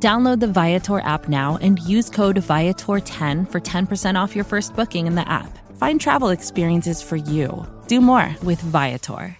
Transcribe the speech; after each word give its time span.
Download 0.00 0.38
the 0.38 0.46
Viator 0.46 1.00
app 1.00 1.28
now 1.28 1.58
and 1.60 1.80
use 1.80 2.08
code 2.08 2.36
Viator10 2.36 3.50
for 3.50 3.60
10% 3.60 4.14
off 4.14 4.36
your 4.36 4.44
first 4.44 4.76
booking 4.76 5.08
in 5.08 5.16
the 5.16 5.28
app. 5.28 5.58
Find 5.76 6.00
travel 6.00 6.28
experiences 6.28 7.02
for 7.02 7.16
you. 7.16 7.66
Do 7.88 8.00
more 8.00 8.32
with 8.44 8.60
Viator. 8.60 9.36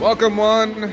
Welcome, 0.00 0.36
one, 0.36 0.84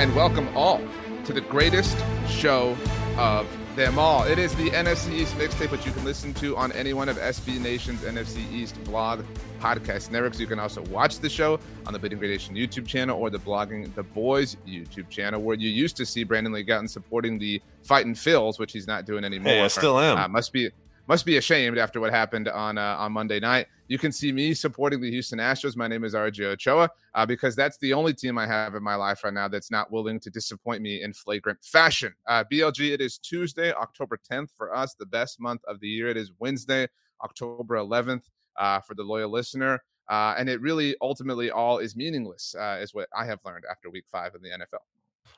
and 0.00 0.12
welcome 0.16 0.48
all 0.56 0.80
to 1.26 1.32
the 1.32 1.40
greatest 1.42 1.96
show 2.28 2.76
of 3.16 3.46
them 3.76 3.98
all. 3.98 4.24
It 4.24 4.38
is 4.38 4.54
the 4.54 4.70
NFC 4.70 5.12
East 5.12 5.34
mixtape, 5.36 5.70
which 5.70 5.84
you 5.84 5.92
can 5.92 6.04
listen 6.04 6.32
to 6.34 6.56
on 6.56 6.70
any 6.72 6.92
one 6.92 7.08
of 7.08 7.16
SB 7.16 7.60
Nation's 7.60 8.00
NFC 8.02 8.50
East 8.52 8.82
blog 8.84 9.24
podcast 9.60 10.10
networks. 10.10 10.38
You 10.38 10.46
can 10.46 10.58
also 10.58 10.82
watch 10.82 11.18
the 11.18 11.28
show 11.28 11.58
on 11.86 11.92
the 11.92 11.98
Bleeding 11.98 12.18
Green 12.18 12.30
Nation 12.30 12.54
YouTube 12.54 12.86
channel 12.86 13.18
or 13.18 13.30
the 13.30 13.38
Blogging 13.38 13.92
the 13.94 14.02
Boys 14.02 14.56
YouTube 14.66 15.08
channel, 15.08 15.42
where 15.42 15.56
you 15.56 15.68
used 15.68 15.96
to 15.96 16.06
see 16.06 16.22
Brandon 16.24 16.52
Lee 16.52 16.64
Gowton 16.64 16.88
supporting 16.88 17.38
the 17.38 17.60
Fighting 17.82 18.14
Phils, 18.14 18.58
which 18.58 18.72
he's 18.72 18.86
not 18.86 19.06
doing 19.06 19.24
anymore. 19.24 19.52
Hey, 19.52 19.62
I 19.62 19.68
still 19.68 19.98
am. 19.98 20.18
Uh, 20.18 20.28
must 20.28 20.52
be 20.52 20.70
must 21.06 21.26
be 21.26 21.36
ashamed 21.36 21.78
after 21.78 22.00
what 22.00 22.12
happened 22.12 22.48
on 22.48 22.78
uh, 22.78 22.96
on 22.98 23.12
Monday 23.12 23.40
night. 23.40 23.66
You 23.88 23.98
can 23.98 24.12
see 24.12 24.32
me 24.32 24.54
supporting 24.54 25.00
the 25.00 25.10
Houston 25.10 25.38
Astros. 25.38 25.76
My 25.76 25.86
name 25.86 26.04
is 26.04 26.14
RJ 26.14 26.44
Ochoa 26.44 26.88
uh, 27.14 27.26
because 27.26 27.54
that's 27.54 27.76
the 27.78 27.92
only 27.92 28.14
team 28.14 28.38
I 28.38 28.46
have 28.46 28.74
in 28.74 28.82
my 28.82 28.94
life 28.94 29.22
right 29.22 29.34
now 29.34 29.48
that's 29.48 29.70
not 29.70 29.92
willing 29.92 30.18
to 30.20 30.30
disappoint 30.30 30.80
me 30.80 31.02
in 31.02 31.12
flagrant 31.12 31.62
fashion. 31.62 32.14
Uh, 32.26 32.44
BLG, 32.50 32.92
it 32.92 33.00
is 33.02 33.18
Tuesday, 33.18 33.72
October 33.72 34.18
10th 34.30 34.48
for 34.56 34.74
us, 34.74 34.94
the 34.94 35.06
best 35.06 35.40
month 35.40 35.60
of 35.68 35.80
the 35.80 35.88
year. 35.88 36.08
It 36.08 36.16
is 36.16 36.32
Wednesday, 36.38 36.88
October 37.22 37.76
11th 37.76 38.22
uh, 38.56 38.80
for 38.80 38.94
the 38.94 39.02
loyal 39.02 39.30
listener. 39.30 39.82
Uh, 40.08 40.34
and 40.38 40.48
it 40.48 40.60
really 40.60 40.94
ultimately 41.00 41.50
all 41.50 41.78
is 41.78 41.96
meaningless, 41.96 42.54
uh, 42.58 42.78
is 42.80 42.94
what 42.94 43.08
I 43.16 43.24
have 43.26 43.40
learned 43.44 43.64
after 43.70 43.90
week 43.90 44.04
five 44.10 44.34
in 44.34 44.42
the 44.42 44.50
NFL. 44.50 44.80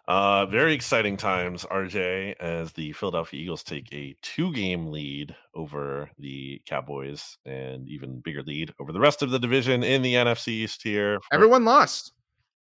Uh, 0.08 0.46
very 0.46 0.72
exciting 0.72 1.16
times, 1.16 1.64
RJ, 1.64 2.36
as 2.38 2.72
the 2.72 2.92
Philadelphia 2.92 3.40
Eagles 3.40 3.64
take 3.64 3.92
a 3.92 4.14
two 4.22 4.52
game 4.52 4.86
lead 4.92 5.34
over 5.52 6.08
the 6.18 6.62
Cowboys 6.64 7.38
and 7.44 7.88
even 7.88 8.20
bigger 8.20 8.42
lead 8.44 8.72
over 8.78 8.92
the 8.92 9.00
rest 9.00 9.22
of 9.22 9.30
the 9.30 9.38
division 9.38 9.82
in 9.82 10.02
the 10.02 10.14
NFC 10.14 10.48
East 10.48 10.82
here. 10.84 11.18
For, 11.20 11.34
Everyone 11.34 11.64
lost, 11.64 12.12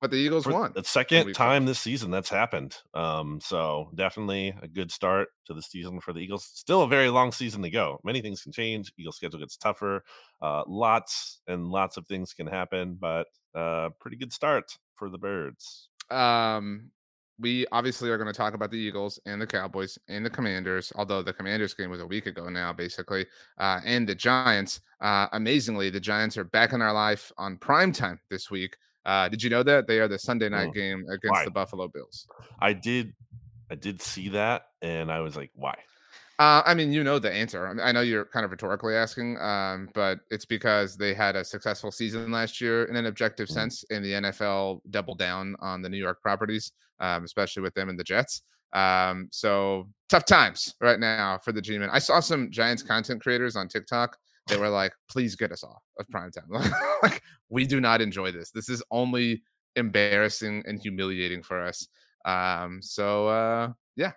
but 0.00 0.10
the 0.10 0.16
Eagles 0.16 0.46
won. 0.46 0.72
The 0.74 0.84
second 0.84 1.34
time 1.34 1.66
this 1.66 1.78
season 1.78 2.10
that's 2.10 2.30
happened. 2.30 2.78
Um, 2.94 3.40
so 3.42 3.90
definitely 3.94 4.54
a 4.62 4.68
good 4.68 4.90
start 4.90 5.28
to 5.44 5.52
the 5.52 5.60
season 5.60 6.00
for 6.00 6.14
the 6.14 6.20
Eagles. 6.20 6.50
Still 6.54 6.80
a 6.80 6.88
very 6.88 7.10
long 7.10 7.30
season 7.30 7.60
to 7.60 7.70
go. 7.70 8.00
Many 8.04 8.22
things 8.22 8.40
can 8.40 8.52
change. 8.52 8.90
Eagles 8.98 9.16
schedule 9.16 9.40
gets 9.40 9.58
tougher. 9.58 10.02
Uh, 10.40 10.62
lots 10.66 11.42
and 11.46 11.68
lots 11.68 11.98
of 11.98 12.06
things 12.06 12.32
can 12.32 12.46
happen, 12.46 12.96
but 12.98 13.26
uh, 13.54 13.90
pretty 14.00 14.16
good 14.16 14.32
start 14.32 14.78
for 14.94 15.10
the 15.10 15.18
Birds. 15.18 15.90
Um, 16.10 16.90
we 17.38 17.66
obviously 17.72 18.10
are 18.10 18.16
going 18.16 18.32
to 18.32 18.36
talk 18.36 18.54
about 18.54 18.70
the 18.70 18.78
Eagles 18.78 19.18
and 19.26 19.40
the 19.40 19.46
Cowboys 19.46 19.98
and 20.08 20.24
the 20.24 20.30
Commanders, 20.30 20.92
although 20.96 21.22
the 21.22 21.32
Commanders 21.32 21.74
game 21.74 21.90
was 21.90 22.00
a 22.00 22.06
week 22.06 22.26
ago 22.26 22.48
now, 22.48 22.72
basically, 22.72 23.26
uh, 23.58 23.80
and 23.84 24.08
the 24.08 24.14
Giants. 24.14 24.80
Uh, 25.00 25.26
amazingly, 25.32 25.90
the 25.90 26.00
Giants 26.00 26.36
are 26.36 26.44
back 26.44 26.72
in 26.72 26.80
our 26.80 26.92
life 26.92 27.32
on 27.36 27.56
prime 27.56 27.92
time 27.92 28.20
this 28.30 28.50
week. 28.50 28.76
Uh, 29.04 29.28
did 29.28 29.42
you 29.42 29.50
know 29.50 29.62
that 29.62 29.86
they 29.86 29.98
are 29.98 30.08
the 30.08 30.18
Sunday 30.18 30.48
night 30.48 30.70
mm. 30.70 30.74
game 30.74 31.04
against 31.08 31.32
why? 31.32 31.44
the 31.44 31.50
Buffalo 31.50 31.88
Bills? 31.88 32.26
I 32.60 32.72
did, 32.72 33.12
I 33.70 33.74
did 33.74 34.00
see 34.00 34.30
that, 34.30 34.68
and 34.80 35.10
I 35.10 35.20
was 35.20 35.36
like, 35.36 35.50
why? 35.54 35.76
Uh, 36.38 36.62
I 36.66 36.74
mean, 36.74 36.92
you 36.92 37.04
know 37.04 37.20
the 37.20 37.32
answer. 37.32 37.68
I, 37.68 37.74
mean, 37.74 37.84
I, 37.84 37.92
know 37.92 38.00
you're 38.00 38.24
kind 38.24 38.44
of 38.44 38.50
rhetorically 38.50 38.96
asking, 38.96 39.38
um, 39.38 39.88
but 39.94 40.18
it's 40.30 40.44
because 40.44 40.96
they 40.96 41.14
had 41.14 41.36
a 41.36 41.44
successful 41.44 41.92
season 41.92 42.32
last 42.32 42.60
year 42.60 42.86
in 42.86 42.96
an 42.96 43.06
objective 43.06 43.46
mm-hmm. 43.46 43.54
sense, 43.54 43.84
and 43.90 44.04
the 44.04 44.12
NFL 44.12 44.80
doubled 44.90 45.18
down 45.18 45.54
on 45.60 45.80
the 45.80 45.88
New 45.88 45.98
York 45.98 46.20
properties, 46.20 46.72
um, 46.98 47.24
especially 47.24 47.62
with 47.62 47.72
them 47.74 47.88
and 47.88 47.98
the 47.98 48.02
Jets. 48.02 48.42
Um, 48.72 49.28
so 49.30 49.88
tough 50.08 50.24
times 50.24 50.74
right 50.80 50.98
now 50.98 51.38
for 51.38 51.52
the 51.52 51.62
G-men. 51.62 51.88
I 51.92 52.00
saw 52.00 52.18
some 52.18 52.50
Giants 52.50 52.82
content 52.82 53.22
creators 53.22 53.54
on 53.54 53.68
TikTok. 53.68 54.16
They 54.48 54.56
were 54.56 54.68
like, 54.68 54.92
"Please 55.08 55.36
get 55.36 55.52
us 55.52 55.62
off 55.62 55.82
of 56.00 56.08
prime 56.10 56.32
time. 56.32 56.50
like, 57.02 57.22
we 57.48 57.64
do 57.64 57.80
not 57.80 58.00
enjoy 58.00 58.32
this. 58.32 58.50
This 58.50 58.68
is 58.68 58.82
only 58.90 59.42
embarrassing 59.76 60.64
and 60.66 60.80
humiliating 60.80 61.44
for 61.44 61.62
us." 61.62 61.86
Um, 62.24 62.80
so 62.82 63.28
uh, 63.28 63.72
yeah, 63.94 64.12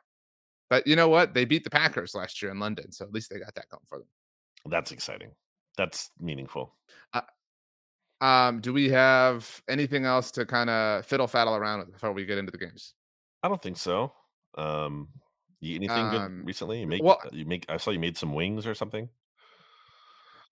but 0.69 0.85
you 0.87 0.95
know 0.95 1.09
what? 1.09 1.33
They 1.33 1.45
beat 1.45 1.63
the 1.63 1.69
Packers 1.69 2.15
last 2.15 2.41
year 2.41 2.51
in 2.51 2.59
London, 2.59 2.91
so 2.91 3.05
at 3.05 3.13
least 3.13 3.29
they 3.29 3.39
got 3.39 3.55
that 3.55 3.69
going 3.69 3.83
for 3.87 3.99
them. 3.99 4.07
That's 4.65 4.91
exciting. 4.91 5.31
That's 5.77 6.09
meaningful. 6.19 6.73
Uh, 7.13 7.21
um, 8.19 8.61
do 8.61 8.73
we 8.73 8.89
have 8.89 9.61
anything 9.69 10.05
else 10.05 10.31
to 10.31 10.45
kind 10.45 10.69
of 10.69 11.05
fiddle 11.05 11.27
faddle 11.27 11.57
around 11.57 11.79
with 11.79 11.91
before 11.91 12.11
we 12.11 12.25
get 12.25 12.37
into 12.37 12.51
the 12.51 12.57
games? 12.57 12.93
I 13.43 13.47
don't 13.47 13.61
think 13.61 13.77
so. 13.77 14.11
Um, 14.57 15.09
you 15.59 15.75
anything 15.75 15.97
um, 15.97 16.11
good 16.11 16.47
recently? 16.47 16.79
You 16.81 16.87
make 16.87 17.03
well, 17.03 17.19
you 17.31 17.45
make. 17.45 17.65
I 17.69 17.77
saw 17.77 17.91
you 17.91 17.99
made 17.99 18.17
some 18.17 18.33
wings 18.33 18.65
or 18.65 18.75
something. 18.75 19.09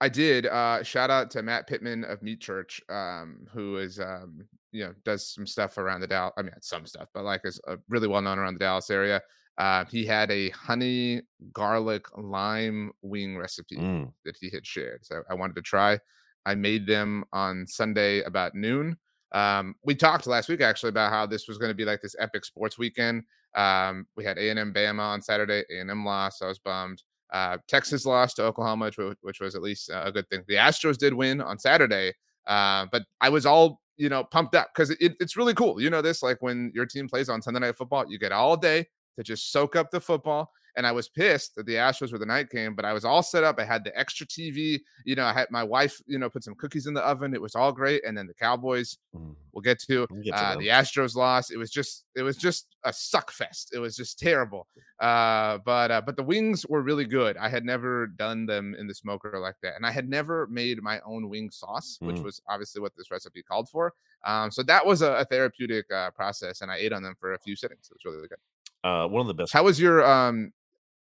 I 0.01 0.09
did. 0.09 0.45
Uh, 0.45 0.83
shout 0.83 1.09
out 1.09 1.31
to 1.31 1.41
Matt 1.41 1.67
Pittman 1.67 2.03
of 2.03 2.21
Meat 2.21 2.41
Church, 2.41 2.81
um, 2.89 3.47
who 3.51 3.77
is 3.77 3.99
um, 3.99 4.45
you 4.71 4.85
know 4.85 4.93
does 5.03 5.27
some 5.27 5.47
stuff 5.47 5.77
around 5.77 6.01
the 6.01 6.07
Dallas. 6.07 6.33
I 6.37 6.41
mean, 6.41 6.51
some 6.61 6.85
stuff, 6.85 7.07
but 7.13 7.23
like 7.23 7.41
is 7.45 7.59
uh, 7.67 7.77
really 7.89 8.07
well 8.07 8.21
known 8.21 8.39
around 8.39 8.55
the 8.55 8.59
Dallas 8.59 8.89
area. 8.89 9.21
Uh, 9.57 9.85
he 9.85 10.05
had 10.05 10.29
a 10.31 10.49
honey 10.49 11.21
garlic 11.53 12.05
lime 12.17 12.91
wing 13.01 13.37
recipe 13.37 13.77
mm. 13.77 14.11
that 14.25 14.35
he 14.39 14.49
had 14.49 14.65
shared. 14.65 15.05
So 15.05 15.21
I 15.29 15.33
wanted 15.33 15.55
to 15.55 15.61
try. 15.61 15.99
I 16.45 16.55
made 16.55 16.85
them 16.85 17.23
on 17.31 17.65
Sunday 17.65 18.21
about 18.23 18.53
noon. 18.53 18.97
Um, 19.31 19.75
we 19.83 19.95
talked 19.95 20.27
last 20.27 20.49
week 20.49 20.61
actually 20.61 20.89
about 20.89 21.11
how 21.11 21.25
this 21.25 21.47
was 21.47 21.57
going 21.57 21.69
to 21.69 21.75
be 21.75 21.85
like 21.85 22.01
this 22.01 22.15
epic 22.19 22.45
sports 22.45 22.77
weekend. 22.77 23.23
Um, 23.55 24.05
we 24.15 24.25
had 24.25 24.37
A&M 24.37 24.73
Bama 24.73 24.99
on 24.99 25.21
Saturday. 25.21 25.63
A&M 25.71 26.05
lost. 26.05 26.43
I 26.43 26.47
was 26.47 26.59
bummed. 26.59 27.03
Uh, 27.31 27.57
Texas 27.67 28.05
lost 28.05 28.35
to 28.35 28.43
Oklahoma, 28.43 28.85
which, 28.85 29.17
which, 29.21 29.39
was 29.39 29.55
at 29.55 29.61
least 29.61 29.89
a 29.93 30.11
good 30.11 30.29
thing. 30.29 30.43
The 30.47 30.55
Astros 30.55 30.97
did 30.97 31.13
win 31.13 31.41
on 31.41 31.57
Saturday, 31.57 32.13
uh, 32.45 32.85
but 32.91 33.03
I 33.19 33.29
was 33.29 33.45
all 33.45 33.81
you 33.97 34.09
know 34.09 34.23
pumped 34.23 34.55
up 34.55 34.69
because 34.73 34.91
it, 34.91 35.15
it's 35.19 35.35
really 35.35 35.53
cool. 35.53 35.81
You 35.81 35.89
know 35.89 36.01
this, 36.01 36.21
like 36.21 36.37
when 36.41 36.71
your 36.75 36.85
team 36.85 37.07
plays 37.07 37.27
on 37.27 37.41
Sunday 37.41 37.59
Night 37.59 37.77
Football, 37.77 38.05
you 38.09 38.19
get 38.19 38.31
all 38.31 38.55
day 38.55 38.85
to 39.17 39.23
just 39.23 39.51
soak 39.51 39.75
up 39.75 39.91
the 39.91 39.99
football. 39.99 40.51
And 40.77 40.85
I 40.85 40.91
was 40.91 41.07
pissed 41.07 41.55
that 41.55 41.65
the 41.65 41.75
Astros 41.75 42.11
were 42.11 42.17
the 42.17 42.25
night 42.25 42.49
game, 42.49 42.75
but 42.75 42.83
I 42.83 42.91
was 42.91 43.05
all 43.05 43.23
set 43.23 43.45
up. 43.45 43.59
I 43.59 43.63
had 43.63 43.85
the 43.85 43.97
extra 43.97 44.25
TV. 44.25 44.81
You 45.05 45.15
know, 45.15 45.23
I 45.23 45.31
had 45.31 45.49
my 45.49 45.63
wife, 45.63 46.01
you 46.05 46.19
know, 46.19 46.29
put 46.29 46.43
some 46.43 46.55
cookies 46.55 46.85
in 46.85 46.93
the 46.93 47.01
oven. 47.01 47.33
It 47.33 47.41
was 47.41 47.55
all 47.55 47.71
great. 47.71 48.03
And 48.05 48.17
then 48.17 48.27
the 48.27 48.33
Cowboys, 48.33 48.97
mm. 49.15 49.35
we'll 49.53 49.61
get 49.61 49.79
to, 49.83 50.05
we'll 50.09 50.23
get 50.23 50.35
to 50.35 50.43
uh, 50.43 50.57
the 50.57 50.67
Astros 50.67 51.15
lost. 51.15 51.51
It 51.51 51.57
was 51.57 51.71
just, 51.71 52.03
it 52.13 52.23
was 52.23 52.35
just 52.35 52.75
a 52.83 52.91
suck 52.91 53.31
fest. 53.31 53.71
It 53.73 53.79
was 53.79 53.95
just 53.95 54.19
terrible. 54.19 54.67
Uh, 54.99 55.59
but 55.65 55.91
uh, 55.91 56.01
but 56.01 56.15
the 56.15 56.23
wings 56.23 56.65
were 56.67 56.81
really 56.81 57.05
good. 57.05 57.35
I 57.35 57.49
had 57.49 57.65
never 57.65 58.07
done 58.07 58.45
them 58.45 58.75
in 58.79 58.87
the 58.87 58.93
smoker 58.93 59.39
like 59.39 59.55
that, 59.61 59.75
and 59.75 59.85
I 59.85 59.91
had 59.91 60.07
never 60.07 60.47
made 60.47 60.81
my 60.81 61.01
own 61.05 61.27
wing 61.27 61.51
sauce, 61.51 61.97
which 61.99 62.15
mm. 62.15 62.23
was 62.23 62.41
obviously 62.47 62.81
what 62.81 62.93
this 62.95 63.11
recipe 63.11 63.43
called 63.43 63.67
for. 63.67 63.93
Um, 64.25 64.51
so 64.51 64.63
that 64.63 64.85
was 64.85 65.01
a, 65.01 65.11
a 65.13 65.25
therapeutic 65.25 65.91
uh, 65.91 66.11
process, 66.11 66.61
and 66.61 66.71
I 66.71 66.77
ate 66.77 66.93
on 66.93 67.03
them 67.03 67.15
for 67.19 67.33
a 67.33 67.39
few 67.39 67.57
sittings. 67.57 67.89
It 67.91 67.95
was 67.95 68.05
really, 68.05 68.17
really 68.17 68.29
good. 68.29 68.37
Uh, 68.85 69.07
one 69.07 69.21
of 69.21 69.27
the 69.27 69.33
best. 69.33 69.51
How 69.51 69.63
was 69.63 69.81
your 69.81 70.05
um? 70.05 70.53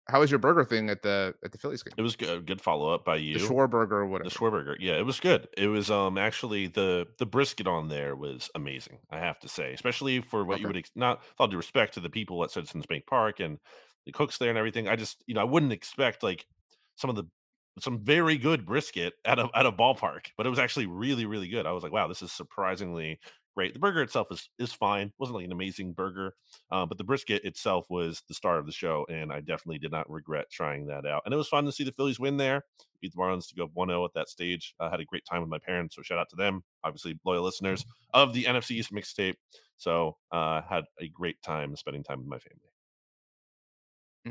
How 0.09 0.21
was 0.21 0.31
your 0.31 0.39
burger 0.39 0.65
thing 0.65 0.91
at 0.91 1.03
the 1.03 1.35
at 1.45 1.53
the 1.53 1.59
Phillies 1.59 1.85
game? 1.85 1.93
It 1.97 2.03
was 2.03 2.17
good. 2.17 2.45
Good 2.45 2.61
follow 2.61 2.93
up 2.93 3.05
by 3.05 3.17
you. 3.17 3.39
The 3.39 3.47
Schwarberger, 3.47 4.09
whatever. 4.09 4.29
The 4.29 4.35
Schwarberger, 4.35 4.77
yeah, 4.81 4.95
it 4.95 5.07
was 5.07 5.21
good. 5.21 5.47
It 5.57 5.69
was 5.69 5.89
um 5.89 6.19
actually 6.19 6.67
the 6.67 7.07
the 7.19 7.27
brisket 7.27 7.69
on 7.69 7.89
there 7.89 8.17
was 8.17 8.51
amazing. 8.57 8.99
I 9.13 9.19
have 9.19 9.39
to 9.41 9.49
say, 9.49 9.73
especially 9.75 10.21
for 10.21 10.45
what 10.45 10.55
okay. 10.55 10.63
you 10.63 10.67
would 10.67 10.77
ex- 10.77 10.91
not 10.97 11.21
with 11.21 11.35
all 11.39 11.47
due 11.47 11.57
respect 11.57 11.95
to 11.95 12.01
the 12.01 12.11
people 12.11 12.43
at 12.43 12.51
Citizens 12.51 12.85
Bank 12.87 13.07
Park 13.07 13.39
and 13.39 13.59
the 14.07 14.13
cooks 14.13 14.39
there 14.39 14.49
and 14.49 14.59
everything. 14.59 14.89
I 14.89 14.97
just 14.97 15.23
you 15.29 15.35
know 15.35 15.43
I 15.43 15.45
wouldn't 15.45 15.73
expect 15.73 16.25
like 16.25 16.47
some 16.97 17.11
of 17.11 17.15
the 17.15 17.25
some 17.79 18.01
very 18.03 18.39
good 18.39 18.67
brisket 18.67 19.13
at 19.25 19.39
a 19.39 19.49
at 19.55 19.67
a 19.67 19.73
ballpark, 19.73 20.27
but 20.37 20.47
it 20.47 20.51
was 20.51 20.59
actually 20.59 20.87
really 20.87 21.27
really 21.27 21.49
good. 21.49 21.65
I 21.65 21.71
was 21.71 21.85
like, 21.85 21.93
wow, 21.93 22.09
this 22.09 22.23
is 22.23 22.33
surprisingly 22.33 23.21
great. 23.59 23.75
The 23.75 23.81
burger 23.81 24.03
itself 24.03 24.29
is 24.31 24.49
is 24.61 24.73
fine. 24.73 25.13
wasn't 25.19 25.35
like 25.35 25.45
an 25.45 25.51
amazing 25.51 25.93
burger, 25.93 26.37
uh, 26.71 26.87
but 26.87 26.97
the 26.97 27.03
brisket 27.03 27.45
itself 27.45 27.87
was 27.91 28.23
the 28.29 28.35
star 28.35 28.57
of 28.57 28.67
the 28.67 28.73
show, 28.73 29.05
and 29.11 29.33
I 29.33 29.41
definitely 29.41 29.81
did 29.81 29.91
not 29.91 30.09
regret 30.09 30.49
trying 30.49 30.87
that 30.87 31.05
out. 31.05 31.23
And 31.25 31.35
it 31.35 31.37
was 31.37 31.49
fun 31.49 31.65
to 31.65 31.73
see 31.73 31.83
the 31.83 31.91
Phillies 31.91 32.21
win 32.21 32.37
there, 32.37 32.63
beat 33.01 33.13
the 33.13 33.19
Marlins 33.19 33.49
to 33.49 33.57
go 33.57 33.67
1-0 33.77 34.05
at 34.05 34.15
that 34.15 34.29
stage. 34.29 34.77
I 34.79 34.89
had 34.89 35.01
a 35.01 35.05
great 35.05 35.25
time 35.29 35.41
with 35.41 35.51
my 35.51 35.59
parents, 35.59 35.97
so 35.97 36.03
shout 36.03 36.19
out 36.21 36.31
to 36.31 36.37
them. 36.37 36.63
Obviously, 36.85 37.19
loyal 37.25 37.43
listeners 37.43 37.85
of 38.15 38.33
the 38.33 38.45
NFC 38.45 38.77
East 38.77 38.93
mixtape. 38.93 39.35
So 39.77 40.17
uh, 40.31 40.63
had 40.63 40.85
a 41.01 41.09
great 41.09 41.43
time 41.43 41.75
spending 41.75 42.05
time 42.05 42.21
with 42.21 42.29
my 42.29 42.39
family. 42.39 42.68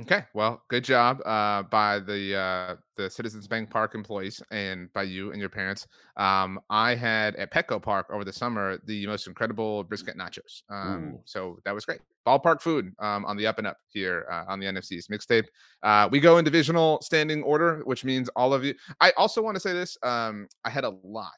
Okay, 0.01 0.25
well, 0.33 0.61
good 0.69 0.83
job 0.83 1.21
uh, 1.25 1.63
by 1.63 1.99
the 1.99 2.35
uh, 2.35 2.75
the 2.97 3.09
Citizens 3.09 3.47
Bank 3.47 3.69
Park 3.69 3.95
employees 3.95 4.43
and 4.51 4.91
by 4.93 5.03
you 5.03 5.31
and 5.31 5.39
your 5.39 5.49
parents. 5.49 5.87
Um, 6.17 6.59
I 6.69 6.93
had 6.93 7.35
at 7.35 7.51
Petco 7.51 7.81
Park 7.81 8.07
over 8.11 8.23
the 8.23 8.33
summer 8.33 8.77
the 8.85 9.07
most 9.07 9.27
incredible 9.27 9.83
brisket 9.85 10.15
nachos. 10.17 10.61
Um, 10.69 11.19
so 11.25 11.57
that 11.65 11.73
was 11.73 11.85
great. 11.85 11.99
Ballpark 12.27 12.61
food 12.61 12.91
um, 12.99 13.25
on 13.25 13.37
the 13.37 13.47
up 13.47 13.57
and 13.57 13.65
up 13.65 13.77
here 13.87 14.27
uh, 14.31 14.43
on 14.47 14.59
the 14.59 14.67
NFC's 14.67 15.07
mixtape. 15.07 15.45
Uh, 15.81 16.07
we 16.11 16.19
go 16.19 16.37
in 16.37 16.45
divisional 16.45 17.01
standing 17.01 17.41
order, 17.41 17.81
which 17.85 18.03
means 18.03 18.29
all 18.35 18.53
of 18.53 18.63
you. 18.63 18.75
I 19.01 19.13
also 19.17 19.41
want 19.41 19.55
to 19.55 19.61
say 19.61 19.73
this. 19.73 19.97
Um, 20.03 20.47
I 20.63 20.69
had 20.69 20.83
a 20.83 20.93
lot 21.03 21.31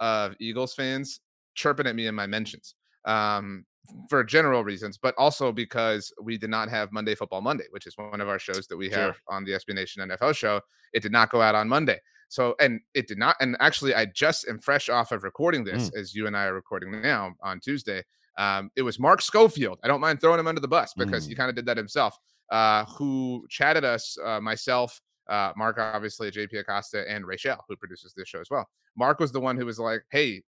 of 0.00 0.34
Eagles 0.38 0.74
fans 0.74 1.20
chirping 1.54 1.86
at 1.86 1.96
me 1.96 2.06
in 2.06 2.14
my 2.14 2.26
mentions. 2.26 2.74
Um, 3.06 3.64
for 4.08 4.24
general 4.24 4.64
reasons, 4.64 4.98
but 4.98 5.14
also 5.18 5.52
because 5.52 6.12
we 6.22 6.38
did 6.38 6.50
not 6.50 6.68
have 6.68 6.92
Monday 6.92 7.14
Football 7.14 7.40
Monday, 7.40 7.64
which 7.70 7.86
is 7.86 7.96
one 7.96 8.20
of 8.20 8.28
our 8.28 8.38
shows 8.38 8.66
that 8.66 8.76
we 8.76 8.88
have 8.90 9.14
sure. 9.14 9.22
on 9.28 9.44
the 9.44 9.52
SB 9.52 9.74
Nation 9.74 10.08
NFL 10.08 10.34
show. 10.34 10.60
It 10.92 11.02
did 11.02 11.12
not 11.12 11.30
go 11.30 11.40
out 11.40 11.54
on 11.54 11.68
Monday. 11.68 12.00
So, 12.28 12.54
and 12.60 12.80
it 12.94 13.06
did 13.06 13.18
not. 13.18 13.36
And 13.40 13.56
actually, 13.60 13.94
I 13.94 14.06
just 14.06 14.48
am 14.48 14.58
fresh 14.58 14.88
off 14.88 15.12
of 15.12 15.22
recording 15.22 15.64
this 15.64 15.90
mm. 15.90 15.96
as 15.96 16.14
you 16.14 16.26
and 16.26 16.36
I 16.36 16.46
are 16.46 16.54
recording 16.54 17.00
now 17.00 17.34
on 17.42 17.60
Tuesday. 17.60 18.02
Um, 18.36 18.70
it 18.74 18.82
was 18.82 18.98
Mark 18.98 19.22
Schofield. 19.22 19.78
I 19.84 19.88
don't 19.88 20.00
mind 20.00 20.20
throwing 20.20 20.40
him 20.40 20.48
under 20.48 20.60
the 20.60 20.68
bus 20.68 20.94
because 20.94 21.26
mm. 21.26 21.28
he 21.28 21.34
kind 21.34 21.48
of 21.48 21.54
did 21.54 21.66
that 21.66 21.76
himself, 21.76 22.18
uh, 22.50 22.84
who 22.86 23.46
chatted 23.48 23.84
us, 23.84 24.16
uh, 24.24 24.40
myself, 24.40 25.00
uh, 25.28 25.52
Mark, 25.56 25.78
obviously, 25.78 26.30
JP 26.30 26.60
Acosta, 26.60 27.08
and 27.08 27.26
Rachel, 27.26 27.56
who 27.68 27.76
produces 27.76 28.12
this 28.14 28.28
show 28.28 28.40
as 28.40 28.50
well. 28.50 28.68
Mark 28.96 29.20
was 29.20 29.32
the 29.32 29.40
one 29.40 29.56
who 29.56 29.66
was 29.66 29.78
like, 29.78 30.02
Hey, 30.10 30.42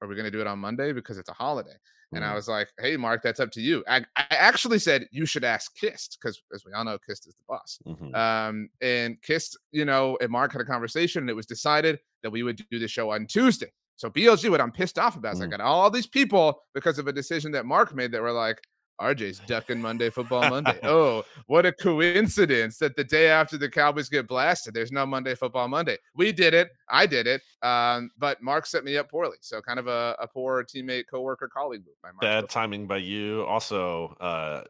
are 0.00 0.08
we 0.08 0.14
going 0.14 0.24
to 0.24 0.30
do 0.30 0.40
it 0.40 0.46
on 0.46 0.58
Monday 0.58 0.92
because 0.92 1.18
it's 1.18 1.28
a 1.28 1.34
holiday? 1.34 1.76
And 2.12 2.24
I 2.24 2.28
mm-hmm. 2.28 2.36
was 2.36 2.48
like, 2.48 2.68
hey, 2.78 2.96
Mark, 2.96 3.22
that's 3.22 3.40
up 3.40 3.50
to 3.52 3.60
you. 3.60 3.84
I, 3.86 3.98
I 4.16 4.26
actually 4.30 4.78
said 4.78 5.06
you 5.10 5.26
should 5.26 5.44
ask 5.44 5.76
Kist 5.76 6.18
because, 6.20 6.40
as 6.54 6.64
we 6.64 6.72
all 6.72 6.84
know, 6.84 6.98
Kist 7.06 7.26
is 7.26 7.34
the 7.34 7.42
boss. 7.46 7.78
Mm-hmm. 7.86 8.14
Um, 8.14 8.70
and 8.80 9.20
Kist, 9.20 9.58
you 9.72 9.84
know, 9.84 10.16
and 10.20 10.30
Mark 10.30 10.52
had 10.52 10.62
a 10.62 10.64
conversation 10.64 11.22
and 11.22 11.30
it 11.30 11.36
was 11.36 11.46
decided 11.46 11.98
that 12.22 12.30
we 12.30 12.42
would 12.42 12.62
do 12.70 12.78
the 12.78 12.88
show 12.88 13.10
on 13.10 13.26
Tuesday. 13.26 13.70
So 13.96 14.08
BLG, 14.08 14.48
what 14.48 14.60
I'm 14.60 14.72
pissed 14.72 14.98
off 14.98 15.16
about 15.16 15.34
is 15.34 15.40
mm. 15.40 15.44
I 15.44 15.46
got 15.48 15.60
all 15.60 15.90
these 15.90 16.06
people 16.06 16.62
because 16.72 16.98
of 16.98 17.08
a 17.08 17.12
decision 17.12 17.50
that 17.52 17.66
Mark 17.66 17.94
made 17.94 18.12
that 18.12 18.22
were 18.22 18.32
like, 18.32 18.60
RJ's 19.00 19.40
ducking 19.46 19.80
Monday 19.80 20.10
Football 20.10 20.50
Monday. 20.50 20.78
oh, 20.82 21.24
what 21.46 21.66
a 21.66 21.72
coincidence 21.72 22.78
that 22.78 22.96
the 22.96 23.04
day 23.04 23.28
after 23.28 23.56
the 23.56 23.68
Cowboys 23.68 24.08
get 24.08 24.26
blasted, 24.26 24.74
there's 24.74 24.92
no 24.92 25.06
Monday 25.06 25.34
Football 25.34 25.68
Monday. 25.68 25.96
We 26.14 26.32
did 26.32 26.54
it. 26.54 26.70
I 26.90 27.06
did 27.06 27.26
it. 27.26 27.42
Um, 27.62 28.10
but 28.18 28.42
Mark 28.42 28.66
set 28.66 28.84
me 28.84 28.96
up 28.96 29.10
poorly. 29.10 29.36
So 29.40 29.60
kind 29.60 29.78
of 29.78 29.86
a, 29.86 30.16
a 30.20 30.26
poor 30.26 30.64
teammate, 30.64 31.04
coworker, 31.10 31.48
colleague 31.48 31.82
move 31.86 31.96
by 32.02 32.08
Mark. 32.10 32.20
Bad 32.20 32.48
timing 32.48 32.86
by 32.86 32.98
you. 32.98 33.44
Also, 33.44 34.16
uh, 34.20 34.62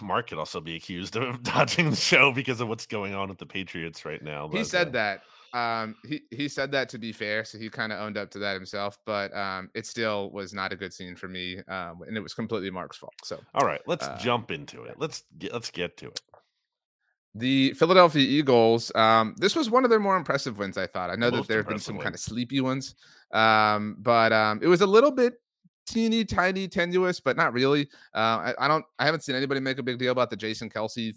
Mark 0.00 0.28
could 0.28 0.38
also 0.38 0.60
be 0.60 0.76
accused 0.76 1.16
of 1.16 1.42
dodging 1.42 1.90
the 1.90 1.96
show 1.96 2.32
because 2.32 2.60
of 2.60 2.68
what's 2.68 2.86
going 2.86 3.14
on 3.14 3.28
with 3.28 3.38
the 3.38 3.46
Patriots 3.46 4.04
right 4.04 4.22
now. 4.22 4.48
But, 4.48 4.58
he 4.58 4.64
said 4.64 4.88
uh, 4.88 4.92
that. 4.92 5.22
Um, 5.52 5.96
he 6.06 6.22
he 6.30 6.48
said 6.48 6.70
that 6.72 6.88
to 6.90 6.98
be 6.98 7.12
fair, 7.12 7.44
so 7.44 7.58
he 7.58 7.68
kind 7.68 7.92
of 7.92 7.98
owned 7.98 8.16
up 8.16 8.30
to 8.32 8.38
that 8.40 8.54
himself. 8.54 8.98
But 9.04 9.34
um, 9.36 9.70
it 9.74 9.86
still 9.86 10.30
was 10.30 10.54
not 10.54 10.72
a 10.72 10.76
good 10.76 10.92
scene 10.92 11.16
for 11.16 11.28
me, 11.28 11.58
um, 11.68 12.02
and 12.06 12.16
it 12.16 12.20
was 12.20 12.34
completely 12.34 12.70
Mark's 12.70 12.96
fault. 12.96 13.14
So, 13.24 13.40
all 13.54 13.66
right, 13.66 13.80
let's 13.86 14.06
uh, 14.06 14.16
jump 14.18 14.50
into 14.50 14.84
it. 14.84 14.96
Let's 14.98 15.24
get 15.38 15.52
let's 15.52 15.70
get 15.70 15.96
to 15.98 16.08
it. 16.08 16.20
The 17.34 17.72
Philadelphia 17.74 18.22
Eagles. 18.22 18.90
Um, 18.94 19.34
this 19.38 19.54
was 19.54 19.70
one 19.70 19.84
of 19.84 19.90
their 19.90 20.00
more 20.00 20.16
impressive 20.16 20.58
wins. 20.58 20.78
I 20.78 20.86
thought. 20.86 21.10
I 21.10 21.16
know 21.16 21.30
Most 21.30 21.42
that 21.42 21.48
there 21.48 21.58
have 21.58 21.68
been 21.68 21.78
some 21.78 21.98
kind 21.98 22.14
of 22.14 22.20
sleepy 22.20 22.60
ones, 22.60 22.94
um, 23.32 23.96
but 23.98 24.32
um, 24.32 24.60
it 24.62 24.68
was 24.68 24.80
a 24.80 24.86
little 24.86 25.12
bit 25.12 25.34
teeny 25.86 26.24
tiny 26.24 26.68
tenuous, 26.68 27.18
but 27.20 27.36
not 27.36 27.52
really. 27.52 27.88
Uh, 28.14 28.18
I, 28.18 28.54
I 28.58 28.68
don't. 28.68 28.84
I 28.98 29.04
haven't 29.04 29.22
seen 29.24 29.34
anybody 29.34 29.60
make 29.60 29.78
a 29.78 29.82
big 29.82 29.98
deal 29.98 30.12
about 30.12 30.30
the 30.30 30.36
Jason 30.36 30.70
Kelce. 30.70 31.14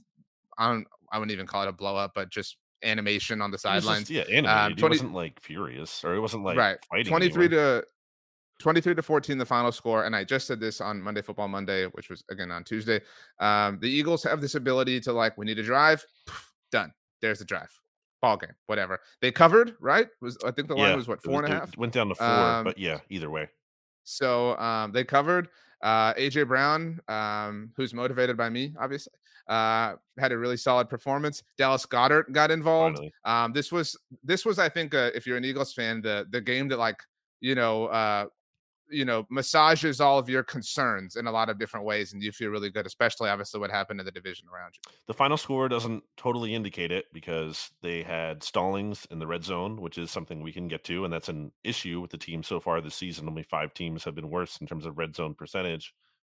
I 0.58 0.70
don't. 0.70 0.88
I 1.12 1.20
wouldn't 1.20 1.32
even 1.32 1.46
call 1.46 1.64
it 1.64 1.70
a 1.70 1.72
blow 1.72 1.96
up, 1.96 2.14
but 2.16 2.30
just 2.32 2.58
animation 2.84 3.42
on 3.42 3.52
the 3.52 3.58
sidelines. 3.58 4.10
Yeah, 4.10 4.24
animated. 4.24 4.48
Um, 4.48 4.76
20, 4.76 4.96
he 4.96 5.00
wasn't 5.00 5.14
like 5.14 5.40
furious, 5.40 6.04
or 6.04 6.16
it 6.16 6.20
wasn't 6.20 6.44
like 6.44 6.58
right. 6.58 6.78
23 7.06 7.46
anyone. 7.46 7.50
to 7.50 7.84
23 8.60 8.96
to 8.96 9.02
14 9.02 9.38
the 9.38 9.46
final 9.46 9.72
score 9.72 10.06
and 10.06 10.16
i 10.16 10.24
just 10.24 10.48
said 10.48 10.60
this 10.60 10.80
on 10.80 11.02
monday 11.02 11.22
football 11.22 11.48
monday 11.48 11.86
which 11.88 12.10
was 12.10 12.24
again 12.30 12.52
on 12.52 12.64
tuesday 12.64 13.02
um, 13.40 13.80
the 13.82 13.90
eagles 13.90 14.24
have 14.24 14.42
this 14.42 14.56
ability 14.56 15.00
to 15.00 15.12
like 15.12 15.38
we 15.38 15.46
need 15.46 15.56
to 15.56 15.64
drive 15.64 16.06
done 16.72 16.94
there's 17.22 17.40
the 17.40 17.46
drive 17.46 17.70
ball 18.22 18.38
game 18.38 18.54
whatever 18.68 19.00
they 19.22 19.32
covered 19.32 19.76
right 19.82 20.08
was 20.22 20.38
i 20.46 20.52
think 20.52 20.68
the 20.68 20.76
line 20.76 20.92
yeah, 20.92 20.96
was 20.96 21.08
what 21.08 21.22
four 21.22 21.42
was, 21.42 21.46
and 21.46 21.54
a 21.54 21.60
half 21.60 21.78
went 21.78 21.92
down 21.92 22.08
to 22.08 22.16
four 22.16 22.26
um, 22.26 22.64
but 22.64 22.78
yeah 22.78 23.00
either 23.10 23.30
way 23.30 23.50
so 24.04 24.58
um, 24.58 24.92
they 24.92 25.04
covered 25.04 25.50
uh, 25.84 26.14
AJ 26.14 26.48
Brown, 26.48 27.00
um, 27.08 27.72
who's 27.76 27.94
motivated 27.94 28.38
by 28.38 28.50
me, 28.50 28.74
obviously, 28.80 29.14
uh, 29.48 29.96
had 30.18 30.32
a 30.32 30.38
really 30.38 30.58
solid 30.58 30.90
performance. 30.90 31.44
Dallas 31.58 31.86
Goedert 31.86 32.32
got 32.32 32.52
involved. 32.52 33.00
Um, 33.26 33.52
this 33.52 33.72
was 33.72 33.98
this 34.24 34.46
was, 34.46 34.60
I 34.60 34.70
think, 34.70 34.96
uh, 34.96 35.12
if 35.14 35.28
you're 35.28 35.38
an 35.38 35.46
Eagles 35.46 35.74
fan, 35.74 36.02
the 36.02 36.26
the 36.32 36.42
game 36.42 36.70
that 36.70 36.80
like 36.80 36.98
you 37.42 37.56
know 37.56 37.88
uh, 37.88 38.26
you 38.90 39.06
know 39.06 39.26
massages 39.30 40.00
all 40.02 40.20
of 40.20 40.30
your 40.30 40.44
concerns 40.44 41.16
in 41.16 41.28
a 41.28 41.32
lot 41.32 41.50
of 41.50 41.58
different 41.58 41.86
ways 41.86 42.14
and 42.14 42.22
you 42.22 42.32
feel 42.32 42.50
really 42.50 42.70
good 42.70 42.86
especially 42.86 43.30
obviously 43.30 43.60
what 43.60 43.72
happened 43.72 44.00
in 44.00 44.06
the 44.06 44.12
division 44.12 44.48
around 44.54 44.74
you 44.76 44.92
the 45.08 45.14
final 45.14 45.38
score 45.38 45.70
doesn't 45.70 46.04
totally 46.18 46.54
indicate 46.54 46.92
it 46.92 47.06
because 47.14 47.72
they 47.82 48.04
had 48.04 48.44
stallings 48.44 49.08
in 49.12 49.20
the 49.20 49.28
red 49.28 49.44
zone 49.44 49.82
which 49.82 49.98
is 49.98 50.12
something 50.12 50.42
we 50.42 50.52
can 50.52 50.68
get 50.68 50.84
to 50.84 51.06
and 51.06 51.14
that's 51.14 51.30
an 51.30 51.52
issue 51.64 52.02
with 52.02 52.12
the 52.12 52.18
team 52.18 52.44
so 52.44 52.60
far 52.60 52.82
this 52.82 52.96
season 52.96 53.28
only 53.28 53.44
five 53.44 53.74
teams 53.74 54.04
have 54.04 54.16
been 54.16 54.30
worse 54.30 54.58
in 54.62 54.68
terms 54.68 54.86
of 54.86 54.98
red 54.98 55.16
zone 55.16 55.34
percentage 55.34 55.94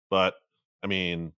but 0.09 0.35
i 0.83 0.87
mean 0.87 1.31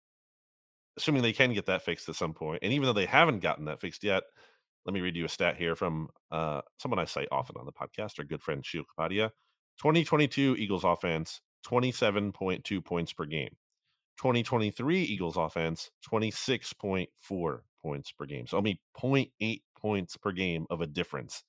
assuming 0.97 1.21
they 1.21 1.33
can 1.33 1.53
get 1.53 1.65
that 1.65 1.83
fixed 1.83 2.09
at 2.09 2.15
some 2.15 2.33
point 2.33 2.59
and 2.61 2.73
even 2.73 2.85
though 2.85 2.93
they 2.93 3.05
haven't 3.05 3.39
gotten 3.39 3.65
that 3.65 3.81
fixed 3.81 4.03
yet 4.03 4.23
let 4.85 4.93
me 4.93 5.01
read 5.01 5.15
you 5.15 5.25
a 5.25 5.29
stat 5.29 5.57
here 5.57 5.75
from 5.75 6.09
uh, 6.31 6.61
someone 6.79 6.99
i 6.99 7.05
cite 7.05 7.27
often 7.31 7.55
on 7.57 7.65
the 7.65 7.71
podcast 7.71 8.17
our 8.17 8.25
good 8.25 8.41
friend 8.41 8.65
Sheil 8.65 8.83
Kapadia. 8.83 9.31
2022 9.79 10.55
Eagles 10.57 10.83
offense, 10.83 11.41
27.2 11.67 12.83
points 12.83 13.13
per 13.13 13.25
game. 13.25 13.55
2023 14.17 15.01
Eagles 15.01 15.37
offense, 15.37 15.89
26.4 16.09 17.59
points 17.81 18.11
per 18.11 18.25
game. 18.25 18.45
So 18.47 18.57
only 18.57 18.79
0.8 18.99 19.61
points 19.79 20.17
per 20.17 20.31
game 20.31 20.65
of 20.69 20.81
a 20.81 20.87
difference. 20.87 21.43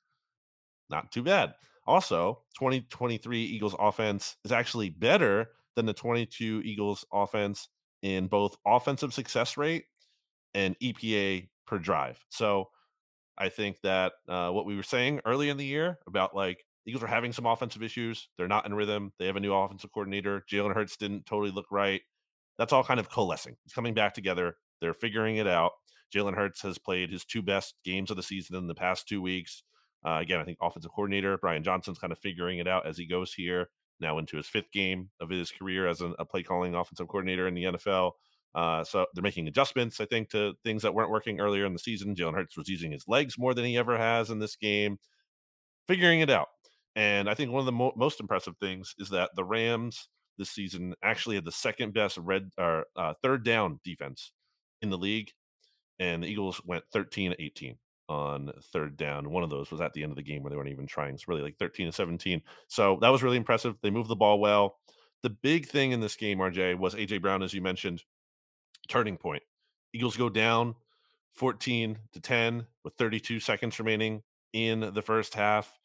Not 0.89 1.13
too 1.13 1.23
bad. 1.23 1.55
Also, 1.87 2.43
2023 2.59 3.43
Eagles 3.43 3.75
offense 3.79 4.37
is 4.45 4.53
actually 4.53 4.89
better 4.91 5.51
than 5.75 5.87
the 5.87 5.93
22 5.93 6.63
Eagles 6.65 7.05
offense 7.13 7.69
in 8.03 8.27
both 8.27 8.57
offensive 8.67 9.13
success 9.13 9.57
rate 9.57 9.85
and 10.55 10.79
EPA 10.81 11.49
per 11.67 11.79
drive. 11.79 12.25
So 12.31 12.69
I 13.39 13.49
think 13.49 13.81
that 13.83 14.13
uh, 14.29 14.51
what 14.51 14.67
we 14.67 14.77
were 14.77 14.83
saying 14.83 15.21
early 15.25 15.49
in 15.49 15.57
the 15.57 15.65
year 15.65 15.99
about 16.07 16.35
like 16.35 16.65
Eagles 16.87 17.03
are 17.03 17.09
having 17.09 17.33
some 17.33 17.47
offensive 17.47 17.83
issues. 17.83 18.29
They're 18.37 18.49
not 18.49 18.67
in 18.67 18.75
rhythm. 18.75 19.13
They 19.19 19.27
have 19.27 19.37
a 19.37 19.41
new 19.41 19.55
offensive 19.55 19.93
coordinator. 19.93 20.45
Jalen 20.51 20.75
Hurts 20.75 20.97
didn't 20.97 21.27
totally 21.27 21.53
look 21.53 21.67
right. 21.71 22.01
That's 22.59 22.73
all 22.73 22.85
kind 22.85 23.01
of 23.01 23.11
coalescing. 23.11 23.57
It's 23.65 23.75
coming 23.75 23.95
back 23.95 24.15
together. 24.15 24.57
They're 24.81 24.95
figuring 24.95 25.37
it 25.37 25.47
out. 25.47 25.73
Jalen 26.15 26.35
Hurts 26.35 26.61
has 26.63 26.79
played 26.79 27.11
his 27.11 27.25
two 27.25 27.43
best 27.43 27.75
games 27.85 28.11
of 28.11 28.17
the 28.17 28.23
season 28.23 28.57
in 28.57 28.67
the 28.67 28.75
past 28.75 29.09
two 29.09 29.23
weeks. 29.23 29.63
Uh, 30.05 30.19
again, 30.21 30.41
I 30.41 30.45
think 30.45 30.59
offensive 30.61 30.91
coordinator 30.91 31.39
Brian 31.39 31.63
Johnson's 31.63 31.99
kind 31.99 32.13
of 32.13 32.19
figuring 32.19 32.59
it 32.59 32.67
out 32.67 32.87
as 32.87 32.99
he 32.99 33.07
goes 33.07 33.33
here 33.33 33.69
now 34.01 34.19
into 34.19 34.37
his 34.37 34.47
fifth 34.47 34.71
game 34.73 35.09
of 35.21 35.31
his 35.31 35.51
career 35.51 35.87
as 35.87 36.01
a, 36.01 36.07
a 36.19 36.25
play 36.25 36.43
calling 36.43 36.75
offensive 36.75 37.07
coordinator 37.09 37.47
in 37.47 37.55
the 37.55 37.65
NFL. 37.65 38.13
Uh, 38.55 38.85
so 38.85 39.07
they're 39.15 39.23
making 39.23 39.49
adjustments, 39.49 40.01
I 40.01 40.05
think, 40.05 40.31
to 40.31 40.55
things 40.65 40.83
that 40.83 40.93
weren't 40.93 41.11
working 41.11 41.41
earlier 41.41 41.65
in 41.65 41.73
the 41.73 41.79
season. 41.79 42.15
Jalen 42.15 42.35
Hurts 42.35 42.57
was 42.57 42.69
using 42.69 42.93
his 42.93 43.05
legs 43.09 43.39
more 43.39 43.55
than 43.55 43.65
he 43.65 43.79
ever 43.79 43.97
has 43.97 44.29
in 44.29 44.41
this 44.41 44.57
game, 44.57 44.99
figuring 45.89 46.21
it 46.21 46.29
out. 46.29 46.49
And 46.95 47.29
I 47.29 47.35
think 47.35 47.51
one 47.51 47.61
of 47.61 47.67
the 47.67 47.73
mo- 47.73 47.95
most 47.97 48.21
impressive 48.21 48.57
things 48.59 48.95
is 48.99 49.11
that 49.11 49.31
the 49.35 49.45
Rams 49.45 50.09
this 50.39 50.51
season 50.51 50.95
actually 51.03 51.37
had 51.37 51.45
the 51.45 51.53
second 51.53 51.95
best 51.95 52.19
red 52.19 52.51
or 52.59 52.87
uh, 52.97 53.15
third 53.23 53.45
down 53.45 53.81
defense 53.85 54.33
in 54.81 54.91
the 54.91 54.99
league, 54.99 55.31
and 55.99 56.23
the 56.23 56.27
Eagles 56.27 56.61
went 56.65 56.85
13 56.93 57.35
18 57.39 57.77
on 58.09 58.51
third 58.73 58.97
down. 58.97 59.31
One 59.31 59.43
of 59.43 59.51
those 59.51 59.71
was 59.71 59.81
at 59.81 59.93
the 59.95 60.03
end 60.03 60.13
of 60.13 60.17
the 60.17 60.23
game 60.23 60.43
where 60.43 60.51
they 60.51 60.57
weren't 60.57 60.69
even 60.69 60.87
trying. 60.87 61.15
It's 61.15 61.29
really 61.29 61.43
like 61.43 61.59
13 61.59 61.87
to 61.87 61.93
17. 61.93 62.43
So 62.69 62.99
that 63.01 63.09
was 63.09 63.23
really 63.23 63.37
impressive. 63.37 63.77
They 63.83 63.91
moved 63.91 64.11
the 64.11 64.17
ball 64.17 64.39
well. 64.41 64.79
The 65.23 65.31
big 65.31 65.67
thing 65.67 65.93
in 65.93 66.01
this 66.01 66.17
game, 66.17 66.39
RJ, 66.39 66.79
was 66.79 66.95
AJ 66.95 67.23
Brown, 67.23 67.43
as 67.43 67.55
you 67.55 67.63
mentioned, 67.63 68.03
turning 68.89 69.17
point. 69.17 69.43
Eagles 69.95 70.17
go 70.17 70.29
down 70.29 70.75
14 71.35 71.99
to 72.13 72.21
10 72.21 72.67
with 72.85 72.95
32 72.95 73.41
seconds 73.41 73.79
remaining 73.79 74.23
in 74.53 74.93
the 74.93 75.03
first 75.03 75.35
half. 75.35 75.79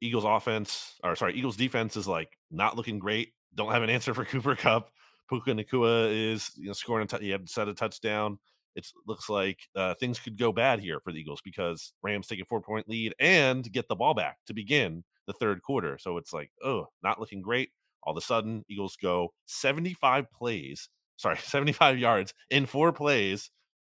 Eagles 0.00 0.24
offense, 0.24 0.94
or 1.02 1.16
sorry, 1.16 1.34
Eagles 1.34 1.56
defense 1.56 1.96
is 1.96 2.06
like 2.06 2.36
not 2.50 2.76
looking 2.76 2.98
great. 2.98 3.32
don't 3.54 3.72
have 3.72 3.82
an 3.82 3.90
answer 3.90 4.14
for 4.14 4.24
Cooper 4.26 4.56
Kupp. 4.56 4.90
Puka 5.28 5.50
Nacua 5.50 6.08
is 6.12 6.50
you 6.56 6.66
know 6.66 6.72
scoring 6.72 7.08
a 7.10 7.18
t- 7.18 7.24
he 7.24 7.30
had 7.30 7.48
set 7.48 7.68
a 7.68 7.74
touchdown. 7.74 8.38
It 8.76 8.86
looks 9.06 9.30
like 9.30 9.58
uh, 9.74 9.94
things 9.94 10.18
could 10.18 10.36
go 10.38 10.52
bad 10.52 10.80
here 10.80 11.00
for 11.00 11.10
the 11.10 11.18
Eagles 11.18 11.40
because 11.42 11.94
Rams 12.02 12.26
take 12.26 12.40
a 12.40 12.44
four 12.44 12.60
point 12.60 12.88
lead 12.88 13.14
and 13.18 13.70
get 13.72 13.88
the 13.88 13.96
ball 13.96 14.12
back 14.14 14.36
to 14.46 14.54
begin 14.54 15.02
the 15.26 15.32
third 15.32 15.62
quarter. 15.62 15.98
So 15.98 16.18
it's 16.18 16.32
like, 16.32 16.50
oh, 16.62 16.86
not 17.02 17.18
looking 17.18 17.40
great. 17.40 17.70
All 18.02 18.12
of 18.12 18.18
a 18.18 18.24
sudden, 18.24 18.64
Eagles 18.68 18.96
go 19.00 19.32
75 19.46 20.30
plays, 20.30 20.88
sorry, 21.16 21.38
75 21.42 21.98
yards 21.98 22.34
in 22.50 22.66
four 22.66 22.92
plays 22.92 23.50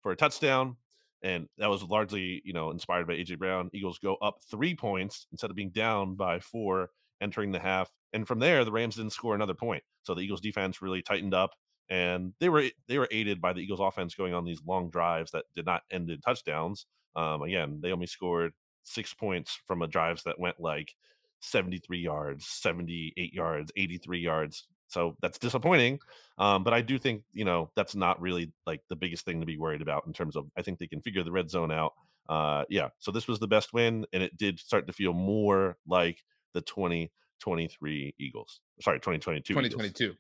for 0.02 0.12
a 0.12 0.16
touchdown. 0.16 0.78
And 1.24 1.48
that 1.58 1.70
was 1.70 1.84
largely, 1.84 2.42
you 2.46 2.54
know, 2.54 2.72
inspired 2.72 3.08
by 3.08 3.14
AJ 3.14 3.40
Brown. 3.40 3.70
Eagles 3.74 4.00
go 4.00 4.16
up 4.16 4.38
three 4.50 4.76
points 4.76 5.28
instead 5.32 5.50
of 5.50 5.56
being 5.56 5.72
down 5.72 6.16
by 6.16 6.40
four 6.40 6.90
entering 7.22 7.52
the 7.52 7.60
half. 7.60 7.90
And 8.14 8.28
from 8.28 8.40
there, 8.40 8.64
the 8.64 8.72
Rams 8.72 8.96
didn't 8.96 9.14
score 9.14 9.36
another 9.36 9.56
point. 9.56 9.84
So 10.04 10.14
the 10.14 10.22
Eagles 10.22 10.42
defense 10.42 10.82
really 10.82 11.02
tightened 11.02 11.34
up 11.34 11.52
and 11.90 12.34
they 12.40 12.50
were 12.50 12.66
they 12.88 12.98
were 12.98 13.08
aided 13.12 13.42
by 13.42 13.54
the 13.54 13.62
Eagles 13.62 13.80
offense 13.80 14.16
going 14.16 14.34
on 14.34 14.46
these 14.46 14.62
long 14.66 14.90
drives 14.90 15.32
that 15.32 15.46
did 15.56 15.66
not 15.66 15.84
end 15.92 16.10
in 16.10 16.20
touchdowns. 16.20 16.86
Um, 17.16 17.42
again, 17.42 17.80
they 17.82 17.92
only 17.92 18.08
scored 18.08 18.54
six 18.84 19.14
points 19.14 19.58
from 19.68 19.82
a 19.82 19.88
drives 19.88 20.24
that 20.24 20.40
went 20.40 20.60
like 20.60 20.94
73 21.42 22.00
yards, 22.00 22.46
78 22.48 23.34
yards, 23.34 23.72
83 23.76 24.20
yards. 24.20 24.68
So 24.88 25.16
that's 25.22 25.38
disappointing. 25.38 26.00
Um, 26.38 26.64
but 26.64 26.74
I 26.74 26.82
do 26.82 26.98
think, 26.98 27.24
you 27.34 27.46
know, 27.46 27.70
that's 27.76 27.96
not 27.96 28.22
really 28.22 28.52
like 28.66 28.82
the 28.90 28.96
biggest 28.96 29.26
thing 29.26 29.40
to 29.40 29.46
be 29.46 29.58
worried 29.58 29.82
about 29.82 30.06
in 30.08 30.14
terms 30.14 30.36
of 30.36 30.46
I 30.58 30.62
think 30.62 30.80
they 30.80 30.88
can 30.88 31.02
figure 31.02 31.24
the 31.24 31.32
red 31.32 31.50
zone 31.50 31.72
out. 31.72 31.94
Uh, 32.30 32.64
yeah. 32.70 32.90
So 33.00 33.12
this 33.12 33.28
was 33.28 33.40
the 33.40 33.48
best 33.48 33.74
win, 33.74 34.06
and 34.14 34.22
it 34.22 34.36
did 34.38 34.60
start 34.60 34.88
to 34.88 34.94
feel 34.94 35.14
more 35.14 35.78
like 35.88 36.24
the 36.54 36.62
2023 36.62 38.16
Eagles. 38.20 38.60
Sorry, 38.82 39.00
2022. 39.00 39.54
2022. 39.54 40.16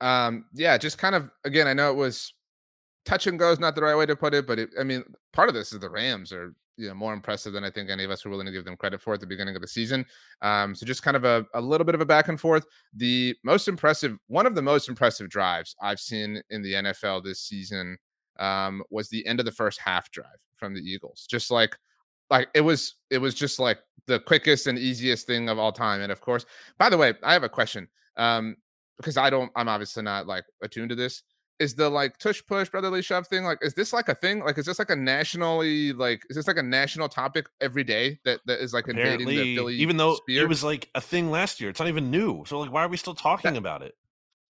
um, 0.00 0.44
yeah, 0.52 0.76
just 0.78 0.98
kind 0.98 1.14
of 1.14 1.30
again, 1.44 1.66
I 1.66 1.74
know 1.74 1.90
it 1.90 1.96
was 1.96 2.34
touch 3.04 3.26
and 3.26 3.38
go 3.38 3.50
is 3.50 3.60
not 3.60 3.74
the 3.74 3.82
right 3.82 3.96
way 3.96 4.06
to 4.06 4.16
put 4.16 4.34
it, 4.34 4.46
but 4.46 4.58
it, 4.58 4.70
I 4.78 4.84
mean, 4.84 5.04
part 5.32 5.48
of 5.48 5.54
this 5.54 5.72
is 5.72 5.80
the 5.80 5.90
Rams 5.90 6.32
are 6.32 6.54
you 6.76 6.88
know 6.88 6.94
more 6.94 7.12
impressive 7.12 7.52
than 7.52 7.64
I 7.64 7.70
think 7.70 7.90
any 7.90 8.04
of 8.04 8.10
us 8.10 8.24
were 8.24 8.30
willing 8.30 8.46
to 8.46 8.52
give 8.52 8.64
them 8.64 8.76
credit 8.76 9.00
for 9.00 9.14
at 9.14 9.20
the 9.20 9.26
beginning 9.26 9.54
of 9.54 9.62
the 9.62 9.68
season. 9.68 10.06
Um, 10.40 10.74
so 10.74 10.86
just 10.86 11.02
kind 11.02 11.16
of 11.16 11.24
a, 11.24 11.44
a 11.54 11.60
little 11.60 11.84
bit 11.84 11.94
of 11.94 12.00
a 12.00 12.06
back 12.06 12.28
and 12.28 12.40
forth. 12.40 12.64
The 12.94 13.36
most 13.44 13.68
impressive, 13.68 14.16
one 14.28 14.46
of 14.46 14.54
the 14.54 14.62
most 14.62 14.88
impressive 14.88 15.28
drives 15.28 15.76
I've 15.82 16.00
seen 16.00 16.42
in 16.50 16.62
the 16.62 16.72
NFL 16.74 17.24
this 17.24 17.40
season 17.40 17.98
um, 18.38 18.82
was 18.90 19.08
the 19.08 19.26
end 19.26 19.38
of 19.38 19.46
the 19.46 19.52
first 19.52 19.80
half 19.80 20.10
drive 20.10 20.26
from 20.56 20.74
the 20.74 20.80
Eagles. 20.80 21.26
Just 21.28 21.50
like 21.50 21.76
like 22.30 22.48
it 22.54 22.62
was 22.62 22.96
it 23.10 23.18
was 23.18 23.34
just 23.34 23.58
like 23.58 23.78
the 24.06 24.20
quickest 24.20 24.66
and 24.66 24.78
easiest 24.78 25.26
thing 25.26 25.48
of 25.48 25.58
all 25.58 25.72
time. 25.72 26.00
And 26.00 26.10
of 26.10 26.20
course, 26.20 26.46
by 26.78 26.88
the 26.88 26.96
way, 26.96 27.14
I 27.22 27.32
have 27.32 27.44
a 27.44 27.48
question. 27.48 27.88
Um, 28.16 28.56
because 28.98 29.16
I 29.16 29.30
don't 29.30 29.50
I'm 29.56 29.68
obviously 29.68 30.02
not 30.02 30.26
like 30.26 30.44
attuned 30.62 30.90
to 30.90 30.94
this 30.94 31.22
is 31.58 31.74
the 31.74 31.88
like 31.88 32.18
tush 32.18 32.42
push 32.46 32.68
brotherly 32.68 33.02
shove 33.02 33.26
thing 33.26 33.44
like 33.44 33.58
is 33.62 33.74
this 33.74 33.92
like 33.92 34.08
a 34.08 34.14
thing 34.14 34.40
like 34.40 34.58
is 34.58 34.66
this 34.66 34.78
like 34.78 34.90
a 34.90 34.96
nationally 34.96 35.92
like 35.92 36.22
is 36.28 36.36
this 36.36 36.46
like 36.46 36.56
a 36.56 36.62
national 36.62 37.08
topic 37.08 37.46
every 37.60 37.84
day 37.84 38.18
that 38.24 38.40
that 38.46 38.60
is 38.60 38.72
like 38.72 38.88
invading 38.88 39.12
Apparently, 39.12 39.36
the 39.36 39.56
Philly 39.56 39.74
even 39.76 39.96
though 39.96 40.16
it 40.28 40.48
was 40.48 40.64
like 40.64 40.88
a 40.94 41.00
thing 41.00 41.30
last 41.30 41.60
year, 41.60 41.70
it's 41.70 41.78
not 41.78 41.88
even 41.88 42.10
new. 42.10 42.44
So 42.46 42.60
like, 42.60 42.72
why 42.72 42.84
are 42.84 42.88
we 42.88 42.96
still 42.96 43.14
talking 43.14 43.56
about 43.56 43.82
it? 43.82 43.94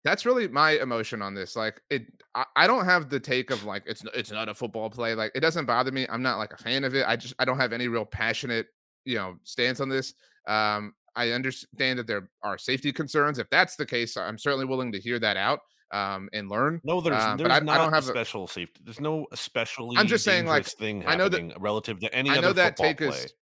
that's 0.05 0.23
really 0.23 0.47
my 0.47 0.71
emotion 0.73 1.21
on 1.21 1.33
this 1.33 1.55
like 1.55 1.81
it 1.89 2.05
I, 2.35 2.45
I 2.55 2.67
don't 2.67 2.85
have 2.85 3.09
the 3.09 3.19
take 3.19 3.49
of 3.49 3.65
like 3.65 3.83
it's 3.87 4.05
it's 4.13 4.31
not 4.31 4.47
a 4.47 4.53
football 4.53 4.89
play 4.89 5.15
like 5.15 5.31
it 5.35 5.39
doesn't 5.41 5.65
bother 5.65 5.91
me 5.91 6.05
i'm 6.09 6.21
not 6.21 6.37
like 6.37 6.53
a 6.53 6.57
fan 6.57 6.85
of 6.85 6.95
it 6.95 7.05
i 7.07 7.15
just 7.17 7.33
i 7.39 7.43
don't 7.43 7.59
have 7.59 7.73
any 7.73 7.87
real 7.89 8.05
passionate 8.05 8.67
you 9.03 9.15
know 9.15 9.35
stance 9.43 9.81
on 9.81 9.89
this 9.89 10.13
um 10.47 10.93
i 11.15 11.31
understand 11.31 11.97
that 11.99 12.07
there 12.07 12.29
are 12.43 12.57
safety 12.57 12.93
concerns 12.93 13.39
if 13.39 13.49
that's 13.49 13.75
the 13.75 13.85
case 13.85 14.15
i'm 14.15 14.37
certainly 14.37 14.65
willing 14.65 14.91
to 14.91 14.99
hear 14.99 15.19
that 15.19 15.37
out 15.37 15.59
um 15.91 16.29
and 16.33 16.49
learn 16.49 16.81
No, 16.83 16.99
there's 17.01 17.21
um, 17.23 17.37
there's 17.37 17.51
I, 17.51 17.59
not 17.59 17.75
I 17.75 17.83
don't 17.83 17.93
a 17.93 17.95
have 17.95 18.03
a, 18.05 18.07
special 18.07 18.47
safety. 18.47 18.81
There's 18.83 18.99
no 18.99 19.27
especially 19.31 19.97
i'm 19.97 20.07
just 20.07 20.23
saying 20.25 20.45
like 20.47 20.65
thing 20.65 21.05
i 21.05 21.15
know 21.15 21.29
that 21.29 21.59
relative 21.59 21.99
to 21.99 22.13
any 22.13 22.29
I 22.31 22.35
know 22.35 22.39
other 22.49 22.53
that 22.53 22.77
football 22.77 22.85
take 22.87 22.97
play. 22.97 23.09
is 23.09 23.33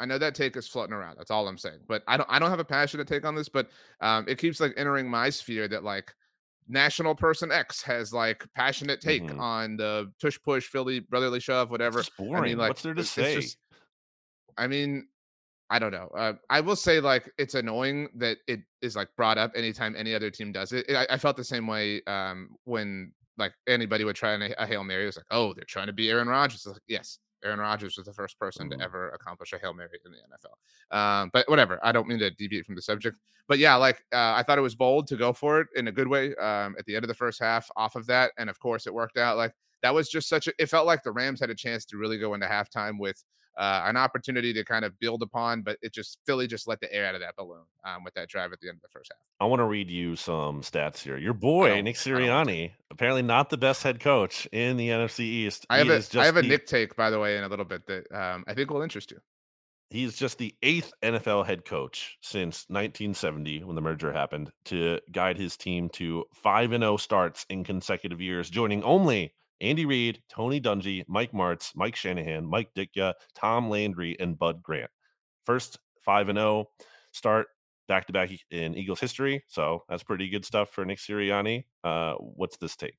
I 0.00 0.06
know 0.06 0.16
that 0.16 0.34
take 0.34 0.56
is 0.56 0.66
floating 0.66 0.94
around. 0.94 1.16
That's 1.18 1.30
all 1.30 1.46
I'm 1.46 1.58
saying. 1.58 1.80
But 1.86 2.02
I 2.08 2.16
don't 2.16 2.26
I 2.30 2.38
don't 2.38 2.48
have 2.48 2.58
a 2.58 2.64
passionate 2.64 3.06
take 3.06 3.26
on 3.26 3.34
this, 3.34 3.50
but 3.50 3.68
um 4.00 4.24
it 4.28 4.38
keeps 4.38 4.58
like 4.58 4.72
entering 4.78 5.08
my 5.10 5.28
sphere 5.28 5.68
that 5.68 5.84
like 5.84 6.10
national 6.68 7.14
person 7.14 7.52
X 7.52 7.82
has 7.82 8.10
like 8.12 8.42
passionate 8.54 9.02
take 9.02 9.24
Mhm. 9.24 9.38
on 9.38 9.76
the 9.76 10.10
tush 10.18 10.38
push 10.42 10.66
Philly 10.68 11.00
brotherly 11.00 11.38
shove 11.38 11.68
It's 11.68 11.70
whatever. 11.72 11.98
just 11.98 12.12
I 12.18 12.22
mean 12.22 12.30
boring. 12.32 12.56
like 12.56 12.68
What's 12.70 12.80
there 12.82 12.94
to 12.94 13.00
it's 13.02 13.10
say? 13.10 13.34
just 13.42 13.58
I 14.56 14.66
mean 14.68 15.06
I 15.70 15.78
don't 15.78 15.92
know. 15.92 16.08
Uh, 16.16 16.32
I 16.50 16.60
will 16.60 16.76
say 16.76 16.98
like 17.00 17.30
it's 17.38 17.54
annoying 17.54 18.08
that 18.16 18.38
it 18.48 18.60
is 18.82 18.96
like 18.96 19.08
brought 19.16 19.38
up 19.38 19.52
anytime 19.54 19.94
any 19.96 20.14
other 20.14 20.30
team 20.30 20.50
does 20.52 20.72
it. 20.72 20.84
I, 20.90 21.06
I 21.10 21.16
felt 21.16 21.36
the 21.36 21.44
same 21.44 21.66
way 21.66 22.02
um, 22.06 22.50
when 22.64 23.12
like 23.38 23.52
anybody 23.68 24.04
would 24.04 24.16
try 24.16 24.32
a, 24.32 24.54
a 24.58 24.66
hail 24.66 24.82
mary. 24.84 25.04
It 25.04 25.06
was 25.06 25.16
like, 25.16 25.26
oh, 25.30 25.54
they're 25.54 25.64
trying 25.64 25.86
to 25.86 25.92
be 25.92 26.10
Aaron 26.10 26.28
Rodgers. 26.28 26.66
Like, 26.66 26.82
yes, 26.88 27.18
Aaron 27.44 27.60
Rodgers 27.60 27.96
was 27.96 28.06
the 28.06 28.12
first 28.12 28.38
person 28.38 28.68
Mhm. 28.68 28.78
to 28.78 28.84
ever 28.84 29.10
accomplish 29.10 29.52
a 29.52 29.58
hail 29.58 29.72
mary 29.72 29.98
in 30.04 30.10
the 30.12 30.18
NFL. 30.18 30.96
Um, 30.96 31.30
but 31.32 31.48
whatever. 31.48 31.78
I 31.82 31.92
don't 31.92 32.08
mean 32.08 32.18
to 32.18 32.30
deviate 32.30 32.66
from 32.66 32.74
the 32.74 32.82
subject. 32.82 33.16
But 33.46 33.58
yeah, 33.58 33.76
like 33.76 34.04
uh, 34.12 34.34
I 34.36 34.42
thought 34.42 34.58
it 34.58 34.62
was 34.62 34.74
bold 34.74 35.06
to 35.08 35.16
go 35.16 35.32
for 35.32 35.60
it 35.60 35.68
in 35.76 35.88
a 35.88 35.92
good 35.92 36.08
way 36.08 36.34
um, 36.36 36.74
at 36.78 36.84
the 36.86 36.96
end 36.96 37.04
of 37.04 37.08
the 37.08 37.14
first 37.14 37.40
half. 37.40 37.70
Off 37.76 37.94
of 37.96 38.06
that, 38.06 38.32
and 38.38 38.50
of 38.50 38.58
course 38.58 38.86
it 38.86 38.94
worked 38.94 39.18
out. 39.18 39.36
Like 39.36 39.54
that 39.82 39.94
was 39.94 40.08
just 40.08 40.28
such 40.28 40.46
a. 40.46 40.52
It 40.58 40.66
felt 40.66 40.86
like 40.86 41.02
the 41.02 41.12
Rams 41.12 41.40
had 41.40 41.50
a 41.50 41.54
chance 41.54 41.84
to 41.86 41.96
really 41.96 42.18
go 42.18 42.34
into 42.34 42.46
halftime 42.46 42.98
with 42.98 43.22
uh, 43.58 43.82
an 43.84 43.96
opportunity 43.96 44.52
to 44.54 44.64
kind 44.64 44.84
of 44.84 44.98
build 45.00 45.22
upon, 45.22 45.62
but 45.62 45.76
it 45.82 45.92
just 45.92 46.18
Philly 46.26 46.46
just 46.46 46.68
let 46.68 46.80
the 46.80 46.92
air 46.92 47.06
out 47.06 47.14
of 47.14 47.20
that 47.20 47.36
balloon 47.36 47.64
um, 47.84 48.04
with 48.04 48.14
that 48.14 48.28
drive 48.28 48.52
at 48.52 48.60
the 48.60 48.68
end 48.68 48.76
of 48.76 48.82
the 48.82 48.88
first 48.88 49.12
half. 49.12 49.20
I 49.40 49.44
want 49.46 49.60
to 49.60 49.66
read 49.66 49.90
you 49.90 50.16
some 50.16 50.62
stats 50.62 50.98
here. 50.98 51.18
Your 51.18 51.34
boy 51.34 51.80
Nick 51.82 51.84
want 51.84 51.96
to. 51.96 52.10
Sirianni, 52.10 52.72
apparently 52.90 53.22
not 53.22 53.50
the 53.50 53.58
best 53.58 53.82
head 53.82 54.00
coach 54.00 54.46
in 54.52 54.76
the 54.76 54.88
NFC 54.88 55.20
East. 55.20 55.66
I 55.68 55.78
have 55.78 55.88
He 55.88 55.92
a 55.92 55.96
is 55.96 56.16
I 56.16 56.24
have 56.24 56.36
a 56.36 56.42
Nick 56.42 56.66
take 56.66 56.96
by 56.96 57.10
the 57.10 57.18
way 57.18 57.36
in 57.36 57.44
a 57.44 57.48
little 57.48 57.64
bit 57.64 57.86
that 57.86 58.10
um, 58.12 58.44
I 58.46 58.54
think 58.54 58.70
will 58.70 58.82
interest 58.82 59.10
you. 59.10 59.18
he's 59.90 60.16
just 60.16 60.38
the 60.38 60.54
eighth 60.62 60.92
NFL 61.02 61.44
head 61.44 61.64
coach 61.64 62.16
since 62.22 62.64
1970 62.68 63.64
when 63.64 63.74
the 63.74 63.82
merger 63.82 64.12
happened 64.12 64.52
to 64.66 65.00
guide 65.12 65.36
his 65.36 65.56
team 65.56 65.88
to 65.90 66.24
5 66.34 66.72
and 66.72 66.82
0 66.82 66.96
starts 66.96 67.44
in 67.50 67.64
consecutive 67.64 68.20
years, 68.20 68.48
joining 68.48 68.82
only 68.84 69.34
Andy 69.60 69.84
Reid, 69.84 70.22
Tony 70.28 70.60
Dungy, 70.60 71.04
Mike 71.08 71.32
Martz, 71.32 71.72
Mike 71.76 71.96
Shanahan, 71.96 72.46
Mike 72.46 72.70
Ditka, 72.74 73.14
Tom 73.34 73.68
Landry, 73.68 74.16
and 74.18 74.38
Bud 74.38 74.62
Grant. 74.62 74.90
First 75.44 75.78
5 76.04 76.28
and 76.30 76.38
0 76.38 76.66
start 77.12 77.48
back 77.88 78.06
to 78.06 78.12
back 78.12 78.30
in 78.50 78.74
Eagles 78.76 79.00
history. 79.00 79.42
So 79.48 79.82
that's 79.88 80.02
pretty 80.02 80.28
good 80.28 80.44
stuff 80.44 80.70
for 80.70 80.84
Nick 80.84 80.98
Sirianni. 80.98 81.64
Uh, 81.84 82.14
what's 82.14 82.56
this 82.56 82.76
take? 82.76 82.94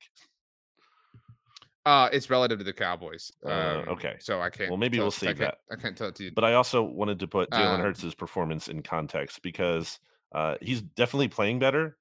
Uh, 1.84 2.08
it's 2.12 2.30
relative 2.30 2.58
to 2.58 2.64
the 2.64 2.72
Cowboys. 2.72 3.32
Uh, 3.44 3.48
Um, 3.50 3.88
okay. 3.88 4.16
so 4.20 4.40
I 4.40 4.50
can't. 4.50 4.70
Well, 4.70 4.76
maybe 4.78 4.98
tell 4.98 5.06
we'll 5.06 5.10
it- 5.12 5.14
I 5.14 5.26
save 5.26 5.38
can't, 5.38 5.54
that. 5.68 5.76
I 5.76 5.80
can't 5.80 5.96
tell 5.96 6.08
it 6.08 6.14
to 6.16 6.24
you. 6.24 6.30
But 6.32 6.44
I 6.44 6.54
also 6.54 6.82
wanted 6.82 7.18
to 7.20 7.26
put 7.26 7.50
Jalen 7.50 7.74
Um, 7.76 7.80
Hurts' 7.80 8.14
performance 8.14 8.68
in 8.68 8.82
context 8.82 9.42
because 9.42 9.98
uh, 10.32 10.56
he's 10.60 10.80
definitely 10.80 11.28
playing 11.28 11.58
better. 11.58 11.96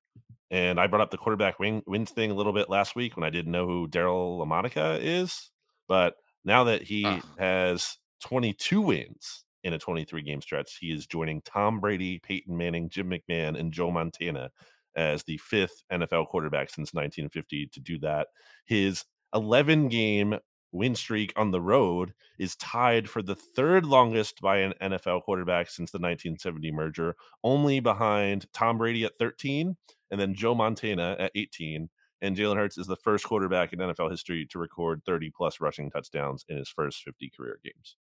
And 0.51 0.79
I 0.79 0.87
brought 0.87 1.01
up 1.01 1.11
the 1.11 1.17
quarterback 1.17 1.59
win, 1.59 1.81
wins 1.87 2.11
thing 2.11 2.29
a 2.29 2.35
little 2.35 2.51
bit 2.51 2.69
last 2.69 2.95
week 2.95 3.15
when 3.15 3.23
I 3.23 3.29
didn't 3.29 3.53
know 3.53 3.65
who 3.65 3.87
Daryle 3.87 4.37
Lamonica 4.37 4.99
is. 5.01 5.49
But 5.87 6.15
now 6.43 6.65
that 6.65 6.83
he 6.83 7.05
Ugh. 7.05 7.23
has 7.39 7.97
22 8.25 8.81
wins 8.81 9.45
in 9.63 9.73
a 9.73 9.79
23 9.79 10.21
game 10.21 10.41
stretch, 10.41 10.77
he 10.79 10.91
is 10.91 11.07
joining 11.07 11.41
Tom 11.41 11.79
Brady, 11.79 12.19
Peyton 12.19 12.55
Manning, 12.55 12.89
Jim 12.89 13.09
McMahon, 13.09 13.57
and 13.57 13.71
Joe 13.71 13.91
Montana 13.91 14.51
as 14.95 15.23
the 15.23 15.37
fifth 15.37 15.83
NFL 15.91 16.27
quarterback 16.27 16.69
since 16.69 16.93
1950 16.93 17.67
to 17.67 17.79
do 17.79 17.97
that. 17.99 18.27
His 18.65 19.05
11 19.33 19.87
game 19.87 20.35
win 20.73 20.95
streak 20.95 21.33
on 21.35 21.51
the 21.51 21.61
road 21.61 22.13
is 22.39 22.55
tied 22.57 23.09
for 23.09 23.21
the 23.21 23.35
third 23.35 23.85
longest 23.85 24.41
by 24.41 24.57
an 24.57 24.73
NFL 24.81 25.23
quarterback 25.23 25.69
since 25.69 25.91
the 25.91 25.97
1970 25.97 26.71
merger, 26.71 27.15
only 27.43 27.79
behind 27.79 28.45
Tom 28.53 28.77
Brady 28.77 29.05
at 29.05 29.17
13 29.17 29.75
and 30.11 30.19
then 30.19 30.35
Joe 30.35 30.53
Montana 30.53 31.15
at 31.19 31.31
18. 31.35 31.89
And 32.23 32.37
Jalen 32.37 32.57
Hurts 32.57 32.77
is 32.77 32.85
the 32.85 32.97
first 32.97 33.25
quarterback 33.25 33.73
in 33.73 33.79
NFL 33.79 34.11
history 34.11 34.45
to 34.51 34.59
record 34.59 35.01
30 35.05 35.31
plus 35.35 35.59
rushing 35.59 35.89
touchdowns 35.89 36.45
in 36.49 36.57
his 36.57 36.69
first 36.69 37.01
50 37.03 37.31
career 37.35 37.59
games. 37.63 37.95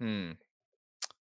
Hmm. 0.00 0.32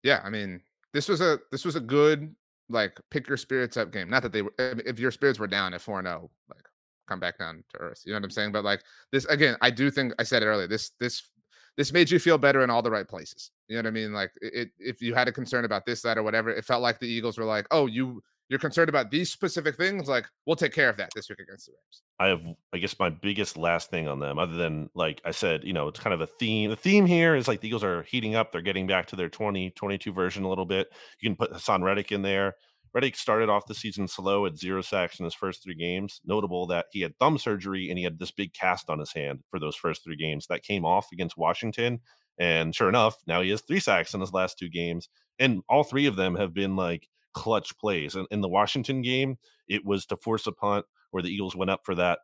Yeah, 0.02 0.22
I 0.24 0.30
mean, 0.30 0.62
this 0.94 1.10
was 1.10 1.22
a 1.22 1.40
this 1.52 1.66
was 1.66 1.76
a 1.76 1.80
good 1.80 2.34
like 2.70 2.98
pick 3.10 3.28
your 3.28 3.38
spirits 3.38 3.76
up 3.76 3.92
game. 3.92 4.10
Not 4.10 4.24
that 4.24 4.32
they 4.32 4.42
were 4.42 4.54
if 4.58 4.98
your 4.98 5.12
spirits 5.12 5.40
were 5.40 5.48
down 5.48 5.74
at 5.74 5.82
4 5.82 6.02
0, 6.02 6.32
like 6.50 6.66
come 7.08 7.20
back 7.20 7.38
down 7.38 7.64
to 7.74 7.80
earth. 7.80 8.02
You 8.06 8.14
know 8.14 8.18
what 8.18 8.26
I'm 8.26 8.32
saying? 8.32 8.54
But 8.54 8.64
like 8.64 8.82
this 9.12 9.26
again, 9.26 9.58
I 9.62 9.70
do 9.70 9.92
think 9.92 10.14
I 10.18 10.24
said 10.24 10.42
it 10.44 10.48
earlier. 10.48 10.68
This 10.68 10.92
this 11.00 11.30
this 11.78 11.94
made 11.94 12.10
you 12.10 12.20
feel 12.20 12.38
better 12.38 12.64
in 12.64 12.70
all 12.70 12.82
the 12.82 12.92
right 12.92 13.08
places. 13.08 13.52
You 13.68 13.76
know 13.76 13.82
what 13.82 13.88
I 13.88 13.92
mean? 13.92 14.14
Like 14.14 14.32
it, 14.42 14.70
if 14.80 15.02
you 15.02 15.14
had 15.14 15.28
a 15.28 15.32
concern 15.32 15.66
about 15.66 15.86
this, 15.86 16.02
that, 16.02 16.18
or 16.18 16.24
whatever, 16.24 16.50
it 16.50 16.66
felt 16.66 16.82
like 16.82 17.00
the 17.00 17.08
Eagles 17.08 17.38
were 17.38 17.46
like, 17.46 17.68
Oh, 17.72 17.86
you 17.86 18.22
you're 18.52 18.60
concerned 18.60 18.90
about 18.90 19.10
these 19.10 19.32
specific 19.32 19.78
things, 19.78 20.10
like 20.10 20.26
we'll 20.46 20.58
take 20.58 20.74
care 20.74 20.90
of 20.90 20.98
that 20.98 21.10
this 21.16 21.30
week 21.30 21.40
against 21.40 21.68
the 21.68 21.72
Rams. 21.72 22.04
I 22.20 22.28
have, 22.28 22.56
I 22.74 22.80
guess, 22.80 23.00
my 23.00 23.10
biggest 23.10 23.56
last 23.56 23.90
thing 23.90 24.10
on 24.10 24.20
them, 24.20 24.38
other 24.38 24.56
than 24.56 24.90
like 24.94 25.22
I 25.24 25.32
said, 25.32 25.64
you 25.64 25.72
know, 25.72 25.88
it's 25.88 26.02
kind 26.02 26.14
of 26.14 26.20
a 26.20 26.28
theme. 26.28 26.70
The 26.70 26.76
theme 26.76 27.06
here 27.06 27.34
is 27.34 27.48
like 27.48 27.62
the 27.62 27.70
Eagles 27.70 27.86
are 27.86 28.04
heating 28.04 28.36
up. 28.36 28.52
They're 28.52 28.62
getting 28.62 28.88
back 28.88 29.08
to 29.08 29.16
their 29.16 29.30
2022 29.30 30.12
version 30.12 30.44
a 30.44 30.50
little 30.50 30.66
bit. 30.66 30.90
You 31.22 31.30
can 31.30 31.38
put 31.38 31.54
Haason 31.54 31.82
Reddick 31.82 32.12
in 32.12 32.24
there. 32.24 32.56
Reddick 32.94 33.16
started 33.16 33.48
off 33.48 33.68
the 33.68 33.74
season 33.74 34.06
slow 34.06 34.46
at 34.46 34.58
zero 34.58 34.82
sacks 34.82 35.20
in 35.20 35.24
his 35.24 35.34
first 35.34 35.64
three 35.64 35.76
games. 35.76 36.20
Notable 36.26 36.68
that 36.68 36.88
he 36.92 37.00
had 37.00 37.18
thumb 37.20 37.38
surgery 37.38 37.88
and 37.88 37.98
he 37.98 38.04
had 38.04 38.20
this 38.20 38.32
big 38.32 38.54
cast 38.54 38.90
on 38.90 39.00
his 39.00 39.14
hand 39.14 39.40
for 39.50 39.62
those 39.62 39.78
first 39.78 40.04
three 40.04 40.18
games 40.18 40.46
that 40.48 40.64
came 40.64 40.84
off 40.84 41.08
against 41.14 41.38
Washington. 41.38 42.02
And 42.38 42.76
sure 42.76 42.90
enough, 42.90 43.16
now 43.28 43.42
he 43.42 43.50
has 43.52 43.62
three 43.62 43.80
sacks 43.80 44.14
in 44.14 44.20
his 44.20 44.34
last 44.34 44.60
two 44.60 44.68
games. 44.68 45.08
And 45.40 45.62
all 45.70 45.86
three 45.86 46.06
of 46.06 46.18
them 46.18 46.36
have 46.36 46.54
been 46.54 46.76
like 46.76 47.08
clutch 47.34 47.78
plays. 47.78 48.16
And 48.16 48.28
in 48.32 48.42
the 48.42 48.50
Washington 48.50 49.02
game, 49.02 49.38
it 49.68 49.86
was 49.86 50.06
to 50.08 50.18
force 50.18 50.48
a 50.48 50.52
punt 50.52 50.86
where 51.12 51.24
the 51.24 51.30
Eagles 51.30 51.56
went 51.56 51.72
up 51.72 51.82
for 51.84 51.96
that 51.96 52.20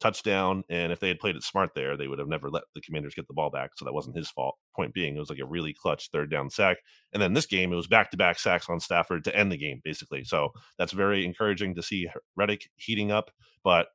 touchdown. 0.00 0.64
And 0.68 0.92
if 0.92 0.98
they 0.98 1.08
had 1.08 1.20
played 1.20 1.36
it 1.36 1.44
smart 1.44 1.70
there, 1.74 1.96
they 1.96 2.08
would 2.08 2.18
have 2.18 2.28
never 2.28 2.50
let 2.50 2.64
the 2.74 2.80
commanders 2.80 3.14
get 3.14 3.28
the 3.28 3.34
ball 3.34 3.50
back. 3.50 3.70
So 3.76 3.84
that 3.84 3.92
wasn't 3.92 4.16
his 4.16 4.30
fault. 4.30 4.56
Point 4.74 4.92
being, 4.92 5.14
it 5.14 5.20
was 5.20 5.30
like 5.30 5.38
a 5.38 5.46
really 5.46 5.72
clutch 5.72 6.10
third 6.10 6.30
down 6.30 6.50
sack. 6.50 6.78
And 7.12 7.22
then 7.22 7.34
this 7.34 7.46
game, 7.46 7.72
it 7.72 7.76
was 7.76 7.86
back 7.86 8.10
to 8.10 8.16
back 8.16 8.38
sacks 8.38 8.68
on 8.68 8.80
Stafford 8.80 9.24
to 9.24 9.36
end 9.36 9.52
the 9.52 9.56
game, 9.56 9.80
basically. 9.84 10.24
So 10.24 10.52
that's 10.76 10.92
very 10.92 11.24
encouraging 11.24 11.76
to 11.76 11.82
see 11.82 12.08
Reddick 12.36 12.68
heating 12.76 13.12
up. 13.12 13.30
But 13.62 13.86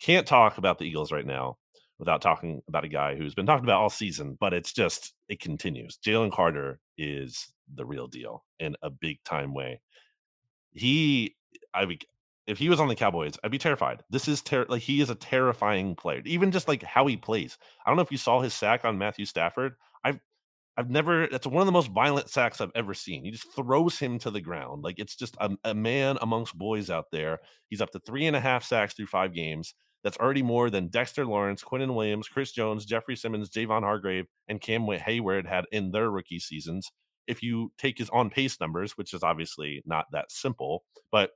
can't 0.00 0.26
talk 0.26 0.56
about 0.56 0.78
the 0.78 0.86
Eagles 0.86 1.12
right 1.12 1.26
now 1.26 1.58
without 1.98 2.22
talking 2.22 2.62
about 2.66 2.84
a 2.84 2.88
guy 2.88 3.14
who's 3.14 3.34
been 3.34 3.44
talked 3.44 3.62
about 3.62 3.82
all 3.82 3.90
season, 3.90 4.38
but 4.40 4.54
it's 4.54 4.72
just, 4.72 5.12
it 5.28 5.38
continues. 5.38 5.98
Jalen 6.02 6.32
Carter 6.32 6.80
is 6.96 7.52
the 7.74 7.84
real 7.84 8.06
deal 8.06 8.42
in 8.58 8.74
a 8.82 8.88
big 8.88 9.22
time 9.24 9.52
way. 9.52 9.82
He, 10.72 11.36
I 11.74 11.86
if 12.46 12.58
he 12.58 12.68
was 12.68 12.80
on 12.80 12.88
the 12.88 12.96
Cowboys, 12.96 13.34
I'd 13.44 13.52
be 13.52 13.58
terrified. 13.58 14.02
This 14.10 14.26
is 14.26 14.42
ter- 14.42 14.66
like 14.68 14.82
he 14.82 15.00
is 15.00 15.08
a 15.08 15.14
terrifying 15.14 15.94
player. 15.94 16.20
Even 16.24 16.50
just 16.50 16.66
like 16.66 16.82
how 16.82 17.06
he 17.06 17.16
plays. 17.16 17.56
I 17.84 17.90
don't 17.90 17.96
know 17.96 18.02
if 18.02 18.10
you 18.10 18.18
saw 18.18 18.40
his 18.40 18.54
sack 18.54 18.84
on 18.84 18.98
Matthew 18.98 19.24
Stafford. 19.24 19.74
I've 20.04 20.18
I've 20.76 20.90
never. 20.90 21.28
That's 21.28 21.46
one 21.46 21.60
of 21.60 21.66
the 21.66 21.72
most 21.72 21.90
violent 21.90 22.28
sacks 22.28 22.60
I've 22.60 22.72
ever 22.74 22.92
seen. 22.92 23.24
He 23.24 23.30
just 23.30 23.54
throws 23.54 23.98
him 23.98 24.18
to 24.20 24.30
the 24.32 24.40
ground. 24.40 24.82
Like 24.82 24.98
it's 24.98 25.14
just 25.14 25.36
a, 25.40 25.50
a 25.64 25.74
man 25.74 26.18
amongst 26.22 26.58
boys 26.58 26.90
out 26.90 27.06
there. 27.12 27.38
He's 27.68 27.80
up 27.80 27.90
to 27.92 28.00
three 28.00 28.26
and 28.26 28.34
a 28.34 28.40
half 28.40 28.64
sacks 28.64 28.94
through 28.94 29.06
five 29.06 29.32
games. 29.32 29.74
That's 30.02 30.16
already 30.16 30.42
more 30.42 30.70
than 30.70 30.88
Dexter 30.88 31.26
Lawrence, 31.26 31.62
Quinnen 31.62 31.94
Williams, 31.94 32.26
Chris 32.26 32.52
Jones, 32.52 32.86
Jeffrey 32.86 33.14
Simmons, 33.14 33.50
Javon 33.50 33.82
Hargrave, 33.82 34.26
and 34.48 34.60
Cam 34.60 34.82
Heyward 34.82 35.46
had 35.46 35.66
in 35.72 35.90
their 35.90 36.10
rookie 36.10 36.38
seasons. 36.40 36.90
If 37.30 37.42
you 37.42 37.72
take 37.78 37.98
his 37.98 38.10
on 38.10 38.30
pace 38.30 38.60
numbers, 38.60 38.92
which 38.98 39.14
is 39.14 39.22
obviously 39.22 39.82
not 39.86 40.06
that 40.12 40.30
simple, 40.30 40.84
but 41.10 41.30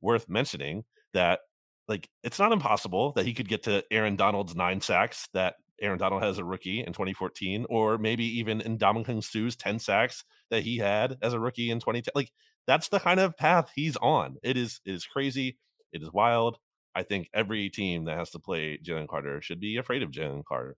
worth 0.00 0.28
mentioning 0.28 0.84
that 1.14 1.40
like 1.88 2.08
it's 2.22 2.38
not 2.38 2.52
impossible 2.52 3.12
that 3.12 3.26
he 3.26 3.34
could 3.34 3.48
get 3.48 3.64
to 3.64 3.82
Aaron 3.90 4.16
Donald's 4.16 4.54
nine 4.54 4.80
sacks 4.80 5.28
that 5.32 5.54
Aaron 5.80 5.98
Donald 5.98 6.22
has 6.22 6.38
a 6.38 6.44
rookie 6.44 6.80
in 6.80 6.92
2014, 6.92 7.66
or 7.68 7.98
maybe 7.98 8.24
even 8.38 8.60
in 8.60 8.78
Ndamukong 8.78 9.24
Suh's 9.24 9.56
10 9.56 9.78
sacks 9.78 10.24
that 10.50 10.62
he 10.62 10.76
had 10.76 11.16
as 11.22 11.32
a 11.32 11.40
rookie 11.40 11.70
in 11.70 11.78
2010. 11.78 12.12
Like 12.14 12.30
that's 12.66 12.88
the 12.88 13.00
kind 13.00 13.20
of 13.20 13.36
path 13.36 13.70
he's 13.74 13.96
on. 13.96 14.36
It 14.42 14.56
is 14.56 14.80
it 14.84 14.92
is 14.92 15.06
crazy. 15.06 15.56
It 15.92 16.02
is 16.02 16.12
wild. 16.12 16.58
I 16.94 17.02
think 17.04 17.28
every 17.32 17.70
team 17.70 18.04
that 18.04 18.18
has 18.18 18.30
to 18.30 18.38
play 18.38 18.78
Jalen 18.84 19.08
Carter 19.08 19.40
should 19.40 19.60
be 19.60 19.76
afraid 19.76 20.02
of 20.02 20.10
Jalen 20.10 20.44
Carter. 20.44 20.76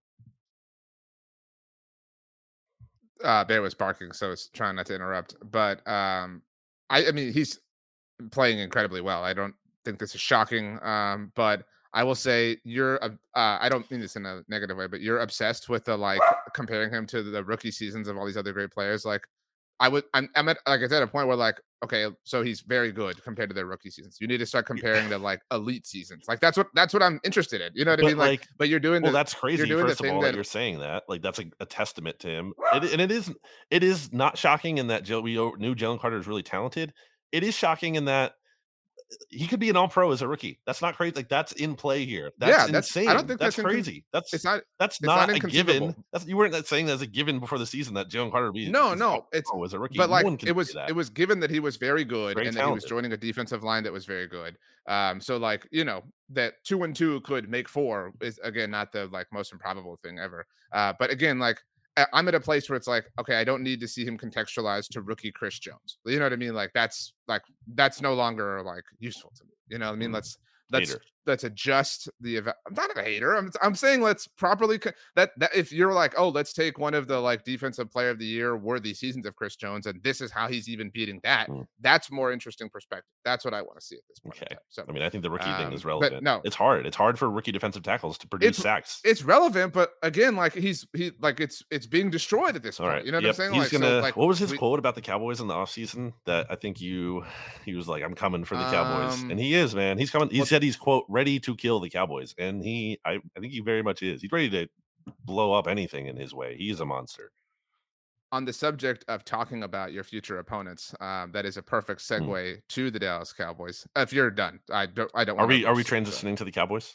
Uh, 3.24 3.44
Bear 3.44 3.62
was 3.62 3.74
barking, 3.74 4.12
so 4.12 4.28
I 4.28 4.30
was 4.30 4.48
trying 4.52 4.76
not 4.76 4.86
to 4.86 4.94
interrupt. 4.94 5.36
But 5.50 5.86
um, 5.86 6.42
I, 6.88 7.06
I 7.06 7.12
mean, 7.12 7.32
he's 7.32 7.60
playing 8.30 8.58
incredibly 8.58 9.00
well. 9.00 9.22
I 9.22 9.32
don't 9.32 9.54
think 9.84 9.98
this 9.98 10.14
is 10.14 10.20
shocking, 10.20 10.78
um, 10.82 11.32
but 11.34 11.64
I 11.92 12.04
will 12.04 12.14
say 12.14 12.58
you're. 12.64 13.02
Uh, 13.02 13.10
I 13.34 13.68
don't 13.68 13.90
mean 13.90 14.00
this 14.00 14.16
in 14.16 14.26
a 14.26 14.42
negative 14.48 14.76
way, 14.76 14.86
but 14.86 15.00
you're 15.00 15.20
obsessed 15.20 15.68
with 15.68 15.84
the 15.84 15.96
like 15.96 16.20
comparing 16.54 16.90
him 16.90 17.06
to 17.06 17.22
the 17.22 17.44
rookie 17.44 17.70
seasons 17.70 18.08
of 18.08 18.16
all 18.16 18.26
these 18.26 18.36
other 18.36 18.52
great 18.52 18.70
players. 18.70 19.04
Like, 19.04 19.26
I 19.80 19.88
would. 19.88 20.04
I'm, 20.14 20.28
I'm 20.36 20.48
at 20.48 20.58
like 20.66 20.82
I 20.82 20.86
said, 20.86 21.02
a 21.02 21.06
point 21.06 21.26
where 21.26 21.36
like, 21.36 21.60
okay, 21.84 22.06
so 22.24 22.42
he's 22.42 22.60
very 22.60 22.92
good 22.92 23.22
compared 23.24 23.48
to 23.50 23.54
their 23.54 23.66
rookie 23.66 23.90
seasons. 23.90 24.18
You 24.20 24.28
need 24.28 24.38
to 24.38 24.46
start 24.46 24.66
comparing 24.66 25.08
the 25.08 25.18
like 25.18 25.40
elite 25.50 25.86
seasons. 25.86 26.26
Like 26.28 26.38
that's 26.40 26.56
what 26.56 26.68
that's 26.74 26.92
what 26.92 27.02
I'm 27.02 27.18
interested 27.24 27.60
in. 27.60 27.72
You 27.74 27.84
know 27.84 27.92
what 27.92 28.00
but 28.00 28.06
I 28.06 28.08
mean? 28.08 28.18
Like, 28.18 28.28
like, 28.28 28.48
but 28.58 28.68
you're 28.68 28.80
doing. 28.80 29.02
Well, 29.02 29.12
the, 29.12 29.18
that's 29.18 29.34
crazy. 29.34 29.58
You're 29.58 29.78
doing 29.78 29.86
first 29.88 30.00
of 30.00 30.10
all, 30.10 30.20
that, 30.20 30.28
that, 30.28 30.34
you're 30.34 30.44
saying 30.44 30.80
that. 30.80 31.04
Like 31.08 31.22
that's 31.22 31.38
a, 31.38 31.44
a 31.60 31.66
testament 31.66 32.18
to 32.20 32.28
him, 32.28 32.52
it, 32.74 32.92
and 32.92 33.00
it 33.00 33.10
is. 33.10 33.32
It 33.70 33.82
is 33.82 34.12
not 34.12 34.36
shocking 34.36 34.78
in 34.78 34.86
that 34.88 35.04
Joe, 35.04 35.20
we 35.20 35.34
knew 35.34 35.74
Jalen 35.74 36.00
Carter 36.00 36.18
is 36.18 36.26
really 36.26 36.42
talented 36.42 36.92
it 37.32 37.44
is 37.44 37.54
shocking 37.54 37.94
in 37.94 38.06
that 38.06 38.34
he 39.28 39.46
could 39.46 39.60
be 39.60 39.70
an 39.70 39.76
all 39.76 39.88
pro 39.88 40.12
as 40.12 40.22
a 40.22 40.28
rookie. 40.28 40.58
That's 40.66 40.82
not 40.82 40.96
crazy. 40.96 41.14
Like 41.16 41.28
that's 41.28 41.52
in 41.52 41.74
play 41.74 42.04
here. 42.04 42.30
That's 42.38 42.50
yeah, 42.50 42.72
that's, 42.72 42.88
insane. 42.88 43.08
I 43.08 43.14
don't 43.14 43.26
think 43.26 43.40
that's, 43.40 43.56
that's 43.56 43.66
crazy. 43.66 44.04
That's 44.12 44.32
it's 44.32 44.44
not. 44.44 44.62
That's 44.78 44.96
it's 44.96 45.06
not, 45.06 45.28
not 45.28 45.36
a 45.36 45.40
given. 45.40 45.94
That's 46.12 46.26
you 46.26 46.36
weren't 46.36 46.54
saying 46.66 46.86
that 46.86 46.92
as 46.92 47.02
a 47.02 47.06
given 47.06 47.38
before 47.38 47.58
the 47.58 47.66
season 47.66 47.94
that 47.94 48.08
Jalen 48.08 48.30
Carter 48.30 48.52
be. 48.52 48.70
No, 48.70 48.94
no, 48.94 49.26
it's 49.32 49.50
as 49.64 49.72
a 49.72 49.78
rookie. 49.78 49.98
But 49.98 50.10
like 50.10 50.44
it 50.44 50.54
was, 50.54 50.76
it 50.88 50.94
was 50.94 51.10
given 51.10 51.40
that 51.40 51.50
he 51.50 51.60
was 51.60 51.76
very 51.76 52.04
good 52.04 52.34
very 52.36 52.48
and 52.48 52.56
talented. 52.56 52.56
that 52.56 52.66
he 52.66 52.74
was 52.74 52.84
joining 52.84 53.12
a 53.12 53.16
defensive 53.16 53.62
line 53.62 53.82
that 53.84 53.92
was 53.92 54.04
very 54.06 54.26
good. 54.26 54.56
Um, 54.86 55.20
so 55.20 55.36
like 55.36 55.66
you 55.70 55.84
know 55.84 56.02
that 56.30 56.54
two 56.64 56.82
and 56.84 56.94
two 56.94 57.20
could 57.22 57.48
make 57.48 57.68
four 57.68 58.12
is 58.20 58.38
again 58.42 58.70
not 58.70 58.92
the 58.92 59.06
like 59.06 59.26
most 59.32 59.52
improbable 59.52 59.98
thing 60.02 60.18
ever. 60.18 60.46
Uh, 60.72 60.92
but 60.98 61.10
again, 61.10 61.38
like 61.38 61.60
I'm 62.12 62.28
at 62.28 62.34
a 62.34 62.40
place 62.40 62.68
where 62.68 62.76
it's 62.76 62.86
like, 62.86 63.04
okay, 63.18 63.36
I 63.36 63.44
don't 63.44 63.62
need 63.62 63.80
to 63.80 63.88
see 63.88 64.04
him 64.04 64.16
contextualized 64.16 64.88
to 64.90 65.02
rookie 65.02 65.32
Chris 65.32 65.58
Jones. 65.58 65.98
You 66.04 66.18
know 66.18 66.24
what 66.24 66.32
I 66.32 66.36
mean? 66.36 66.54
Like 66.54 66.70
that's 66.72 67.14
like 67.28 67.42
that's 67.74 68.00
no 68.00 68.14
longer 68.14 68.62
like 68.62 68.84
useful 68.98 69.32
to 69.36 69.44
me. 69.44 69.52
You 69.68 69.78
know 69.78 69.86
what 69.86 69.94
I 69.94 69.96
mean? 69.96 70.10
Mm. 70.10 70.14
Let's 70.14 70.38
let's 70.70 70.90
Hater 70.90 71.02
let's 71.26 71.44
adjust 71.44 72.08
the 72.20 72.36
event. 72.36 72.56
I'm 72.66 72.74
not 72.74 72.96
a 72.96 73.02
hater. 73.02 73.34
I'm, 73.34 73.50
I'm 73.62 73.74
saying 73.74 74.00
let's 74.00 74.26
properly 74.26 74.78
co- 74.78 74.92
that 75.16 75.30
that 75.38 75.54
if 75.54 75.72
you're 75.72 75.92
like, 75.92 76.14
oh, 76.16 76.28
let's 76.28 76.52
take 76.52 76.78
one 76.78 76.94
of 76.94 77.08
the 77.08 77.18
like 77.18 77.44
defensive 77.44 77.90
player 77.90 78.10
of 78.10 78.18
the 78.18 78.26
year 78.26 78.56
worthy 78.56 78.94
seasons 78.94 79.26
of 79.26 79.36
Chris 79.36 79.56
Jones, 79.56 79.86
and 79.86 80.02
this 80.02 80.20
is 80.20 80.30
how 80.30 80.48
he's 80.48 80.68
even 80.68 80.90
beating 80.90 81.20
that. 81.22 81.48
Mm. 81.48 81.66
That's 81.80 82.10
more 82.10 82.32
interesting 82.32 82.68
perspective. 82.68 83.10
That's 83.24 83.44
what 83.44 83.54
I 83.54 83.62
want 83.62 83.78
to 83.78 83.84
see 83.84 83.96
at 83.96 84.02
this 84.08 84.18
point. 84.18 84.36
Okay. 84.36 84.56
So 84.68 84.84
I 84.88 84.92
mean, 84.92 85.02
I 85.02 85.10
think 85.10 85.22
the 85.22 85.30
rookie 85.30 85.46
um, 85.46 85.64
thing 85.64 85.72
is 85.72 85.84
relevant. 85.84 86.22
no, 86.22 86.40
it's 86.44 86.56
hard. 86.56 86.86
It's 86.86 86.96
hard 86.96 87.18
for 87.18 87.30
rookie 87.30 87.52
defensive 87.52 87.82
tackles 87.82 88.18
to 88.18 88.28
produce 88.28 88.50
it's, 88.50 88.58
sacks. 88.58 89.00
It's 89.04 89.22
relevant, 89.22 89.72
but 89.72 89.90
again, 90.02 90.36
like 90.36 90.54
he's 90.54 90.86
he 90.94 91.12
like 91.20 91.40
it's 91.40 91.62
it's 91.70 91.86
being 91.86 92.10
destroyed 92.10 92.56
at 92.56 92.62
this 92.62 92.78
point. 92.78 92.90
Right. 92.90 93.04
You 93.04 93.12
know 93.12 93.18
what 93.18 93.24
yep. 93.24 93.30
I'm 93.30 93.36
saying? 93.36 93.52
He's 93.54 93.72
like, 93.72 93.72
gonna. 93.72 93.86
So, 93.86 94.00
like, 94.00 94.16
what 94.16 94.28
was 94.28 94.38
his 94.38 94.52
we, 94.52 94.58
quote 94.58 94.78
about 94.78 94.94
the 94.94 95.02
Cowboys 95.02 95.40
in 95.40 95.46
the 95.46 95.54
offseason 95.54 96.12
that 96.26 96.46
I 96.50 96.56
think 96.56 96.80
you 96.80 97.24
he 97.64 97.74
was 97.74 97.88
like, 97.88 98.02
I'm 98.02 98.14
coming 98.14 98.44
for 98.44 98.56
the 98.56 98.64
Cowboys, 98.64 99.22
um, 99.22 99.30
and 99.30 99.38
he 99.38 99.54
is 99.54 99.74
man. 99.74 99.98
He's 99.98 100.10
coming. 100.10 100.30
He 100.30 100.44
said 100.44 100.62
he's 100.62 100.76
quote 100.76 101.04
ready 101.10 101.40
to 101.40 101.54
kill 101.56 101.80
the 101.80 101.90
Cowboys. 101.90 102.34
And 102.38 102.62
he, 102.64 102.98
I, 103.04 103.14
I 103.36 103.40
think 103.40 103.52
he 103.52 103.60
very 103.60 103.82
much 103.82 104.02
is. 104.02 104.22
He's 104.22 104.32
ready 104.32 104.48
to 104.50 104.68
blow 105.24 105.52
up 105.52 105.66
anything 105.66 106.06
in 106.06 106.16
his 106.16 106.32
way. 106.32 106.56
He's 106.56 106.80
a 106.80 106.86
monster. 106.86 107.32
On 108.32 108.44
the 108.44 108.52
subject 108.52 109.04
of 109.08 109.24
talking 109.24 109.64
about 109.64 109.92
your 109.92 110.04
future 110.04 110.38
opponents, 110.38 110.94
um, 111.00 111.32
that 111.32 111.44
is 111.44 111.56
a 111.56 111.62
perfect 111.62 112.06
hmm. 112.06 112.14
segue 112.14 112.28
mm. 112.28 112.60
to 112.68 112.90
the 112.90 112.98
Dallas 112.98 113.32
Cowboys. 113.32 113.84
If 113.96 114.12
you're 114.12 114.30
done, 114.30 114.60
I 114.72 114.86
don't. 114.86 115.10
I 115.14 115.24
don't. 115.24 115.38
Are 115.38 115.48
we? 115.48 115.64
Are 115.64 115.74
we 115.74 115.82
transitioning 115.82 116.36
to 116.36 116.44
the 116.44 116.52
Cowboys? 116.52 116.94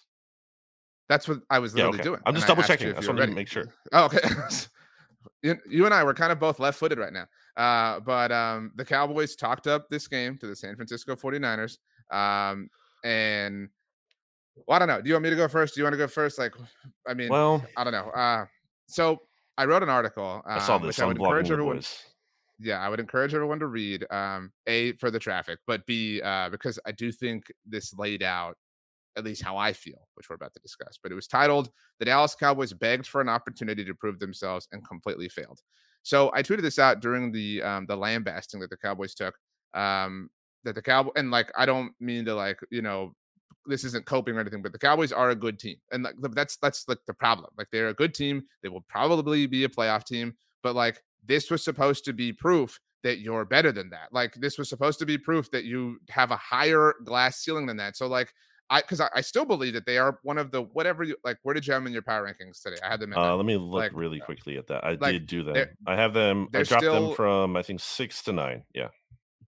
That's 1.09 1.27
what 1.27 1.39
I 1.49 1.59
was 1.59 1.75
literally 1.75 1.97
yeah, 1.97 2.01
okay. 2.01 2.09
doing. 2.09 2.21
I'm 2.25 2.35
just 2.35 2.47
double 2.47 2.63
checking. 2.63 2.89
I 2.89 2.93
just 2.93 3.07
wanted 3.09 3.19
ready. 3.19 3.31
to 3.33 3.35
make 3.35 3.47
sure. 3.49 3.65
Oh, 3.91 4.05
okay. 4.05 4.19
you, 5.43 5.57
you 5.69 5.85
and 5.85 5.93
I 5.93 6.03
were 6.03 6.13
kind 6.13 6.31
of 6.31 6.39
both 6.39 6.59
left-footed 6.59 6.97
right 6.97 7.13
now. 7.13 7.27
Uh, 7.55 7.99
but 7.99 8.31
um, 8.31 8.71
the 8.75 8.83
Cowboys 8.83 9.35
talked 9.35 9.67
up 9.67 9.87
this 9.89 10.07
game 10.07 10.37
to 10.39 10.47
the 10.47 10.55
San 10.55 10.75
Francisco 10.75 11.15
49ers. 11.15 11.77
Um, 12.11 12.69
and 13.03 13.69
well, 14.67 14.75
I 14.75 14.79
don't 14.79 14.87
know. 14.87 15.01
Do 15.01 15.07
you 15.09 15.15
want 15.15 15.23
me 15.23 15.29
to 15.29 15.35
go 15.35 15.47
first? 15.47 15.75
Do 15.75 15.81
you 15.81 15.85
want 15.85 15.93
to 15.93 15.97
go 15.97 16.07
first? 16.07 16.39
Like, 16.39 16.53
I 17.07 17.13
mean, 17.13 17.29
well, 17.29 17.63
I 17.75 17.83
don't 17.83 17.93
know. 17.93 18.09
Uh, 18.09 18.45
so 18.87 19.19
I 19.57 19.65
wrote 19.65 19.83
an 19.83 19.89
article. 19.89 20.41
Um, 20.45 20.57
I 20.57 20.59
saw 20.59 20.77
this. 20.77 20.87
Which 20.87 20.99
I 21.01 21.05
would 21.05 21.17
encourage 21.17 21.51
everyone. 21.51 21.81
Yeah, 22.59 22.79
I 22.79 22.89
would 22.89 22.99
encourage 22.99 23.33
everyone 23.33 23.59
to 23.59 23.67
read. 23.67 24.05
Um, 24.11 24.51
a 24.67 24.93
for 24.93 25.11
the 25.11 25.19
traffic, 25.19 25.59
but 25.67 25.85
B 25.85 26.21
uh, 26.21 26.49
because 26.49 26.79
I 26.85 26.91
do 26.91 27.11
think 27.11 27.45
this 27.65 27.93
laid 27.93 28.23
out 28.23 28.55
at 29.17 29.23
least 29.23 29.41
how 29.41 29.55
I 29.55 29.71
feel, 29.71 30.07
which 30.15 30.29
we're 30.29 30.35
about 30.35 30.53
to 30.53 30.59
discuss. 30.59 30.97
But 31.01 31.11
it 31.11 31.15
was 31.15 31.27
titled 31.27 31.69
"The 31.99 32.05
Dallas 32.05 32.35
Cowboys 32.35 32.73
begged 32.73 33.07
for 33.07 33.21
an 33.21 33.29
opportunity 33.29 33.83
to 33.85 33.93
prove 33.93 34.19
themselves 34.19 34.67
and 34.71 34.87
completely 34.87 35.29
failed." 35.29 35.59
So 36.03 36.31
I 36.33 36.43
tweeted 36.43 36.61
this 36.61 36.79
out 36.79 37.01
during 37.01 37.31
the 37.31 37.61
um, 37.61 37.85
the 37.87 37.95
lambasting 37.95 38.59
that 38.61 38.69
the 38.69 38.77
Cowboys 38.77 39.15
took. 39.15 39.35
Um, 39.73 40.29
that 40.63 40.75
the 40.75 40.81
Cowboy 40.81 41.11
and 41.15 41.31
like 41.31 41.51
I 41.57 41.65
don't 41.65 41.91
mean 41.99 42.25
to 42.25 42.35
like 42.35 42.59
you 42.71 42.81
know 42.81 43.13
this 43.67 43.83
isn't 43.83 44.05
coping 44.05 44.35
or 44.35 44.39
anything, 44.39 44.61
but 44.61 44.71
the 44.71 44.79
Cowboys 44.79 45.11
are 45.11 45.29
a 45.29 45.35
good 45.35 45.59
team, 45.59 45.77
and 45.91 46.07
that's 46.33 46.57
that's 46.57 46.87
like 46.87 46.99
the 47.07 47.13
problem. 47.13 47.49
Like 47.57 47.67
they're 47.71 47.89
a 47.89 47.93
good 47.93 48.13
team. 48.13 48.43
They 48.63 48.69
will 48.69 48.85
probably 48.89 49.47
be 49.47 49.63
a 49.63 49.69
playoff 49.69 50.05
team, 50.05 50.35
but 50.63 50.75
like 50.75 51.01
this 51.25 51.49
was 51.49 51.63
supposed 51.63 52.05
to 52.05 52.13
be 52.13 52.31
proof 52.31 52.79
that 53.03 53.19
you're 53.19 53.45
better 53.45 53.71
than 53.71 53.89
that. 53.91 54.09
Like 54.11 54.33
this 54.35 54.57
was 54.57 54.67
supposed 54.67 54.99
to 54.99 55.05
be 55.05 55.17
proof 55.17 55.51
that 55.51 55.63
you 55.63 55.99
have 56.09 56.31
a 56.31 56.37
higher 56.37 56.95
glass 57.03 57.37
ceiling 57.37 57.67
than 57.67 57.77
that. 57.77 57.95
So 57.95 58.07
like 58.07 58.33
I 58.69 58.81
because 58.81 58.99
I, 58.99 59.09
I, 59.13 59.21
still 59.21 59.45
believe 59.45 59.73
that 59.73 59.85
they 59.85 59.97
are 59.97 60.19
one 60.23 60.37
of 60.37 60.51
the 60.51 60.63
whatever 60.63 61.03
you 61.03 61.15
like. 61.23 61.37
Where 61.43 61.53
did 61.53 61.67
you 61.67 61.73
have 61.73 61.83
them 61.83 61.87
in 61.87 61.93
your 61.93 62.01
power 62.01 62.27
rankings 62.27 62.61
today? 62.63 62.77
I 62.83 62.89
had 62.89 62.99
them. 62.99 63.13
In 63.13 63.19
uh, 63.19 63.35
let 63.35 63.45
me 63.45 63.57
look 63.57 63.79
like, 63.79 63.91
really 63.93 64.19
quickly 64.19 64.57
at 64.57 64.67
that. 64.67 64.83
I 64.83 64.97
like, 64.99 65.13
did 65.13 65.27
do 65.27 65.43
that. 65.43 65.69
I 65.85 65.95
have 65.95 66.13
them. 66.13 66.47
I 66.53 66.63
dropped 66.63 66.83
still, 66.83 67.09
them 67.09 67.15
from 67.15 67.55
I 67.55 67.61
think 67.61 67.79
six 67.79 68.23
to 68.23 68.33
nine. 68.33 68.63
Yeah. 68.73 68.89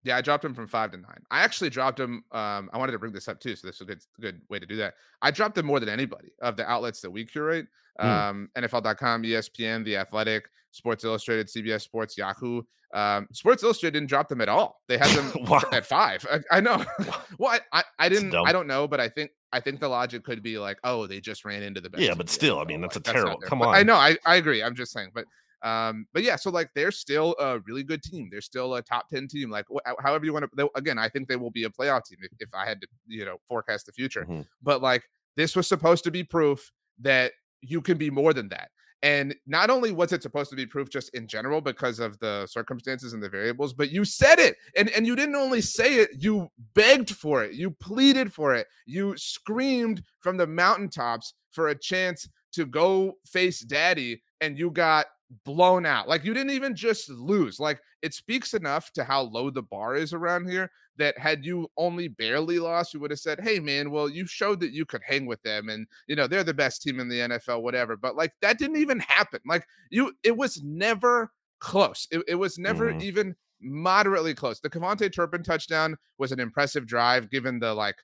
Yeah, 0.07 0.17
I 0.17 0.21
dropped 0.21 0.45
him 0.45 0.53
from 0.53 0.67
five 0.67 0.91
to 0.91 0.97
nine. 0.97 1.21
I 1.29 1.41
actually 1.41 1.69
dropped 1.69 1.99
him. 1.99 2.23
Um, 2.31 2.69
I 2.71 2.77
wanted 2.77 2.93
to 2.93 2.99
bring 2.99 3.11
this 3.11 3.27
up 3.27 3.39
too, 3.39 3.55
so 3.55 3.67
this 3.67 3.75
is 3.75 3.81
a 3.81 3.85
good 3.85 4.01
good 4.21 4.41
way 4.49 4.57
to 4.57 4.65
do 4.65 4.77
that. 4.77 4.93
I 5.21 5.31
dropped 5.31 5.57
him 5.57 5.65
more 5.65 5.79
than 5.79 5.89
anybody 5.89 6.29
of 6.41 6.55
the 6.55 6.69
outlets 6.69 7.01
that 7.01 7.11
we 7.11 7.25
curate. 7.25 7.67
Mm. 7.99 8.05
Um, 8.05 8.49
NFL.com, 8.57 9.23
ESPN, 9.23 9.83
The 9.83 9.97
Athletic, 9.97 10.45
Sports 10.71 11.03
Illustrated, 11.03 11.47
CBS 11.47 11.81
Sports, 11.81 12.17
Yahoo. 12.17 12.61
Um, 12.93 13.27
Sports 13.33 13.63
Illustrated 13.63 13.99
didn't 13.99 14.09
drop 14.09 14.29
them 14.29 14.39
at 14.39 14.47
all. 14.47 14.81
They 14.87 14.97
had 14.97 15.09
them 15.09 15.43
wow. 15.49 15.61
at 15.73 15.85
five. 15.85 16.25
I, 16.31 16.57
I 16.57 16.61
know. 16.61 16.85
well, 17.37 17.59
I, 17.73 17.79
I, 17.79 17.83
I 17.99 18.09
didn't. 18.09 18.33
I 18.33 18.53
don't 18.53 18.67
know, 18.67 18.87
but 18.87 19.01
I 19.01 19.09
think 19.09 19.31
I 19.51 19.59
think 19.59 19.79
the 19.79 19.89
logic 19.89 20.23
could 20.23 20.41
be 20.41 20.57
like, 20.57 20.77
oh, 20.83 21.05
they 21.05 21.19
just 21.19 21.43
ran 21.43 21.63
into 21.63 21.81
the 21.81 21.89
best. 21.89 22.03
Yeah, 22.03 22.13
but 22.13 22.29
still, 22.29 22.59
I 22.59 22.63
mean, 22.63 22.79
that's 22.79 22.95
like, 22.95 23.07
a 23.07 23.13
terrible. 23.13 23.39
Come 23.39 23.61
on. 23.61 23.75
I 23.75 23.83
know. 23.83 23.95
I, 23.95 24.17
I 24.25 24.35
agree. 24.35 24.63
I'm 24.63 24.75
just 24.75 24.93
saying, 24.93 25.09
but 25.13 25.25
um, 25.63 26.05
but 26.13 26.23
yeah, 26.23 26.35
so 26.35 26.49
like 26.49 26.69
they're 26.75 26.91
still 26.91 27.35
a 27.39 27.59
really 27.59 27.83
good 27.83 28.03
team. 28.03 28.29
They're 28.31 28.41
still 28.41 28.75
a 28.75 28.81
top 28.81 29.09
10 29.09 29.27
team. 29.27 29.49
Like 29.49 29.65
wh- 29.73 30.01
however 30.01 30.25
you 30.25 30.33
want 30.33 30.45
to 30.55 30.69
again, 30.75 30.97
I 30.97 31.09
think 31.09 31.27
they 31.27 31.35
will 31.35 31.51
be 31.51 31.63
a 31.63 31.69
playoff 31.69 32.05
team 32.05 32.19
if, 32.21 32.31
if 32.39 32.49
I 32.53 32.65
had 32.65 32.81
to, 32.81 32.87
you 33.07 33.25
know, 33.25 33.37
forecast 33.47 33.87
the 33.87 33.91
future. 33.91 34.23
Mm-hmm. 34.23 34.41
But 34.61 34.81
like 34.81 35.03
this 35.35 35.55
was 35.55 35.67
supposed 35.67 36.03
to 36.03 36.11
be 36.11 36.23
proof 36.23 36.71
that 36.99 37.31
you 37.61 37.81
can 37.81 37.97
be 37.97 38.09
more 38.09 38.33
than 38.33 38.49
that. 38.49 38.69
And 39.03 39.35
not 39.45 39.69
only 39.69 39.91
was 39.91 40.11
it 40.11 40.23
supposed 40.23 40.49
to 40.49 40.55
be 40.55 40.65
proof 40.65 40.89
just 40.89 41.13
in 41.13 41.27
general 41.27 41.61
because 41.61 41.99
of 41.99 42.17
the 42.19 42.47
circumstances 42.47 43.13
and 43.13 43.21
the 43.21 43.29
variables, 43.29 43.73
but 43.73 43.91
you 43.91 44.03
said 44.03 44.39
it. 44.39 44.57
And, 44.75 44.89
and 44.89 45.05
you 45.05 45.15
didn't 45.15 45.35
only 45.35 45.61
say 45.61 45.95
it, 45.95 46.09
you 46.17 46.49
begged 46.73 47.11
for 47.11 47.43
it. 47.43 47.53
You 47.53 47.71
pleaded 47.71 48.33
for 48.33 48.55
it. 48.55 48.67
You 48.87 49.15
screamed 49.15 50.03
from 50.19 50.37
the 50.37 50.47
mountaintops 50.47 51.35
for 51.51 51.67
a 51.67 51.75
chance 51.75 52.27
to 52.53 52.65
go 52.65 53.13
face 53.25 53.59
daddy. 53.59 54.21
And 54.41 54.57
you 54.57 54.71
got 54.71 55.05
blown 55.43 55.85
out. 55.85 56.07
Like 56.07 56.23
you 56.23 56.33
didn't 56.33 56.51
even 56.51 56.75
just 56.75 57.09
lose. 57.09 57.59
Like 57.59 57.79
it 58.01 58.13
speaks 58.13 58.53
enough 58.53 58.91
to 58.93 59.03
how 59.03 59.21
low 59.21 59.49
the 59.49 59.61
bar 59.61 59.95
is 59.95 60.13
around 60.13 60.49
here 60.49 60.71
that 60.97 61.17
had 61.17 61.45
you 61.45 61.69
only 61.77 62.07
barely 62.07 62.59
lost, 62.59 62.93
you 62.93 62.99
would 62.99 63.11
have 63.11 63.19
said, 63.19 63.39
"Hey 63.39 63.59
man, 63.59 63.91
well 63.91 64.09
you 64.09 64.25
showed 64.25 64.59
that 64.61 64.73
you 64.73 64.85
could 64.85 65.01
hang 65.05 65.25
with 65.25 65.41
them 65.43 65.69
and 65.69 65.87
you 66.07 66.15
know, 66.15 66.27
they're 66.27 66.43
the 66.43 66.53
best 66.53 66.81
team 66.81 66.99
in 66.99 67.09
the 67.09 67.19
NFL 67.19 67.61
whatever." 67.61 67.97
But 67.97 68.15
like 68.15 68.33
that 68.41 68.57
didn't 68.57 68.77
even 68.77 68.99
happen. 68.99 69.39
Like 69.45 69.65
you 69.89 70.13
it 70.23 70.35
was 70.35 70.61
never 70.63 71.31
close. 71.59 72.07
It, 72.11 72.23
it 72.27 72.35
was 72.35 72.57
never 72.57 72.93
mm. 72.93 73.01
even 73.01 73.35
moderately 73.61 74.33
close. 74.33 74.59
The 74.59 74.69
KaVontae 74.69 75.13
Turpin 75.13 75.43
touchdown 75.43 75.97
was 76.17 76.31
an 76.31 76.39
impressive 76.39 76.85
drive 76.85 77.29
given 77.29 77.59
the 77.59 77.73
like 77.73 77.95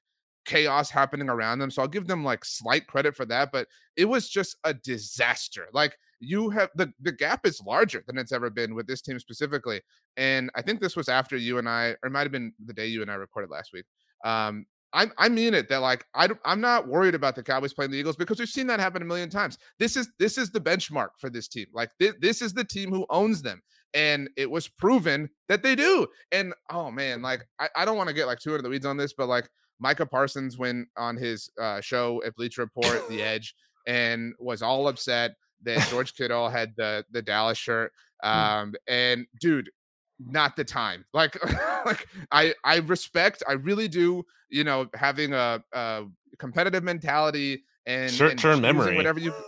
chaos 0.46 0.90
happening 0.90 1.30
around 1.30 1.60
them. 1.60 1.72
So 1.72 1.82
I'll 1.82 1.88
give 1.88 2.08
them 2.08 2.24
like 2.24 2.44
slight 2.44 2.88
credit 2.88 3.16
for 3.16 3.26
that, 3.26 3.52
but 3.52 3.68
it 3.96 4.06
was 4.06 4.30
just 4.30 4.58
a 4.64 4.74
disaster. 4.74 5.68
Like 5.74 5.98
you 6.24 6.50
have 6.52 6.70
the 6.76 6.92
the 7.02 7.12
gap 7.12 7.46
is 7.46 7.62
larger 7.66 8.04
than 8.08 8.18
it's 8.18 8.32
ever 8.32 8.50
been 8.50 8.76
with 8.76 8.88
this 8.88 9.02
team 9.02 9.20
specifically. 9.20 9.82
And 10.18 10.50
I 10.56 10.62
think 10.62 10.82
this 10.82 10.96
was 10.96 11.10
after 11.10 11.38
you 11.38 11.58
and 11.58 11.68
I, 11.68 11.96
or 12.04 12.08
it 12.08 12.12
might 12.12 12.22
have 12.22 12.32
been 12.32 12.54
the 12.66 12.74
day 12.74 12.88
you 12.88 13.02
and 13.02 13.12
I 13.12 13.16
recorded 13.16 13.50
last 13.50 13.72
week. 13.74 13.86
Um, 14.24 14.66
I, 14.94 15.08
I 15.18 15.30
mean 15.30 15.54
it 15.54 15.70
that 15.70 15.82
like 15.82 16.06
I 16.14 16.30
I'm 16.46 16.62
not 16.62 16.88
worried 16.88 17.16
about 17.16 17.36
the 17.36 17.44
Cowboys 17.44 17.74
playing 17.74 17.92
the 17.92 17.98
Eagles 17.98 18.16
because 18.16 18.40
we've 18.40 18.48
seen 18.48 18.68
that 18.68 18.80
happen 18.80 19.02
a 19.02 19.06
million 19.06 19.30
times. 19.30 19.58
This 19.80 19.98
is 19.98 20.10
this 20.20 20.38
is 20.38 20.52
the 20.52 20.62
benchmark 20.62 21.10
for 21.20 21.30
this 21.30 21.48
team. 21.48 21.66
Like 21.74 21.90
this, 22.00 22.14
this 22.22 22.42
is 22.42 22.54
the 22.54 22.64
team 22.64 22.92
who 22.92 23.06
owns 23.10 23.42
them, 23.42 23.62
and 23.94 24.30
it 24.38 24.50
was 24.50 24.68
proven 24.68 25.30
that 25.50 25.64
they 25.64 25.76
do. 25.76 26.08
And 26.32 26.54
oh 26.70 26.92
man, 26.92 27.22
like 27.22 27.44
I, 27.60 27.70
I 27.76 27.86
don't 27.86 27.98
want 27.98 28.10
to 28.10 28.16
get 28.16 28.28
like 28.28 28.40
too 28.40 28.52
into 28.52 28.62
the 28.62 28.70
weeds 28.70 28.86
on 28.86 28.98
this, 28.98 29.14
but 29.14 29.28
like 29.28 29.50
Micah 29.80 30.06
Parsons 30.06 30.58
went 30.58 30.88
on 30.96 31.18
his 31.18 31.50
uh, 31.60 31.82
show 31.82 32.22
at 32.24 32.36
Bleacher 32.36 32.62
Report, 32.62 33.08
The 33.10 33.24
Edge, 33.24 33.56
and 33.88 34.34
was 34.40 34.62
all 34.62 34.88
upset 34.88 35.32
that 35.66 35.88
George 35.90 36.16
Kittle 36.16 36.50
had 36.50 36.74
the 36.78 37.06
the 37.12 37.22
Dallas 37.22 37.58
shirt. 37.58 37.92
Hmm. 38.22 38.30
Um, 38.30 38.74
and 38.88 39.26
dude, 39.40 39.70
not 40.20 40.56
the 40.56 40.64
time. 40.64 41.06
Like, 41.14 41.38
like 41.86 42.08
I 42.32 42.54
I 42.64 42.78
respect, 42.78 43.44
I 43.48 43.54
really 43.54 43.88
do. 43.88 44.24
You 44.50 44.64
know, 44.64 44.88
having 44.94 45.34
a, 45.34 45.64
a 45.74 46.06
competitive 46.38 46.84
mentality 46.84 47.64
and 47.86 48.12
short 48.12 48.38
term 48.38 48.62
memory, 48.62 48.96
whatever 48.96 49.20
you. 49.20 49.34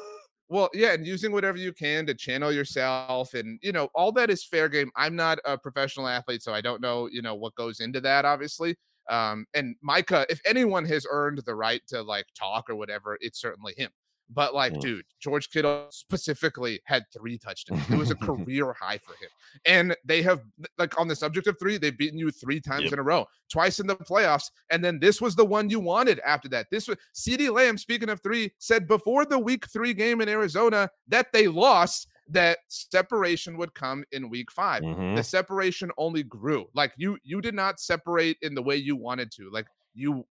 Well, 0.47 0.69
yeah, 0.75 0.93
and 0.93 1.07
using 1.07 1.31
whatever 1.31 1.57
you 1.57 1.73
can 1.73 2.05
to 2.05 2.13
channel 2.13 2.51
yourself, 2.51 3.33
and 3.33 3.57
you 3.63 3.71
know, 3.71 3.89
all 3.95 4.11
that 4.11 4.29
is 4.29 4.45
fair 4.45 4.69
game. 4.69 4.91
I'm 4.95 5.15
not 5.15 5.39
a 5.43 5.57
professional 5.57 6.07
athlete, 6.07 6.43
so 6.43 6.53
I 6.53 6.61
don't 6.61 6.81
know, 6.81 7.09
you 7.11 7.23
know, 7.23 7.33
what 7.33 7.55
goes 7.55 7.79
into 7.79 7.99
that, 8.01 8.25
obviously. 8.25 8.75
Um, 9.09 9.47
and 9.55 9.75
Micah, 9.81 10.25
if 10.29 10.39
anyone 10.45 10.85
has 10.85 11.05
earned 11.09 11.41
the 11.47 11.55
right 11.55 11.81
to 11.87 12.03
like 12.03 12.27
talk 12.37 12.69
or 12.69 12.75
whatever, 12.75 13.17
it's 13.21 13.41
certainly 13.41 13.73
him. 13.75 13.89
But 14.29 14.55
like, 14.55 14.73
mm. 14.73 14.81
dude, 14.81 15.05
George 15.19 15.49
Kittle 15.49 15.87
specifically 15.91 16.81
had 16.85 17.05
three 17.13 17.37
touchdowns. 17.37 17.87
It 17.89 17.97
was 17.97 18.11
a 18.11 18.15
career 18.27 18.73
high 18.73 18.97
for 18.97 19.13
him. 19.13 19.29
And 19.65 19.95
they 20.03 20.21
have 20.23 20.41
like 20.77 20.99
on 20.99 21.07
the 21.07 21.15
subject 21.15 21.47
of 21.47 21.59
three, 21.59 21.77
they've 21.77 21.97
beaten 21.97 22.17
you 22.17 22.31
three 22.31 22.59
times 22.59 22.85
yep. 22.85 22.93
in 22.93 22.99
a 22.99 23.03
row, 23.03 23.25
twice 23.51 23.79
in 23.79 23.87
the 23.87 23.95
playoffs. 23.95 24.49
And 24.71 24.83
then 24.83 24.99
this 24.99 25.21
was 25.21 25.35
the 25.35 25.45
one 25.45 25.69
you 25.69 25.79
wanted 25.79 26.19
after 26.25 26.49
that. 26.49 26.67
This 26.71 26.87
was 26.87 26.97
CeeDee 27.13 27.53
Lamb, 27.53 27.77
speaking 27.77 28.09
of 28.09 28.21
three, 28.21 28.51
said 28.59 28.87
before 28.87 29.25
the 29.25 29.39
week 29.39 29.67
three 29.67 29.93
game 29.93 30.21
in 30.21 30.29
Arizona 30.29 30.89
that 31.07 31.31
they 31.31 31.47
lost 31.47 32.07
that 32.27 32.57
separation 32.69 33.55
would 33.57 33.73
come 33.75 34.03
in 34.11 34.29
week 34.29 34.51
5 34.51 34.81
mm-hmm. 34.81 35.15
The 35.15 35.23
separation 35.23 35.91
only 35.97 36.23
grew. 36.23 36.67
Like 36.73 36.93
you, 36.97 37.17
you 37.23 37.39
did 37.39 37.53
not 37.53 37.79
separate 37.79 38.37
in 38.41 38.55
the 38.55 38.63
way 38.63 38.75
you 38.77 38.95
wanted 38.95 39.31
to. 39.33 39.51
Like 39.51 39.67
you 39.93 40.25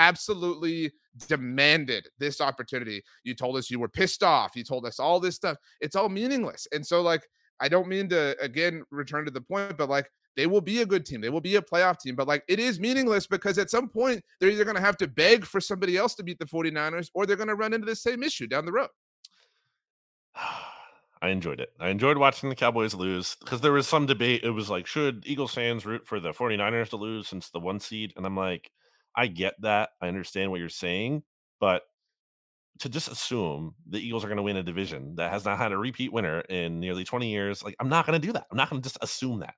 absolutely 0.00 0.92
demanded 1.28 2.08
this 2.18 2.40
opportunity. 2.40 3.02
You 3.24 3.34
told 3.34 3.56
us 3.56 3.70
you 3.70 3.78
were 3.78 3.88
pissed 3.88 4.22
off. 4.22 4.52
You 4.54 4.64
told 4.64 4.86
us 4.86 4.98
all 4.98 5.20
this 5.20 5.36
stuff. 5.36 5.56
It's 5.80 5.96
all 5.96 6.08
meaningless. 6.08 6.66
And 6.72 6.86
so, 6.86 7.02
like, 7.02 7.22
I 7.60 7.68
don't 7.68 7.88
mean 7.88 8.08
to 8.08 8.36
again 8.40 8.82
return 8.90 9.24
to 9.26 9.30
the 9.30 9.40
point, 9.40 9.76
but 9.76 9.90
like 9.90 10.10
they 10.36 10.46
will 10.46 10.60
be 10.60 10.80
a 10.80 10.86
good 10.86 11.04
team. 11.04 11.20
They 11.20 11.28
will 11.28 11.40
be 11.40 11.56
a 11.56 11.62
playoff 11.62 11.98
team, 12.00 12.16
but 12.16 12.26
like 12.26 12.42
it 12.48 12.58
is 12.58 12.80
meaningless 12.80 13.26
because 13.26 13.58
at 13.58 13.70
some 13.70 13.88
point 13.88 14.22
they're 14.38 14.50
either 14.50 14.64
going 14.64 14.76
to 14.76 14.82
have 14.82 14.96
to 14.98 15.08
beg 15.08 15.44
for 15.44 15.60
somebody 15.60 15.96
else 15.96 16.14
to 16.14 16.22
beat 16.22 16.38
the 16.38 16.46
49ers 16.46 17.10
or 17.14 17.26
they're 17.26 17.36
going 17.36 17.48
to 17.48 17.54
run 17.54 17.74
into 17.74 17.86
the 17.86 17.96
same 17.96 18.22
issue 18.22 18.46
down 18.46 18.64
the 18.64 18.72
road. 18.72 18.88
I 21.22 21.28
enjoyed 21.28 21.60
it. 21.60 21.68
I 21.78 21.90
enjoyed 21.90 22.16
watching 22.16 22.48
the 22.48 22.54
Cowboys 22.54 22.94
lose 22.94 23.36
because 23.40 23.60
there 23.60 23.72
was 23.72 23.86
some 23.86 24.06
debate. 24.06 24.42
It 24.42 24.52
was 24.52 24.70
like, 24.70 24.86
should 24.86 25.22
Eagles 25.26 25.52
fans 25.52 25.84
root 25.84 26.06
for 26.06 26.18
the 26.18 26.30
49ers 26.30 26.88
to 26.90 26.96
lose 26.96 27.28
since 27.28 27.50
the 27.50 27.60
one 27.60 27.78
seed? 27.78 28.14
And 28.16 28.24
I'm 28.24 28.36
like, 28.36 28.70
I 29.16 29.26
get 29.26 29.54
that. 29.62 29.90
I 30.00 30.08
understand 30.08 30.50
what 30.50 30.60
you're 30.60 30.68
saying, 30.68 31.22
but 31.60 31.82
to 32.80 32.88
just 32.88 33.08
assume 33.08 33.74
the 33.88 33.98
Eagles 33.98 34.24
are 34.24 34.28
going 34.28 34.38
to 34.38 34.42
win 34.42 34.56
a 34.56 34.62
division 34.62 35.14
that 35.16 35.30
has 35.30 35.44
not 35.44 35.58
had 35.58 35.72
a 35.72 35.76
repeat 35.76 36.12
winner 36.12 36.40
in 36.40 36.80
nearly 36.80 37.04
20 37.04 37.30
years, 37.30 37.62
like 37.62 37.76
I'm 37.78 37.88
not 37.88 38.06
going 38.06 38.20
to 38.20 38.26
do 38.26 38.32
that. 38.32 38.46
I'm 38.50 38.56
not 38.56 38.70
going 38.70 38.80
to 38.80 38.86
just 38.86 38.98
assume 39.02 39.40
that. 39.40 39.54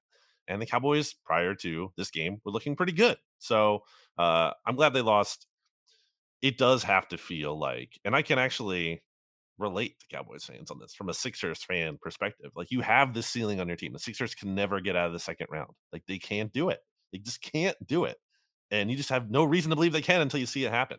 And 0.49 0.61
the 0.61 0.67
Cowboys 0.67 1.15
prior 1.25 1.55
to 1.57 1.93
this 1.97 2.11
game 2.11 2.41
were 2.45 2.51
looking 2.51 2.75
pretty 2.75 2.93
good. 2.93 3.17
So 3.39 3.85
uh, 4.19 4.51
I'm 4.67 4.75
glad 4.75 4.93
they 4.93 5.03
lost. 5.03 5.47
It 6.43 6.59
does 6.59 6.83
have 6.83 7.07
to 7.09 7.19
feel 7.19 7.57
like, 7.57 7.97
and 8.05 8.17
I 8.17 8.23
can 8.23 8.41
actually 8.41 9.03
relate 9.59 10.01
to 10.01 10.17
Cowboys 10.17 10.45
fans 10.45 10.73
on 10.73 10.81
this 10.81 10.93
from 10.93 11.09
a 11.09 11.15
Sixers 11.15 11.63
fan 11.63 11.99
perspective. 12.03 12.51
Like 12.57 12.73
you 12.73 12.81
have 12.81 13.15
this 13.15 13.29
ceiling 13.29 13.61
on 13.61 13.69
your 13.69 13.77
team. 13.77 13.93
The 13.93 14.01
Sixers 14.01 14.35
can 14.35 14.57
never 14.57 14.81
get 14.81 14.97
out 14.97 15.07
of 15.07 15.13
the 15.13 15.21
second 15.21 15.47
round. 15.51 15.71
Like 15.93 16.03
they 16.09 16.19
can't 16.19 16.53
do 16.53 16.71
it. 16.71 16.81
They 17.13 17.19
just 17.19 17.41
can't 17.41 17.77
do 17.87 18.05
it 18.05 18.17
and 18.73 18.91
you 18.91 18.97
just 18.97 19.11
have 19.11 19.31
no 19.31 19.45
reason 19.45 19.71
to 19.71 19.77
believe 19.77 19.93
they 19.93 20.03
can 20.03 20.23
until 20.23 20.41
you 20.41 20.47
see 20.47 20.65
it 20.65 20.73
happen. 20.73 20.99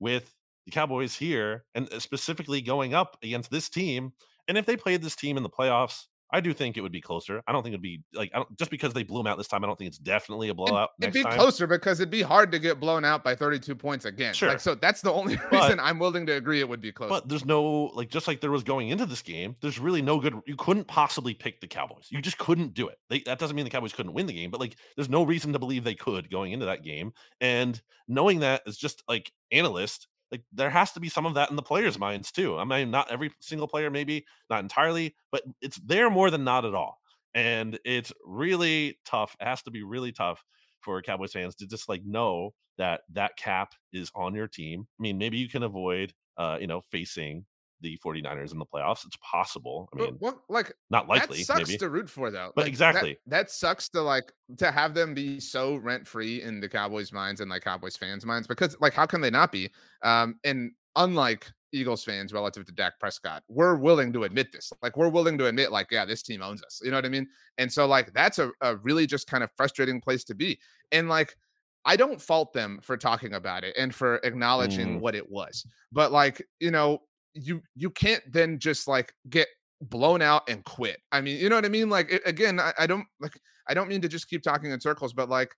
With 0.00 0.34
the 0.64 0.72
Cowboys 0.72 1.14
here, 1.14 1.64
and 1.74 1.92
uh, 1.92 2.00
specifically 2.00 2.60
going 2.60 2.94
up 2.94 3.16
against 3.22 3.50
this 3.50 3.68
team, 3.68 4.12
and 4.48 4.58
if 4.58 4.66
they 4.66 4.76
played 4.76 5.02
this 5.02 5.14
team 5.14 5.36
in 5.36 5.42
the 5.42 5.50
playoffs, 5.50 6.06
I 6.34 6.40
do 6.40 6.52
think 6.52 6.76
it 6.76 6.80
would 6.80 6.90
be 6.90 7.00
closer. 7.00 7.40
I 7.46 7.52
don't 7.52 7.62
think 7.62 7.74
it'd 7.74 7.80
be 7.80 8.02
like 8.12 8.32
just 8.58 8.68
because 8.68 8.92
they 8.92 9.04
blew 9.04 9.20
them 9.20 9.28
out 9.28 9.38
this 9.38 9.46
time. 9.46 9.62
I 9.62 9.68
don't 9.68 9.78
think 9.78 9.86
it's 9.86 9.98
definitely 9.98 10.48
a 10.48 10.54
blowout. 10.54 10.90
It'd, 11.00 11.14
be 11.14 11.22
time. 11.22 11.38
closer 11.38 11.68
because 11.68 12.00
it'd 12.00 12.10
be 12.10 12.22
hard 12.22 12.50
to 12.50 12.58
get 12.58 12.80
blown 12.80 13.04
out 13.04 13.22
by 13.22 13.36
32 13.36 13.72
points 13.76 14.04
again. 14.04 14.34
Sure. 14.34 14.48
Like, 14.48 14.58
so 14.58 14.74
that's 14.74 15.00
the 15.00 15.12
only 15.12 15.36
but, 15.50 15.52
reason 15.52 15.78
I'm 15.78 16.00
willing 16.00 16.26
to 16.26 16.32
agree 16.32 16.58
it 16.58 16.68
would 16.68 16.80
be 16.80 16.90
close. 16.90 17.08
But 17.08 17.28
there's 17.28 17.44
no 17.44 17.92
like 17.94 18.08
just 18.08 18.26
like 18.26 18.40
there 18.40 18.50
was 18.50 18.64
going 18.64 18.88
into 18.88 19.06
this 19.06 19.22
game. 19.22 19.54
There's 19.60 19.78
really 19.78 20.02
no 20.02 20.18
good. 20.18 20.34
You 20.44 20.56
couldn't 20.56 20.88
possibly 20.88 21.34
pick 21.34 21.60
the 21.60 21.68
Cowboys. 21.68 22.08
You 22.10 22.20
just 22.20 22.38
couldn't 22.38 22.74
do 22.74 22.88
it. 22.88 22.98
They, 23.08 23.20
that 23.20 23.38
doesn't 23.38 23.54
mean 23.54 23.64
the 23.64 23.70
Cowboys 23.70 23.92
couldn't 23.92 24.12
win 24.12 24.26
the 24.26 24.32
game, 24.32 24.50
but 24.50 24.58
like 24.58 24.74
there's 24.96 25.08
no 25.08 25.22
reason 25.22 25.52
to 25.52 25.60
believe 25.60 25.84
they 25.84 25.94
could 25.94 26.32
going 26.32 26.50
into 26.50 26.66
that 26.66 26.82
game. 26.82 27.12
And 27.40 27.80
knowing 28.08 28.40
that 28.40 28.62
is 28.66 28.76
just 28.76 29.04
like 29.06 29.30
analyst 29.52 30.08
like 30.34 30.42
there 30.52 30.70
has 30.70 30.90
to 30.92 31.00
be 31.00 31.08
some 31.08 31.26
of 31.26 31.34
that 31.34 31.50
in 31.50 31.56
the 31.56 31.62
players' 31.62 31.98
minds 31.98 32.32
too. 32.32 32.58
I 32.58 32.64
mean, 32.64 32.90
not 32.90 33.10
every 33.10 33.30
single 33.40 33.68
player, 33.68 33.88
maybe 33.90 34.24
not 34.50 34.60
entirely, 34.60 35.14
but 35.30 35.42
it's 35.60 35.76
there 35.78 36.10
more 36.10 36.30
than 36.30 36.42
not 36.42 36.64
at 36.64 36.74
all. 36.74 36.98
And 37.34 37.78
it's 37.84 38.12
really 38.24 38.98
tough. 39.04 39.36
It 39.40 39.44
has 39.46 39.62
to 39.62 39.70
be 39.70 39.84
really 39.84 40.10
tough 40.12 40.42
for 40.80 41.00
Cowboys 41.02 41.32
fans 41.32 41.54
to 41.56 41.66
just 41.66 41.88
like 41.88 42.04
know 42.04 42.50
that 42.78 43.02
that 43.12 43.36
cap 43.36 43.72
is 43.92 44.10
on 44.16 44.34
your 44.34 44.48
team. 44.48 44.86
I 44.98 45.02
mean, 45.02 45.18
maybe 45.18 45.38
you 45.38 45.48
can 45.48 45.62
avoid, 45.62 46.12
uh, 46.36 46.58
you 46.60 46.66
know, 46.66 46.80
facing 46.90 47.44
the 47.84 47.98
49ers 48.04 48.52
in 48.52 48.58
the 48.58 48.64
playoffs. 48.64 49.04
It's 49.06 49.18
possible. 49.18 49.88
I 49.92 50.02
mean, 50.02 50.16
what, 50.18 50.38
like 50.48 50.72
not 50.90 51.06
likely. 51.06 51.38
That 51.38 51.44
sucks 51.44 51.68
maybe. 51.68 51.78
to 51.78 51.90
root 51.90 52.08
for 52.08 52.30
though. 52.30 52.50
But 52.56 52.62
like, 52.62 52.68
exactly. 52.68 53.18
That, 53.26 53.46
that, 53.46 53.50
sucks 53.50 53.90
to 53.90 54.00
like 54.00 54.32
to 54.56 54.72
have 54.72 54.94
them 54.94 55.14
be 55.14 55.38
so 55.38 55.76
rent 55.76 56.08
free 56.08 56.42
in 56.42 56.60
the 56.60 56.68
Cowboys 56.68 57.12
minds 57.12 57.40
and 57.40 57.50
like 57.50 57.62
Cowboys 57.62 57.96
fans 57.96 58.24
minds 58.24 58.48
because 58.48 58.74
like 58.80 58.94
how 58.94 59.06
can 59.06 59.20
they 59.20 59.30
not 59.30 59.52
be? 59.52 59.70
Um, 60.02 60.40
and 60.44 60.72
unlike 60.96 61.46
Eagles 61.72 62.02
fans 62.02 62.32
relative 62.32 62.64
to 62.66 62.72
Dak 62.72 62.98
Prescott, 62.98 63.42
we're 63.48 63.76
willing 63.76 64.12
to 64.14 64.24
admit 64.24 64.50
this. 64.50 64.72
Like 64.82 64.96
we're 64.96 65.08
willing 65.08 65.36
to 65.38 65.46
admit, 65.46 65.70
like, 65.70 65.88
yeah, 65.90 66.06
this 66.06 66.22
team 66.22 66.40
owns 66.40 66.62
us. 66.62 66.80
You 66.82 66.90
know 66.90 66.96
what 66.96 67.04
I 67.04 67.10
mean? 67.10 67.28
And 67.58 67.70
so 67.70 67.86
like 67.86 68.14
that's 68.14 68.38
a, 68.38 68.50
a 68.62 68.76
really 68.76 69.06
just 69.06 69.26
kind 69.26 69.44
of 69.44 69.50
frustrating 69.56 70.00
place 70.00 70.24
to 70.24 70.34
be. 70.34 70.58
And 70.90 71.08
like 71.08 71.36
I 71.84 71.96
don't 71.96 72.20
fault 72.20 72.54
them 72.54 72.80
for 72.82 72.96
talking 72.96 73.34
about 73.34 73.62
it 73.62 73.74
and 73.76 73.94
for 73.94 74.16
acknowledging 74.16 74.96
mm. 74.96 75.00
what 75.00 75.14
it 75.14 75.30
was. 75.30 75.66
But 75.92 76.12
like, 76.12 76.42
you 76.58 76.70
know, 76.70 77.02
you 77.34 77.62
you 77.74 77.90
can't 77.90 78.22
then 78.32 78.58
just 78.58 78.88
like 78.88 79.12
get 79.28 79.48
blown 79.80 80.22
out 80.22 80.42
and 80.48 80.64
quit. 80.64 80.98
I 81.12 81.20
mean, 81.20 81.38
you 81.38 81.48
know 81.48 81.56
what 81.56 81.64
I 81.64 81.68
mean? 81.68 81.90
Like 81.90 82.10
it, 82.10 82.22
again, 82.24 82.58
I, 82.60 82.72
I 82.78 82.86
don't 82.86 83.06
like 83.20 83.32
I 83.68 83.74
don't 83.74 83.88
mean 83.88 84.00
to 84.02 84.08
just 84.08 84.28
keep 84.28 84.42
talking 84.42 84.70
in 84.70 84.80
circles, 84.80 85.12
but 85.12 85.28
like 85.28 85.50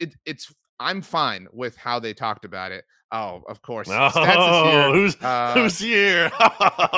it, 0.00 0.14
it's 0.24 0.52
I'm 0.78 1.02
fine 1.02 1.48
with 1.52 1.76
how 1.76 1.98
they 1.98 2.12
talked 2.14 2.44
about 2.44 2.72
it. 2.72 2.84
Oh, 3.12 3.42
of 3.48 3.62
course. 3.62 3.88
Oh, 3.90 4.92
who's 4.92 5.16
uh, 5.22 5.54
who's 5.54 5.78
here? 5.78 6.30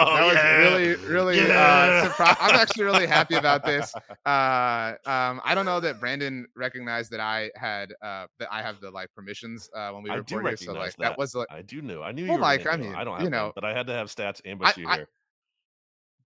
Oh, 0.01 0.15
that 0.17 0.27
was 0.27 0.35
yeah. 0.35 0.57
really, 0.59 0.95
really 1.07 1.41
uh, 1.41 1.47
yeah. 1.47 1.55
uh, 1.55 2.05
surprised. 2.05 2.39
I'm 2.41 2.55
actually 2.61 2.85
really 2.85 3.07
happy 3.07 3.35
about 3.35 3.65
this. 3.65 3.93
Uh, 4.25 4.95
um, 5.07 5.41
I 5.45 5.55
don't 5.55 5.67
know 5.67 5.81
that 5.81 5.99
Brandon 6.01 6.47
recognized 6.57 7.11
that 7.11 7.21
I 7.21 7.51
had 7.57 7.93
uh, 8.03 8.27
that 8.39 8.49
I 8.51 8.63
have 8.63 8.81
the 8.81 8.91
like 8.91 9.13
permissions 9.15 9.69
uh, 9.75 9.91
when 9.91 10.03
we 10.03 10.11
record 10.11 10.47
here. 10.47 10.57
So 10.57 10.73
like 10.73 10.97
that. 10.97 10.99
that. 10.99 11.19
was 11.19 11.35
like 11.35 11.49
I 11.51 11.63
do 11.63 11.83
know. 11.83 12.03
I 12.03 12.13
knew 12.13 12.27
well, 12.27 12.37
you. 12.37 12.43
like 12.43 12.67
I 12.67 12.77
mean, 12.77 12.95
I 12.95 13.05
don't 13.05 13.15
have 13.15 13.25
you 13.25 13.31
know, 13.31 13.47
them, 13.47 13.53
but 13.55 13.65
I 13.65 13.75
had 13.75 13.87
to 13.89 13.93
have 13.93 14.09
stats 14.09 14.41
ambush 14.45 14.75
I, 14.77 14.81
you 14.81 14.89
here. 14.89 15.09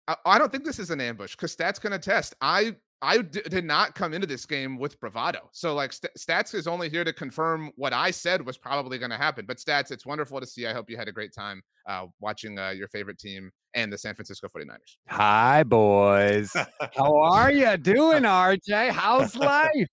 I, 0.09 0.17
I 0.27 0.39
don't 0.39 0.53
think 0.53 0.65
this 0.65 0.79
is 0.79 0.91
an 0.91 1.01
ambush 1.01 1.33
because 1.33 1.55
stats 1.55 1.81
can 1.81 1.93
attest. 1.93 2.35
I 2.41 2.77
I 3.03 3.19
d- 3.19 3.43
did 3.49 3.65
not 3.65 3.97
come 3.97 4.15
into 4.15 4.29
this 4.29 4.47
game 4.47 4.79
with 4.79 4.99
bravado. 5.01 5.51
So 5.51 5.75
like 5.75 5.93
st- 5.93 6.13
stats 6.17 6.55
is 6.55 6.69
only 6.69 6.89
here 6.89 7.03
to 7.03 7.13
confirm 7.13 7.73
what 7.75 7.93
I 7.93 8.13
said 8.13 8.47
was 8.47 8.57
probably 8.57 8.97
going 8.97 9.11
to 9.11 9.17
happen. 9.17 9.45
But 9.45 9.57
stats, 9.57 9.91
it's 9.91 10.07
wonderful 10.07 10.41
to 10.41 10.47
see. 10.47 10.69
I 10.69 10.73
hope 10.73 10.89
you 10.89 10.97
had 10.97 11.09
a 11.09 11.13
great 11.13 11.35
time 11.35 11.63
uh, 11.89 12.07
watching 12.21 12.61
uh, 12.61 12.71
your 12.71 12.87
favorite 12.89 13.19
team 13.19 13.51
and 13.75 13.93
the 13.93 13.99
San 13.99 14.15
Francisco 14.15 14.47
49ers. 14.47 14.77
Hi 15.09 15.65
boys. 15.65 16.53
How 16.97 17.17
are 17.17 17.51
you 17.51 17.77
doing, 17.77 18.23
RJ? 18.23 18.91
How's 18.91 19.35
life? 19.35 19.89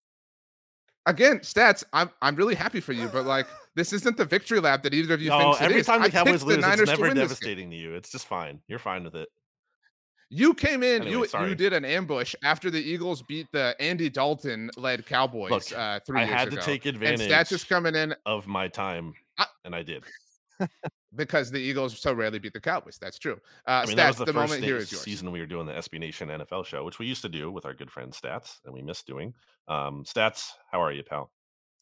Again, 1.08 1.40
stats. 1.40 1.84
I'm 1.92 2.12
I'm 2.22 2.36
really 2.36 2.54
happy 2.54 2.80
for 2.80 2.94
you, 2.94 3.08
but 3.08 3.26
like 3.26 3.48
this 3.76 3.94
isn't 3.94 4.18
the 4.18 4.26
victory 4.26 4.60
lap 4.60 4.84
that 4.84 4.94
either 4.94 5.16
of 5.16 5.22
you 5.22 5.30
no, 5.30 5.40
thinks 5.40 5.62
every 5.62 5.80
it 5.80 5.86
time 5.86 6.04
the 6.04 6.12
Cowboys 6.12 6.44
lose, 6.44 6.58
it's 6.58 6.86
never 6.86 7.14
devastating 7.14 7.72
to 7.72 7.76
you. 7.76 7.96
It's 7.96 8.12
just 8.12 8.28
fine. 8.28 8.60
You're 8.68 8.78
fine 8.78 9.04
with 9.04 9.16
it. 9.16 9.30
You 10.32 10.54
came 10.54 10.84
in, 10.84 11.02
anyway, 11.02 11.12
you 11.12 11.28
sorry. 11.28 11.50
you 11.50 11.56
did 11.56 11.74
an 11.74 11.84
ambush 11.84 12.36
after 12.44 12.70
the 12.70 12.80
Eagles 12.80 13.24
beat 13.24 13.48
the 13.52 13.76
Andy 13.80 14.10
Dalton 14.10 14.70
led 14.78 15.06
Cowboys 15.06 15.50
Look, 15.50 15.72
uh, 15.78 16.00
three 16.06 16.22
I 16.22 16.26
years 16.26 16.44
ago. 16.44 16.56
to 16.58 16.62
take 16.62 16.86
advantage. 16.86 17.22
And 17.22 17.32
stats 17.32 17.52
is 17.52 17.64
coming 17.64 17.96
in 17.96 18.14
of 18.28 18.46
my 18.46 18.68
time, 18.68 19.14
I, 19.40 19.46
and 19.66 19.76
I 19.76 19.82
did 19.82 20.04
because 21.16 21.50
the 21.50 21.58
Eagles 21.58 22.00
so 22.00 22.14
rarely 22.14 22.38
beat 22.38 22.54
the 22.54 22.62
Cowboys. 22.62 23.00
That's 23.00 23.18
true. 23.18 23.40
Uh, 23.68 23.72
I 23.72 23.86
mean, 23.86 23.94
stats, 23.94 23.96
that 23.96 24.08
was 24.08 24.18
the, 24.18 24.26
the 24.26 24.34
first 24.34 24.50
moment 24.50 24.64
here 24.64 24.78
is 24.78 24.92
yours. 24.92 25.02
season 25.02 25.32
we 25.32 25.40
were 25.40 25.48
doing 25.48 25.66
the 25.66 25.74
SB 25.74 26.00
Nation 26.00 26.30
NFL 26.30 26.66
show, 26.66 26.84
which 26.84 27.00
we 27.00 27.08
used 27.08 27.24
to 27.24 27.30
do 27.30 27.52
with 27.52 27.66
our 27.66 27.74
good 27.74 27.90
friend 27.90 28.12
Stats, 28.12 28.60
and 28.66 28.74
we 28.74 28.84
missed 28.84 29.08
doing. 29.08 29.34
Um, 29.68 30.04
Stats, 30.04 30.52
how 30.72 30.82
are 30.82 30.92
you, 30.92 31.04
pal? 31.04 31.32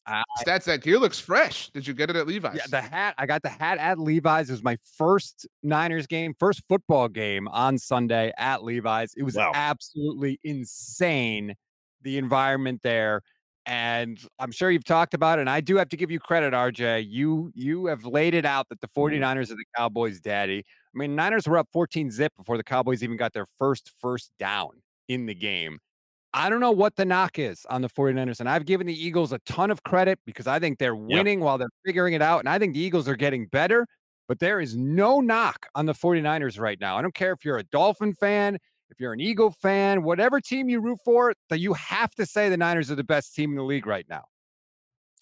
I, 0.08 0.24
Stats 0.46 0.64
that 0.66 0.82
gear 0.82 0.98
looks 1.00 1.20
fresh. 1.20 1.70
Did 1.72 1.86
you 1.86 1.94
get 1.94 2.10
it 2.10 2.16
at 2.16 2.28
Levi's? 2.28 2.56
Yeah, 2.56 2.64
the 2.70 2.82
hat. 2.82 3.14
I 3.18 3.26
got 3.26 3.44
the 3.44 3.50
hat 3.50 3.78
at 3.78 4.00
Levi's. 4.00 4.50
It 4.50 4.54
was 4.54 4.64
my 4.64 4.78
first 4.98 5.46
Niners 5.64 6.08
game, 6.08 6.34
first 6.40 6.64
football 6.70 7.10
game 7.10 7.48
on 7.50 7.78
Sunday 7.78 8.32
at 8.38 8.64
Levi's. 8.64 9.14
It 9.18 9.24
was 9.24 9.36
wow. 9.36 9.52
absolutely 9.54 10.40
insane. 10.44 11.56
The 12.04 12.18
environment 12.18 12.82
there. 12.84 13.22
And 13.66 14.18
I'm 14.40 14.52
sure 14.52 14.72
you've 14.72 14.86
talked 14.86 15.14
about 15.14 15.40
it. 15.40 15.42
And 15.42 15.50
I 15.50 15.60
do 15.60 15.76
have 15.76 15.90
to 15.90 15.98
give 15.98 16.10
you 16.10 16.22
credit, 16.22 16.54
RJ. 16.54 17.06
You 17.10 17.52
you 17.54 17.88
have 17.88 18.06
laid 18.06 18.34
it 18.34 18.46
out 18.46 18.70
that 18.70 18.80
the 18.80 18.88
49ers 18.88 19.20
mm-hmm. 19.20 19.40
are 19.40 19.44
the 19.44 19.66
Cowboys' 19.76 20.22
daddy. 20.22 20.60
I 20.60 20.98
mean, 20.98 21.16
Niners 21.16 21.48
were 21.48 21.58
up 21.58 21.68
14 21.74 22.10
zip 22.10 22.32
before 22.38 22.56
the 22.56 22.64
Cowboys 22.64 23.04
even 23.04 23.18
got 23.18 23.34
their 23.34 23.48
first 23.58 23.92
first 24.00 24.32
down 24.40 24.70
in 25.10 25.26
the 25.26 25.36
game. 25.36 25.80
I 26.38 26.52
don't 26.52 26.60
know 26.60 26.72
what 26.72 26.96
the 26.96 27.04
knock 27.04 27.40
is 27.40 27.66
on 27.68 27.82
the 27.82 27.90
49ers. 27.90 28.40
And 28.40 28.48
I've 28.48 28.66
given 28.66 28.86
the 28.86 28.94
Eagles 28.94 29.32
a 29.32 29.40
ton 29.40 29.72
of 29.72 29.82
credit 29.82 30.20
because 30.24 30.46
I 30.46 30.60
think 30.60 30.78
they're 30.78 30.96
winning 30.96 31.40
yep. 31.40 31.46
while 31.46 31.58
they're 31.58 31.68
figuring 31.84 32.14
it 32.14 32.22
out. 32.22 32.40
And 32.40 32.48
I 32.48 32.60
think 32.60 32.76
the 32.76 32.80
Eagles 32.80 33.08
are 33.08 33.16
getting 33.16 33.48
better, 33.48 33.88
but 34.28 34.38
there 34.38 34.60
is 34.60 34.78
no 34.78 35.20
knock 35.20 35.66
on 35.74 35.88
the 35.88 35.94
49ers 35.94 36.60
right 36.60 36.80
now. 36.80 36.96
I 36.96 37.02
don't 37.02 37.16
care 37.16 37.32
if 37.32 37.44
you're 37.44 37.58
a 37.58 37.64
Dolphin 37.64 38.14
fan, 38.14 38.60
if 38.92 39.00
you're 39.00 39.14
an 39.14 39.20
Eagle 39.20 39.50
fan, 39.50 40.04
whatever 40.04 40.40
team 40.40 40.70
you 40.70 40.80
root 40.80 41.00
for, 41.04 41.34
that 41.50 41.60
you 41.60 41.74
have 41.74 42.14
to 42.16 42.26
say 42.28 42.50
the 42.50 42.58
Niners 42.58 42.92
are 42.92 42.96
the 42.96 43.04
best 43.04 43.34
team 43.34 43.50
in 43.50 43.56
the 43.56 43.64
league 43.64 43.88
right 43.88 44.06
now. 44.08 44.26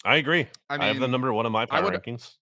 I 0.04 0.16
agree. 0.16 0.46
I, 0.68 0.74
mean, 0.74 0.82
I 0.82 0.86
have 0.88 1.00
the 1.00 1.08
number 1.08 1.32
one 1.32 1.46
of 1.46 1.52
my 1.52 1.64
power 1.64 1.82
would, 1.82 1.94
rankings. 1.94 2.34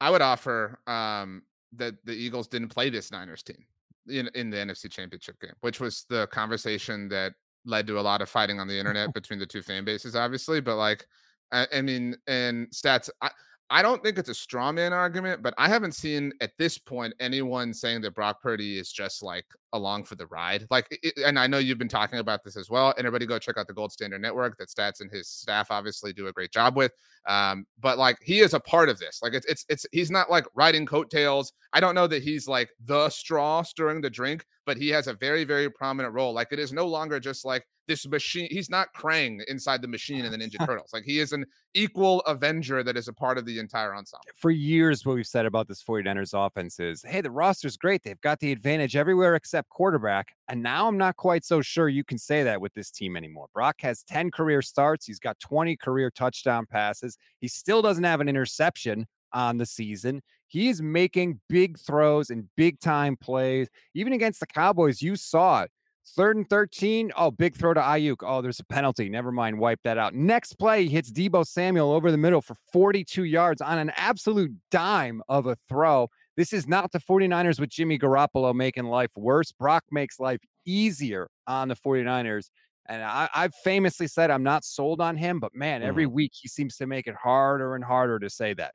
I 0.00 0.10
would 0.10 0.22
offer 0.22 0.78
um, 0.86 1.42
that 1.72 1.94
the 2.04 2.12
Eagles 2.12 2.46
didn't 2.46 2.68
play 2.68 2.88
this 2.88 3.10
Niners 3.10 3.42
team 3.42 3.66
in, 4.08 4.30
in 4.36 4.48
the 4.48 4.58
NFC 4.58 4.88
Championship 4.88 5.40
game, 5.40 5.54
which 5.60 5.80
was 5.80 6.06
the 6.08 6.28
conversation 6.28 7.08
that 7.08 7.32
led 7.64 7.86
to 7.86 7.98
a 7.98 8.02
lot 8.02 8.22
of 8.22 8.28
fighting 8.28 8.60
on 8.60 8.68
the 8.68 8.78
internet 8.78 9.12
between 9.14 9.38
the 9.38 9.46
two 9.46 9.62
fan 9.62 9.84
bases, 9.84 10.16
obviously. 10.16 10.60
But 10.60 10.76
like, 10.76 11.06
I, 11.52 11.66
I 11.74 11.82
mean, 11.82 12.16
and 12.26 12.68
stats, 12.70 13.10
I, 13.20 13.30
I 13.70 13.82
don't 13.82 14.02
think 14.02 14.18
it's 14.18 14.28
a 14.28 14.34
straw 14.34 14.72
man 14.72 14.92
argument, 14.92 15.42
but 15.42 15.54
I 15.56 15.68
haven't 15.68 15.92
seen 15.92 16.32
at 16.40 16.52
this 16.58 16.78
point 16.78 17.14
anyone 17.20 17.72
saying 17.72 18.02
that 18.02 18.14
Brock 18.14 18.42
Purdy 18.42 18.78
is 18.78 18.92
just 18.92 19.22
like 19.22 19.46
along 19.74 20.04
for 20.04 20.14
the 20.14 20.26
ride. 20.28 20.66
Like, 20.70 20.86
it, 21.02 21.18
and 21.18 21.38
I 21.38 21.46
know 21.46 21.58
you've 21.58 21.78
been 21.78 21.88
talking 21.88 22.20
about 22.20 22.42
this 22.42 22.56
as 22.56 22.70
well. 22.70 22.94
Everybody 22.96 23.26
go 23.26 23.38
check 23.38 23.58
out 23.58 23.66
the 23.66 23.74
Gold 23.74 23.92
Standard 23.92 24.22
Network 24.22 24.56
that 24.58 24.68
Stats 24.68 25.00
and 25.00 25.10
his 25.10 25.28
staff 25.28 25.70
obviously 25.70 26.12
do 26.12 26.28
a 26.28 26.32
great 26.32 26.52
job 26.52 26.76
with. 26.76 26.92
Um, 27.26 27.66
but 27.80 27.98
like, 27.98 28.16
he 28.22 28.40
is 28.40 28.54
a 28.54 28.60
part 28.60 28.88
of 28.88 28.98
this. 28.98 29.20
Like, 29.22 29.34
it's 29.34 29.46
it's 29.46 29.66
it's 29.68 29.84
he's 29.92 30.10
not 30.10 30.30
like 30.30 30.46
riding 30.54 30.86
coattails. 30.86 31.52
I 31.72 31.80
don't 31.80 31.94
know 31.94 32.06
that 32.06 32.22
he's 32.22 32.48
like 32.48 32.70
the 32.86 33.10
straw 33.10 33.62
stirring 33.62 34.00
the 34.00 34.10
drink, 34.10 34.46
but 34.64 34.76
he 34.78 34.88
has 34.90 35.08
a 35.08 35.14
very 35.14 35.44
very 35.44 35.70
prominent 35.70 36.14
role. 36.14 36.32
Like, 36.32 36.48
it 36.52 36.58
is 36.58 36.72
no 36.72 36.86
longer 36.86 37.20
just 37.20 37.44
like 37.44 37.66
this 37.86 38.06
machine. 38.06 38.48
He's 38.50 38.70
not 38.70 38.88
Krang 38.94 39.40
inside 39.48 39.82
the 39.82 39.88
machine 39.88 40.24
in 40.24 40.32
the 40.32 40.38
Ninja 40.38 40.58
Turtles. 40.66 40.90
Like 40.92 41.04
he 41.04 41.18
is 41.18 41.32
an 41.32 41.44
equal 41.74 42.20
Avenger 42.20 42.82
that 42.82 42.96
is 42.96 43.08
a 43.08 43.12
part 43.12 43.38
of 43.38 43.44
the 43.44 43.58
entire 43.58 43.94
ensemble. 43.94 44.24
For 44.36 44.50
years, 44.50 45.04
what 45.04 45.16
we've 45.16 45.26
said 45.26 45.46
about 45.46 45.68
this 45.68 45.82
49ers 45.82 46.32
offense 46.34 46.80
is, 46.80 47.04
hey, 47.06 47.20
the 47.20 47.30
roster's 47.30 47.76
great. 47.76 48.02
They've 48.02 48.20
got 48.20 48.40
the 48.40 48.52
advantage 48.52 48.96
everywhere 48.96 49.34
except 49.34 49.63
quarterback. 49.68 50.28
And 50.48 50.62
now 50.62 50.88
I'm 50.88 50.98
not 50.98 51.16
quite 51.16 51.44
so 51.44 51.60
sure 51.60 51.88
you 51.88 52.04
can 52.04 52.18
say 52.18 52.42
that 52.42 52.60
with 52.60 52.72
this 52.74 52.90
team 52.90 53.16
anymore. 53.16 53.46
Brock 53.54 53.76
has 53.80 54.02
10 54.04 54.30
career 54.30 54.62
starts. 54.62 55.06
He's 55.06 55.18
got 55.18 55.38
20 55.40 55.76
career 55.76 56.10
touchdown 56.10 56.66
passes. 56.66 57.16
He 57.40 57.48
still 57.48 57.82
doesn't 57.82 58.04
have 58.04 58.20
an 58.20 58.28
interception 58.28 59.06
on 59.32 59.58
the 59.58 59.66
season. 59.66 60.22
He 60.46 60.68
is 60.68 60.80
making 60.80 61.40
big 61.48 61.78
throws 61.78 62.30
and 62.30 62.48
big 62.56 62.78
time 62.80 63.16
plays. 63.16 63.68
Even 63.94 64.12
against 64.12 64.40
the 64.40 64.46
Cowboys, 64.46 65.02
you 65.02 65.16
saw 65.16 65.62
it. 65.62 65.70
Third 66.06 66.36
and 66.36 66.48
13. 66.48 67.12
Oh, 67.16 67.30
big 67.30 67.56
throw 67.56 67.72
to 67.72 67.80
Aiyuk. 67.80 68.16
Oh, 68.22 68.42
there's 68.42 68.60
a 68.60 68.64
penalty. 68.64 69.08
Never 69.08 69.32
mind. 69.32 69.58
Wipe 69.58 69.80
that 69.84 69.96
out. 69.96 70.14
Next 70.14 70.54
play, 70.58 70.84
he 70.84 70.90
hits 70.90 71.10
Deebo 71.10 71.46
Samuel 71.46 71.92
over 71.92 72.10
the 72.10 72.18
middle 72.18 72.42
for 72.42 72.56
42 72.72 73.24
yards 73.24 73.62
on 73.62 73.78
an 73.78 73.90
absolute 73.96 74.52
dime 74.70 75.22
of 75.28 75.46
a 75.46 75.56
throw. 75.66 76.08
This 76.36 76.52
is 76.52 76.66
not 76.66 76.92
the 76.92 76.98
49ers 76.98 77.60
with 77.60 77.70
Jimmy 77.70 77.98
Garoppolo 77.98 78.54
making 78.54 78.84
life 78.84 79.12
worse. 79.16 79.52
Brock 79.52 79.84
makes 79.90 80.18
life 80.18 80.40
easier 80.64 81.28
on 81.46 81.68
the 81.68 81.76
49ers. 81.76 82.48
And 82.86 83.02
I, 83.02 83.28
have 83.32 83.54
famously 83.62 84.08
said 84.08 84.30
I'm 84.30 84.42
not 84.42 84.64
sold 84.64 85.00
on 85.00 85.16
him, 85.16 85.40
but 85.40 85.54
man, 85.54 85.82
every 85.82 86.04
mm-hmm. 86.04 86.14
week 86.14 86.32
he 86.34 86.48
seems 86.48 86.76
to 86.76 86.86
make 86.86 87.06
it 87.06 87.14
harder 87.14 87.76
and 87.76 87.84
harder 87.84 88.18
to 88.18 88.28
say 88.28 88.52
that. 88.54 88.74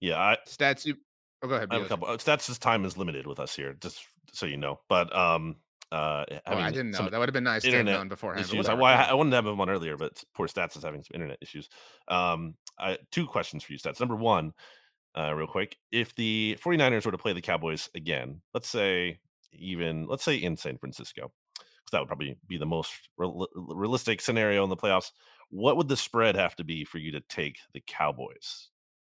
Yeah. 0.00 0.18
I, 0.18 0.36
stats, 0.46 0.84
you. 0.84 0.96
Oh, 1.42 1.48
go 1.48 1.54
ahead. 1.54 1.68
I 1.70 1.74
have 1.74 1.84
a 1.84 1.88
couple. 1.88 2.08
Uh, 2.08 2.16
stats, 2.18 2.56
time 2.58 2.84
is 2.84 2.96
limited 2.96 3.26
with 3.26 3.40
us 3.40 3.56
here, 3.56 3.74
just 3.80 4.04
so 4.32 4.46
you 4.46 4.56
know. 4.56 4.78
But 4.88 5.14
um, 5.16 5.56
uh, 5.92 6.24
oh, 6.46 6.56
I 6.56 6.70
didn't 6.70 6.92
know. 6.92 7.10
That 7.10 7.18
would 7.18 7.28
have 7.28 7.34
been 7.34 7.44
nice 7.44 7.62
to 7.62 7.70
have 7.70 7.84
known 7.84 8.08
beforehand. 8.08 8.46
Issues. 8.46 8.68
I, 8.68 8.74
well, 8.74 8.86
I, 8.86 9.04
I, 9.10 9.14
wanted 9.14 9.30
to 9.30 9.36
have 9.36 9.46
him 9.46 9.60
on 9.60 9.68
earlier, 9.68 9.96
but 9.96 10.24
poor 10.34 10.46
Stats 10.46 10.76
is 10.76 10.84
having 10.84 11.02
some 11.02 11.14
internet 11.14 11.36
issues. 11.42 11.68
Um, 12.08 12.54
I, 12.78 12.96
two 13.10 13.26
questions 13.26 13.62
for 13.62 13.72
you, 13.72 13.78
Stats. 13.78 14.00
Number 14.00 14.16
one, 14.16 14.52
uh, 15.18 15.32
real 15.34 15.46
quick. 15.46 15.76
If 15.90 16.14
the 16.14 16.58
49ers 16.62 17.04
were 17.04 17.12
to 17.12 17.18
play 17.18 17.32
the 17.32 17.40
Cowboys 17.40 17.88
again, 17.94 18.40
let's 18.54 18.68
say 18.68 19.18
even, 19.52 20.06
let's 20.06 20.24
say 20.24 20.36
in 20.36 20.56
San 20.56 20.78
Francisco, 20.78 21.32
because 21.54 21.90
that 21.92 22.00
would 22.00 22.08
probably 22.08 22.36
be 22.48 22.58
the 22.58 22.66
most 22.66 22.92
real, 23.16 23.46
realistic 23.54 24.20
scenario 24.20 24.64
in 24.64 24.70
the 24.70 24.76
playoffs, 24.76 25.10
what 25.50 25.76
would 25.76 25.88
the 25.88 25.96
spread 25.96 26.36
have 26.36 26.56
to 26.56 26.64
be 26.64 26.84
for 26.84 26.98
you 26.98 27.12
to 27.12 27.20
take 27.28 27.58
the 27.74 27.82
Cowboys 27.86 28.68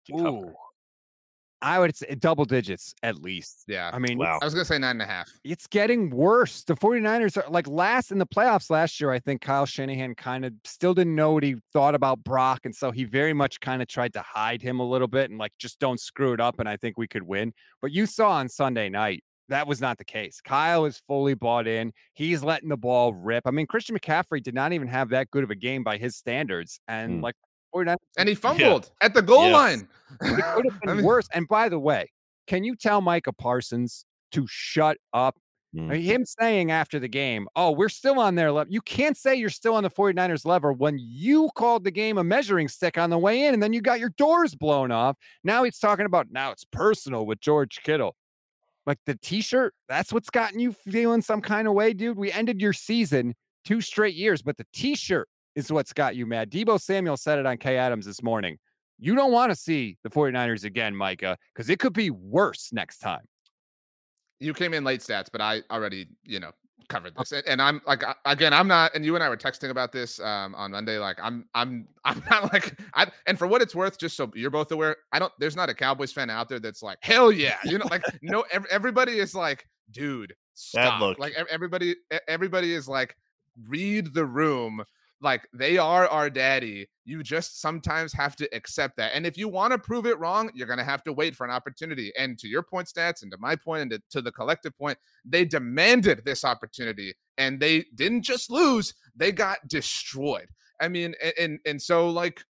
to 0.07 0.12
Ooh. 0.14 0.22
cover? 0.22 0.54
I 1.62 1.78
would 1.78 1.96
say 1.96 2.14
double 2.16 2.44
digits 2.44 2.94
at 3.02 3.22
least. 3.22 3.64
Yeah. 3.66 3.90
I 3.92 3.98
mean, 3.98 4.18
wow. 4.18 4.38
I 4.42 4.44
was 4.44 4.54
going 4.54 4.64
to 4.64 4.68
say 4.72 4.78
nine 4.78 4.92
and 4.92 5.02
a 5.02 5.06
half. 5.06 5.30
It's 5.44 5.66
getting 5.66 6.10
worse. 6.10 6.62
The 6.64 6.74
49ers 6.74 7.36
are 7.36 7.50
like 7.50 7.66
last 7.66 8.12
in 8.12 8.18
the 8.18 8.26
playoffs 8.26 8.70
last 8.70 9.00
year. 9.00 9.10
I 9.10 9.18
think 9.18 9.40
Kyle 9.40 9.64
Shanahan 9.64 10.14
kind 10.14 10.44
of 10.44 10.52
still 10.64 10.92
didn't 10.94 11.14
know 11.14 11.32
what 11.32 11.42
he 11.42 11.56
thought 11.72 11.94
about 11.94 12.22
Brock. 12.22 12.60
And 12.64 12.74
so 12.74 12.90
he 12.90 13.04
very 13.04 13.32
much 13.32 13.60
kind 13.60 13.80
of 13.80 13.88
tried 13.88 14.12
to 14.12 14.20
hide 14.20 14.60
him 14.60 14.80
a 14.80 14.88
little 14.88 15.08
bit 15.08 15.30
and 15.30 15.38
like, 15.38 15.52
just 15.58 15.78
don't 15.78 15.98
screw 15.98 16.34
it 16.34 16.40
up. 16.40 16.60
And 16.60 16.68
I 16.68 16.76
think 16.76 16.98
we 16.98 17.08
could 17.08 17.22
win. 17.22 17.52
But 17.80 17.92
you 17.92 18.06
saw 18.06 18.32
on 18.32 18.48
Sunday 18.48 18.88
night, 18.88 19.24
that 19.48 19.66
was 19.66 19.80
not 19.80 19.98
the 19.98 20.04
case. 20.04 20.40
Kyle 20.42 20.84
is 20.84 21.02
fully 21.06 21.34
bought 21.34 21.66
in. 21.66 21.92
He's 22.14 22.42
letting 22.42 22.68
the 22.68 22.76
ball 22.76 23.12
rip. 23.12 23.46
I 23.46 23.50
mean, 23.50 23.66
Christian 23.66 23.98
McCaffrey 23.98 24.42
did 24.42 24.54
not 24.54 24.72
even 24.72 24.88
have 24.88 25.10
that 25.10 25.30
good 25.30 25.44
of 25.44 25.50
a 25.50 25.54
game 25.54 25.82
by 25.82 25.98
his 25.98 26.16
standards. 26.16 26.80
And 26.88 27.20
mm. 27.20 27.22
like 27.22 27.36
and 28.16 28.28
he 28.28 28.34
fumbled 28.34 28.90
yeah. 29.00 29.06
at 29.06 29.14
the 29.14 29.22
goal 29.22 29.46
yes. 29.46 29.52
line. 29.52 29.88
it 30.20 30.44
could 30.54 30.64
have 30.70 30.80
been 30.80 30.90
I 30.90 30.94
mean, 30.94 31.04
worse. 31.04 31.28
And 31.32 31.48
by 31.48 31.68
the 31.68 31.78
way, 31.78 32.10
can 32.46 32.64
you 32.64 32.76
tell 32.76 33.00
Micah 33.00 33.32
Parsons 33.32 34.04
to 34.32 34.46
shut 34.48 34.98
up? 35.12 35.37
Mm. 35.74 35.90
I 35.90 35.94
mean, 35.94 36.02
him 36.02 36.24
saying 36.24 36.70
after 36.70 37.00
the 37.00 37.08
game, 37.08 37.48
oh, 37.56 37.72
we're 37.72 37.88
still 37.88 38.20
on 38.20 38.37
their 38.37 38.52
level. 38.52 38.72
You 38.72 38.80
can't 38.80 39.16
say 39.16 39.34
you're 39.34 39.50
still 39.50 39.74
on 39.74 39.82
the 39.82 39.90
49ers 39.90 40.46
level 40.46 40.72
when 40.72 40.98
you 40.98 41.50
called 41.56 41.84
the 41.84 41.90
game 41.90 42.16
a 42.18 42.24
measuring 42.24 42.68
stick 42.68 42.96
on 42.96 43.10
the 43.10 43.18
way 43.18 43.46
in 43.46 43.54
and 43.54 43.62
then 43.62 43.72
you 43.72 43.80
got 43.80 43.98
your 43.98 44.10
doors 44.10 44.54
blown 44.54 44.92
off. 44.92 45.16
Now 45.42 45.64
he's 45.64 45.78
talking 45.78 46.06
about 46.06 46.28
now 46.30 46.52
it's 46.52 46.64
personal 46.64 47.26
with 47.26 47.40
George 47.40 47.80
Kittle. 47.82 48.14
Like 48.87 48.98
the 49.06 49.16
t-shirt, 49.16 49.74
that's 49.88 50.12
what's 50.12 50.28
gotten 50.28 50.60
you 50.60 50.72
feeling 50.72 51.22
some 51.22 51.40
kind 51.40 51.66
of 51.66 51.74
way, 51.74 51.94
dude. 51.94 52.18
We 52.18 52.30
ended 52.30 52.60
your 52.60 52.74
season 52.74 53.34
two 53.64 53.80
straight 53.80 54.14
years, 54.14 54.42
but 54.42 54.58
the 54.58 54.66
t-shirt 54.74 55.26
is 55.54 55.70
what's 55.72 55.92
got 55.92 56.16
you 56.16 56.26
mad. 56.26 56.50
Deebo 56.50 56.80
Samuel 56.80 57.16
said 57.16 57.38
it 57.38 57.46
on 57.46 57.56
Kay 57.58 57.76
Adams 57.76 58.06
this 58.06 58.22
morning. 58.22 58.58
You 58.98 59.14
don't 59.14 59.32
want 59.32 59.50
to 59.50 59.56
see 59.56 59.98
the 60.02 60.10
49ers 60.10 60.64
again, 60.64 60.94
Micah, 60.94 61.36
because 61.52 61.68
it 61.68 61.78
could 61.78 61.92
be 61.92 62.10
worse 62.10 62.70
next 62.72 62.98
time. 62.98 63.26
You 64.40 64.54
came 64.54 64.74
in 64.74 64.84
late 64.84 65.00
stats, 65.00 65.28
but 65.30 65.40
I 65.40 65.62
already, 65.70 66.08
you 66.24 66.40
know, 66.40 66.52
covered 66.88 67.14
this. 67.16 67.32
And, 67.32 67.42
and 67.46 67.62
I'm 67.62 67.80
like 67.86 68.02
again, 68.24 68.52
I'm 68.52 68.68
not 68.68 68.94
and 68.94 69.04
you 69.04 69.14
and 69.14 69.24
I 69.24 69.28
were 69.28 69.36
texting 69.36 69.70
about 69.70 69.92
this 69.92 70.20
um 70.20 70.54
on 70.54 70.72
Monday. 70.72 70.98
Like 70.98 71.18
I'm 71.22 71.46
I'm 71.54 71.88
I'm 72.04 72.22
not 72.30 72.52
like 72.52 72.78
I 72.94 73.06
and 73.26 73.38
for 73.38 73.46
what 73.46 73.62
it's 73.62 73.74
worth, 73.74 73.98
just 73.98 74.16
so 74.16 74.30
you're 74.34 74.50
both 74.50 74.70
aware, 74.72 74.96
I 75.12 75.18
don't 75.18 75.32
there's 75.38 75.56
not 75.56 75.68
a 75.68 75.74
Cowboys 75.74 76.12
fan 76.12 76.30
out 76.30 76.48
there 76.48 76.60
that's 76.60 76.82
like, 76.82 76.98
hell 77.00 77.32
yeah. 77.32 77.56
You 77.64 77.78
know, 77.78 77.86
like 77.90 78.04
no 78.22 78.44
everybody 78.70 79.18
is 79.18 79.34
like, 79.34 79.66
dude, 79.90 80.34
stop. 80.54 81.18
Like 81.18 81.34
everybody 81.50 81.96
everybody 82.28 82.74
is 82.74 82.88
like, 82.88 83.16
read 83.68 84.14
the 84.14 84.26
room 84.26 84.84
like 85.24 85.48
they 85.52 85.78
are 85.78 86.06
our 86.06 86.30
daddy. 86.30 86.87
You 87.04 87.22
just 87.22 87.60
sometimes 87.60 88.12
have 88.12 88.37
to 88.37 88.48
accept 88.54 88.96
that. 88.98 89.12
And 89.14 89.26
if 89.26 89.37
you 89.37 89.48
want 89.48 89.72
to 89.72 89.78
prove 89.78 90.06
it 90.06 90.18
wrong, 90.18 90.50
you're 90.54 90.66
going 90.66 90.78
to 90.78 90.84
have 90.84 91.02
to 91.04 91.12
wait 91.12 91.34
for 91.34 91.44
an 91.44 91.50
opportunity. 91.50 92.12
And 92.16 92.38
to 92.38 92.46
your 92.46 92.62
point, 92.62 92.87
stats, 92.87 93.22
and 93.22 93.32
to 93.32 93.38
my 93.38 93.56
point, 93.56 93.82
and 93.82 93.90
to, 93.90 94.02
to 94.10 94.22
the 94.22 94.30
collective 94.30 94.76
point, 94.78 94.98
they 95.24 95.44
demanded 95.44 96.22
this 96.24 96.44
opportunity 96.44 97.14
and 97.38 97.58
they 97.58 97.87
didn't 97.94 98.22
just 98.22 98.50
lose, 98.50 98.94
they 99.16 99.32
got 99.32 99.66
destroyed. 99.66 100.48
I 100.80 100.88
mean, 100.88 101.14
and, 101.22 101.32
and, 101.38 101.58
and 101.66 101.82
so 101.82 102.08
like 102.10 102.42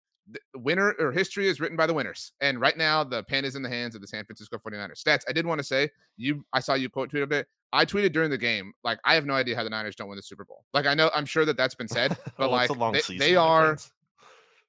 winner 0.54 0.94
or 0.98 1.12
history 1.12 1.48
is 1.48 1.60
written 1.60 1.76
by 1.76 1.86
the 1.86 1.94
winners. 1.94 2.32
And 2.40 2.60
right 2.60 2.76
now, 2.76 3.04
the 3.04 3.22
pen 3.22 3.44
is 3.44 3.56
in 3.56 3.62
the 3.62 3.68
hands 3.68 3.94
of 3.94 4.00
the 4.00 4.06
San 4.06 4.24
Francisco 4.24 4.58
49ers. 4.58 5.02
Stats, 5.02 5.22
I 5.28 5.32
did 5.32 5.46
want 5.46 5.58
to 5.58 5.64
say, 5.64 5.90
you 6.16 6.44
I 6.52 6.60
saw 6.60 6.74
you 6.74 6.88
quote 6.88 7.10
tweet 7.10 7.22
a 7.22 7.26
bit. 7.26 7.46
I 7.74 7.84
tweeted 7.84 8.12
during 8.12 8.30
the 8.30 8.38
game, 8.38 8.72
like, 8.84 9.00
I 9.04 9.14
have 9.16 9.26
no 9.26 9.34
idea 9.34 9.56
how 9.56 9.64
the 9.64 9.70
Niners 9.70 9.96
don't 9.96 10.08
win 10.08 10.16
the 10.16 10.22
Super 10.22 10.44
Bowl. 10.44 10.64
Like, 10.72 10.86
I 10.86 10.94
know, 10.94 11.10
I'm 11.12 11.26
sure 11.26 11.44
that 11.44 11.56
that's 11.56 11.74
been 11.74 11.88
said, 11.98 12.16
but 12.38 12.50
like, 12.50 12.70
they, 12.92 13.00
season, 13.00 13.18
they, 13.18 13.34
are. 13.34 13.76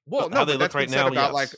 Well, 0.06 0.28
no, 0.28 0.44
they 0.44 0.56
look 0.56 0.74
right 0.74 0.90
now, 0.90 1.06
about 1.06 1.26
yes. 1.26 1.32
like 1.32 1.50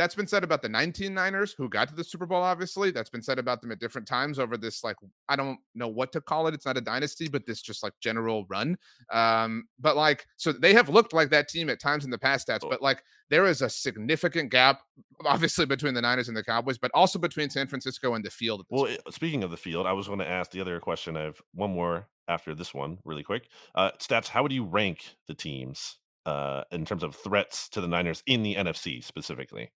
that's 0.00 0.14
been 0.14 0.26
said 0.26 0.42
about 0.42 0.62
the 0.62 0.68
19 0.68 1.12
Niners 1.12 1.52
who 1.52 1.68
got 1.68 1.88
to 1.88 1.94
the 1.94 2.02
Super 2.02 2.24
Bowl, 2.24 2.42
obviously. 2.42 2.90
That's 2.90 3.10
been 3.10 3.20
said 3.20 3.38
about 3.38 3.60
them 3.60 3.70
at 3.70 3.80
different 3.80 4.08
times 4.08 4.38
over 4.38 4.56
this, 4.56 4.82
like, 4.82 4.96
I 5.28 5.36
don't 5.36 5.58
know 5.74 5.88
what 5.88 6.10
to 6.12 6.22
call 6.22 6.46
it. 6.46 6.54
It's 6.54 6.64
not 6.64 6.78
a 6.78 6.80
dynasty, 6.80 7.28
but 7.28 7.44
this 7.44 7.60
just 7.60 7.82
like 7.82 7.92
general 8.00 8.46
run. 8.48 8.78
Um, 9.12 9.64
but 9.78 9.98
like, 9.98 10.24
so 10.38 10.52
they 10.52 10.72
have 10.72 10.88
looked 10.88 11.12
like 11.12 11.28
that 11.30 11.48
team 11.48 11.68
at 11.68 11.80
times 11.80 12.06
in 12.06 12.10
the 12.10 12.16
past 12.16 12.48
stats, 12.48 12.66
but 12.66 12.80
like 12.80 13.02
there 13.28 13.44
is 13.44 13.60
a 13.60 13.68
significant 13.68 14.50
gap, 14.50 14.80
obviously, 15.26 15.66
between 15.66 15.92
the 15.92 16.00
Niners 16.00 16.28
and 16.28 16.36
the 16.36 16.44
Cowboys, 16.44 16.78
but 16.78 16.90
also 16.94 17.18
between 17.18 17.50
San 17.50 17.66
Francisco 17.66 18.14
and 18.14 18.24
the 18.24 18.30
field. 18.30 18.64
Well, 18.70 18.86
point. 18.86 19.00
speaking 19.10 19.44
of 19.44 19.50
the 19.50 19.58
field, 19.58 19.86
I 19.86 19.92
was 19.92 20.06
going 20.06 20.20
to 20.20 20.28
ask 20.28 20.50
the 20.50 20.62
other 20.62 20.80
question. 20.80 21.14
I 21.14 21.24
have 21.24 21.42
one 21.52 21.72
more 21.72 22.08
after 22.26 22.54
this 22.54 22.72
one, 22.72 23.00
really 23.04 23.22
quick. 23.22 23.48
Uh, 23.74 23.90
stats, 23.98 24.28
how 24.28 24.42
would 24.42 24.52
you 24.52 24.64
rank 24.64 25.16
the 25.28 25.34
teams 25.34 25.98
uh, 26.24 26.62
in 26.70 26.86
terms 26.86 27.02
of 27.02 27.14
threats 27.14 27.68
to 27.68 27.82
the 27.82 27.88
Niners 27.88 28.22
in 28.26 28.42
the 28.42 28.54
NFC 28.54 29.04
specifically? 29.04 29.70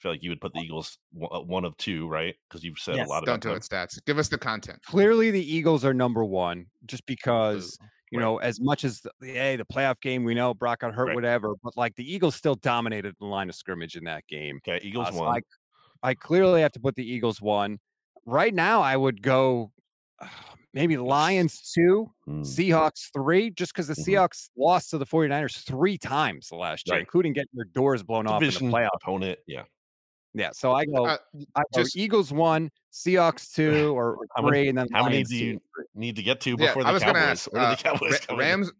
Feel 0.00 0.12
like 0.12 0.22
you 0.22 0.30
would 0.30 0.40
put 0.40 0.52
the 0.52 0.60
Eagles 0.60 0.98
uh, 1.20 1.40
one 1.40 1.64
of 1.64 1.76
two, 1.76 2.08
right? 2.08 2.34
Because 2.48 2.64
you've 2.64 2.78
said 2.78 2.96
yes. 2.96 3.06
a 3.06 3.10
lot 3.10 3.22
about. 3.22 3.40
Don't 3.40 3.52
do 3.52 3.56
it, 3.56 3.62
stats. 3.62 3.98
Give 4.06 4.18
us 4.18 4.28
the 4.28 4.38
content. 4.38 4.80
Clearly, 4.84 5.30
the 5.30 5.54
Eagles 5.54 5.84
are 5.84 5.94
number 5.94 6.24
one, 6.24 6.66
just 6.86 7.04
because 7.06 7.78
you 8.10 8.18
right. 8.18 8.24
know 8.24 8.38
as 8.38 8.60
much 8.60 8.84
as 8.84 9.00
the, 9.00 9.10
hey 9.20 9.56
the 9.56 9.64
playoff 9.64 10.00
game 10.00 10.24
we 10.24 10.34
know 10.34 10.54
Brock 10.54 10.80
got 10.80 10.94
hurt, 10.94 11.08
right. 11.08 11.14
whatever, 11.14 11.54
but 11.62 11.76
like 11.76 11.94
the 11.96 12.12
Eagles 12.12 12.34
still 12.34 12.54
dominated 12.54 13.14
the 13.18 13.26
line 13.26 13.48
of 13.48 13.54
scrimmage 13.54 13.96
in 13.96 14.04
that 14.04 14.26
game. 14.28 14.60
Okay, 14.66 14.84
Eagles 14.84 15.08
uh, 15.08 15.12
so 15.12 15.24
I, 15.24 15.40
I, 16.02 16.14
clearly 16.14 16.62
have 16.62 16.72
to 16.72 16.80
put 16.80 16.94
the 16.94 17.08
Eagles 17.08 17.40
one. 17.40 17.78
Right 18.26 18.54
now, 18.54 18.82
I 18.82 18.96
would 18.96 19.22
go. 19.22 19.72
Uh, 20.20 20.26
maybe 20.74 20.96
Lions 20.96 21.72
two, 21.74 22.10
mm. 22.28 22.40
Seahawks 22.40 23.10
three, 23.12 23.50
just 23.50 23.72
because 23.72 23.88
the 23.88 23.94
mm-hmm. 23.94 24.12
Seahawks 24.12 24.50
lost 24.56 24.90
to 24.90 24.98
the 24.98 25.06
49ers 25.06 25.64
three 25.64 25.98
times 25.98 26.52
last 26.52 26.86
year, 26.86 26.96
right. 26.96 27.00
including 27.00 27.32
getting 27.32 27.48
their 27.54 27.64
doors 27.72 28.02
blown 28.02 28.26
Division 28.26 28.56
off 28.56 28.62
in 28.62 28.70
the 28.70 28.76
playoff. 28.76 28.88
opponent. 28.94 29.38
Yeah. 29.46 29.62
Yeah, 30.38 30.50
so 30.52 30.72
I 30.72 30.84
go, 30.84 31.04
uh, 31.04 31.16
I 31.56 31.62
go 31.74 31.82
just, 31.82 31.96
Eagles 31.96 32.32
one, 32.32 32.70
Seahawks 32.92 33.52
two, 33.54 33.92
or 33.98 34.18
three, 34.38 34.50
many, 34.50 34.68
and 34.68 34.78
then 34.78 34.88
how 34.92 35.02
Lions 35.02 35.30
many 35.30 35.40
do 35.40 35.44
you 35.46 35.60
need 35.96 36.14
to 36.14 36.22
get 36.22 36.40
to 36.42 36.56
before 36.56 36.82
yeah, 36.82 36.84
the 36.84 36.88
I 36.88 36.92
was 36.92 37.02
Cowboys? 37.02 37.22
Ask, 37.22 37.48
uh, 37.52 37.70
the 37.70 37.76
Cowboys 37.76 38.20
Rams, 38.36 38.72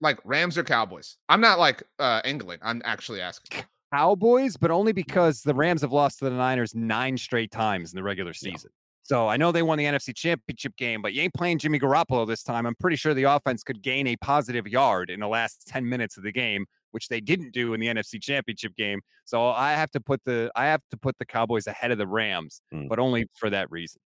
like 0.00 0.18
Rams 0.24 0.58
or 0.58 0.64
Cowboys? 0.64 1.16
I'm 1.28 1.40
not 1.40 1.60
like 1.60 1.84
uh 2.00 2.20
England. 2.24 2.62
I'm 2.64 2.82
actually 2.84 3.20
asking. 3.20 3.62
Cowboys, 3.92 4.56
but 4.56 4.72
only 4.72 4.90
because 4.90 5.42
the 5.42 5.54
Rams 5.54 5.82
have 5.82 5.92
lost 5.92 6.18
to 6.18 6.24
the 6.24 6.32
Niners 6.32 6.74
nine 6.74 7.16
straight 7.16 7.52
times 7.52 7.92
in 7.92 7.96
the 7.96 8.02
regular 8.02 8.32
season. 8.32 8.70
Yeah. 8.72 8.80
So 9.04 9.28
I 9.28 9.36
know 9.36 9.52
they 9.52 9.62
won 9.62 9.78
the 9.78 9.84
NFC 9.84 10.16
Championship 10.16 10.74
game, 10.76 11.00
but 11.00 11.12
you 11.12 11.22
ain't 11.22 11.34
playing 11.34 11.60
Jimmy 11.60 11.78
Garoppolo 11.78 12.26
this 12.26 12.42
time. 12.42 12.66
I'm 12.66 12.74
pretty 12.74 12.96
sure 12.96 13.14
the 13.14 13.24
offense 13.24 13.62
could 13.62 13.82
gain 13.82 14.08
a 14.08 14.16
positive 14.16 14.66
yard 14.66 15.10
in 15.10 15.20
the 15.20 15.28
last 15.28 15.68
10 15.68 15.88
minutes 15.88 16.16
of 16.16 16.24
the 16.24 16.32
game 16.32 16.66
which 16.94 17.08
they 17.08 17.20
didn't 17.20 17.52
do 17.52 17.74
in 17.74 17.80
the 17.80 17.88
NFC 17.88 18.22
Championship 18.22 18.74
game. 18.76 19.00
So 19.24 19.48
I 19.48 19.72
have 19.72 19.90
to 19.90 20.00
put 20.00 20.20
the 20.24 20.50
I 20.54 20.66
have 20.66 20.80
to 20.92 20.96
put 20.96 21.18
the 21.18 21.26
Cowboys 21.26 21.66
ahead 21.66 21.90
of 21.90 21.98
the 21.98 22.06
Rams, 22.06 22.62
mm. 22.72 22.88
but 22.88 23.00
only 23.00 23.26
for 23.34 23.50
that 23.50 23.68
reason. 23.70 24.00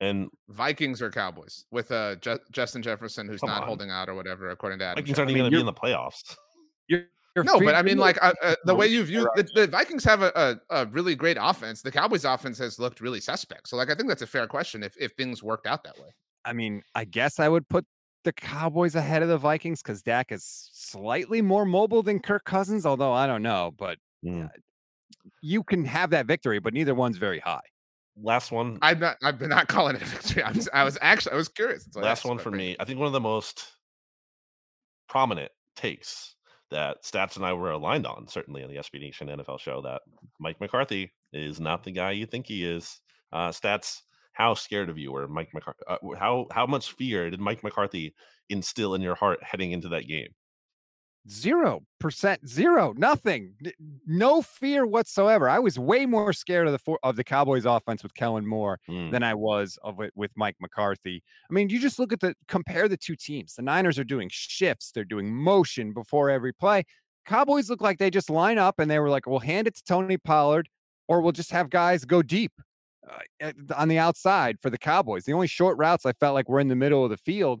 And 0.00 0.28
Vikings 0.48 1.02
or 1.02 1.10
Cowboys 1.10 1.66
with 1.70 1.92
uh 1.92 2.16
Je- 2.16 2.38
Justin 2.50 2.82
Jefferson, 2.82 3.28
who's 3.28 3.42
not 3.42 3.60
on. 3.60 3.68
holding 3.68 3.90
out 3.90 4.08
or 4.08 4.14
whatever, 4.14 4.48
according 4.48 4.78
to 4.78 4.86
Adam. 4.86 5.02
Vikings 5.02 5.18
aren't 5.18 5.30
even 5.30 5.42
going 5.42 5.50
to 5.52 5.56
be 5.56 5.60
in 5.60 5.66
the 5.66 5.72
playoffs. 5.72 6.34
You're, 6.88 7.04
you're 7.36 7.44
no, 7.44 7.60
but 7.60 7.74
I 7.74 7.82
mean, 7.82 7.98
like 7.98 8.18
uh, 8.22 8.32
uh, 8.42 8.54
the 8.64 8.74
way 8.74 8.86
you 8.86 9.04
view 9.04 9.28
the, 9.36 9.46
the 9.54 9.66
Vikings 9.66 10.04
have 10.04 10.22
a, 10.22 10.32
a, 10.34 10.82
a, 10.82 10.86
really 10.86 11.14
great 11.14 11.36
offense. 11.40 11.82
The 11.82 11.92
Cowboys' 11.92 12.24
offense 12.24 12.58
has 12.58 12.78
looked 12.78 13.00
really 13.00 13.20
suspect. 13.20 13.68
So, 13.68 13.76
like, 13.76 13.90
I 13.90 13.94
think 13.94 14.08
that's 14.08 14.22
a 14.22 14.26
fair 14.26 14.46
question 14.46 14.82
if 14.82 14.96
if 14.98 15.12
things 15.12 15.42
worked 15.42 15.66
out 15.66 15.84
that 15.84 15.98
way. 15.98 16.08
I 16.44 16.52
mean, 16.52 16.82
I 16.94 17.04
guess 17.04 17.38
I 17.38 17.48
would 17.48 17.68
put 17.68 17.86
the 18.24 18.32
Cowboys 18.32 18.94
ahead 18.94 19.22
of 19.22 19.28
the 19.28 19.38
Vikings 19.38 19.82
because 19.82 20.02
Dak 20.02 20.32
is 20.32 20.70
slightly 20.72 21.42
more 21.42 21.64
mobile 21.64 22.02
than 22.02 22.20
Kirk 22.20 22.44
Cousins, 22.44 22.86
although 22.86 23.12
I 23.12 23.26
don't 23.26 23.42
know. 23.42 23.72
But 23.76 23.98
mm. 24.24 24.44
uh, 24.44 24.48
you 25.40 25.62
can 25.62 25.84
have 25.84 26.10
that 26.10 26.26
victory, 26.26 26.58
but 26.58 26.74
neither 26.74 26.94
one's 26.94 27.16
very 27.16 27.40
high. 27.40 27.62
Last 28.20 28.52
one. 28.52 28.78
I'm 28.82 28.98
not. 28.98 29.16
I've 29.22 29.38
been 29.38 29.48
not 29.48 29.68
calling 29.68 29.96
it 29.96 30.02
a 30.02 30.04
victory. 30.04 30.42
I 30.42 30.52
was. 30.52 30.68
I 30.72 30.84
was 30.84 30.98
actually. 31.00 31.32
I 31.32 31.36
was 31.36 31.48
curious. 31.48 31.88
Last 31.94 32.24
one 32.24 32.38
for 32.38 32.50
me. 32.50 32.76
I 32.78 32.84
think 32.84 32.98
one 32.98 33.06
of 33.06 33.12
the 33.12 33.20
most 33.20 33.66
prominent 35.08 35.50
takes 35.76 36.34
that 36.70 37.02
Stats 37.04 37.36
and 37.36 37.44
I 37.44 37.52
were 37.52 37.70
aligned 37.70 38.06
on, 38.06 38.26
certainly 38.26 38.62
in 38.62 38.68
the 38.68 38.76
SB 38.76 39.00
Nation 39.00 39.28
NFL 39.28 39.60
show, 39.60 39.82
that 39.82 40.02
Mike 40.40 40.60
McCarthy 40.60 41.12
is 41.32 41.60
not 41.60 41.84
the 41.84 41.90
guy 41.90 42.12
you 42.12 42.26
think 42.26 42.46
he 42.46 42.64
is. 42.64 43.00
Uh, 43.32 43.48
Stats 43.48 44.00
how 44.42 44.54
scared 44.54 44.90
of 44.90 44.98
you 44.98 45.12
were 45.12 45.28
Mike 45.28 45.54
McCarthy? 45.54 45.84
Uh, 45.86 45.98
how 46.18 46.46
how 46.50 46.66
much 46.66 46.92
fear 46.92 47.30
did 47.30 47.40
Mike 47.40 47.62
McCarthy 47.62 48.12
instill 48.48 48.94
in 48.94 49.00
your 49.00 49.14
heart 49.14 49.40
heading 49.40 49.70
into 49.70 49.88
that 49.90 50.08
game? 50.08 50.34
Zero 51.30 51.82
percent, 52.00 52.48
zero, 52.48 52.92
nothing, 52.96 53.54
no 54.04 54.42
fear 54.42 54.84
whatsoever. 54.84 55.48
I 55.48 55.60
was 55.60 55.78
way 55.78 56.06
more 56.06 56.32
scared 56.32 56.66
of 56.66 56.72
the 56.72 56.96
of 57.04 57.14
the 57.14 57.22
Cowboys' 57.22 57.66
offense 57.66 58.02
with 58.02 58.14
Kellen 58.14 58.44
Moore 58.44 58.80
mm. 58.90 59.12
than 59.12 59.22
I 59.22 59.34
was 59.34 59.78
of 59.84 60.00
it 60.00 60.12
with 60.16 60.32
Mike 60.34 60.56
McCarthy. 60.60 61.22
I 61.48 61.52
mean, 61.54 61.68
you 61.68 61.78
just 61.78 62.00
look 62.00 62.12
at 62.12 62.18
the 62.18 62.34
compare 62.48 62.88
the 62.88 62.96
two 62.96 63.14
teams. 63.14 63.54
The 63.54 63.62
Niners 63.62 63.96
are 64.00 64.04
doing 64.04 64.28
shifts, 64.32 64.90
they're 64.90 65.04
doing 65.04 65.32
motion 65.32 65.92
before 65.92 66.30
every 66.30 66.52
play. 66.52 66.82
Cowboys 67.26 67.70
look 67.70 67.80
like 67.80 67.98
they 67.98 68.10
just 68.10 68.28
line 68.28 68.58
up 68.58 68.80
and 68.80 68.90
they 68.90 68.98
were 68.98 69.08
like, 69.08 69.28
"We'll 69.28 69.38
hand 69.38 69.68
it 69.68 69.76
to 69.76 69.84
Tony 69.84 70.18
Pollard, 70.18 70.68
or 71.06 71.20
we'll 71.20 71.30
just 71.30 71.52
have 71.52 71.70
guys 71.70 72.04
go 72.04 72.22
deep." 72.22 72.50
Uh, 73.42 73.52
on 73.76 73.88
the 73.88 73.98
outside 73.98 74.58
for 74.60 74.70
the 74.70 74.78
Cowboys. 74.78 75.24
The 75.24 75.32
only 75.32 75.46
short 75.46 75.76
routes 75.78 76.06
I 76.06 76.12
felt 76.12 76.34
like 76.34 76.48
were 76.48 76.60
in 76.60 76.68
the 76.68 76.76
middle 76.76 77.04
of 77.04 77.10
the 77.10 77.16
field. 77.16 77.60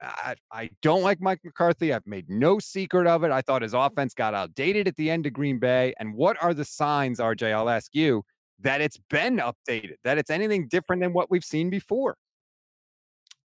I, 0.00 0.36
I 0.52 0.70
don't 0.80 1.02
like 1.02 1.20
Mike 1.20 1.40
McCarthy. 1.44 1.92
I've 1.92 2.06
made 2.06 2.28
no 2.28 2.58
secret 2.58 3.06
of 3.06 3.24
it. 3.24 3.32
I 3.32 3.42
thought 3.42 3.62
his 3.62 3.74
offense 3.74 4.14
got 4.14 4.32
outdated 4.32 4.86
at 4.86 4.96
the 4.96 5.10
end 5.10 5.26
of 5.26 5.32
Green 5.32 5.58
Bay. 5.58 5.92
And 5.98 6.14
what 6.14 6.36
are 6.40 6.54
the 6.54 6.64
signs, 6.64 7.18
RJ? 7.18 7.52
I'll 7.52 7.68
ask 7.68 7.94
you 7.94 8.22
that 8.60 8.80
it's 8.80 8.98
been 9.10 9.38
updated, 9.38 9.96
that 10.04 10.18
it's 10.18 10.30
anything 10.30 10.68
different 10.68 11.02
than 11.02 11.12
what 11.12 11.30
we've 11.30 11.44
seen 11.44 11.70
before. 11.70 12.16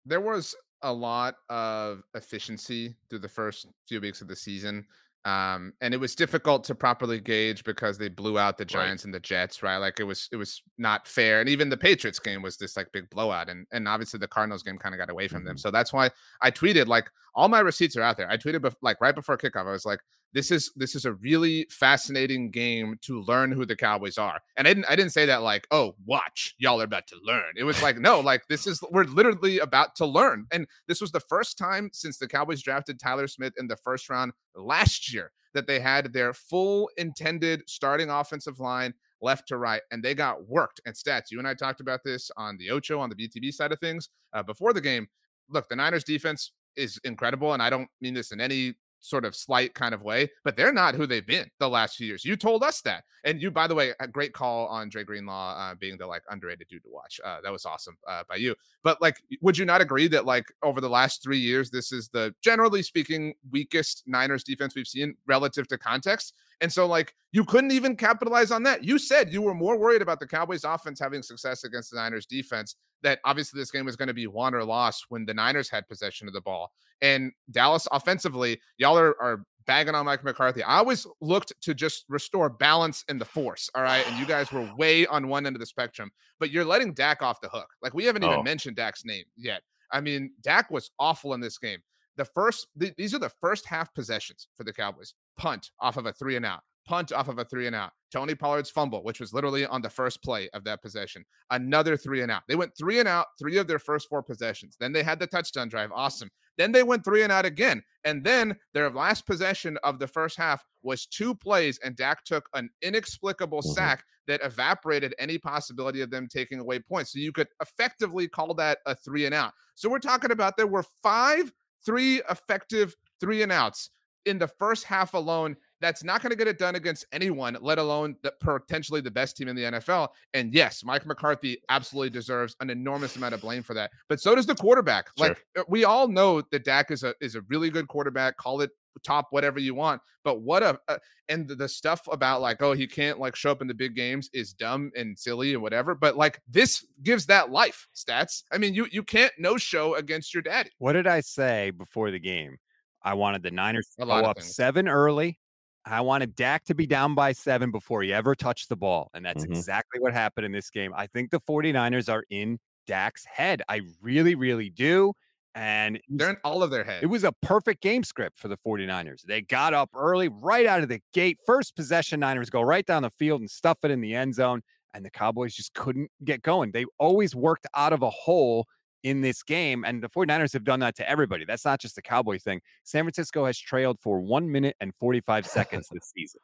There 0.06 0.22
was 0.22 0.56
a 0.82 0.92
lot 0.92 1.36
of 1.50 2.02
efficiency 2.16 2.96
through 3.10 3.20
the 3.20 3.30
first 3.30 3.68
few 3.88 4.02
weeks 4.02 4.22
of 4.22 4.28
the 4.28 4.36
season. 4.36 4.86
Um, 5.24 5.74
and 5.82 5.94
it 5.94 5.98
was 5.98 6.16
difficult 6.16 6.64
to 6.64 6.76
properly 6.76 7.20
gauge 7.20 7.64
because 7.64 7.98
they 7.98 8.10
blew 8.10 8.40
out 8.40 8.58
the 8.58 8.66
Giants 8.66 9.04
right. 9.04 9.06
and 9.06 9.14
the 9.14 9.20
Jets, 9.20 9.62
right? 9.62 9.78
Like 9.78 10.00
it 10.00 10.04
was 10.04 10.28
it 10.32 10.36
was 10.36 10.64
not 10.80 11.08
fair. 11.08 11.40
And 11.40 11.50
even 11.50 11.70
the 11.70 11.78
Patriots 11.78 12.18
game 12.18 12.42
was 12.42 12.58
this 12.58 12.76
like 12.76 12.92
big 12.92 13.10
blowout. 13.12 13.50
And 13.50 13.68
and 13.72 13.88
obviously 13.88 14.20
the 14.20 14.28
Cardinals 14.28 14.64
game 14.64 14.80
kind 14.80 14.96
of 14.96 15.00
got 15.00 15.12
away 15.12 15.28
from 15.28 15.40
mm-hmm. 15.40 15.50
them. 15.50 15.58
So 15.58 15.70
that's 15.70 15.94
why 15.94 16.10
I 16.42 16.50
tweeted 16.50 16.88
like 16.88 17.10
all 17.36 17.50
my 17.50 17.60
receipts 17.60 17.95
are 17.95 18.02
out 18.02 18.18
there. 18.18 18.30
I 18.30 18.38
tweeted 18.38 18.60
bef- 18.60 18.76
like 18.82 19.00
right 19.00 19.14
before 19.14 19.38
kickoff. 19.38 19.68
I 19.68 19.72
was 19.72 19.86
like, 19.86 20.00
this 20.34 20.52
is 20.52 20.72
this 20.76 20.96
is 20.96 21.06
a 21.06 21.14
really 21.14 21.68
fascinating 21.70 22.52
game 22.52 22.98
to 23.02 23.22
learn 23.22 23.52
who 23.52 23.66
the 23.66 23.76
Cowboys 23.76 24.18
are. 24.18 24.40
And 24.58 24.68
I 24.68 24.74
didn't 24.74 24.86
I 24.90 24.96
didn't 24.96 25.12
say 25.12 25.26
that 25.26 25.42
like, 25.42 25.68
oh, 25.72 25.96
watch, 26.06 26.56
y'all 26.58 26.82
are 26.82 26.86
about 26.86 27.08
to 27.08 27.18
learn. 27.24 27.54
It 27.56 27.64
was 27.64 27.82
like, 27.82 27.98
no, 27.98 28.20
like 28.20 28.48
this 28.48 28.68
is 28.68 28.82
we're 28.92 29.04
literally 29.04 29.60
about 29.60 29.96
to 29.98 30.06
learn. 30.06 30.46
And 30.52 30.68
this 30.88 31.02
was 31.02 31.12
the 31.12 31.20
first 31.20 31.58
time 31.58 31.90
since 31.94 32.18
the 32.18 32.28
Cowboys 32.28 32.62
drafted 32.62 33.00
Tyler 33.00 33.28
Smith 33.28 33.54
in 33.58 33.68
the 33.68 33.78
first 33.78 34.10
round 34.10 34.32
last 34.56 35.14
year 35.14 35.32
that 35.54 35.68
they 35.68 35.80
had 35.80 36.14
their 36.14 36.34
full 36.34 36.90
intended 36.98 37.64
starting 37.68 38.10
offensive 38.10 38.60
line 38.60 38.94
left 39.22 39.48
to 39.50 39.58
right, 39.58 39.82
and 39.92 40.02
they 40.02 40.16
got 40.16 40.48
worked. 40.48 40.82
And 40.86 40.96
stats, 40.96 41.32
you 41.32 41.40
and 41.40 41.48
I 41.48 41.54
talked 41.54 41.82
about 41.82 42.02
this 42.04 42.32
on 42.38 42.58
the 42.58 42.72
Ocho 42.72 43.00
on 43.00 43.10
the 43.10 43.16
BTB 43.16 43.54
side 43.54 43.72
of 43.72 43.80
things 43.80 44.10
uh, 44.34 44.44
before 44.44 44.74
the 44.74 44.82
game. 44.82 45.08
Look, 45.50 45.70
the 45.70 45.76
Niners 45.76 46.04
defense 46.04 46.54
is 46.76 47.00
incredible, 47.04 47.54
and 47.54 47.62
I 47.62 47.70
don't 47.70 47.90
mean 48.00 48.14
this 48.14 48.32
in 48.32 48.40
any 48.40 48.76
sort 49.02 49.26
of 49.26 49.36
slight 49.36 49.74
kind 49.74 49.93
of 49.93 50.02
way, 50.02 50.30
but 50.43 50.56
they're 50.56 50.74
not 50.74 50.95
who 50.95 51.06
they've 51.06 51.26
been 51.26 51.49
the 51.60 51.70
last 51.70 51.97
few 51.97 52.08
years. 52.08 52.24
You 52.24 52.36
told 52.36 52.64
us 52.64 52.82
that. 52.82 53.04
And 53.24 53.41
you, 53.41 53.52
by 53.52 53.68
the 53.68 53.76
way, 53.76 53.93
a 53.99 54.08
great 54.08 54.34
call 54.34 54.68
on 54.68 54.89
Dre 54.89 55.04
Greenlaw 55.04 55.58
uh, 55.58 55.76
being 55.76 55.97
the 55.97 56.08
like 56.08 56.24
underrated 56.30 56.68
dude 56.70 56.84
to 56.84 56.89
watch. 56.89 57.20
Uh, 57.24 57.39
that 57.41 57.52
was 57.52 57.66
awesome 57.66 57.97
uh, 58.08 58.24
by 58.30 58.36
you. 58.36 58.56
But 58.84 59.02
like, 59.02 59.18
would 59.41 59.58
you 59.58 59.66
not 59.66 59.82
agree 59.82 60.08
that 60.08 60.26
like 60.26 60.45
over 60.64 60.82
the 60.82 60.89
last 60.89 61.22
three 61.22 61.38
years, 61.38 61.70
this 61.70 61.91
is 61.91 62.10
the 62.10 62.34
generally 62.41 62.82
speaking 62.82 63.34
weakest 63.52 64.04
Niners 64.08 64.43
defense 64.43 64.76
we've 64.76 64.88
seen 64.88 65.16
relative 65.28 65.68
to 65.68 65.78
context? 65.78 66.34
And 66.62 66.72
so, 66.72 66.86
like, 66.86 67.16
you 67.32 67.43
couldn't 67.43 67.72
even 67.72 67.95
capitalize 67.95 68.52
on 68.52 68.62
that. 68.64 68.84
You 68.84 68.99
said 68.99 69.34
you 69.34 69.41
were 69.41 69.56
more 69.56 69.78
worried 69.78 70.04
about 70.04 70.20
the 70.20 70.28
Cowboys 70.28 70.64
offense 70.64 70.99
having 70.99 71.24
success 71.24 71.64
against 71.64 71.89
the 71.89 71.97
Niners 71.97 72.28
defense, 72.28 72.76
that 73.04 73.20
obviously 73.26 73.60
this 73.60 73.72
game 73.72 73.86
was 73.86 73.95
going 73.95 74.08
to 74.08 74.14
be 74.14 74.28
won 74.28 74.54
or 74.54 74.64
lost 74.64 75.06
when 75.10 75.26
the 75.26 75.34
Niners 75.34 75.70
had 75.70 75.88
possession 75.88 76.28
of 76.28 76.34
the 76.34 76.41
ball. 76.41 76.72
And 77.02 77.32
Dallas 77.49 77.88
offensively, 77.91 78.60
y'all 78.78 78.97
are, 78.97 79.20
are 79.22 79.43
bagging 79.66 79.95
on 79.95 80.06
Mike 80.06 80.24
McCarthy. 80.24 80.64
I 80.64 80.78
always 80.78 81.08
looked 81.20 81.54
to 81.62 81.74
just 81.74 82.06
restore 82.10 82.49
balance 82.49 83.04
in 83.10 83.18
the 83.18 83.26
force. 83.26 83.70
All 83.76 83.84
right. 83.84 84.08
And 84.08 84.20
you 84.20 84.26
guys 84.26 84.52
were 84.52 84.70
way 84.78 85.06
on 85.08 85.28
one 85.28 85.45
end 85.45 85.56
of 85.56 85.60
the 85.60 85.66
spectrum, 85.66 86.12
but 86.39 86.52
you're 86.52 86.66
letting 86.66 86.93
Dak 86.93 87.22
off 87.22 87.41
the 87.41 87.49
hook. 87.49 87.68
Like, 87.82 87.93
we 87.93 88.06
haven't 88.06 88.24
even 88.24 88.39
oh. 88.39 88.43
mentioned 88.43 88.76
Dak's 88.76 89.06
name 89.06 89.26
yet. 89.36 89.62
I 89.91 90.02
mean, 90.02 90.32
Dak 90.41 90.72
was 90.72 90.91
awful 90.99 91.34
in 91.34 91.41
this 91.41 91.58
game. 91.58 91.80
The 92.18 92.26
first, 92.26 92.68
th- 92.80 92.93
these 92.97 93.14
are 93.14 93.20
the 93.20 93.32
first 93.41 93.66
half 93.66 93.93
possessions 93.93 94.47
for 94.56 94.64
the 94.64 94.74
Cowboys 94.74 95.14
punt 95.38 95.72
off 95.80 95.97
of 95.97 96.06
a 96.06 96.14
three 96.14 96.36
and 96.36 96.45
out, 96.45 96.62
punt 96.86 97.12
off 97.12 97.28
of 97.28 97.40
a 97.40 97.46
three 97.46 97.68
and 97.68 97.76
out. 97.76 97.92
Tony 98.12 98.36
Pollard's 98.36 98.70
fumble, 98.70 99.04
which 99.04 99.20
was 99.20 99.34
literally 99.34 99.66
on 99.66 99.82
the 99.82 99.90
first 99.90 100.22
play 100.22 100.50
of 100.54 100.64
that 100.66 100.82
possession, 100.82 101.24
another 101.50 101.96
three 101.96 102.22
and 102.22 102.32
out. 102.32 102.44
They 102.48 102.56
went 102.56 102.76
three 102.78 103.00
and 103.00 103.08
out, 103.08 103.28
three 103.40 103.58
of 103.58 103.68
their 103.68 103.80
first 103.80 104.10
four 104.10 104.22
possessions. 104.22 104.76
Then 104.80 104.92
they 104.92 105.04
had 105.04 105.20
the 105.20 105.28
touchdown 105.28 105.70
drive. 105.70 105.92
Awesome. 105.94 106.30
Then 106.58 106.72
they 106.74 106.84
went 106.84 107.06
three 107.06 107.24
and 107.24 107.32
out 107.32 107.46
again. 107.46 107.82
And 108.04 108.24
then 108.24 108.58
their 108.74 108.90
last 108.90 109.26
possession 109.26 109.78
of 109.84 110.00
the 110.00 110.08
first 110.08 110.38
half 110.38 110.64
was 110.84 111.06
two 111.06 111.34
plays, 111.34 111.80
and 111.84 111.96
Dak 111.96 112.24
took 112.26 112.50
an 112.54 112.70
inexplicable 112.82 113.62
mm-hmm. 113.62 113.72
sack 113.72 114.04
that 114.28 114.42
evaporated 114.44 115.16
any 115.18 115.38
possibility 115.38 116.02
of 116.02 116.10
them 116.12 116.28
taking 116.28 116.60
away 116.60 116.80
points. 116.80 117.14
So 117.14 117.20
you 117.20 117.32
could 117.32 117.48
effectively 117.62 118.28
call 118.28 118.54
that 118.56 118.80
a 118.86 118.96
three 118.96 119.26
and 119.26 119.34
out. 119.34 119.54
So 119.76 119.90
we're 119.90 120.00
talking 120.00 120.32
about 120.32 120.58
there 120.58 120.68
were 120.68 120.86
five 121.02 121.52
three 121.86 122.22
effective 122.30 122.96
three 123.20 123.42
and 123.42 123.52
outs 123.52 123.90
in 124.26 124.38
the 124.38 124.48
first 124.48 124.84
half 124.84 125.14
alone. 125.14 125.56
That's 125.82 126.04
not 126.04 126.22
going 126.22 126.30
to 126.30 126.36
get 126.36 126.48
it 126.48 126.58
done 126.58 126.76
against 126.76 127.06
anyone, 127.12 127.58
let 127.60 127.80
alone 127.80 128.16
the, 128.22 128.34
potentially 128.40 129.02
the 129.02 129.12
best 129.12 129.36
team 129.36 129.48
in 129.48 129.56
the 129.56 129.64
NFL. 129.64 130.10
And 130.34 130.54
yes, 130.54 130.84
Mike 130.84 131.06
McCarthy 131.06 131.62
absolutely 131.70 132.12
deserves 132.12 132.56
an 132.62 132.70
enormous 132.70 133.16
amount 133.16 133.34
of 133.34 133.42
blame 133.42 133.64
for 133.64 133.74
that. 133.74 133.92
But 134.08 134.22
so 134.22 134.36
does 134.36 134.46
the 134.46 134.56
quarterback. 134.56 135.10
Sure. 135.18 135.30
Like 135.30 135.46
uh, 135.58 135.64
we 135.68 135.84
all 135.84 136.08
know 136.08 136.42
that 136.52 136.64
Dak 136.64 136.92
is 136.92 137.04
a 137.04 137.14
is 137.20 137.36
a 137.36 137.42
really 137.50 137.70
good 137.70 137.88
quarterback. 137.88 138.38
Call 138.38 138.62
it 138.62 138.72
top 139.04 139.28
whatever 139.32 139.60
you 139.60 139.74
want. 139.74 140.02
But 140.24 140.42
what 140.42 140.64
a 140.64 140.80
uh, 140.88 140.98
and 141.30 141.48
the, 141.48 141.56
the 141.56 141.70
stuff 141.70 142.02
about 142.12 142.42
like 142.42 142.62
oh 142.62 142.74
he 142.74 142.88
can't 142.88 143.20
like 143.20 143.36
show 143.36 143.52
up 143.52 143.62
in 143.62 143.68
the 143.68 143.74
big 143.74 143.96
games 143.96 144.30
is 144.34 144.54
dumb 144.54 144.92
and 144.96 145.18
silly 145.18 145.54
and 145.54 145.62
whatever. 145.62 145.96
But 145.96 146.18
like 146.18 146.42
this 146.50 146.86
gives 147.04 147.26
that 147.28 147.52
life 147.52 147.88
stats. 147.96 148.44
I 148.52 148.58
mean 148.58 148.74
you 148.74 148.88
you 148.92 149.04
can't 149.04 149.34
no 149.38 149.58
show 149.58 149.96
against 149.96 150.34
your 150.34 150.44
daddy. 150.44 150.70
What 150.78 150.94
did 150.94 151.08
I 151.08 151.22
say 151.22 151.72
before 151.72 152.12
the 152.12 152.20
game? 152.20 152.58
I 153.04 153.16
wanted 153.16 153.44
the 153.44 153.52
Niners 153.52 153.90
to 154.00 154.06
go 154.06 154.12
up 154.12 154.38
things. 154.38 154.56
seven 154.56 154.88
early. 154.88 155.40
I 155.86 156.02
wanted 156.02 156.36
Dak 156.36 156.64
to 156.66 156.76
be 156.76 156.86
down 156.86 157.16
by 157.16 157.32
seven 157.32 157.72
before 157.72 158.04
he 158.04 158.14
ever 158.14 158.36
touched 158.36 158.70
the 158.70 158.76
ball. 158.76 159.10
And 159.14 159.26
that's 159.26 159.44
mm-hmm. 159.44 159.54
exactly 159.54 160.00
what 160.00 160.14
happened 160.14 160.46
in 160.46 160.52
this 160.52 160.70
game. 160.70 160.94
I 160.96 161.08
think 161.08 161.32
the 161.32 161.40
49ers 161.40 162.12
are 162.12 162.24
in 162.30 162.60
Dak's 162.88 163.26
head. 163.26 163.62
I 163.68 163.82
really, 164.02 164.36
really 164.36 164.70
do. 164.70 165.14
And 165.54 166.00
they're 166.08 166.30
in 166.30 166.38
all 166.44 166.64
of 166.64 166.72
their 166.72 166.84
head. 166.84 167.04
It 167.04 167.08
was 167.08 167.24
a 167.24 167.34
perfect 167.42 167.82
game 167.82 168.04
script 168.04 168.38
for 168.38 168.48
the 168.48 168.58
49ers. 168.58 169.24
They 169.24 169.42
got 169.42 169.74
up 169.74 169.90
early, 169.94 170.30
right 170.30 170.66
out 170.66 170.82
of 170.82 170.88
the 170.88 171.02
gate. 171.14 171.40
First 171.46 171.76
possession, 171.76 172.22
Niners 172.22 172.50
go 172.50 172.62
right 172.62 172.86
down 172.86 173.02
the 173.02 173.10
field 173.10 173.42
and 173.42 173.50
stuff 173.50 173.80
it 173.84 173.92
in 173.92 174.02
the 174.02 174.16
end 174.16 174.36
zone. 174.36 174.62
And 174.94 175.04
the 175.04 175.10
Cowboys 175.10 175.54
just 175.54 175.74
couldn't 175.74 176.12
get 176.24 176.42
going. 176.42 176.72
They 176.72 176.86
always 177.00 177.36
worked 177.36 177.66
out 177.76 177.92
of 177.92 178.02
a 178.02 178.10
hole 178.10 178.66
in 179.04 179.22
this 179.22 179.43
game. 179.43 179.84
And 179.86 180.02
the 180.02 180.10
49ers 180.10 180.54
have 180.54 180.64
done 180.64 180.80
that 180.82 180.95
to 180.95 181.10
everybody. 181.10 181.45
That's 181.45 181.66
not 181.66 181.80
just 181.80 181.97
a 181.97 182.02
Cowboy 182.02 182.39
thing. 182.39 182.62
San 182.84 183.04
Francisco 183.04 183.45
has 183.45 183.58
trailed 183.58 183.99
for 183.99 184.20
one 184.20 184.52
minute 184.52 184.76
and 184.80 184.93
45 184.95 185.45
seconds 185.45 185.88
this 185.91 186.12
season. 186.16 186.41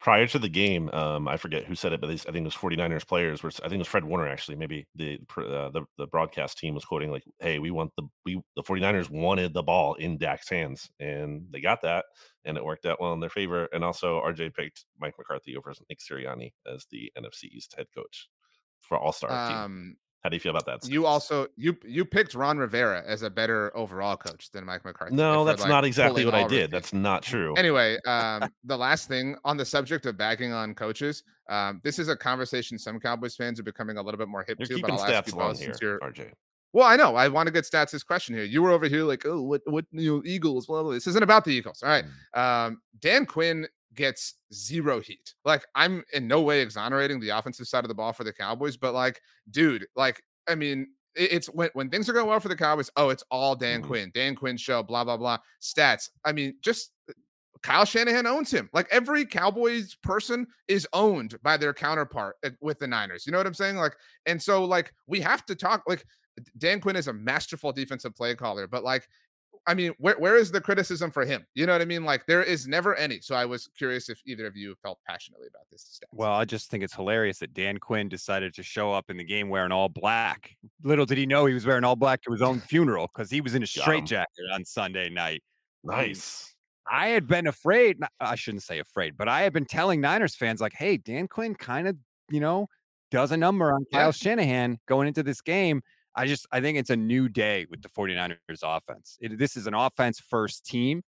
Prior 0.00 0.26
to 0.28 0.38
the 0.38 0.48
game, 0.48 0.88
um, 0.90 1.28
I 1.28 1.36
forget 1.36 1.64
who 1.64 1.74
said 1.74 1.92
it, 1.92 2.00
but 2.00 2.10
I 2.10 2.16
think 2.16 2.36
it 2.36 2.42
was 2.42 2.54
49ers 2.54 3.06
players. 3.06 3.42
Were, 3.42 3.50
I 3.58 3.68
think 3.68 3.74
it 3.74 3.78
was 3.78 3.88
Fred 3.88 4.04
Warner 4.04 4.28
actually. 4.28 4.56
Maybe 4.56 4.86
the, 4.94 5.20
uh, 5.36 5.70
the 5.70 5.84
the 5.96 6.06
broadcast 6.06 6.58
team 6.58 6.74
was 6.74 6.84
quoting 6.84 7.10
like, 7.10 7.24
"Hey, 7.38 7.58
we 7.58 7.70
want 7.70 7.92
the 7.96 8.04
we 8.24 8.40
the 8.56 8.62
49ers 8.62 9.10
wanted 9.10 9.54
the 9.54 9.62
ball 9.62 9.94
in 9.94 10.18
Dak's 10.18 10.48
hands, 10.48 10.90
and 10.98 11.46
they 11.50 11.60
got 11.60 11.82
that, 11.82 12.06
and 12.44 12.56
it 12.56 12.64
worked 12.64 12.86
out 12.86 13.00
well 13.00 13.12
in 13.12 13.20
their 13.20 13.30
favor." 13.30 13.68
And 13.72 13.84
also, 13.84 14.20
RJ 14.20 14.54
picked 14.54 14.84
Mike 14.98 15.14
McCarthy 15.18 15.56
over 15.56 15.72
Nick 15.88 16.00
Sirianni 16.00 16.52
as 16.66 16.86
the 16.90 17.12
NFC 17.16 17.44
East 17.44 17.74
head 17.76 17.86
coach 17.94 18.28
for 18.80 18.98
All 18.98 19.12
Star 19.12 19.30
um, 19.30 19.72
team. 19.72 19.96
How 20.22 20.30
do 20.30 20.36
you 20.36 20.40
feel 20.40 20.50
about 20.50 20.66
that? 20.66 20.88
You 20.88 21.06
also 21.06 21.46
you 21.56 21.76
you 21.84 22.04
picked 22.04 22.34
Ron 22.34 22.58
Rivera 22.58 23.04
as 23.06 23.22
a 23.22 23.30
better 23.30 23.74
overall 23.76 24.16
coach 24.16 24.50
than 24.50 24.64
Mike 24.64 24.84
McCarthy. 24.84 25.14
No, 25.14 25.44
that's 25.44 25.62
like 25.62 25.68
not 25.68 25.84
exactly 25.84 26.24
what 26.24 26.34
I 26.34 26.46
did. 26.46 26.70
That's 26.70 26.92
not 26.92 27.22
true. 27.22 27.54
Anyway, 27.54 27.98
um, 28.06 28.50
the 28.64 28.76
last 28.76 29.06
thing 29.08 29.36
on 29.44 29.56
the 29.56 29.64
subject 29.64 30.06
of 30.06 30.18
bagging 30.18 30.52
on 30.52 30.74
coaches, 30.74 31.22
um, 31.48 31.80
this 31.84 32.00
is 32.00 32.08
a 32.08 32.16
conversation 32.16 32.78
some 32.78 32.98
Cowboys 32.98 33.36
fans 33.36 33.60
are 33.60 33.64
becoming 33.64 33.96
a 33.96 34.02
little 34.02 34.18
bit 34.18 34.28
more 34.28 34.44
hip 34.46 34.58
you're 34.58 34.66
to. 34.66 34.82
But 34.82 34.90
I'll 34.90 35.04
ask 35.04 35.28
you 35.28 35.34
both 35.34 35.58
since 35.58 35.80
you're 35.80 36.00
RJ. 36.00 36.32
Well, 36.72 36.86
I 36.86 36.96
know. 36.96 37.16
I 37.16 37.28
want 37.28 37.46
to 37.46 37.52
get 37.52 37.64
stats 37.64 37.92
this 37.92 38.02
question 38.02 38.34
here. 38.34 38.44
You 38.44 38.60
were 38.60 38.70
over 38.70 38.86
here 38.86 39.02
like, 39.04 39.24
oh, 39.24 39.40
what, 39.40 39.62
what, 39.64 39.86
you 39.90 40.16
know, 40.16 40.22
Eagles, 40.26 40.66
blah, 40.66 40.82
blah. 40.82 40.92
This 40.92 41.06
isn't 41.06 41.22
about 41.22 41.44
the 41.44 41.50
Eagles. 41.50 41.82
All 41.82 41.88
right. 41.88 42.04
Mm. 42.34 42.66
Um, 42.66 42.82
Dan 43.00 43.24
Quinn 43.24 43.66
gets 43.94 44.34
zero 44.52 45.00
heat. 45.00 45.34
Like, 45.44 45.66
I'm 45.74 46.04
in 46.12 46.26
no 46.28 46.42
way 46.42 46.60
exonerating 46.60 47.20
the 47.20 47.30
offensive 47.30 47.66
side 47.66 47.84
of 47.84 47.88
the 47.88 47.94
ball 47.94 48.12
for 48.12 48.24
the 48.24 48.32
Cowboys, 48.32 48.76
but 48.76 48.94
like, 48.94 49.20
dude, 49.50 49.86
like, 49.96 50.22
I 50.48 50.54
mean, 50.54 50.88
it's 51.14 51.48
when, 51.48 51.70
when 51.72 51.90
things 51.90 52.08
are 52.08 52.12
going 52.12 52.28
well 52.28 52.40
for 52.40 52.48
the 52.48 52.56
Cowboys. 52.56 52.90
Oh, 52.96 53.10
it's 53.10 53.24
all 53.30 53.56
Dan 53.56 53.80
mm-hmm. 53.80 53.88
Quinn, 53.88 54.10
Dan 54.14 54.34
Quinn 54.36 54.56
show, 54.56 54.82
blah, 54.82 55.04
blah, 55.04 55.16
blah. 55.16 55.38
Stats. 55.60 56.10
I 56.24 56.32
mean, 56.32 56.54
just 56.62 56.92
uh, 57.08 57.12
Kyle 57.62 57.84
Shanahan 57.84 58.26
owns 58.26 58.50
him. 58.50 58.68
Like 58.72 58.86
every 58.90 59.26
Cowboys 59.26 59.96
person 60.02 60.46
is 60.68 60.86
owned 60.92 61.36
by 61.42 61.56
their 61.56 61.74
counterpart 61.74 62.36
uh, 62.44 62.50
with 62.60 62.78
the 62.78 62.86
Niners. 62.86 63.26
You 63.26 63.32
know 63.32 63.38
what 63.38 63.46
I'm 63.46 63.54
saying? 63.54 63.76
Like, 63.76 63.96
and 64.26 64.40
so 64.40 64.64
like 64.64 64.92
we 65.06 65.20
have 65.20 65.44
to 65.46 65.54
talk. 65.54 65.82
Like 65.88 66.04
Dan 66.56 66.80
Quinn 66.80 66.96
is 66.96 67.08
a 67.08 67.12
masterful 67.12 67.72
defensive 67.72 68.14
play 68.14 68.34
caller, 68.34 68.66
but 68.66 68.84
like 68.84 69.08
I 69.68 69.74
mean, 69.74 69.92
where 69.98 70.18
where 70.18 70.36
is 70.36 70.50
the 70.50 70.62
criticism 70.62 71.10
for 71.10 71.26
him? 71.26 71.46
You 71.54 71.66
know 71.66 71.72
what 71.72 71.82
I 71.82 71.84
mean? 71.84 72.02
Like 72.02 72.24
there 72.26 72.42
is 72.42 72.66
never 72.66 72.94
any. 72.94 73.20
So 73.20 73.34
I 73.34 73.44
was 73.44 73.68
curious 73.76 74.08
if 74.08 74.18
either 74.26 74.46
of 74.46 74.56
you 74.56 74.74
felt 74.82 74.98
passionately 75.06 75.46
about 75.46 75.64
this. 75.70 75.82
Stance. 75.82 76.10
Well, 76.14 76.32
I 76.32 76.46
just 76.46 76.70
think 76.70 76.82
it's 76.82 76.94
hilarious 76.94 77.38
that 77.40 77.52
Dan 77.52 77.76
Quinn 77.76 78.08
decided 78.08 78.54
to 78.54 78.62
show 78.62 78.92
up 78.92 79.10
in 79.10 79.18
the 79.18 79.24
game 79.24 79.50
wearing 79.50 79.70
all 79.70 79.90
black. 79.90 80.56
Little 80.82 81.04
did 81.04 81.18
he 81.18 81.26
know 81.26 81.44
he 81.44 81.52
was 81.52 81.66
wearing 81.66 81.84
all 81.84 81.96
black 81.96 82.22
to 82.22 82.32
his 82.32 82.40
own 82.40 82.60
funeral 82.60 83.10
because 83.14 83.30
he 83.30 83.42
was 83.42 83.54
in 83.54 83.62
a 83.62 83.66
straitjacket 83.66 84.44
on 84.54 84.64
Sunday 84.64 85.10
night. 85.10 85.42
Um, 85.86 85.96
nice. 85.96 86.54
I 86.90 87.08
had 87.08 87.26
been 87.26 87.46
afraid. 87.46 87.98
I 88.20 88.36
shouldn't 88.36 88.62
say 88.62 88.78
afraid, 88.78 89.18
but 89.18 89.28
I 89.28 89.42
had 89.42 89.52
been 89.52 89.66
telling 89.66 90.00
Niners 90.00 90.34
fans 90.34 90.62
like, 90.62 90.72
"Hey, 90.72 90.96
Dan 90.96 91.28
Quinn 91.28 91.54
kind 91.54 91.86
of, 91.86 91.96
you 92.30 92.40
know, 92.40 92.68
does 93.10 93.32
a 93.32 93.36
number 93.36 93.70
on 93.70 93.84
Kyle 93.92 94.06
yeah. 94.06 94.10
Shanahan 94.12 94.78
going 94.88 95.08
into 95.08 95.22
this 95.22 95.42
game." 95.42 95.82
I 96.18 96.26
just 96.26 96.48
I 96.50 96.60
think 96.60 96.76
it's 96.78 96.90
a 96.90 96.96
new 96.96 97.28
day 97.28 97.66
with 97.70 97.80
the 97.80 97.88
49ers 97.88 98.36
offense. 98.64 99.16
It, 99.20 99.38
this 99.38 99.56
is 99.56 99.68
an 99.68 99.74
offense 99.74 100.18
first 100.18 100.66
team. 100.66 101.02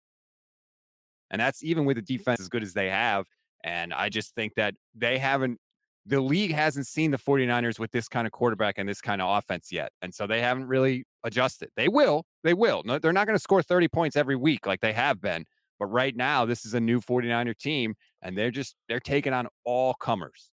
And 1.33 1.41
that's 1.41 1.65
even 1.65 1.85
with 1.85 1.97
the 1.97 2.03
mm-hmm. 2.03 2.17
defense 2.17 2.41
as 2.41 2.49
good 2.49 2.63
as 2.63 2.75
they 2.75 2.91
have. 2.91 3.27
And 3.65 3.93
I 3.93 4.09
just 4.09 4.35
think 4.37 4.55
that 4.55 4.75
they 4.95 5.19
haven't 5.19 5.59
the 6.07 6.21
league 6.21 6.53
hasn't 6.53 6.87
seen 6.87 7.11
the 7.11 7.19
49ers 7.19 7.79
with 7.79 7.91
this 7.91 8.09
kind 8.09 8.27
of 8.27 8.33
quarterback 8.33 8.79
and 8.79 8.89
this 8.89 9.01
kind 9.01 9.21
of 9.21 9.37
offense 9.37 9.71
yet. 9.71 9.93
And 10.01 10.15
so 10.15 10.27
they 10.27 10.41
haven't 10.41 10.67
really 10.67 11.05
adjusted. 11.25 11.71
They 11.77 11.89
will. 11.89 12.25
They 12.43 12.55
will. 12.55 12.83
No, 12.85 12.99
they're 12.99 13.13
not 13.13 13.27
going 13.27 13.37
to 13.37 13.43
score 13.43 13.63
30 13.63 13.89
points 13.89 14.17
every 14.17 14.37
week 14.37 14.67
like 14.67 14.81
they 14.81 14.93
have 14.93 15.21
been. 15.21 15.45
But 15.79 15.87
right 15.87 16.17
now, 16.17 16.47
this 16.47 16.65
is 16.65 16.75
a 16.75 16.81
new 16.81 17.01
49er 17.01 17.57
team, 17.59 17.95
and 18.23 18.37
they're 18.37 18.51
just 18.51 18.77
they're 18.89 19.01
taking 19.01 19.33
on 19.33 19.49
all 19.65 19.95
comers. 19.95 20.51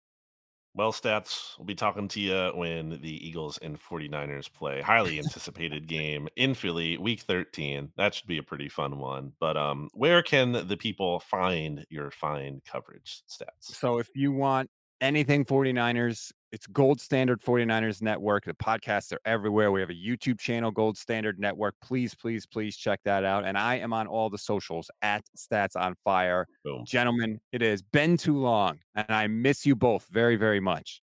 Well, 0.77 0.93
stats, 0.93 1.57
we'll 1.57 1.65
be 1.65 1.73
talking 1.73 2.07
to 2.09 2.19
you 2.19 2.51
when 2.53 3.01
the 3.01 3.27
Eagles 3.27 3.57
and 3.63 3.81
49ers 3.81 4.53
play. 4.53 4.79
Highly 4.79 5.17
anticipated 5.25 5.87
game 5.87 6.27
in 6.35 6.53
Philly, 6.53 6.99
week 6.99 7.21
13. 7.21 7.93
That 7.97 8.13
should 8.13 8.27
be 8.27 8.37
a 8.37 8.43
pretty 8.43 8.69
fun 8.69 8.99
one. 8.99 9.33
But 9.39 9.57
um, 9.57 9.89
where 9.95 10.21
can 10.21 10.67
the 10.67 10.77
people 10.77 11.19
find 11.19 11.83
your 11.89 12.11
fine 12.11 12.61
coverage 12.63 13.23
stats? 13.27 13.73
So 13.73 13.97
if 13.97 14.09
you 14.13 14.31
want 14.31 14.69
anything 15.01 15.45
49ers, 15.45 16.31
it's 16.51 16.65
Gold 16.67 17.01
Standard 17.01 17.41
49ers 17.41 18.01
Network. 18.01 18.45
The 18.45 18.53
podcasts 18.53 19.11
are 19.13 19.19
everywhere. 19.25 19.71
We 19.71 19.81
have 19.81 19.89
a 19.89 19.93
YouTube 19.93 20.39
channel, 20.39 20.71
Gold 20.71 20.97
Standard 20.97 21.39
Network. 21.39 21.75
Please, 21.81 22.15
please, 22.15 22.45
please 22.45 22.77
check 22.77 22.99
that 23.05 23.23
out. 23.25 23.45
And 23.45 23.57
I 23.57 23.75
am 23.75 23.91
on 23.93 24.07
all 24.07 24.29
the 24.29 24.37
socials 24.37 24.89
at 25.01 25.23
Stats 25.37 25.75
on 25.75 25.95
Fire. 26.03 26.47
Boom. 26.63 26.83
Gentlemen, 26.85 27.39
it 27.51 27.61
has 27.61 27.81
been 27.81 28.17
too 28.17 28.37
long, 28.37 28.79
and 28.95 29.05
I 29.09 29.27
miss 29.27 29.65
you 29.65 29.75
both 29.75 30.07
very, 30.09 30.35
very 30.37 30.59
much. 30.59 31.01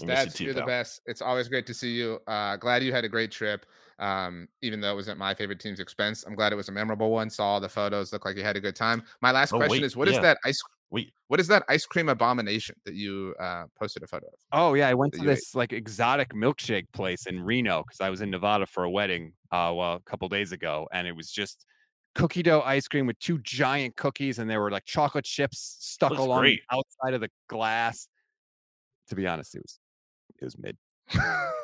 We 0.00 0.06
miss 0.06 0.24
you 0.24 0.30
Stats, 0.30 0.34
too, 0.34 0.44
you're 0.44 0.54
the 0.54 0.60
pal. 0.60 0.66
best. 0.68 1.00
It's 1.06 1.20
always 1.20 1.48
great 1.48 1.66
to 1.66 1.74
see 1.74 1.90
you. 1.92 2.20
Uh, 2.26 2.56
glad 2.56 2.82
you 2.82 2.92
had 2.92 3.04
a 3.04 3.08
great 3.08 3.30
trip. 3.30 3.66
Um, 3.98 4.48
even 4.62 4.80
though 4.80 4.92
it 4.92 4.96
was 4.96 5.10
at 5.10 5.18
my 5.18 5.34
favorite 5.34 5.60
team's 5.60 5.78
expense, 5.78 6.24
I'm 6.26 6.34
glad 6.34 6.54
it 6.54 6.56
was 6.56 6.70
a 6.70 6.72
memorable 6.72 7.10
one. 7.10 7.28
Saw 7.28 7.44
all 7.44 7.60
the 7.60 7.68
photos, 7.68 8.12
looked 8.14 8.24
like 8.24 8.36
you 8.36 8.42
had 8.42 8.56
a 8.56 8.60
good 8.60 8.76
time. 8.76 9.02
My 9.20 9.30
last 9.30 9.52
Oh, 9.52 9.58
question 9.58 9.72
wait, 9.72 9.82
is: 9.82 9.94
What 9.94 10.08
is 10.08 10.14
yeah. 10.14 10.20
that 10.22 10.38
ice? 10.46 10.58
Wait, 10.90 11.12
What 11.28 11.38
is 11.38 11.46
that 11.48 11.62
ice 11.68 11.86
cream 11.86 12.08
abomination 12.08 12.74
that 12.84 12.94
you 12.94 13.34
uh, 13.38 13.66
posted 13.78 14.02
a 14.02 14.06
photo 14.08 14.26
of? 14.26 14.32
Oh 14.52 14.74
yeah, 14.74 14.88
I 14.88 14.94
went 14.94 15.12
to 15.14 15.18
you 15.20 15.24
ate. 15.30 15.34
this 15.34 15.54
like 15.54 15.72
exotic 15.72 16.34
milkshake 16.34 16.86
place 16.92 17.26
in 17.26 17.40
Reno 17.40 17.84
because 17.84 18.00
I 18.00 18.10
was 18.10 18.20
in 18.20 18.30
Nevada 18.30 18.66
for 18.66 18.84
a 18.84 18.90
wedding 18.90 19.32
uh 19.52 19.72
well 19.74 19.94
a 19.94 20.00
couple 20.00 20.28
days 20.28 20.52
ago, 20.52 20.88
and 20.92 21.06
it 21.06 21.14
was 21.14 21.30
just 21.30 21.64
cookie 22.16 22.42
dough 22.42 22.62
ice 22.62 22.88
cream 22.88 23.06
with 23.06 23.18
two 23.20 23.38
giant 23.38 23.96
cookies, 23.96 24.40
and 24.40 24.50
there 24.50 24.60
were 24.60 24.70
like 24.70 24.84
chocolate 24.84 25.24
chips 25.24 25.76
stuck 25.78 26.10
Looks 26.10 26.22
along 26.22 26.40
great. 26.40 26.60
the 26.68 26.76
outside 26.76 27.14
of 27.14 27.20
the 27.20 27.30
glass. 27.48 28.08
To 29.10 29.14
be 29.14 29.26
honest, 29.26 29.54
it 29.54 29.62
was 29.62 29.78
it 30.40 30.44
was 30.44 30.58
mid. 30.58 30.76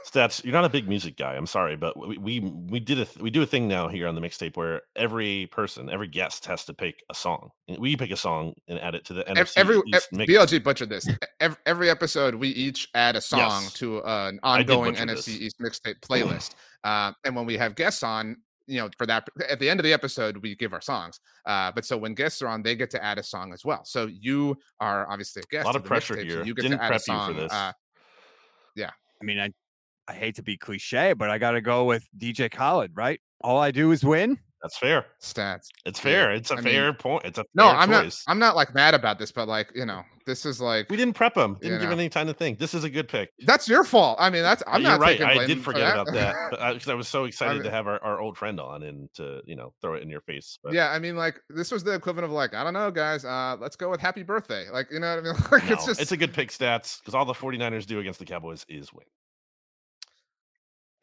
Stats, 0.06 0.42
you're 0.44 0.52
not 0.52 0.64
a 0.64 0.68
big 0.68 0.88
music 0.88 1.16
guy. 1.16 1.34
I'm 1.34 1.46
sorry, 1.46 1.76
but 1.76 1.96
we 1.98 2.16
we, 2.18 2.40
we 2.40 2.80
did 2.80 3.00
a 3.00 3.04
th- 3.04 3.18
we 3.18 3.28
do 3.30 3.42
a 3.42 3.46
thing 3.46 3.66
now 3.66 3.88
here 3.88 4.06
on 4.06 4.14
the 4.14 4.20
mixtape 4.20 4.56
where 4.56 4.82
every 4.94 5.46
person, 5.50 5.90
every 5.90 6.06
guest 6.06 6.46
has 6.46 6.64
to 6.66 6.74
pick 6.74 7.02
a 7.10 7.14
song. 7.14 7.50
We 7.78 7.96
pick 7.96 8.12
a 8.12 8.16
song 8.16 8.54
and 8.68 8.78
add 8.80 8.94
it 8.94 9.04
to 9.06 9.14
the 9.14 9.24
NFC 9.24 9.54
every 9.56 9.80
East 9.88 10.08
mix. 10.12 10.32
BLG 10.32 10.62
butchered 10.62 10.88
this. 10.90 11.08
Every, 11.40 11.56
every 11.66 11.90
episode, 11.90 12.34
we 12.36 12.48
each 12.50 12.88
add 12.94 13.16
a 13.16 13.20
song 13.20 13.62
Yes. 13.64 13.72
to 13.74 14.00
an 14.04 14.38
ongoing 14.44 14.94
NFC 14.94 15.24
this. 15.24 15.28
East 15.28 15.60
mixtape 15.60 16.00
playlist. 16.08 16.54
uh, 16.84 17.12
and 17.24 17.34
when 17.34 17.44
we 17.44 17.56
have 17.56 17.74
guests 17.74 18.02
on, 18.04 18.36
you 18.68 18.78
know, 18.80 18.88
for 18.96 19.06
that 19.06 19.28
at 19.48 19.58
the 19.60 19.68
end 19.68 19.80
of 19.80 19.84
the 19.84 19.92
episode, 19.92 20.36
we 20.38 20.54
give 20.54 20.72
our 20.72 20.80
songs. 20.80 21.18
Uh, 21.46 21.70
but 21.74 21.84
so 21.84 21.96
when 21.96 22.14
guests 22.14 22.40
are 22.42 22.48
on, 22.48 22.62
they 22.62 22.74
get 22.76 22.90
to 22.90 23.04
add 23.04 23.18
a 23.18 23.22
song 23.24 23.52
as 23.52 23.64
well. 23.64 23.84
So 23.84 24.06
you 24.06 24.56
are 24.80 25.08
obviously 25.10 25.42
a 25.42 25.46
guest. 25.52 25.64
A 25.64 25.66
lot 25.66 25.76
of 25.76 25.84
pressure 25.84 26.14
mixtape, 26.14 26.30
so 26.30 26.36
here. 26.36 26.44
you 26.44 26.54
get 26.54 26.62
Didn't 26.62 26.78
to 26.78 26.84
add 26.84 26.88
prep 26.88 27.00
a 27.00 27.12
you 27.12 27.18
for 27.18 27.24
song. 27.32 27.36
this. 27.36 27.52
Uh, 27.52 27.72
I 29.20 29.24
mean, 29.24 29.38
I 29.38 29.50
I 30.08 30.12
hate 30.14 30.36
to 30.36 30.42
be 30.42 30.56
cliche, 30.56 31.12
but 31.14 31.30
I 31.30 31.38
got 31.38 31.52
to 31.52 31.60
go 31.60 31.84
with 31.84 32.06
DJ 32.16 32.50
Khaled, 32.50 32.92
right? 32.94 33.20
All 33.40 33.58
I 33.58 33.70
do 33.72 33.90
is 33.90 34.04
win. 34.04 34.38
That's 34.62 34.78
fair. 34.78 35.06
stats. 35.22 35.66
It's 35.84 35.98
Yeah, 35.98 36.02
fair. 36.04 36.30
It's 36.32 36.50
a 36.50 36.54
I 36.54 36.56
mean- 36.60 36.64
fair 36.74 36.92
point. 36.92 37.24
It's 37.24 37.38
a 37.38 37.44
No, 37.54 37.64
fair 37.68 37.76
I'm 37.76 37.90
not. 37.90 38.18
I'm 38.28 38.38
not 38.38 38.56
like 38.56 38.74
mad 38.74 38.94
about 38.94 39.18
this, 39.18 39.32
but 39.32 39.48
like 39.48 39.70
you 39.74 39.84
know, 39.86 40.02
this 40.26 40.44
is 40.44 40.60
like 40.60 40.90
we 40.90 40.96
didn't 40.96 41.14
prep 41.14 41.36
him. 41.36 41.56
Didn't 41.60 41.78
give 41.80 41.88
know. 41.90 41.94
any 41.96 42.08
time 42.08 42.26
to 42.26 42.34
think. 42.34 42.58
This 42.58 42.74
is 42.74 42.82
a 42.84 42.90
good 42.90 43.08
pick. 43.08 43.30
that's 43.46 43.68
your 43.68 43.84
fault. 43.84 44.18
I 44.20 44.28
mean, 44.28 44.42
that's 44.42 44.62
Uh, 44.62 44.70
I'm 44.72 44.82
You're 44.82 44.90
not 44.90 45.00
right. 45.00 45.20
I 45.22 45.46
did 45.46 45.58
for 45.58 45.72
forget 45.72 45.92
about 45.92 46.12
that 46.12 46.50
because 46.74 46.88
I 46.88 46.94
was 46.94 47.06
so 47.08 47.24
excited 47.24 47.54
mean- 47.54 47.62
to 47.64 47.70
have 47.70 47.86
our, 47.86 48.02
our 48.02 48.20
old 48.20 48.36
friend 48.36 48.58
on 48.60 48.82
and 48.82 49.08
to 49.14 49.40
you 49.46 49.54
know 49.56 49.72
throw 49.80 49.94
it 49.94 50.02
in 50.02 50.10
your 50.10 50.20
face. 50.20 50.58
But 50.62 50.72
yeah, 50.74 50.90
I 50.90 50.98
mean, 50.98 51.16
like 51.16 51.40
this 51.48 51.70
was 51.70 51.84
the 51.84 51.94
equivalent 51.94 52.24
of 52.26 52.32
like 52.32 52.54
I 52.54 52.64
don't 52.64 52.74
know, 52.74 52.90
guys. 52.90 53.24
Uh, 53.24 53.56
let's 53.60 53.76
go 53.76 53.88
with 53.90 54.00
Happy 54.00 54.22
Birthday. 54.24 54.66
Like 54.70 54.88
you 54.90 54.98
know 55.00 55.14
what 55.16 55.18
I 55.24 55.32
mean? 55.32 55.42
Like 55.52 55.68
no, 55.68 55.74
it's 55.74 55.86
just 55.86 56.00
it's 56.00 56.12
a 56.12 56.16
good 56.16 56.34
pick 56.34 56.50
stats 56.50 56.98
because 57.00 57.14
all 57.14 57.24
the 57.24 57.32
49ers 57.32 57.86
do 57.86 58.00
against 58.00 58.18
the 58.18 58.24
Cowboys 58.26 58.66
is 58.68 58.92
win. 58.92 59.06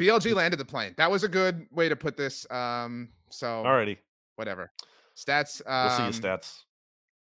BLG 0.01 0.33
landed 0.35 0.57
the 0.57 0.65
plane. 0.65 0.93
That 0.97 1.09
was 1.11 1.23
a 1.23 1.29
good 1.29 1.65
way 1.71 1.87
to 1.87 1.95
put 1.95 2.17
this. 2.17 2.49
Um, 2.51 3.09
so 3.29 3.63
Alrighty, 3.65 3.97
whatever. 4.35 4.71
Stats. 5.15 5.61
we'll 5.65 5.75
Um, 5.75 6.11
see 6.13 6.17
you 6.17 6.23
stats. 6.23 6.63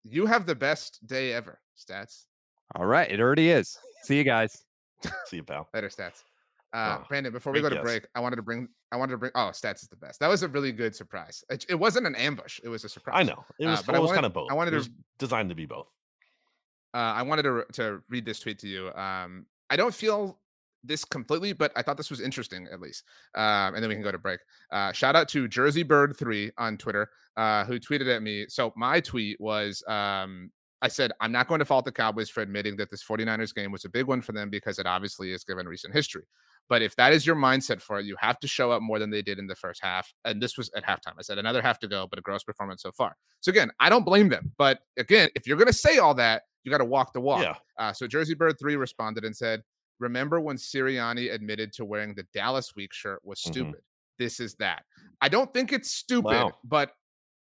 You 0.08 0.26
have 0.26 0.46
the 0.46 0.54
best 0.54 1.06
day 1.06 1.32
ever. 1.32 1.60
Stats. 1.76 2.24
All 2.74 2.86
right, 2.86 3.10
it 3.10 3.20
already 3.20 3.50
is. 3.50 3.78
See 4.02 4.16
you 4.16 4.24
guys. 4.24 4.64
See 5.26 5.36
you, 5.36 5.42
pal. 5.44 5.68
Better 5.72 5.88
stats. 5.88 6.22
Uh, 6.72 6.98
Oh, 7.00 7.04
Brandon, 7.08 7.32
before 7.32 7.52
we 7.52 7.60
go 7.60 7.68
to 7.68 7.76
guess. 7.76 7.84
break, 7.84 8.06
I 8.14 8.20
wanted 8.20 8.36
to 8.36 8.42
bring. 8.42 8.68
I 8.92 8.96
wanted 8.96 9.12
to 9.12 9.18
bring. 9.18 9.32
Oh, 9.34 9.50
stats 9.52 9.82
is 9.82 9.88
the 9.88 9.96
best. 9.96 10.20
That 10.20 10.28
was 10.28 10.42
a 10.42 10.48
really 10.48 10.72
good 10.72 10.94
surprise. 10.94 11.44
It, 11.48 11.64
it 11.68 11.74
wasn't 11.74 12.06
an 12.06 12.14
ambush. 12.16 12.60
It 12.64 12.68
was 12.68 12.84
a 12.84 12.88
surprise. 12.88 13.14
I 13.18 13.22
know 13.22 13.44
it 13.58 13.66
Uh, 13.66 13.70
was. 13.70 13.82
but 13.82 13.92
well, 13.92 13.96
I 13.96 13.98
it 13.98 14.02
was 14.02 14.08
wanted- 14.08 14.16
kind 14.16 14.26
of 14.26 14.32
both. 14.34 14.50
I 14.50 14.54
wanted 14.54 14.70
it 14.70 14.72
to- 14.72 14.76
was 14.78 14.90
designed 15.18 15.48
to 15.50 15.54
be 15.54 15.66
both. 15.66 15.86
uh, 16.94 16.96
I 16.98 17.22
wanted 17.22 17.42
to 17.44 17.64
to 17.74 18.02
read 18.08 18.24
this 18.24 18.40
tweet 18.40 18.58
to 18.60 18.68
you. 18.68 18.92
Um, 18.94 19.46
I 19.70 19.76
don't 19.76 19.94
feel 19.94 20.38
this 20.86 21.04
completely, 21.04 21.52
but 21.52 21.72
I 21.76 21.82
thought 21.82 21.96
this 21.96 22.10
was 22.10 22.20
interesting 22.20 22.68
at 22.72 22.80
least. 22.80 23.04
Um, 23.34 23.74
and 23.74 23.82
then 23.82 23.88
we 23.88 23.94
can 23.94 24.04
go 24.04 24.12
to 24.12 24.18
break. 24.18 24.40
Uh, 24.70 24.92
shout 24.92 25.16
out 25.16 25.28
to 25.30 25.48
Jersey 25.48 25.82
Bird 25.82 26.16
three 26.16 26.50
on 26.58 26.76
Twitter, 26.76 27.10
uh, 27.36 27.64
who 27.64 27.78
tweeted 27.78 28.14
at 28.14 28.22
me. 28.22 28.46
So 28.48 28.72
my 28.76 29.00
tweet 29.00 29.40
was, 29.40 29.82
um, 29.88 30.50
I 30.82 30.88
said, 30.88 31.12
I'm 31.20 31.32
not 31.32 31.48
going 31.48 31.58
to 31.60 31.64
fault 31.64 31.84
the 31.84 31.92
Cowboys 31.92 32.28
for 32.28 32.42
admitting 32.42 32.76
that 32.76 32.90
this 32.90 33.02
49ers 33.02 33.54
game 33.54 33.72
was 33.72 33.84
a 33.84 33.88
big 33.88 34.06
one 34.06 34.20
for 34.20 34.32
them 34.32 34.50
because 34.50 34.78
it 34.78 34.86
obviously 34.86 35.32
is 35.32 35.42
given 35.42 35.66
recent 35.66 35.94
history. 35.94 36.24
But 36.68 36.82
if 36.82 36.96
that 36.96 37.12
is 37.12 37.24
your 37.26 37.36
mindset 37.36 37.80
for 37.80 38.00
it, 38.00 38.06
you 38.06 38.16
have 38.18 38.40
to 38.40 38.48
show 38.48 38.72
up 38.72 38.82
more 38.82 38.98
than 38.98 39.08
they 39.10 39.22
did 39.22 39.38
in 39.38 39.46
the 39.46 39.54
first 39.54 39.80
half. 39.82 40.12
And 40.24 40.42
this 40.42 40.58
was 40.58 40.70
at 40.76 40.84
halftime. 40.84 41.14
I 41.18 41.22
said 41.22 41.38
another 41.38 41.62
half 41.62 41.78
to 41.80 41.88
go, 41.88 42.06
but 42.08 42.18
a 42.18 42.22
gross 42.22 42.42
performance 42.42 42.82
so 42.82 42.90
far. 42.92 43.16
So 43.40 43.50
again, 43.50 43.70
I 43.78 43.88
don't 43.88 44.04
blame 44.04 44.28
them. 44.28 44.52
But 44.58 44.80
again, 44.98 45.28
if 45.34 45.46
you're 45.46 45.56
going 45.56 45.68
to 45.68 45.72
say 45.72 45.98
all 45.98 46.14
that, 46.14 46.42
you 46.64 46.70
got 46.72 46.78
to 46.78 46.84
walk 46.84 47.12
the 47.12 47.20
walk. 47.20 47.42
Yeah, 47.42 47.54
Uh, 47.78 47.92
so 47.92 48.08
Jersey 48.08 48.34
Bird 48.34 48.58
3 48.58 48.74
responded 48.74 49.24
and 49.24 49.36
said, 49.36 49.62
Remember 49.98 50.40
when 50.40 50.56
Sirianni 50.56 51.32
admitted 51.32 51.72
to 51.74 51.84
wearing 51.84 52.14
the 52.14 52.24
Dallas 52.34 52.74
Week 52.76 52.92
shirt 52.92 53.20
was 53.24 53.40
Mhm. 53.40 53.50
stupid? 53.52 53.80
This 54.18 54.40
is 54.40 54.54
that. 54.56 54.84
I 55.20 55.28
don't 55.28 55.52
think 55.52 55.72
it's 55.72 55.90
stupid, 55.94 56.24
Wow. 56.30 56.52
but 56.64 56.92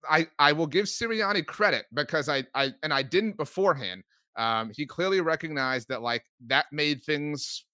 I, 0.10 0.28
I 0.38 0.52
will 0.52 0.68
give 0.68 0.86
Sirianni 0.86 1.46
credit 1.46 1.86
because 1.94 2.28
I, 2.30 2.44
I 2.54 2.74
and 2.84 2.94
I 2.94 3.04
didn't 3.04 3.38
beforehand. 3.38 4.04
Um, 4.36 4.72
he 4.76 4.86
clearly 4.86 5.22
recognized 5.22 5.88
that 5.90 6.02
like 6.02 6.26
that 6.48 6.66
made 6.72 7.04
things 7.04 7.66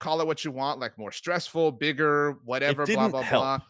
call 0.00 0.20
it 0.20 0.26
what 0.26 0.44
you 0.44 0.50
want, 0.50 0.80
like 0.80 0.98
more 0.98 1.12
stressful, 1.12 1.70
bigger, 1.72 2.32
whatever, 2.44 2.84
blah, 2.86 3.08
blah, 3.08 3.22
help. 3.22 3.42
blah. 3.42 3.60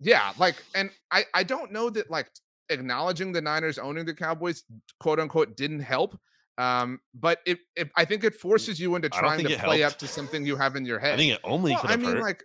Yeah, 0.00 0.32
like, 0.38 0.56
and 0.74 0.90
I, 1.10 1.24
I 1.34 1.42
don't 1.44 1.70
know 1.70 1.90
that 1.90 2.10
like 2.10 2.28
acknowledging 2.70 3.30
the 3.32 3.40
Niners 3.40 3.78
owning 3.78 4.06
the 4.06 4.14
Cowboys, 4.14 4.64
quote 4.98 5.20
unquote, 5.20 5.56
didn't 5.56 5.80
help. 5.80 6.18
Um, 6.58 7.00
but 7.14 7.40
it, 7.46 7.60
it 7.76 7.90
I 7.96 8.04
think 8.04 8.24
it 8.24 8.34
forces 8.34 8.78
you 8.80 8.94
into 8.96 9.08
trying 9.10 9.42
to 9.44 9.50
play 9.50 9.80
helped. 9.80 9.82
up 9.82 9.98
to 9.98 10.08
something 10.08 10.44
you 10.46 10.56
have 10.56 10.76
in 10.76 10.84
your 10.84 10.98
head. 10.98 11.14
I 11.14 11.16
think 11.16 11.32
it 11.34 11.40
only 11.44 11.72
Well, 11.72 11.80
could 11.80 11.90
I 11.90 11.92
have 11.92 12.02
mean, 12.02 12.16
hurt. 12.16 12.18
like, 12.18 12.44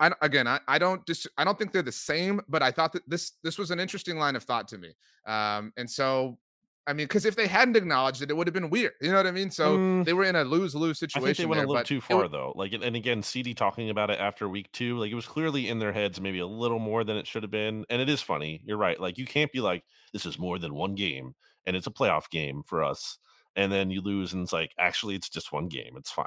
I 0.00 0.12
again, 0.22 0.46
I, 0.46 0.60
I 0.68 0.78
don't 0.78 1.04
dis- 1.06 1.26
I 1.36 1.44
don't 1.44 1.58
think 1.58 1.72
they're 1.72 1.82
the 1.82 1.90
same, 1.92 2.40
but 2.48 2.62
I 2.62 2.70
thought 2.70 2.92
that 2.92 3.08
this 3.08 3.32
this 3.42 3.58
was 3.58 3.70
an 3.70 3.80
interesting 3.80 4.16
line 4.18 4.36
of 4.36 4.44
thought 4.44 4.68
to 4.68 4.78
me. 4.78 4.94
Um, 5.26 5.72
and 5.76 5.90
so, 5.90 6.38
I 6.86 6.92
mean, 6.92 7.06
because 7.06 7.24
if 7.24 7.34
they 7.36 7.48
hadn't 7.48 7.76
acknowledged 7.76 8.22
it, 8.22 8.30
it 8.30 8.34
would 8.36 8.46
have 8.46 8.54
been 8.54 8.70
weird. 8.70 8.92
You 9.00 9.10
know 9.10 9.16
what 9.16 9.26
I 9.26 9.32
mean? 9.32 9.50
So 9.50 9.80
Mm, 9.80 10.04
they 10.04 10.12
were 10.12 10.24
in 10.24 10.36
a 10.36 10.44
lose 10.44 10.74
lose 10.74 10.98
I 11.14 11.20
situation. 11.20 11.20
think 11.20 11.36
they 11.38 11.46
went 11.46 11.58
there, 11.58 11.64
a 11.64 11.66
little 11.66 11.82
too 11.82 12.00
far 12.00 12.28
though. 12.28 12.52
Like, 12.54 12.72
and 12.72 12.84
again, 12.96 13.22
CD 13.22 13.54
talking 13.54 13.90
about 13.90 14.10
it 14.10 14.20
after 14.20 14.48
week 14.48 14.70
two, 14.72 14.98
like 14.98 15.10
it 15.10 15.14
was 15.14 15.26
clearly 15.26 15.68
in 15.68 15.78
their 15.78 15.92
heads, 15.92 16.20
maybe 16.20 16.38
a 16.38 16.46
little 16.46 16.78
more 16.78 17.02
than 17.04 17.16
it 17.16 17.26
should 17.26 17.42
have 17.42 17.50
been. 17.50 17.84
And 17.90 18.00
it 18.02 18.08
is 18.08 18.20
funny. 18.22 18.62
You're 18.64 18.76
right. 18.78 19.00
Like, 19.00 19.18
you 19.18 19.26
can't 19.26 19.50
be 19.52 19.60
like, 19.60 19.84
this 20.12 20.26
is 20.26 20.38
more 20.38 20.58
than 20.58 20.74
one 20.74 20.94
game, 20.94 21.34
and 21.68 21.76
it's 21.76 21.86
a 21.86 21.90
playoff 21.90 22.30
game 22.30 22.62
for 22.66 22.82
us, 22.82 23.18
and 23.54 23.70
then 23.70 23.90
you 23.90 24.00
lose, 24.00 24.32
and 24.32 24.42
it's 24.42 24.52
like, 24.54 24.72
actually, 24.78 25.14
it's 25.14 25.28
just 25.28 25.52
one 25.52 25.68
game. 25.68 25.92
It's 25.96 26.10
fine. 26.10 26.26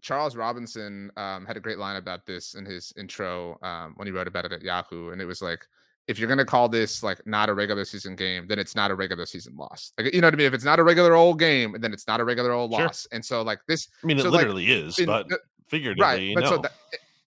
Charles 0.00 0.34
Robinson 0.34 1.10
um, 1.18 1.44
had 1.44 1.58
a 1.58 1.60
great 1.60 1.76
line 1.78 1.96
about 1.96 2.24
this 2.24 2.54
in 2.54 2.64
his 2.64 2.94
intro 2.96 3.58
um, 3.62 3.92
when 3.96 4.06
he 4.06 4.12
wrote 4.12 4.26
about 4.26 4.46
it 4.46 4.52
at 4.52 4.62
Yahoo, 4.62 5.10
and 5.10 5.20
it 5.20 5.26
was 5.26 5.42
like, 5.42 5.66
if 6.08 6.18
you're 6.18 6.28
gonna 6.28 6.46
call 6.46 6.68
this 6.68 7.02
like 7.02 7.20
not 7.26 7.50
a 7.50 7.54
regular 7.54 7.84
season 7.84 8.16
game, 8.16 8.46
then 8.46 8.58
it's 8.58 8.74
not 8.74 8.90
a 8.90 8.94
regular 8.94 9.26
season 9.26 9.54
loss. 9.56 9.92
Like 9.98 10.14
you 10.14 10.20
know 10.20 10.28
what 10.28 10.34
I 10.34 10.36
mean? 10.38 10.46
If 10.46 10.54
it's 10.54 10.64
not 10.64 10.78
a 10.78 10.84
regular 10.84 11.14
old 11.14 11.38
game, 11.38 11.76
then 11.80 11.92
it's 11.92 12.06
not 12.06 12.20
a 12.20 12.24
regular 12.24 12.52
old 12.52 12.72
Sure. 12.72 12.84
loss. 12.84 13.06
And 13.12 13.24
so 13.24 13.42
like 13.42 13.58
this, 13.68 13.88
I 14.02 14.06
mean, 14.06 14.18
it 14.18 14.22
So, 14.22 14.30
like, 14.30 14.38
literally 14.38 14.70
is, 14.70 14.98
in 14.98 15.06
but 15.06 15.26
figuratively, 15.68 16.04
right? 16.04 16.34
But 16.34 16.44
no. 16.44 16.50
so 16.50 16.58
that 16.58 16.72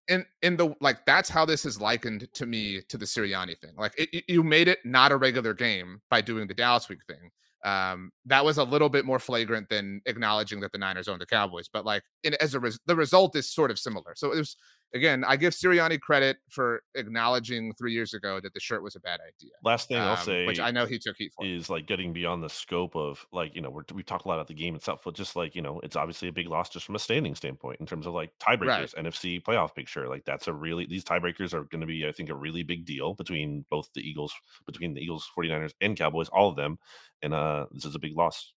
in 0.10 0.26
in 0.42 0.58
the 0.58 0.76
like 0.82 1.06
that's 1.06 1.30
how 1.30 1.46
this 1.46 1.66
is 1.66 1.80
likened 1.80 2.28
to 2.34 2.46
me 2.46 2.82
to 2.90 2.98
the 2.98 3.06
Sirianni 3.06 3.58
thing. 3.60 3.72
Like 3.78 3.94
it, 3.98 4.26
you 4.28 4.44
made 4.44 4.68
it 4.68 4.80
not 4.84 5.12
a 5.12 5.18
regular 5.18 5.54
game 5.54 6.02
by 6.10 6.22
doing 6.22 6.48
the 6.48 6.54
Dallas 6.54 6.90
week 6.90 7.06
thing. 7.08 7.32
Um, 7.64 8.12
that 8.30 8.46
was 8.46 8.58
a 8.58 8.64
little 8.64 8.90
bit 8.90 9.06
more 9.06 9.20
flagrant 9.20 9.70
than 9.70 10.02
acknowledging 10.06 10.60
that 10.62 10.72
the 10.72 10.78
Niners 10.78 11.08
own 11.08 11.20
the 11.20 11.26
Cowboys. 11.26 11.68
But 11.72 11.86
like 11.86 12.04
in, 12.24 12.36
as 12.40 12.54
a 12.54 12.60
res- 12.60 12.80
the 12.86 12.96
result 12.96 13.36
is 13.36 13.52
sort 13.52 13.72
of 13.72 13.80
similar. 13.80 14.14
So 14.16 14.32
it 14.32 14.38
was 14.38 14.56
again, 14.94 15.24
I 15.28 15.36
give 15.36 15.54
Sirianni 15.54 16.00
credit 16.00 16.38
for 16.50 16.82
acknowledging 16.96 17.74
three 17.74 17.94
years 17.94 18.14
ago 18.14 18.40
that 18.42 18.54
the 18.54 18.60
shirt 18.60 18.84
was 18.84 18.96
a 18.96 19.00
bad 19.00 19.20
idea. 19.20 19.52
Last 19.64 19.88
thing 19.88 19.98
I'll 19.98 20.12
um, 20.12 20.18
say, 20.18 20.46
which 20.46 20.60
I 20.60 20.72
know 20.72 20.86
he 20.86 21.00
took 21.00 21.18
heat 21.18 21.34
for. 21.36 21.46
is 21.46 21.70
like 21.70 21.88
getting 21.88 22.14
beyond 22.14 22.44
the 22.44 22.50
scope 22.50 22.96
of 22.96 23.26
like 23.32 23.56
you 23.56 23.62
know 23.62 23.70
we're, 23.70 23.84
we 23.94 24.04
talk 24.04 24.26
a 24.26 24.28
lot 24.28 24.36
about 24.36 24.48
the 24.48 24.54
game 24.54 24.76
itself 24.76 25.02
but 25.04 25.16
just 25.16 25.36
like 25.36 25.56
you 25.56 25.62
know 25.62 25.80
it's 25.84 25.96
obviously 25.96 26.28
a 26.28 26.32
big 26.32 26.48
loss 26.48 26.70
just 26.70 26.86
from 26.86 26.96
a 26.96 27.00
standing 27.00 27.36
standpoint 27.36 27.80
in 27.80 27.86
terms 27.86 28.06
of 28.06 28.14
like 28.14 28.32
tiebreakers 28.40 28.96
nfc 28.96 29.42
playoff 29.44 29.74
picture 29.76 30.08
like 30.08 30.24
that's 30.26 30.48
a 30.48 30.54
really 30.54 30.86
these 30.86 31.04
tiebreakers 31.04 31.54
are 31.54 31.64
going 31.66 31.82
to 31.82 31.88
be 31.88 32.08
i 32.08 32.12
think 32.12 32.30
a 32.30 32.36
really 32.36 32.64
big 32.64 32.86
deal 32.86 33.14
between 33.14 33.66
both 33.70 33.90
the 33.94 34.02
eagles 34.02 34.34
between 34.66 34.94
the 34.94 35.02
eagles 35.02 35.30
49ers 35.38 35.74
and 35.82 35.98
cowboys 35.98 36.30
all 36.30 36.50
of 36.50 36.56
them 36.56 36.78
and 37.22 37.34
uh 37.34 37.66
this 37.72 37.86
is 37.86 37.96
a 37.96 38.00
big 38.00 38.16
loss 38.20 38.54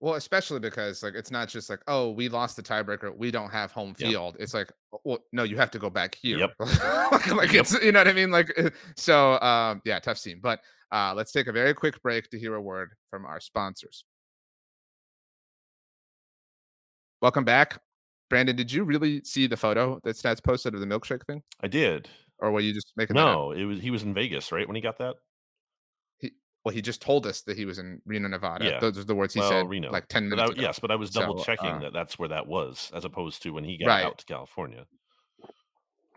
Well, 0.00 0.14
especially 0.14 0.60
because 0.60 1.02
like 1.02 1.14
it's 1.14 1.30
not 1.30 1.48
just 1.48 1.70
like, 1.70 1.80
oh, 1.88 2.10
we 2.12 2.28
lost 2.28 2.56
the 2.56 2.62
tiebreaker, 2.62 3.16
we 3.16 3.30
don't 3.30 3.50
have 3.50 3.72
home 3.72 3.94
Yep. 3.98 4.08
field. 4.10 4.36
It's 4.38 4.52
like, 4.54 4.70
well, 5.04 5.20
no, 5.32 5.42
you 5.42 5.56
have 5.56 5.70
to 5.72 5.78
go 5.78 5.88
back 5.90 6.14
here. 6.14 6.38
Yep. 6.38 6.52
like 7.40 7.52
Yep. 7.52 7.60
it's 7.62 7.72
you 7.82 7.92
know 7.92 8.00
what 8.00 8.08
I 8.08 8.12
mean? 8.12 8.30
Like 8.30 8.52
uh, 8.58 8.70
so 8.96 9.40
um 9.40 9.80
yeah, 9.84 9.98
tough 9.98 10.18
scene. 10.18 10.40
But 10.42 10.60
uh 10.92 11.14
let's 11.16 11.32
take 11.32 11.46
a 11.48 11.52
very 11.52 11.72
quick 11.74 11.96
break 12.02 12.28
to 12.30 12.38
hear 12.38 12.54
a 12.54 12.60
word 12.60 12.90
from 13.10 13.24
our 13.24 13.40
sponsors. 13.40 14.04
Welcome 17.22 17.44
back. 17.44 17.80
Brandon, 18.28 18.56
did 18.56 18.70
you 18.70 18.84
really 18.84 19.22
see 19.24 19.46
the 19.46 19.56
photo 19.56 19.98
that 20.04 20.16
Stats 20.16 20.42
posted 20.44 20.74
of 20.74 20.80
the 20.80 20.86
milkshake 20.86 21.24
thing? 21.26 21.42
I 21.62 21.68
did. 21.68 22.08
Or 22.38 22.50
were 22.50 22.60
you 22.60 22.74
just 22.74 22.92
making? 22.96 23.14
No, 23.14 23.52
it 23.52 23.64
was 23.64 23.80
he 23.80 23.90
was 23.90 24.02
in 24.02 24.12
Vegas, 24.12 24.52
right? 24.52 24.66
When 24.68 24.76
he 24.76 24.82
got 24.82 24.98
that? 24.98 25.14
Well, 26.66 26.74
he 26.74 26.82
just 26.82 27.00
told 27.00 27.28
us 27.28 27.42
that 27.42 27.56
he 27.56 27.64
was 27.64 27.78
in 27.78 28.02
Reno, 28.06 28.26
Nevada. 28.26 28.64
Yeah. 28.64 28.80
Those 28.80 28.98
are 28.98 29.04
the 29.04 29.14
words 29.14 29.32
he 29.32 29.38
well, 29.38 29.50
said 29.50 29.70
Reno. 29.70 29.92
like 29.92 30.08
10 30.08 30.28
But 30.28 30.36
minutes 30.40 30.58
I, 30.58 30.62
yes, 30.62 30.80
but 30.80 30.90
I 30.90 30.96
was 30.96 31.10
double 31.10 31.38
So, 31.38 31.44
checking 31.44 31.66
uh, 31.68 31.78
that 31.78 31.92
that's 31.92 32.18
where 32.18 32.28
that 32.28 32.48
was, 32.48 32.90
as 32.92 33.04
opposed 33.04 33.40
to 33.44 33.50
when 33.50 33.62
he 33.62 33.76
got 33.78 33.86
Right. 33.86 34.04
out 34.04 34.18
to 34.18 34.24
California. 34.26 34.84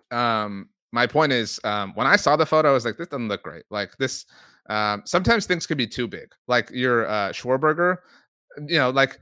um 0.10 0.70
my 0.92 1.06
point 1.06 1.32
is 1.32 1.60
um 1.66 1.92
when 1.94 2.08
i 2.08 2.16
saw 2.16 2.36
the 2.36 2.48
photo 2.48 2.72
i 2.72 2.74
was 2.74 2.84
like 2.84 2.98
this 2.98 3.08
doesn't 3.10 3.28
look 3.28 3.44
great 3.44 3.64
like 3.70 3.96
this 3.98 4.26
um 4.72 5.04
sometimes 5.06 5.46
things 5.46 5.68
could 5.68 5.78
be 5.78 5.86
too 5.86 6.08
big 6.08 6.32
like 6.48 6.68
your 6.72 7.08
uh 7.08 7.30
schwarberger 7.30 7.98
you 8.66 8.80
know 8.80 8.90
like 8.90 9.20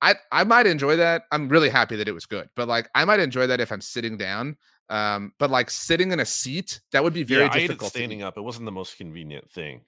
i 0.00 0.14
i 0.32 0.42
might 0.42 0.66
enjoy 0.66 0.96
that 0.96 1.24
i'm 1.32 1.50
really 1.50 1.68
happy 1.68 1.96
that 1.96 2.08
it 2.08 2.12
was 2.12 2.24
good 2.24 2.48
but 2.56 2.66
like 2.66 2.88
i 2.94 3.04
might 3.04 3.20
enjoy 3.20 3.46
that 3.46 3.60
if 3.60 3.70
i'm 3.70 3.82
sitting 3.82 4.16
down 4.16 4.56
um 4.88 5.34
but 5.38 5.50
like 5.50 5.68
sitting 5.70 6.12
in 6.12 6.20
a 6.20 6.24
seat 6.24 6.80
that 6.92 7.04
would 7.04 7.12
be 7.12 7.24
very 7.24 7.42
yeah, 7.44 7.50
I 7.52 7.56
ate 7.58 7.64
it 7.64 7.68
difficult 7.68 7.90
standing 7.92 8.22
up. 8.22 8.38
It 8.38 8.42
wasn't 8.42 8.64
the 8.64 8.72
most 8.72 8.96
convenient 8.96 9.50
thing. 9.50 9.82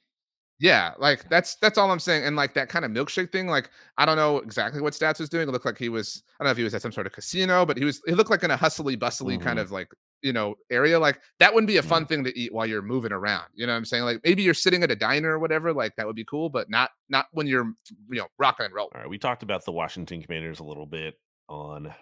Yeah 0.60 0.92
like 0.98 1.28
that's 1.28 1.56
that's 1.56 1.76
all 1.78 1.90
i'm 1.90 1.98
saying 1.98 2.24
and 2.24 2.36
like 2.36 2.54
that 2.54 2.68
kind 2.68 2.84
of 2.84 2.90
milkshake 2.92 3.32
thing 3.32 3.48
like 3.48 3.70
i 3.98 4.06
don't 4.06 4.16
know 4.16 4.38
exactly 4.38 4.80
what 4.80 4.92
stats 4.92 5.18
was 5.18 5.28
doing 5.28 5.48
it 5.48 5.52
looked 5.52 5.64
like 5.66 5.76
he 5.76 5.88
was 5.88 6.22
i 6.38 6.44
don't 6.44 6.48
know 6.48 6.52
if 6.52 6.56
he 6.56 6.62
was 6.62 6.74
at 6.74 6.80
some 6.82 6.92
sort 6.92 7.06
of 7.06 7.12
casino 7.12 7.66
but 7.66 7.76
he 7.76 7.84
was 7.84 8.00
he 8.06 8.12
looked 8.12 8.30
like 8.30 8.44
in 8.44 8.50
a 8.52 8.56
hustly 8.56 8.96
bustly 8.96 9.36
kind 9.36 9.58
Mhm. 9.58 9.62
of 9.62 9.72
like 9.72 9.88
you 10.22 10.32
know 10.32 10.54
area 10.70 10.98
like 10.98 11.20
that 11.40 11.52
wouldn't 11.52 11.66
be 11.68 11.76
a 11.78 11.82
fun 11.82 12.06
thing 12.06 12.22
to 12.24 12.38
eat 12.38 12.52
while 12.54 12.64
you're 12.66 12.80
moving 12.82 13.12
around 13.12 13.44
you 13.54 13.66
know 13.66 13.72
what 13.72 13.76
i'm 13.78 13.84
saying 13.84 14.04
like 14.04 14.20
maybe 14.24 14.42
you're 14.42 14.54
sitting 14.54 14.82
at 14.84 14.90
a 14.90 14.96
diner 14.96 15.32
or 15.32 15.38
whatever 15.40 15.72
like 15.72 15.94
that 15.96 16.06
would 16.06 16.16
be 16.16 16.24
cool 16.24 16.48
but 16.48 16.70
not 16.70 16.90
not 17.08 17.26
when 17.32 17.46
you're 17.48 17.66
you 18.10 18.18
know 18.20 18.26
rocking 18.38 18.64
and 18.64 18.74
rolling 18.74 18.92
All 18.94 19.00
right, 19.00 19.10
we 19.10 19.18
talked 19.18 19.42
about 19.42 19.64
the 19.64 19.72
Washington 19.72 20.22
Commanders 20.22 20.60
a 20.60 20.64
little 20.64 20.86
bit 20.86 21.14
on 21.48 21.92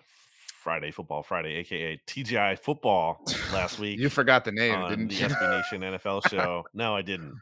Friday 0.62 0.92
Football 0.92 1.24
Friday, 1.24 1.54
aka 1.56 2.00
TGI 2.06 2.56
Football, 2.56 3.24
last 3.52 3.78
week 3.80 3.98
you 3.98 4.08
forgot 4.08 4.44
the 4.44 4.52
name 4.52 4.78
didn't 4.88 5.08
the 5.08 5.14
you 5.16 5.26
SB 5.26 5.50
Nation 5.50 5.80
NFL 5.82 6.30
show. 6.30 6.64
No, 6.74 6.94
I 6.94 7.02
didn't. 7.02 7.34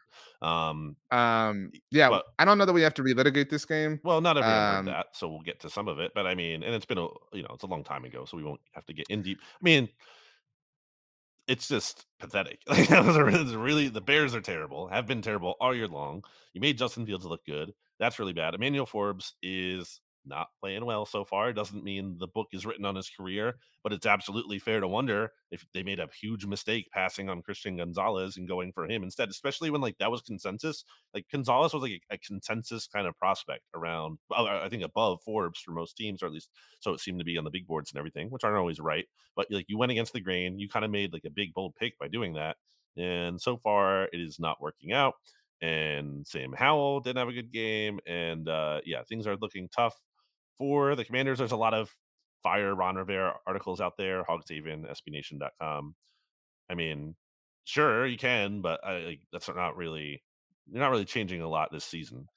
Um, 0.43 0.97
um 1.11 1.71
yeah 1.91 2.09
but- 2.09 2.25
i 2.39 2.47
don't 2.47 2.57
know 2.57 2.65
that 2.65 2.73
we 2.73 2.81
have 2.81 2.95
to 2.95 3.03
relitigate 3.03 3.51
this 3.51 3.67
game 3.67 4.01
well, 4.05 4.21
not 4.23 4.39
everyone 4.39 4.77
Um, 4.77 4.85
that, 4.87 5.09
so 5.13 5.29
we'll 5.29 5.43
get 5.43 5.61
to 5.61 5.69
some 5.71 5.87
of 5.87 5.99
it. 5.99 6.13
But 6.15 6.27
I 6.27 6.35
mean, 6.35 6.63
and 6.63 6.75
it's 6.75 6.87
been 6.87 6.97
a 6.99 7.09
you 7.35 7.43
know, 7.43 7.51
it's 7.53 7.65
a 7.65 7.67
long 7.67 7.85
time 7.85 8.05
ago, 8.07 8.25
so 8.25 8.37
we 8.39 8.43
won't 8.45 8.61
have 8.73 8.87
to 8.87 8.95
get 8.95 9.07
in 9.11 9.21
deep. 9.23 9.39
I 9.43 9.63
mean, 9.63 9.89
it's 11.47 11.69
just 11.69 12.07
pathetic. 12.19 12.61
Like 12.69 12.89
that 12.89 13.05
was 13.05 13.17
a 13.17 13.25
really, 13.25 13.43
it's 13.43 13.53
really 13.53 13.89
the 13.89 14.01
Bears 14.01 14.35
are 14.35 14.41
terrible, 14.41 14.89
have 14.89 15.07
been 15.07 15.23
terrible 15.23 15.57
all 15.61 15.75
year 15.75 15.89
long. 15.89 16.25
You 16.55 16.61
made 16.61 16.79
Justin 16.79 17.05
Fields 17.07 17.25
look 17.27 17.45
good. 17.45 17.73
That's 17.99 18.19
really 18.19 18.33
bad. 18.33 18.55
Emmanuel 18.55 18.87
Forbes 18.87 19.35
is 19.43 20.01
not 20.25 20.49
playing 20.61 20.85
well 20.85 21.07
so 21.07 21.25
far. 21.25 21.51
It 21.51 21.55
doesn't 21.55 21.85
mean 21.85 22.17
the 22.19 22.29
book 22.29 22.49
is 22.53 22.67
written 22.67 22.85
on 22.85 22.97
his 22.97 23.11
career, 23.11 23.57
but 23.83 23.93
it's 23.93 24.07
absolutely 24.07 24.59
fair 24.59 24.81
to 24.81 24.89
wonder 24.89 25.33
if 25.51 25.65
they 25.73 25.83
made 25.83 25.99
a 25.99 26.09
huge 26.21 26.47
mistake 26.47 26.89
passing 26.93 27.29
on 27.29 27.43
Christian 27.43 27.77
Gonzalez 27.77 28.37
and 28.37 28.49
going 28.49 28.73
for 28.73 28.87
him 28.89 29.03
instead, 29.03 29.29
especially 29.29 29.71
when 29.71 29.81
like 29.81 29.99
that 29.99 30.11
was 30.11 30.21
consensus. 30.23 30.85
Like 31.15 31.27
Gonzalez 31.31 31.73
was 31.73 31.83
like 31.83 32.03
a, 32.11 32.15
a 32.15 32.19
consensus 32.19 32.87
kind 32.87 33.07
of 33.07 33.17
prospect 33.17 33.65
around, 33.75 34.19
I 34.33 34.65
I 34.65 34.69
think 34.69 34.83
above 34.83 35.23
Forbes 35.25 35.61
for 35.61 35.73
most 35.73 35.97
teams, 35.97 36.23
or 36.23 36.27
at 36.27 36.33
least 36.33 36.51
so 36.81 36.93
it 36.93 37.01
seemed 37.01 37.19
to 37.19 37.25
be 37.25 37.39
on 37.39 37.45
the 37.45 37.51
big 37.51 37.67
boards 37.67 37.91
and 37.91 37.99
everything, 37.99 38.31
which 38.31 38.45
aren't 38.45 38.59
always 38.59 38.81
right. 38.81 39.07
But 39.37 39.47
like 39.51 39.67
you 39.69 39.79
went 39.79 39.93
against 39.93 40.13
the 40.13 40.21
grain, 40.21 40.59
you 40.59 40.69
kind 40.69 40.85
of 40.85 40.91
made 40.91 41.13
like 41.13 41.25
a 41.25 41.31
big 41.31 41.55
bold 41.55 41.75
pick 41.77 41.99
by 41.99 42.09
doing 42.09 42.35
that, 42.35 42.57
and 42.97 43.41
so 43.41 43.57
far 43.57 44.05
it 44.05 44.21
is 44.21 44.39
not 44.39 44.61
working 44.61 44.93
out. 44.93 45.15
And 45.63 46.27
Sam 46.27 46.55
Howell 46.55 47.01
didn't 47.01 47.19
have 47.19 47.29
a 47.29 47.35
good 47.35 47.53
game, 47.53 48.01
and 48.07 48.49
uh, 48.49 48.81
yeah, 48.85 49.03
things 49.09 49.27
are 49.27 49.37
looking 49.37 49.69
tough 49.69 49.95
for 50.61 50.95
the 50.95 51.05
Commanders. 51.07 51.39
There's 51.39 51.53
a 51.53 51.57
lot 51.57 51.73
of 51.73 51.91
fire 52.43 52.75
Ron 52.75 52.97
Rivera 52.97 53.35
articles 53.47 53.81
out 53.81 53.95
there, 53.97 54.23
Hogshaven, 54.25 54.85
SBNation.com. 54.91 55.95
I 56.71 56.75
mean, 56.75 57.17
sure 57.65 58.07
you 58.07 58.19
can, 58.19 58.61
but 58.61 58.85
I, 58.85 58.99
like, 58.99 59.21
that's 59.33 59.49
not 59.49 59.77
really 59.77 60.23
you're 60.71 60.81
not 60.83 60.91
really 60.91 61.05
changing 61.07 61.41
a 61.41 61.49
lot 61.49 61.73
this 61.73 61.85
season. 61.85 62.29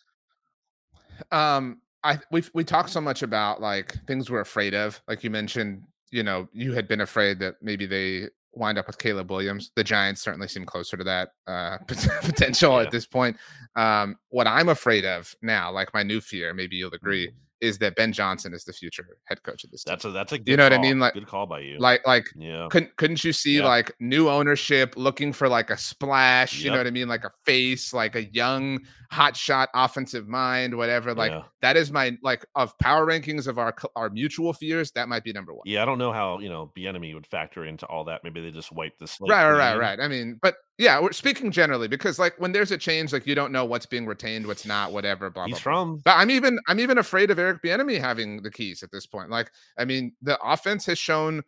um 1.32 1.82
i 2.03 2.17
we 2.32 2.43
we 2.53 2.63
talked 2.63 2.89
so 2.89 2.99
much 3.01 3.21
about 3.21 3.61
like 3.61 3.95
things 4.07 4.30
we're 4.32 4.39
afraid 4.39 4.74
of 4.74 4.99
like 5.07 5.24
you 5.24 5.30
mentioned 5.30 5.84
you 6.11 6.24
know 6.24 6.47
you 6.51 6.74
had 6.74 6.88
been 6.88 7.01
afraid 7.01 7.38
that 7.39 7.55
maybe 7.61 7.86
they 7.86 8.28
wind 8.53 8.78
up 8.80 8.88
with 8.88 8.97
caleb 8.97 9.30
williams 9.30 9.71
the 9.76 9.84
giants 9.84 10.21
certainly 10.21 10.47
seem 10.47 10.65
closer 10.65 10.97
to 10.97 11.03
that 11.03 11.30
uh 11.47 11.78
potential 11.88 12.78
Yeah. 12.78 12.86
at 12.86 12.91
this 12.91 13.05
point 13.05 13.38
um 13.76 14.15
what 14.30 14.47
i'm 14.47 14.69
afraid 14.69 15.05
of 15.05 15.36
now 15.43 15.71
like 15.71 15.93
my 15.93 16.01
new 16.03 16.19
fear 16.21 16.53
maybe 16.53 16.76
you'll 16.76 16.93
agree 16.93 17.30
is 17.64 17.78
that 17.80 17.95
ben 17.95 18.11
johnson 18.11 18.53
is 18.53 18.64
the 18.66 18.74
future 18.74 19.05
head 19.26 19.41
coach 19.43 19.64
of 19.64 19.72
this 19.72 19.84
team 19.84 19.91
That's 19.93 20.05
a 20.05 20.11
that's 20.11 20.32
a 20.34 20.38
good 20.38 20.47
You 20.49 20.57
know 20.57 20.64
what 20.66 20.74
I 20.74 20.78
mean? 20.78 20.99
Like- 20.99 21.14
good 21.14 21.28
call 21.28 21.45
by 21.47 21.61
you. 21.61 21.78
like 21.80 22.05
like 22.05 22.28
yeah, 22.36 22.68
couldn't 22.70 22.95
couldn't 22.97 23.24
you 23.24 23.32
see 23.34 23.57
Yeah. 23.57 23.66
like 23.66 23.91
new 23.99 24.30
ownership 24.30 24.93
looking 24.97 25.32
for 25.34 25.47
like 25.47 25.70
a 25.70 25.78
splash 25.78 26.59
you 26.59 26.70
know 26.72 26.78
what 26.78 26.88
i 26.88 26.91
mean 26.91 27.07
like 27.07 27.24
a 27.24 27.32
face 27.45 27.93
like 27.93 28.16
a 28.16 28.26
young 28.26 28.80
hot 29.11 29.36
shot 29.38 29.70
offensive 29.74 30.28
mind 30.28 30.76
whatever 30.76 31.14
like 31.14 31.32
Yeah. 31.32 31.43
that 31.61 31.78
is 31.78 31.91
my 31.91 32.18
like 32.22 32.45
of 32.55 32.78
power 32.80 33.05
rankings 33.05 33.47
of 33.47 33.57
our 33.57 33.74
our 33.95 34.09
mutual 34.09 34.53
fears 34.53 34.91
that 34.91 35.07
might 35.07 35.24
be 35.24 35.32
number 35.34 35.53
one 35.53 35.61
yeah. 35.66 35.82
I 35.82 35.86
don't 35.86 35.97
know 35.99 36.11
how 36.11 36.39
you 36.39 36.49
know 36.49 36.72
Bieniemy 36.78 37.14
would 37.14 37.28
factor 37.28 37.66
into 37.66 37.86
all 37.88 38.03
that. 38.05 38.22
Maybe 38.24 38.41
they 38.41 38.51
just 38.51 38.72
wipe 38.72 38.97
the 38.99 39.07
slate. 39.07 39.32
right 39.32 39.45
right 39.49 39.57
right 39.57 39.78
right 39.80 39.99
i 39.99 40.07
mean 40.07 40.39
but 40.41 40.55
yeah 40.80 40.99
we're 40.99 41.11
speaking 41.11 41.51
generally 41.51 41.88
because 41.88 42.18
like 42.18 42.34
when 42.39 42.51
there's 42.51 42.72
a 42.72 42.78
change 42.78 43.14
like 43.14 43.28
you 43.28 43.36
don't 43.36 43.51
know 43.51 43.64
what's 43.66 43.86
being 43.86 44.05
retained 44.07 44.45
what's 44.47 44.66
not 44.66 44.91
whatever 44.91 45.30
blah 45.30 45.45
He's 45.45 45.59
blah, 45.61 45.74
blah. 45.74 45.84
from 45.84 46.01
But 46.03 46.16
I'm 46.18 46.32
even 46.32 46.59
I'm 46.68 46.80
even 46.80 46.97
afraid 46.97 47.30
of 47.30 47.38
Eric 47.38 47.53
Bieniemy 47.62 47.99
having 47.99 48.41
the 48.41 48.51
keys 48.51 48.84
at 48.84 48.91
this 48.91 49.06
point. 49.06 49.30
Like, 49.30 49.51
I 49.78 49.86
mean, 49.86 50.14
the 50.22 50.39
offense 50.43 50.86
has 50.86 50.97
shown 50.97 51.43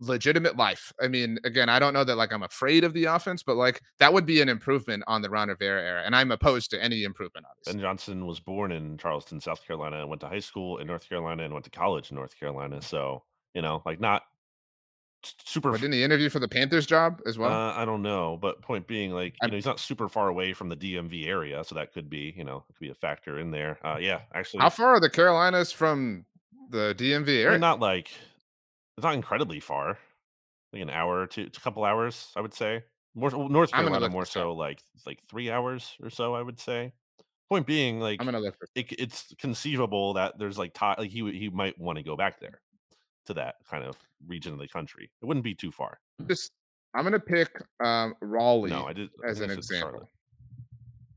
legitimate 0.00 0.56
life. 0.56 0.92
I 1.00 1.08
mean, 1.08 1.38
again, 1.44 1.68
I 1.68 1.78
don't 1.78 1.92
know 1.92 2.04
that 2.04 2.16
like 2.16 2.32
I'm 2.32 2.42
afraid 2.42 2.84
of 2.84 2.92
the 2.92 3.04
offense, 3.04 3.42
but 3.42 3.56
like 3.56 3.82
that 3.98 4.12
would 4.12 4.26
be 4.26 4.40
an 4.40 4.48
improvement 4.48 5.04
on 5.06 5.22
the 5.22 5.30
Ron 5.30 5.48
Rivera 5.48 5.82
era, 5.82 6.02
and 6.04 6.16
I'm 6.16 6.30
opposed 6.30 6.70
to 6.70 6.82
any 6.82 7.04
improvement. 7.04 7.46
Obviously, 7.50 7.74
Ben 7.74 7.82
Johnson 7.82 8.26
was 8.26 8.40
born 8.40 8.72
in 8.72 8.96
Charleston, 8.98 9.40
South 9.40 9.64
Carolina, 9.64 10.00
and 10.00 10.08
went 10.08 10.20
to 10.22 10.28
high 10.28 10.40
school 10.40 10.78
in 10.78 10.86
North 10.86 11.08
Carolina 11.08 11.44
and 11.44 11.52
went 11.52 11.64
to 11.64 11.70
college 11.70 12.10
in 12.10 12.16
North 12.16 12.38
Carolina. 12.38 12.80
So 12.82 13.22
you 13.54 13.62
know, 13.62 13.82
like 13.84 14.00
not 14.00 14.22
super. 15.22 15.70
but 15.70 15.80
didn't 15.80 15.94
he 15.94 16.02
interview 16.02 16.28
for 16.28 16.38
the 16.38 16.48
Panthers 16.48 16.86
job 16.86 17.20
as 17.26 17.38
well? 17.38 17.50
uh, 17.50 17.74
I 17.74 17.84
don't 17.84 18.02
know, 18.02 18.38
but 18.40 18.60
point 18.62 18.86
being, 18.86 19.12
like 19.12 19.34
you 19.42 19.48
know, 19.48 19.54
he's 19.54 19.66
not 19.66 19.80
super 19.80 20.08
far 20.08 20.28
away 20.28 20.52
from 20.52 20.68
the 20.68 20.76
DMV 20.76 21.26
area, 21.26 21.62
so 21.64 21.74
that 21.74 21.92
could 21.92 22.08
be 22.08 22.34
you 22.36 22.44
know 22.44 22.64
could 22.66 22.78
be 22.80 22.90
a 22.90 22.94
factor 22.94 23.38
in 23.38 23.50
there. 23.50 23.78
Uh, 23.84 23.98
yeah, 24.00 24.20
actually, 24.34 24.60
How 24.60 24.70
far 24.70 24.94
are 24.94 25.00
the 25.00 25.10
Carolinas 25.10 25.72
from 25.72 26.24
the 26.70 26.94
DMV 26.96 27.28
area? 27.44 27.58
not 27.58 27.80
like 27.80 28.10
it's 28.96 29.04
not 29.04 29.14
incredibly 29.14 29.60
far, 29.60 29.98
like 30.72 30.82
an 30.82 30.90
hour 30.90 31.26
to 31.26 31.42
a 31.42 31.60
couple 31.60 31.84
hours, 31.84 32.32
I 32.36 32.40
would 32.40 32.54
say. 32.54 32.84
More 33.14 33.30
North 33.30 33.72
Carolina, 33.72 34.08
more 34.08 34.24
so 34.24 34.52
like 34.54 34.80
like 35.06 35.18
three 35.28 35.50
hours 35.50 35.96
or 36.02 36.10
so, 36.10 36.34
I 36.34 36.42
would 36.42 36.60
say. 36.60 36.92
Point 37.48 37.66
being, 37.66 37.98
like 37.98 38.20
I'm 38.20 38.26
gonna 38.26 38.38
look 38.38 38.56
it, 38.76 38.92
it's 38.92 39.34
conceivable 39.38 40.14
that 40.14 40.38
there's 40.38 40.56
like 40.56 40.72
ti 40.72 40.86
like 40.96 41.10
he 41.10 41.28
he 41.32 41.50
might 41.50 41.76
want 41.78 41.98
to 41.98 42.04
go 42.04 42.16
back 42.16 42.38
there 42.38 42.60
to 43.30 43.34
that 43.34 43.56
kind 43.70 43.84
of 43.84 43.96
region 44.26 44.52
of 44.52 44.58
the 44.58 44.68
country. 44.68 45.10
It 45.22 45.24
wouldn't 45.26 45.44
be 45.44 45.54
too 45.54 45.70
far. 45.72 45.98
just. 46.28 46.52
I'm 46.92 47.04
gonna 47.04 47.20
pick 47.20 47.50
um, 47.84 48.14
Raleigh 48.20 48.70
No, 48.70 48.84
I 48.84 48.92
did 48.92 49.10
I 49.24 49.28
as 49.30 49.38
an 49.40 49.50
example. 49.52 49.90
Charlotte, 49.90 50.08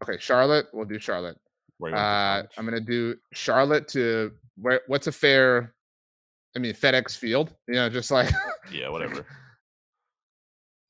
Okay, 0.03 0.17
Charlotte. 0.19 0.67
We'll 0.71 0.85
do 0.85 0.99
Charlotte. 0.99 1.37
where 1.79 1.89
he 1.89 1.93
went 1.95 2.03
to 2.03 2.07
Uh. 2.07 2.43
I'm 2.59 2.65
gonna 2.65 2.79
do 2.79 3.15
Charlotte 3.33 3.87
to 3.89 4.31
where? 4.55 4.81
What's 4.85 5.07
a 5.07 5.11
fair? 5.11 5.73
I 6.55 6.59
mean, 6.59 6.73
FedEx 6.75 7.17
Field. 7.17 7.55
You 7.67 7.73
know, 7.75 7.89
just 7.89 8.11
like 8.11 8.29
yeah, 8.71 8.89
whatever. 8.89 9.25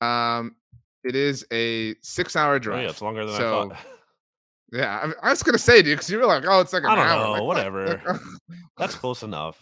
um, 0.02 0.54
it 1.02 1.16
is 1.16 1.46
a 1.52 1.94
six-hour 2.02 2.56
Oh, 2.56 2.58
drive. 2.58 2.82
yeah, 2.82 2.90
it's 2.90 3.00
longer 3.02 3.24
than 3.24 3.36
So, 3.36 3.70
I 3.70 3.74
thought. 3.74 3.86
Yeah, 4.74 5.12
I, 5.22 5.28
I 5.28 5.30
was 5.30 5.42
gonna 5.44 5.56
say, 5.56 5.82
dude, 5.82 5.98
because 5.98 6.10
you 6.10 6.18
were 6.18 6.26
like, 6.26 6.44
"Oh, 6.48 6.58
it's 6.60 6.72
like 6.72 6.82
an 6.82 6.90
I 6.90 6.94
don't 6.96 7.06
hour." 7.06 7.24
know, 7.24 7.32
Like, 7.32 7.42
whatever. 7.44 8.02
Like, 8.48 8.58
That's 8.76 8.96
close 8.96 9.22
enough. 9.22 9.56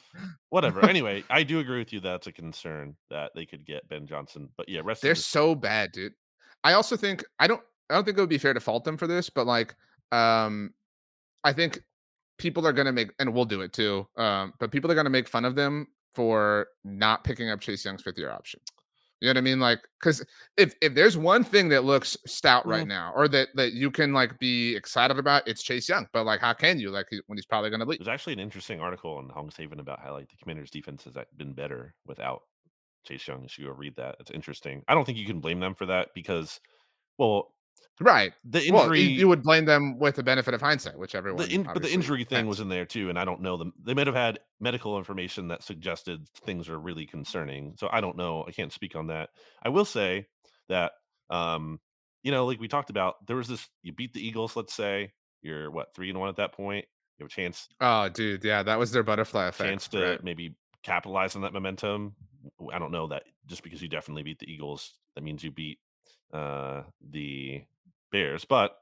Whatever. 0.49 0.83
Anyway, 0.89 1.23
I 1.29 1.43
do 1.43 1.59
agree 1.59 1.79
with 1.79 1.93
you. 1.93 2.01
That's 2.01 2.29
a 2.29 2.33
concern 2.33 2.97
that 3.11 3.31
they 3.35 3.45
could 3.45 3.67
get 3.67 3.87
Ben 3.91 4.07
Johnson. 4.07 4.49
But 4.57 4.71
yeah, 4.71 4.81
rest 4.83 5.03
They're 5.03 5.15
so 5.15 5.55
bad, 5.55 5.93
dude. 5.93 6.15
I 6.65 6.73
also 6.73 6.97
think 6.97 7.23
I 7.39 7.47
don't. 7.47 7.61
I 7.91 7.95
don't 7.95 8.05
think 8.05 8.17
it 8.17 8.21
would 8.23 8.31
be 8.31 8.39
fair 8.39 8.55
to 8.55 8.61
fault 8.61 8.85
them 8.85 8.97
for 8.97 9.07
this, 9.07 9.29
but 9.29 9.47
like, 9.47 9.75
um, 10.13 10.73
I 11.45 11.53
think 11.53 11.83
people 12.39 12.67
are 12.67 12.73
gonna 12.73 12.93
make, 12.93 13.11
and 13.19 13.35
we'll 13.35 13.45
do 13.45 13.61
it 13.61 13.75
too. 13.75 14.07
Um, 14.17 14.55
but 14.59 14.71
people 14.71 14.91
are 14.91 14.95
gonna 14.95 15.11
make 15.11 15.29
fun 15.29 15.45
of 15.45 15.55
them 15.55 15.89
for 16.15 16.69
not 16.85 17.23
picking 17.23 17.51
up 17.51 17.61
Chase 17.61 17.85
Young's 17.85 18.03
fifth-year 18.03 18.31
option. 18.31 18.61
You 19.23 19.29
know 19.29 19.31
what 19.31 19.39
I 19.39 19.43
mean? 19.43 19.61
Like, 19.61 19.79
because 20.01 20.25
if 20.57 20.75
if 20.83 20.95
there's 20.95 21.17
one 21.17 21.45
thing 21.45 21.69
that 21.69 21.85
looks 21.85 22.17
stout 22.27 22.67
right 22.67 22.85
Mm. 22.85 22.89
now, 22.89 23.13
or 23.15 23.29
that 23.29 23.49
that 23.55 23.73
you 23.73 23.89
can 23.91 24.13
like 24.13 24.37
be 24.41 24.75
excited 24.75 25.17
about, 25.17 25.47
it's 25.47 25.63
Chase 25.63 25.89
Young. 25.89 26.09
But 26.13 26.25
like, 26.25 26.41
how 26.41 26.53
can 26.55 26.81
you 26.81 26.91
like 26.91 27.07
he- 27.09 27.23
when 27.29 27.39
he's 27.39 27.47
probably 27.47 27.71
going 27.71 27.79
to 27.81 27.87
leave? 27.87 28.01
There's 28.01 28.09
actually 28.09 28.33
an 28.33 28.41
interesting 28.41 28.81
article 28.81 29.15
on 29.17 29.29
Hogshaven 29.29 29.79
about 29.79 30.01
how 30.01 30.13
like 30.13 30.29
the 30.29 30.37
Commanders' 30.43 30.71
defense 30.71 31.05
has 31.05 31.15
been 31.37 31.53
better 31.53 31.95
without 32.05 32.43
Chase 33.07 33.29
Young. 33.29 33.43
You 33.43 33.49
should 33.49 33.65
go 33.65 33.71
read 33.71 33.95
that. 33.95 34.17
It's 34.19 34.33
interesting. 34.33 34.83
I 34.89 34.95
don't 34.95 35.05
think 35.05 35.19
you 35.19 35.27
can 35.27 35.39
blame 35.39 35.61
them 35.61 35.77
for 35.77 35.87
that 35.87 36.09
because, 36.17 36.59
well, 37.17 37.55
Right. 38.01 38.33
the 38.45 38.69
Well, 38.73 38.85
injury. 38.85 39.01
you, 39.01 39.09
you 39.11 39.29
would 39.29 39.43
blame 39.43 39.65
them 39.65 39.99
with 39.99 40.17
the 40.17 40.23
benefit 40.23 40.55
of 40.55 40.61
hindsight, 40.61 40.99
which 40.99 41.15
everyone. 41.15 41.47
the 41.47 41.55
in, 41.55 41.63
but 41.63 41.83
the 41.83 41.93
injury 41.93 42.25
thing 42.25 42.39
has. 42.39 42.47
was 42.47 42.61
in 42.61 42.69
there 42.69 42.85
too, 42.87 43.11
and 43.11 43.19
I 43.19 43.25
don't 43.25 43.41
know 43.43 43.57
them. 43.57 43.73
They 43.85 43.95
might 43.95 44.07
have 44.07 44.17
had 44.17 44.41
medical 44.61 44.99
information 44.99 45.49
that 45.49 45.63
suggested 45.63 46.27
things 46.45 46.69
are 46.69 46.79
really 46.81 47.07
concerning. 47.07 47.75
So 47.79 47.89
I 47.93 48.01
don't 48.01 48.17
know. 48.17 48.45
I 48.49 48.51
can't 48.51 48.73
speak 48.73 48.97
on 48.97 49.07
that. 49.09 49.31
I 49.63 49.69
will 49.69 49.85
say 49.85 50.27
that, 50.69 50.93
um, 51.31 51.79
you 52.23 52.33
know, 52.33 52.47
like 52.47 52.61
we 52.61 52.67
talked 52.69 52.91
about, 52.91 53.25
there 53.27 53.37
was 53.37 53.47
this. 53.49 53.69
You 53.83 53.93
beat 53.93 54.15
the 54.15 54.27
Eagles. 54.27 54.57
Let's 54.57 54.75
say 54.75 55.13
you're 55.43 55.71
what 55.71 55.95
three 55.95 56.11
and 56.11 56.19
one 56.19 56.29
at 56.29 56.37
that 56.37 56.53
point. 56.53 56.87
You 57.19 57.25
have 57.25 57.31
a 57.31 57.35
chance 57.35 57.69
Oh, 57.81 58.09
dude, 58.09 58.43
yeah, 58.43 58.63
that 58.65 58.79
was 58.79 58.91
their 58.91 59.03
butterfly 59.03 59.47
effect. 59.49 59.69
chance 59.69 59.89
to 59.89 60.03
right. 60.13 60.25
maybe 60.25 60.57
capitalize 60.83 61.37
on 61.37 61.43
that 61.43 61.53
momentum. 61.53 62.15
I 62.73 62.79
don't 62.79 62.91
know 62.91 63.07
that 63.09 63.25
just 63.47 63.63
because 63.63 63.81
you 63.83 63.89
definitely 63.89 64.23
beat 64.25 64.39
the 64.41 64.51
Eagles, 64.51 64.95
that 65.15 65.23
means 65.23 65.45
you 65.45 65.51
beat 65.53 65.79
uh, 66.33 66.83
the 67.11 67.63
Bears, 68.11 68.45
but 68.45 68.79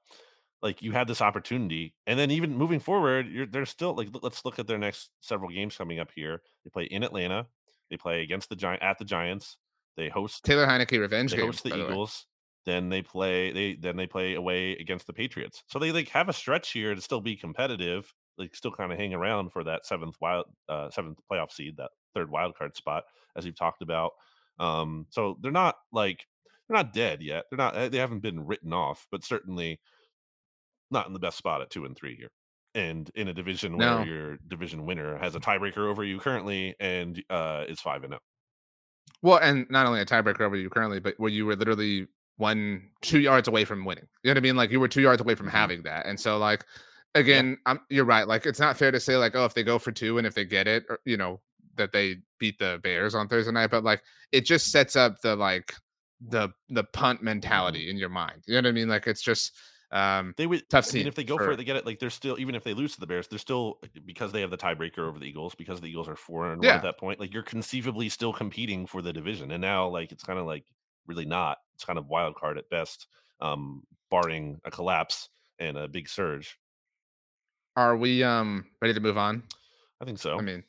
like 0.63 0.83
you 0.83 0.93
had 0.93 1.09
this 1.09 1.23
opportunity, 1.23 1.95
and 2.07 2.19
then 2.19 2.31
even 2.31 2.57
moving 2.57 2.81
forward, 2.81 3.29
you're 3.29 3.47
they're 3.47 3.67
still 3.67 3.95
like 3.95 4.09
let's 4.23 4.45
look 4.45 4.59
at 4.59 4.67
their 4.67 4.79
next 4.79 5.11
several 5.21 5.51
games 5.51 5.77
coming 5.77 5.99
up 5.99 6.11
here. 6.15 6.43
They 6.65 6.71
play 6.71 6.85
in 6.85 7.03
Atlanta, 7.03 7.47
they 7.91 7.97
play 7.97 8.23
against 8.23 8.49
the 8.49 8.57
Giant 8.57 8.83
at 8.83 8.99
the 8.99 9.05
Giants, 9.05 9.57
they 9.97 10.09
host 10.09 10.45
Taylor 10.45 10.67
Heinicke 10.67 10.99
revenge 10.99 11.31
they 11.31 11.39
game. 11.39 11.47
host 11.47 11.65
the 11.65 11.71
by 11.71 11.77
the. 11.77 11.87
Eagles. 11.87 12.27
Then 12.67 12.89
they 12.89 13.03
play 13.03 13.53
they 13.53 13.75
then 13.75 13.97
they 13.97 14.07
play 14.07 14.35
away 14.35 14.73
against 14.73 15.07
the 15.07 15.13
Patriots. 15.13 15.63
So 15.69 15.79
they 15.79 15.93
like 15.93 16.09
have 16.11 16.29
a 16.29 16.33
stretch 16.33 16.73
here 16.73 16.95
to 16.95 17.01
still 17.01 17.21
be 17.21 17.37
competitive, 17.37 18.13
like 18.37 18.55
still 18.55 18.71
kind 18.71 18.93
of 18.93 18.99
hang 18.99 19.15
around 19.15 19.51
for 19.51 19.65
that 19.65 19.87
seventh 19.87 20.17
wild 20.21 20.47
uh 20.69 20.91
seventh 20.91 21.19
playoff 21.31 21.53
seed, 21.53 21.77
that 21.79 21.91
third 22.15 22.31
wild 22.31 22.57
card 22.57 22.77
spot, 22.77 23.05
as 23.37 23.45
we've 23.45 23.57
talked 23.57 23.83
about. 23.83 24.13
Um, 24.59 25.07
so 25.09 25.39
they're 25.41 25.51
not 25.51 25.77
like 25.91 26.27
they're 26.71 26.79
not 26.85 26.93
dead 26.93 27.21
yet. 27.21 27.47
They're 27.51 27.57
not 27.59 27.77
eh, 27.77 27.89
they 27.89 27.99
haven't 27.99 28.21
been 28.21 28.47
written 28.47 28.73
off, 28.73 29.07
but 29.11 29.25
certainly 29.25 29.81
not 30.91 31.07
in 31.09 31.13
the 31.13 31.19
best 31.19 31.37
spot 31.37 31.63
at 31.63 31.71
two 31.71 31.85
and 31.85 31.97
three 31.97 32.15
here. 32.15 32.31
And 32.75 33.11
in 33.17 33.27
a 33.27 33.35
division 33.35 33.77
where 33.77 34.07
your 34.07 34.37
division 34.47 34.87
winner 34.87 35.19
has 35.19 35.35
a 35.35 35.41
tiebreaker 35.41 35.89
over 35.91 36.05
you 36.05 36.21
currently 36.21 36.77
and 36.79 37.21
uh 37.29 37.65
is 37.69 37.81
five 37.81 38.05
and 38.05 38.15
oh. 38.15 38.19
Well, 39.23 39.39
and 39.39 39.67
not 39.69 39.87
only 39.87 40.01
a 40.01 40.07
tiebreaker 40.07 40.43
over 40.43 40.57
you 40.57 40.71
currently, 40.71 41.01
but 41.01 41.15
where 41.19 41.31
you 41.31 41.45
were 41.45 41.57
literally 41.57 42.07
one 42.37 42.89
two 43.03 43.19
yards 43.19 43.49
away 43.49 43.65
from 43.65 43.85
winning. 43.85 44.07
You 44.23 44.29
know 44.29 44.33
what 44.35 44.39
I 44.39 44.41
mean? 44.43 44.57
Like 44.57 44.71
you 44.71 44.79
were 44.81 44.89
two 44.89 45.03
yards 45.03 45.21
away 45.21 45.35
from 45.35 45.49
Mhm. 45.49 45.51
having 45.51 45.83
that. 45.83 46.07
And 46.07 46.19
so 46.19 46.39
like 46.39 46.65
again, 47.17 47.59
I'm 47.67 47.81
you're 47.91 48.05
right. 48.05 48.29
Like 48.29 48.47
it's 48.47 48.61
not 48.61 48.77
fair 48.77 48.93
to 48.93 49.01
say 49.01 49.17
like, 49.17 49.35
oh, 49.35 49.45
if 49.45 49.55
they 49.55 49.65
go 49.65 49.79
for 49.81 49.91
two 49.91 50.19
and 50.19 50.27
if 50.27 50.35
they 50.35 50.45
get 50.45 50.69
it, 50.69 50.85
or 50.89 51.01
you 51.05 51.17
know, 51.17 51.41
that 51.77 51.91
they 51.93 52.19
beat 52.39 52.59
the 52.61 52.79
Bears 52.85 53.15
on 53.17 53.27
Thursday 53.29 53.51
night, 53.53 53.71
but 53.73 53.83
like 53.83 54.03
it 54.31 54.45
just 54.47 54.71
sets 54.71 54.95
up 54.95 55.21
the 55.23 55.35
like 55.35 55.75
the 56.21 56.51
the 56.69 56.85
punt 56.85 57.23
mentality 57.23 57.91
in 57.91 57.97
your 57.97 58.09
mind. 58.11 58.43
You 58.47 58.55
know 58.55 58.59
what 58.59 58.67
I 58.69 58.73
mean? 58.73 58.89
Like 58.89 59.07
it's 59.07 59.23
just 59.23 59.53
um 59.93 60.35
They 60.37 60.47
would 60.47 60.69
Tough 60.71 60.89
I 60.93 60.99
mean, 60.99 61.07
if 61.07 61.15
they 61.15 61.25
go 61.25 61.37
for 61.39 61.45
for- 61.47 61.53
it, 61.53 61.57
they 61.57 61.65
get 61.65 61.77
it. 61.77 61.87
Like 61.87 61.99
they're 61.99 62.11
still, 62.11 62.39
even 62.39 62.55
if 62.55 62.63
they 62.63 62.75
lose 62.75 62.95
to 62.95 63.01
the 63.01 63.07
Bears, 63.07 63.27
they're 63.27 63.39
still 63.39 63.81
because 64.05 64.31
they 64.31 64.41
have 64.41 64.51
the 64.51 64.57
tiebreaker 64.59 65.01
over 65.01 65.19
the 65.19 65.25
Eagles. 65.27 65.55
Because 65.55 65.81
the 65.81 65.89
Eagles 65.89 66.09
are 66.09 66.17
four 66.17 66.53
and 66.53 66.63
Yeah. 66.63 66.77
at 66.77 66.83
that 66.83 66.99
point, 66.99 67.19
like 67.21 67.33
you're 67.33 67.43
conceivably 67.43 68.09
still 68.09 68.33
competing 68.33 68.87
for 68.87 69.03
the 69.03 69.13
division. 69.13 69.51
And 69.51 69.61
now, 69.61 69.89
like 69.89 70.13
it's 70.13 70.23
kind 70.23 70.39
of 70.39 70.47
like 70.47 70.65
really 71.07 71.25
not. 71.25 71.59
It's 71.75 71.85
kind 71.85 71.99
of 71.99 72.07
wild 72.07 72.37
card 72.37 72.59
at 72.59 72.69
best, 72.71 73.07
um, 73.41 73.83
barring 74.11 74.61
a 74.65 74.71
collapse 74.71 75.29
and 75.59 75.77
a 75.79 75.89
big 75.89 76.09
surge. 76.09 76.59
are 77.77 77.97
we 77.97 78.23
um 78.23 78.67
ready 78.83 78.93
to 78.95 79.01
move 79.01 79.17
on? 79.17 79.43
I 80.01 80.05
think 80.05 80.19
so. 80.19 80.39
I 80.39 80.43
mean 80.43 80.65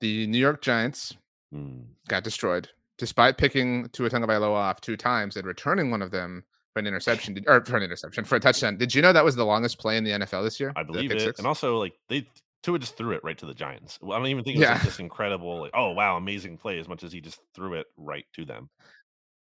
the 0.00 0.26
New 0.26 0.38
York 0.38 0.62
Giants 0.62 1.14
Hmm. 1.52 1.82
got 2.08 2.24
destroyed 2.24 2.68
despite 2.98 3.36
picking 3.38 3.88
Tua 3.90 4.10
Tagovailoa 4.10 4.52
off 4.54 4.80
two 4.80 4.96
times 4.96 5.36
and 5.36 5.46
returning 5.46 5.90
one 5.90 6.02
of 6.02 6.10
them 6.10 6.44
for 6.72 6.80
an 6.80 6.86
interception 6.86 7.34
did- 7.34 7.44
or 7.48 7.64
for 7.64 7.76
an 7.76 7.82
interception 7.82 8.24
for 8.24 8.36
a 8.36 8.40
touchdown. 8.40 8.76
Did 8.76 8.94
you 8.94 9.02
know 9.02 9.12
that 9.12 9.24
was 9.24 9.36
the 9.36 9.44
longest 9.44 9.78
play 9.78 9.96
in 9.96 10.04
the 10.04 10.10
NFL 10.12 10.42
this 10.44 10.58
year? 10.60 10.72
I 10.76 10.82
believe 10.82 11.10
it. 11.10 11.20
six? 11.20 11.38
And 11.38 11.46
also, 11.46 11.78
like 11.78 11.94
they 12.08 12.26
Tua 12.62 12.78
just 12.78 12.96
threw 12.96 13.12
it 13.12 13.22
right 13.22 13.36
to 13.38 13.46
the 13.46 13.52
Giants. 13.54 13.98
I 14.02 14.16
don't 14.16 14.26
even 14.26 14.42
think 14.42 14.56
it 14.56 14.60
was 14.60 14.68
like 14.70 14.82
this 14.82 14.98
incredible, 14.98 15.60
like 15.60 15.72
oh 15.74 15.90
wow, 15.90 16.16
amazing 16.16 16.56
play. 16.56 16.78
As 16.78 16.88
much 16.88 17.04
as 17.04 17.12
he 17.12 17.20
just 17.20 17.40
threw 17.54 17.74
it 17.74 17.86
right 17.96 18.24
to 18.34 18.44
them. 18.44 18.70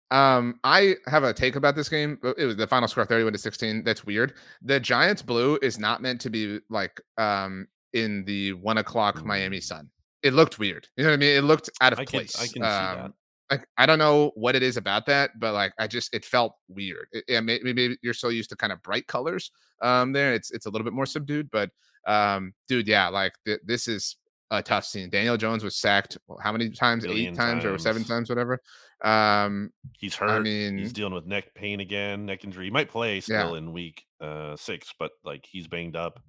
Um, 0.09 0.59
I 0.63 0.95
have 1.07 1.23
a 1.23 1.33
take 1.33 1.57
about 1.57 1.75
this 1.75 1.89
game. 1.89 2.17
It 2.37 2.45
was 2.45 2.55
the 2.55 2.65
final 2.67 2.87
score 2.87 3.05
31 3.05 3.33
to 3.33 3.39
16. 3.39 3.83
That's 3.83 4.05
weird. 4.05 4.35
The 4.61 4.79
Giants 4.79 5.21
blue 5.21 5.59
is 5.61 5.77
not 5.77 6.01
meant 6.01 6.21
to 6.21 6.29
be 6.29 6.59
like 6.69 7.01
um 7.17 7.67
in 7.93 8.23
the 8.25 8.53
one 8.53 8.77
o'clock 8.77 9.25
Miami 9.25 9.57
Mm. 9.57 9.63
sun. 9.63 9.89
It 10.23 10.33
looked 10.33 10.59
weird. 10.59 10.87
You 10.95 11.03
know 11.03 11.09
what 11.09 11.15
I 11.15 11.17
mean? 11.17 11.37
It 11.37 11.43
looked 11.43 11.69
out 11.81 11.93
of 11.93 11.99
I 11.99 12.05
can 12.05 12.19
place. 12.19 12.35
I 12.37 12.43
can 12.43 12.53
see 12.53 12.59
that. 12.59 13.11
Like 13.49 13.65
I 13.77 13.85
don't 13.85 13.99
know 13.99 14.31
what 14.35 14.55
it 14.55 14.63
is 14.63 14.75
about 14.77 15.05
that, 15.05 15.31
but 15.39 15.53
like 15.53 15.73
I 15.79 15.87
just 15.87 16.13
it 16.13 16.25
felt 16.25 16.53
weird. 16.67 17.07
It, 17.13 17.23
yeah, 17.27 17.39
may- 17.39 17.61
maybe 17.63 17.97
you're 18.01 18.13
so 18.13 18.29
used 18.29 18.49
to 18.49 18.55
kind 18.57 18.73
of 18.73 18.83
bright 18.83 19.07
colors 19.07 19.51
um 19.81 20.11
there. 20.11 20.33
It's 20.33 20.51
it's 20.51 20.65
a 20.65 20.69
little 20.69 20.83
bit 20.83 20.93
more 20.93 21.05
subdued, 21.05 21.49
but 21.51 21.69
um 22.05 22.53
dude, 22.67 22.87
yeah, 22.87 23.07
like 23.07 23.33
th- 23.45 23.61
this 23.65 23.87
is 23.87 24.17
a 24.51 24.61
tough 24.61 24.85
scene. 24.85 25.09
Daniel 25.09 25.37
Jones 25.37 25.63
was 25.63 25.75
sacked 25.77 26.17
well, 26.27 26.39
how 26.41 26.51
many 26.51 26.69
times? 26.69 27.05
Eight 27.05 27.35
times, 27.35 27.63
or 27.65 27.77
seven 27.77 28.01
times. 28.03 28.27
times, 28.27 28.29
whatever. 28.29 28.59
Um 29.01 29.71
He's 29.97 30.15
hurt. 30.15 30.29
I 30.29 30.39
mean 30.39 30.77
he's 30.77 30.91
dealing 30.93 31.13
with 31.13 31.25
neck 31.25 31.53
pain 31.53 31.79
again, 31.79 32.25
neck 32.25 32.43
injury. 32.43 32.65
He 32.65 32.71
might 32.71 32.89
play 32.89 33.19
still 33.21 33.55
in 33.55 33.71
week 33.71 34.03
uh 34.19 34.55
six, 34.57 34.93
but 34.99 35.11
like 35.23 35.45
he's 35.49 35.67
banged 35.67 35.95
up. 35.95 36.19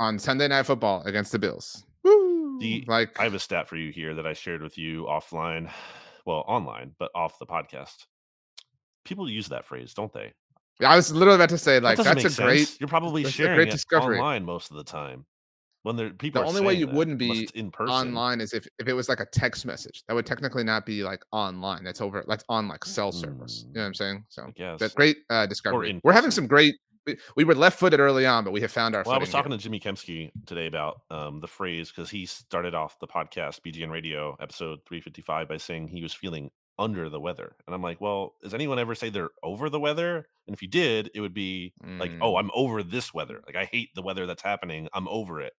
on 0.00 0.18
Sunday 0.18 0.48
Night 0.48 0.64
Football 0.66 1.02
against 1.04 1.30
the 1.32 1.38
Bills. 1.38 1.84
Woo! 2.02 2.58
The- 2.60 2.84
like 2.88 3.18
I 3.20 3.24
have 3.24 3.34
a 3.34 3.38
stat 3.38 3.68
for 3.68 3.76
you 3.76 3.92
here 3.92 4.14
that 4.14 4.26
I 4.26 4.32
shared 4.32 4.62
with 4.62 4.78
you 4.78 5.04
offline, 5.04 5.70
well, 6.28 6.44
online, 6.46 6.92
but 6.98 7.10
off 7.14 7.38
the 7.38 7.46
podcast. 7.46 7.94
People 9.06 9.28
use 9.30 9.48
that 9.48 9.64
phrase, 9.64 9.94
don't 9.94 10.12
they? 10.12 10.34
Yeah, 10.78 10.90
I 10.90 10.96
was 10.96 11.10
literally 11.10 11.36
about 11.36 11.48
to 11.48 11.58
say, 11.58 11.80
like 11.80 11.96
doesn't 11.96 12.22
that's 12.22 12.38
a 12.38 12.42
make 12.42 12.48
great. 12.48 12.76
You're 12.78 12.88
probably 12.88 13.24
sharing 13.24 13.56
great 13.56 13.68
it 13.68 13.70
discovery. 13.72 14.18
online 14.18 14.44
most 14.44 14.70
of 14.70 14.76
the 14.76 14.84
time. 14.84 15.24
When 15.84 15.96
there 15.96 16.10
people 16.10 16.42
The 16.42 16.48
only 16.48 16.60
way 16.60 16.74
you 16.74 16.84
that, 16.84 16.94
wouldn't 16.94 17.18
be 17.18 17.48
in 17.54 17.70
person. 17.70 17.94
Online 17.94 18.42
is 18.42 18.52
if 18.52 18.66
if 18.78 18.88
it 18.88 18.92
was 18.92 19.08
like 19.08 19.20
a 19.20 19.26
text 19.26 19.64
message. 19.64 20.02
That 20.06 20.14
would 20.14 20.26
technically 20.26 20.64
not 20.64 20.84
be 20.84 21.02
like 21.02 21.22
online. 21.32 21.82
That's 21.82 22.02
over. 22.02 22.22
That's 22.28 22.44
on 22.50 22.68
like 22.68 22.84
cell 22.84 23.10
service. 23.10 23.64
You 23.68 23.74
know 23.74 23.80
what 23.80 23.86
I'm 23.86 23.94
saying? 23.94 24.24
So 24.28 24.52
that's 24.78 24.92
great 24.92 25.16
uh, 25.30 25.46
discovery. 25.46 25.98
We're 26.04 26.12
having 26.12 26.30
some 26.30 26.46
great. 26.46 26.74
We, 27.08 27.16
we 27.36 27.44
were 27.44 27.54
left 27.54 27.78
footed 27.78 28.00
early 28.00 28.26
on, 28.26 28.44
but 28.44 28.52
we 28.52 28.60
have 28.60 28.70
found 28.72 28.94
our. 28.94 29.02
Well, 29.04 29.14
I 29.14 29.18
was 29.18 29.30
talking 29.30 29.50
here. 29.50 29.58
to 29.58 29.62
Jimmy 29.62 29.80
Kempski 29.80 30.30
today 30.46 30.66
about 30.66 31.00
um, 31.10 31.40
the 31.40 31.46
phrase 31.46 31.90
because 31.90 32.10
he 32.10 32.26
started 32.26 32.74
off 32.74 32.98
the 33.00 33.06
podcast 33.06 33.60
BGN 33.66 33.90
Radio 33.90 34.36
episode 34.40 34.80
355 34.86 35.48
by 35.48 35.56
saying 35.56 35.88
he 35.88 36.02
was 36.02 36.12
feeling 36.12 36.50
under 36.78 37.08
the 37.10 37.18
weather, 37.18 37.56
and 37.66 37.74
I'm 37.74 37.82
like, 37.82 38.00
well, 38.00 38.34
does 38.42 38.54
anyone 38.54 38.78
ever 38.78 38.94
say 38.94 39.10
they're 39.10 39.30
over 39.42 39.68
the 39.68 39.80
weather? 39.80 40.28
And 40.46 40.54
if 40.54 40.62
you 40.62 40.68
did, 40.68 41.10
it 41.14 41.20
would 41.20 41.34
be 41.34 41.72
like, 41.82 42.10
Mm. 42.12 42.18
oh, 42.22 42.36
I'm 42.36 42.50
over 42.54 42.82
this 42.82 43.12
weather. 43.12 43.40
Like 43.46 43.56
I 43.56 43.64
hate 43.64 43.88
the 43.94 44.02
weather 44.02 44.26
that's 44.26 44.42
happening. 44.42 44.88
I'm 44.94 45.08
over 45.08 45.40
it. 45.40 45.52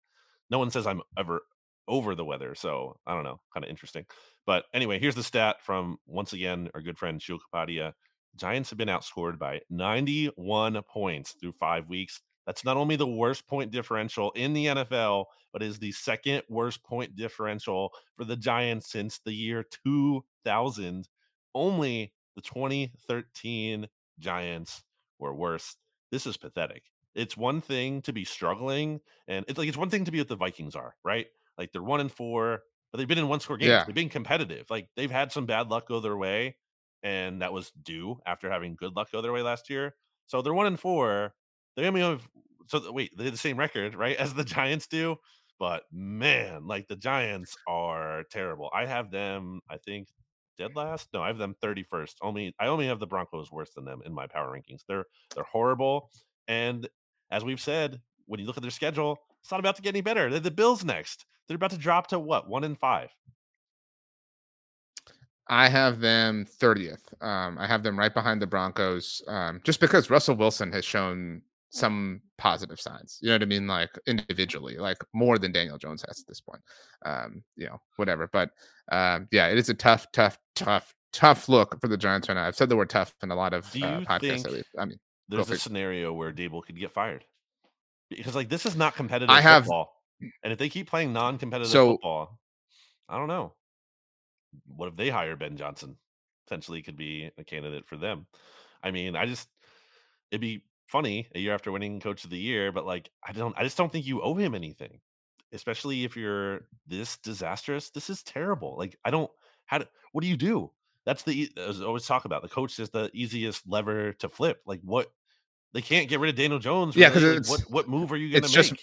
No 0.50 0.58
one 0.58 0.70
says 0.70 0.86
I'm 0.86 1.02
ever 1.18 1.40
over 1.88 2.14
the 2.14 2.24
weather, 2.24 2.54
so 2.54 2.98
I 3.06 3.14
don't 3.14 3.24
know, 3.24 3.40
kind 3.52 3.64
of 3.64 3.70
interesting. 3.70 4.04
But 4.46 4.64
anyway, 4.72 4.98
here's 4.98 5.14
the 5.14 5.22
stat 5.24 5.56
from 5.62 5.98
once 6.06 6.32
again 6.34 6.70
our 6.74 6.80
good 6.82 6.98
friend 6.98 7.20
Sheil 7.20 7.38
Kapadia. 7.38 7.94
Giants 8.36 8.70
have 8.70 8.78
been 8.78 8.88
outscored 8.88 9.38
by 9.38 9.60
91 9.70 10.80
points 10.82 11.34
through 11.40 11.52
five 11.52 11.88
weeks. 11.88 12.20
That's 12.46 12.64
not 12.64 12.76
only 12.76 12.96
the 12.96 13.06
worst 13.06 13.46
point 13.46 13.70
differential 13.70 14.30
in 14.32 14.54
the 14.54 14.66
NFL, 14.66 15.26
but 15.52 15.62
is 15.62 15.78
the 15.78 15.92
second 15.92 16.42
worst 16.48 16.82
point 16.82 17.14
differential 17.14 17.90
for 18.16 18.24
the 18.24 18.36
Giants 18.36 18.90
since 18.90 19.18
the 19.18 19.32
year 19.32 19.64
2000. 19.84 21.08
Only 21.54 22.12
the 22.36 22.42
2013 22.42 23.88
Giants 24.18 24.82
were 25.18 25.34
worse. 25.34 25.76
This 26.10 26.26
is 26.26 26.36
pathetic. 26.36 26.84
It's 27.14 27.36
one 27.36 27.60
thing 27.60 28.00
to 28.02 28.12
be 28.12 28.24
struggling, 28.24 29.00
and 29.26 29.44
it's 29.48 29.58
like 29.58 29.68
it's 29.68 29.76
one 29.76 29.90
thing 29.90 30.04
to 30.04 30.10
be 30.10 30.18
what 30.18 30.28
the 30.28 30.36
Vikings 30.36 30.76
are, 30.76 30.94
right? 31.04 31.26
Like 31.58 31.72
they're 31.72 31.82
one 31.82 32.00
and 32.00 32.12
four, 32.12 32.62
but 32.92 32.98
they've 32.98 33.08
been 33.08 33.18
in 33.18 33.28
one 33.28 33.40
score 33.40 33.56
games. 33.56 33.70
Yeah. 33.70 33.84
They've 33.84 33.94
been 33.94 34.08
competitive. 34.08 34.70
Like 34.70 34.88
they've 34.96 35.10
had 35.10 35.32
some 35.32 35.44
bad 35.44 35.68
luck 35.68 35.88
go 35.88 36.00
their 36.00 36.16
way, 36.16 36.56
and 37.02 37.42
that 37.42 37.52
was 37.52 37.70
due 37.82 38.18
after 38.26 38.50
having 38.50 38.76
good 38.76 38.96
luck 38.96 39.12
go 39.12 39.22
their 39.22 39.32
way 39.32 39.42
last 39.42 39.70
year. 39.70 39.94
So 40.26 40.42
they're 40.42 40.54
one 40.54 40.66
and 40.66 40.78
four. 40.78 41.34
They 41.76 41.86
only 41.86 42.00
have 42.00 42.28
so 42.66 42.92
wait, 42.92 43.16
they 43.16 43.24
have 43.24 43.32
the 43.32 43.38
same 43.38 43.58
record, 43.58 43.94
right, 43.94 44.16
as 44.18 44.34
the 44.34 44.44
Giants 44.44 44.86
do. 44.86 45.16
But 45.58 45.84
man, 45.92 46.66
like 46.66 46.86
the 46.86 46.96
Giants 46.96 47.56
are 47.66 48.24
terrible. 48.30 48.70
I 48.72 48.86
have 48.86 49.10
them, 49.10 49.60
I 49.68 49.78
think, 49.78 50.08
dead 50.56 50.76
last. 50.76 51.08
No, 51.12 51.22
I 51.22 51.28
have 51.28 51.38
them 51.38 51.56
31st. 51.62 52.14
Only 52.22 52.54
I 52.60 52.66
only 52.66 52.86
have 52.86 53.00
the 53.00 53.06
Broncos 53.06 53.50
worse 53.50 53.70
than 53.74 53.84
them 53.84 54.02
in 54.04 54.12
my 54.12 54.26
power 54.26 54.54
rankings. 54.56 54.82
They're 54.86 55.06
they're 55.34 55.44
horrible. 55.44 56.10
And 56.46 56.88
as 57.30 57.44
we've 57.44 57.60
said, 57.60 58.00
when 58.26 58.40
you 58.40 58.46
look 58.46 58.56
at 58.56 58.62
their 58.62 58.70
schedule, 58.70 59.18
it's 59.42 59.50
not 59.50 59.60
about 59.60 59.76
to 59.76 59.82
get 59.82 59.90
any 59.90 60.00
better. 60.00 60.30
They're 60.30 60.40
the 60.40 60.50
Bills 60.50 60.84
next. 60.84 61.24
They're 61.46 61.56
about 61.56 61.70
to 61.70 61.78
drop 61.78 62.08
to 62.08 62.18
what? 62.18 62.48
One 62.48 62.64
and 62.64 62.78
five. 62.78 63.10
I 65.48 65.68
have 65.68 66.00
them 66.00 66.46
30th. 66.60 67.00
Um, 67.22 67.56
I 67.58 67.66
have 67.66 67.82
them 67.82 67.98
right 67.98 68.12
behind 68.12 68.42
the 68.42 68.46
Broncos, 68.46 69.22
um, 69.28 69.60
just 69.64 69.80
because 69.80 70.10
Russell 70.10 70.36
Wilson 70.36 70.70
has 70.72 70.84
shown 70.84 71.42
some 71.70 72.20
positive 72.38 72.80
signs. 72.80 73.18
You 73.20 73.28
know 73.28 73.34
what 73.36 73.42
I 73.42 73.46
mean? 73.46 73.66
Like 73.66 73.90
individually, 74.06 74.76
like 74.76 74.98
more 75.14 75.38
than 75.38 75.52
Daniel 75.52 75.78
Jones 75.78 76.04
has 76.06 76.20
at 76.20 76.26
this 76.26 76.40
point. 76.40 76.60
Um, 77.04 77.42
you 77.56 77.66
know, 77.66 77.80
whatever. 77.96 78.28
But 78.32 78.50
um, 78.92 79.28
yeah, 79.32 79.48
it 79.48 79.58
is 79.58 79.68
a 79.68 79.74
tough, 79.74 80.06
tough, 80.12 80.38
tough, 80.54 80.94
tough 81.12 81.48
look 81.48 81.80
for 81.80 81.88
the 81.88 81.96
Giants 81.96 82.28
right 82.28 82.34
now. 82.34 82.46
I've 82.46 82.56
said 82.56 82.68
the 82.68 82.76
word 82.76 82.90
tough 82.90 83.14
in 83.22 83.30
a 83.30 83.34
lot 83.34 83.54
of 83.54 83.70
Do 83.70 83.84
uh, 83.84 84.00
podcasts. 84.00 84.42
think. 84.50 84.64
I 84.78 84.84
mean, 84.84 84.98
There's 85.28 85.50
a 85.50 85.58
scenario 85.58 86.12
where 86.12 86.32
Daboll 86.32 86.62
could 86.62 86.78
get 86.78 86.92
fired 86.92 87.24
because 88.10 88.34
like 88.34 88.48
this 88.48 88.64
is 88.66 88.76
not 88.76 88.94
competitive 88.96 89.30
I 89.30 89.40
have- 89.40 89.64
football, 89.64 89.92
and 90.42 90.52
if 90.52 90.58
they 90.58 90.68
keep 90.68 90.88
playing 90.88 91.12
non-competitive 91.12 91.70
So- 91.70 91.92
football, 91.92 92.38
I 93.08 93.16
don't 93.18 93.28
know. 93.28 93.54
What 94.66 94.88
if 94.88 94.96
they 94.96 95.08
hire 95.10 95.36
Ben 95.36 95.56
Johnson? 95.56 95.96
Potentially 96.46 96.82
could 96.82 96.96
be 96.96 97.30
a 97.38 97.44
candidate 97.44 97.86
for 97.86 97.96
them. 97.96 98.26
I 98.82 98.90
mean, 98.90 99.16
I 99.16 99.26
just 99.26 99.48
it'd 100.30 100.40
be 100.40 100.62
funny 100.86 101.28
a 101.34 101.38
year 101.38 101.52
after 101.54 101.70
winning 101.72 102.00
Coach 102.00 102.24
of 102.24 102.30
the 102.30 102.38
Year, 102.38 102.72
but 102.72 102.86
like 102.86 103.10
I 103.26 103.32
don't, 103.32 103.54
I 103.58 103.64
just 103.64 103.76
don't 103.76 103.92
think 103.92 104.06
you 104.06 104.22
owe 104.22 104.34
him 104.34 104.54
anything, 104.54 105.00
especially 105.52 106.04
if 106.04 106.16
you're 106.16 106.60
this 106.86 107.18
disastrous. 107.18 107.90
This 107.90 108.08
is 108.08 108.22
terrible. 108.22 108.76
Like 108.78 108.96
I 109.04 109.10
don't. 109.10 109.30
How 109.66 109.78
do, 109.78 109.84
what 110.12 110.22
do 110.22 110.28
you 110.28 110.36
do? 110.36 110.70
That's 111.04 111.22
the 111.22 111.50
as 111.58 111.80
I 111.82 111.84
always 111.84 112.06
talk 112.06 112.24
about. 112.24 112.42
The 112.42 112.48
coach 112.48 112.78
is 112.78 112.88
the 112.90 113.10
easiest 113.12 113.66
lever 113.68 114.12
to 114.14 114.28
flip. 114.28 114.62
Like 114.64 114.80
what 114.82 115.10
they 115.74 115.82
can't 115.82 116.08
get 116.08 116.20
rid 116.20 116.30
of 116.30 116.36
Daniel 116.36 116.58
Jones. 116.58 116.96
Yeah, 116.96 117.10
'cause 117.10 117.22
really. 117.22 117.38
Like, 117.40 117.48
what 117.48 117.70
what 117.70 117.88
move 117.88 118.10
are 118.12 118.16
you 118.16 118.30
going 118.30 118.42
to 118.42 118.46
it's 118.46 118.56
make? 118.56 118.66
just- 118.70 118.82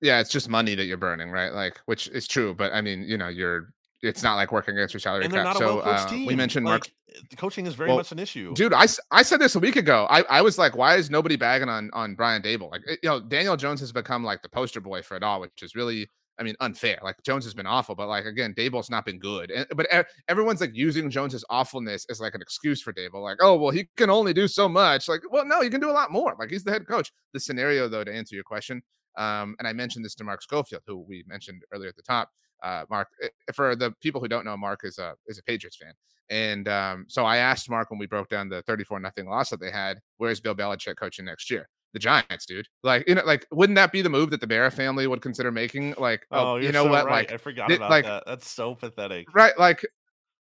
yeah, 0.00 0.18
it's 0.20 0.30
just 0.30 0.48
money 0.48 0.74
that 0.74 0.84
you're 0.86 0.96
burning, 0.96 1.30
right? 1.30 1.52
Like, 1.52 1.78
which 1.86 2.08
is 2.08 2.26
true, 2.26 2.54
but 2.54 2.72
I 2.72 2.80
mean, 2.80 3.02
you 3.04 3.16
know, 3.18 3.28
you're. 3.28 3.72
It's 4.02 4.22
not 4.22 4.34
like 4.34 4.50
working 4.50 4.74
against 4.76 4.94
your 4.94 5.00
salary 5.00 5.24
and 5.24 5.32
cap. 5.32 5.56
so 5.56 5.78
uh, 5.80 6.08
we 6.10 6.34
mentioned 6.34 6.64
Mark 6.64 6.90
Like, 7.08 7.28
the 7.30 7.36
coaching 7.36 7.66
is 7.66 7.74
very 7.74 7.88
Well, 7.88 7.98
much 7.98 8.10
an 8.10 8.18
issue. 8.18 8.52
Dude, 8.54 8.72
I, 8.72 8.86
I 9.10 9.22
said 9.22 9.40
this 9.40 9.54
a 9.54 9.60
week 9.60 9.76
ago. 9.76 10.06
I, 10.10 10.22
I 10.22 10.42
was 10.42 10.58
like, 10.58 10.76
why 10.76 10.96
is 10.96 11.08
nobody 11.10 11.36
bagging 11.36 11.68
on 11.68 11.90
on 11.92 12.14
Brian 12.14 12.42
Daboll? 12.42 12.70
Like, 12.72 12.82
it- 12.86 12.98
you 13.02 13.08
know, 13.08 13.20
Daniel 13.20 13.56
Jones 13.56 13.80
has 13.80 13.92
become 13.92 14.24
like 14.24 14.42
the 14.42 14.48
poster 14.48 14.80
boy 14.80 15.02
for 15.02 15.16
it 15.16 15.22
all, 15.22 15.40
which 15.40 15.62
is 15.62 15.74
really, 15.76 16.08
I 16.40 16.42
mean, 16.42 16.56
unfair. 16.60 16.98
Like 17.02 17.16
Jones 17.22 17.44
has 17.44 17.54
been 17.54 17.66
awful, 17.66 17.94
but 17.94 18.08
like 18.08 18.24
again, 18.24 18.54
Daboll's 18.54 18.90
not 18.90 19.04
been 19.04 19.20
good. 19.20 19.50
And, 19.52 19.66
but 19.76 19.86
everyone's 20.28 20.60
like 20.60 20.74
using 20.74 21.08
Jones's 21.10 21.44
awfulness 21.48 22.04
as 22.10 22.18
like 22.20 22.34
an 22.34 22.42
excuse 22.42 22.82
for 22.82 22.92
Daboll. 22.92 23.22
Like, 23.22 23.38
oh 23.40 23.56
well, 23.56 23.70
he 23.70 23.88
can 23.96 24.10
only 24.10 24.32
do 24.32 24.48
so 24.48 24.68
much. 24.68 25.08
Like, 25.08 25.20
well, 25.30 25.44
no, 25.44 25.60
you 25.60 25.70
can 25.70 25.80
do 25.80 25.90
a 25.90 25.92
lot 25.92 26.10
more. 26.10 26.34
Like 26.40 26.50
he's 26.50 26.64
the 26.64 26.72
head 26.72 26.88
coach. 26.88 27.12
The 27.34 27.40
scenario, 27.40 27.88
though, 27.88 28.02
to 28.04 28.12
answer 28.12 28.34
your 28.34 28.44
question, 28.44 28.82
um, 29.16 29.54
and 29.58 29.68
I 29.68 29.72
mentioned 29.74 30.04
this 30.04 30.14
to 30.16 30.24
Mark 30.24 30.42
Schofield, 30.42 30.82
who 30.86 31.04
we 31.06 31.22
mentioned 31.28 31.62
earlier 31.72 31.90
at 31.90 31.96
the 31.96 32.02
top. 32.02 32.30
Uh, 32.62 32.84
Mark, 32.90 33.08
eh, 33.22 33.28
for 33.54 33.74
the 33.76 33.92
people 34.00 34.20
who 34.20 34.28
don't 34.28 34.44
know, 34.44 34.56
Mark 34.56 34.80
is 34.84 34.98
a 34.98 35.14
is 35.26 35.38
a 35.38 35.42
Patriots 35.42 35.76
fan. 35.76 35.92
And 36.30 36.68
um, 36.68 37.04
so 37.08 37.24
I 37.24 37.38
asked 37.38 37.68
Mark 37.68 37.90
when 37.90 37.98
we 37.98 38.06
broke 38.06 38.28
down 38.28 38.48
the 38.48 38.62
34 38.62 39.00
nothing 39.00 39.28
loss 39.28 39.50
that 39.50 39.60
they 39.60 39.70
had, 39.70 40.00
where's 40.16 40.40
Bill 40.40 40.54
Belichick 40.54 40.96
coaching 40.96 41.26
next 41.26 41.50
year? 41.50 41.68
The 41.92 41.98
Giants, 41.98 42.46
dude. 42.46 42.66
Like, 42.82 43.06
you 43.06 43.14
know, 43.14 43.22
like, 43.26 43.46
wouldn't 43.52 43.76
that 43.76 43.92
be 43.92 44.00
the 44.00 44.08
move 44.08 44.30
that 44.30 44.40
the 44.40 44.46
Bear 44.46 44.70
family 44.70 45.06
would 45.06 45.20
consider 45.20 45.52
making? 45.52 45.94
Like, 45.98 46.26
oh, 46.30 46.52
oh, 46.52 46.56
you 46.56 46.72
know 46.72 46.84
so 46.84 46.90
what? 46.90 47.04
right. 47.04 47.28
Like, 47.28 47.32
I 47.32 47.36
forgot 47.36 47.70
about 47.70 47.90
like- 47.90 48.04
that. 48.04 48.22
That's 48.26 48.48
so 48.48 48.74
pathetic. 48.74 49.34
right? 49.34 49.52
Like, 49.58 49.84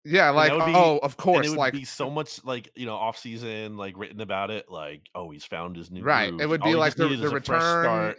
yeah, 0.05 0.30
like, 0.30 0.51
be- 0.51 0.74
oh, 0.74 0.99
of 1.01 1.18
course, 1.18 1.49
like, 1.49 1.74
be 1.74 1.86
so 1.86 2.09
much 2.09 2.43
like 2.43 2.70
you 2.76 2.86
know 2.86 2.95
off 2.95 3.18
season 3.18 3.78
like 3.78 3.97
written 3.97 4.20
about 4.20 4.51
it 4.51 4.70
like 4.70 5.01
oh 5.16 5.32
he's 5.32 5.45
found 5.45 5.78
his 5.78 5.91
new 5.91 6.03
right. 6.03 6.30
groove. 6.30 6.41
It 6.41 6.49
would 6.49 6.61
be 6.61 6.76
like 6.76 6.95
the, 6.95 7.07
the 7.07 7.14
is 7.14 7.22
a 7.22 7.30
fresh 7.30 7.61
return. 7.61 8.16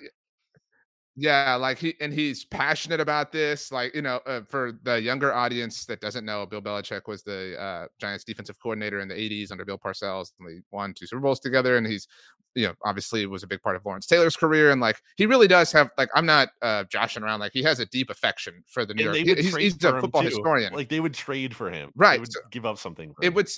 Yeah, 1.17 1.55
like 1.55 1.79
he 1.79 1.95
and 2.01 2.13
he's 2.13 2.45
passionate 2.45 2.99
about 3.01 3.31
this. 3.31 3.71
Like 3.71 3.95
you 3.95 4.03
know, 4.03 4.17
uh, 4.27 4.41
for 4.49 4.73
the 4.83 5.01
younger 5.01 5.33
audience 5.33 5.85
that 5.87 6.01
doesn't 6.01 6.25
know, 6.25 6.45
Bill 6.45 6.61
Belichick 6.61 7.03
was 7.07 7.23
the 7.23 7.57
uh, 7.61 7.87
Giants' 8.01 8.25
defensive 8.25 8.57
coordinator 8.61 8.99
in 8.99 9.07
the 9.07 9.15
'80s 9.15 9.53
under 9.53 9.65
Bill 9.65 9.79
Parcells, 9.79 10.33
and 10.41 10.49
they 10.49 10.61
won 10.73 10.93
two 10.93 11.07
Super 11.07 11.21
Bowls 11.21 11.39
together. 11.39 11.77
And 11.77 11.87
he's, 11.87 12.09
you 12.57 12.67
know, 12.67 12.75
obviously 12.85 13.25
was 13.27 13.45
a 13.45 13.47
big 13.47 13.63
part 13.63 13.77
of 13.77 13.87
Lawrence 13.87 14.07
Taylor's 14.07 14.35
career. 14.35 14.73
And 14.73 14.81
like 14.81 14.97
he 15.17 15.27
really 15.27 15.47
does 15.47 15.71
have 15.71 15.89
like 15.97 16.09
I'm 16.17 16.27
not 16.27 16.49
uh, 16.63 16.83
joshing 16.91 17.23
around. 17.23 17.39
Like 17.39 17.53
he 17.55 17.63
has 17.63 17.79
a 17.79 17.87
deep 17.87 18.11
affection 18.11 18.65
for 18.67 18.85
the 18.85 18.93
New 18.95 19.07
And 19.11 19.15
York. 19.27 19.39
he- 19.39 19.43
He's, 19.45 19.57
he's 19.57 19.85
a 19.85 20.01
football 20.01 20.23
historian. 20.23 20.73
Like 20.73 20.89
they 20.89 20.99
would 20.99 21.15
trade 21.15 21.55
for 21.55 21.71
him. 21.71 21.91
Right, 21.95 22.15
They 22.17 22.21
would 22.21 22.33
so 22.33 22.41
give 22.51 22.67
up 22.67 22.79
something. 22.79 23.15
It 23.23 23.29
him. 23.29 23.35
would 23.35 23.49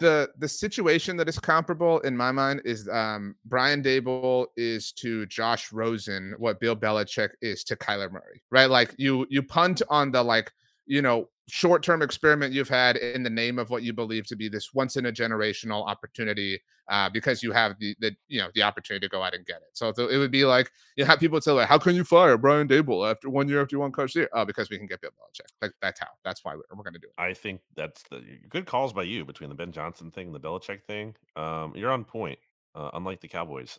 the 0.00 0.30
the 0.38 0.48
situation 0.48 1.16
that 1.16 1.28
is 1.28 1.38
comparable 1.38 2.00
in 2.00 2.16
my 2.16 2.32
mind 2.32 2.62
is 2.64 2.88
um 2.88 3.34
Brian 3.44 3.82
Daboll 3.82 4.46
is 4.56 4.92
to 4.92 5.26
Josh 5.26 5.72
Rosen 5.72 6.34
what 6.38 6.60
Bill 6.60 6.76
Belichick 6.76 7.30
is 7.40 7.64
to 7.64 7.76
Kyler 7.76 8.10
Murray, 8.10 8.42
right? 8.50 8.70
Like 8.70 8.94
you 8.98 9.26
you 9.30 9.42
punt 9.42 9.82
on 9.90 10.10
the 10.10 10.22
like 10.22 10.52
you 10.86 11.02
know 11.02 11.28
short-term 11.46 12.00
experiment 12.00 12.54
you've 12.54 12.68
had 12.68 12.96
in 12.96 13.22
the 13.22 13.28
name 13.30 13.58
of 13.58 13.68
what 13.68 13.82
you 13.82 13.92
believe 13.92 14.26
to 14.26 14.34
be 14.34 14.48
this 14.48 14.72
once 14.72 14.96
in 14.96 15.06
a 15.06 15.12
generational 15.12 15.86
opportunity 15.86 16.58
uh, 16.88 17.08
because 17.10 17.42
you 17.42 17.52
have 17.52 17.78
the 17.78 17.94
the 18.00 18.14
you 18.28 18.38
know 18.40 18.48
the 18.54 18.62
opportunity 18.62 19.06
to 19.06 19.10
go 19.10 19.22
out 19.22 19.34
and 19.34 19.44
get 19.46 19.56
it. 19.56 19.68
So 19.72 19.88
it 19.88 20.16
would 20.16 20.30
be 20.30 20.44
like 20.44 20.70
you 20.96 21.04
have 21.04 21.20
people 21.20 21.40
say 21.40 21.52
like, 21.52 21.68
how 21.68 21.78
can 21.78 21.94
you 21.94 22.04
fire 22.04 22.36
Brian 22.36 22.68
Daboll 22.68 23.10
after 23.10 23.28
one 23.28 23.48
year 23.48 23.62
after 23.62 23.76
you 23.76 23.80
won 23.80 23.92
coach 23.92 24.14
there? 24.14 24.28
Oh, 24.32 24.44
because 24.44 24.70
we 24.70 24.78
can 24.78 24.86
get 24.86 25.00
Bill 25.00 25.10
Belichick. 25.10 25.48
Like 25.62 25.72
that's 25.80 26.00
how. 26.00 26.08
That's 26.24 26.44
why 26.44 26.54
we're, 26.54 26.62
we're 26.74 26.84
going 26.84 26.94
to 26.94 27.00
do 27.00 27.08
it. 27.08 27.20
I 27.20 27.34
think 27.34 27.60
that's 27.76 28.02
the 28.04 28.22
good 28.48 28.66
calls 28.66 28.92
by 28.92 29.02
you 29.04 29.24
between 29.24 29.48
the 29.48 29.54
Ben 29.54 29.72
Johnson 29.72 30.10
thing 30.10 30.26
and 30.26 30.34
the 30.34 30.40
Belichick 30.40 30.82
thing. 30.84 31.14
Um, 31.36 31.72
you're 31.74 31.90
on 31.90 32.04
point. 32.04 32.38
Uh, 32.74 32.90
unlike 32.94 33.20
the 33.20 33.28
Cowboys, 33.28 33.78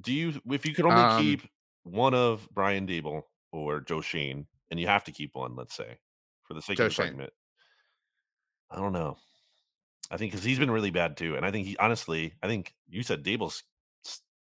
do 0.00 0.12
you 0.12 0.40
if 0.50 0.64
you 0.64 0.74
could 0.74 0.84
only 0.84 1.02
Um, 1.02 1.20
keep 1.20 1.42
one 1.82 2.14
of 2.14 2.48
Brian 2.52 2.86
Daboll 2.86 3.22
or 3.50 3.80
Joe 3.80 4.00
Schoen, 4.00 4.46
and 4.70 4.78
you 4.78 4.86
have 4.86 5.02
to 5.04 5.12
keep 5.12 5.34
one, 5.34 5.56
let's 5.56 5.74
say, 5.74 5.98
for 6.44 6.54
the 6.54 6.62
sake 6.62 6.76
Joe 6.76 6.84
of 6.84 6.90
this 6.90 6.94
Schoen. 6.94 7.06
argument, 7.06 7.32
I 8.70 8.76
don't 8.76 8.92
know. 8.92 9.16
I 10.10 10.16
think 10.16 10.32
because 10.32 10.44
he's 10.44 10.58
been 10.58 10.70
really 10.70 10.90
bad 10.90 11.16
too, 11.16 11.36
and 11.36 11.46
I 11.46 11.50
think 11.50 11.66
he 11.66 11.76
honestly, 11.76 12.34
I 12.42 12.46
think 12.46 12.74
you 12.88 13.02
said 13.02 13.24
Daboll's 13.24 13.62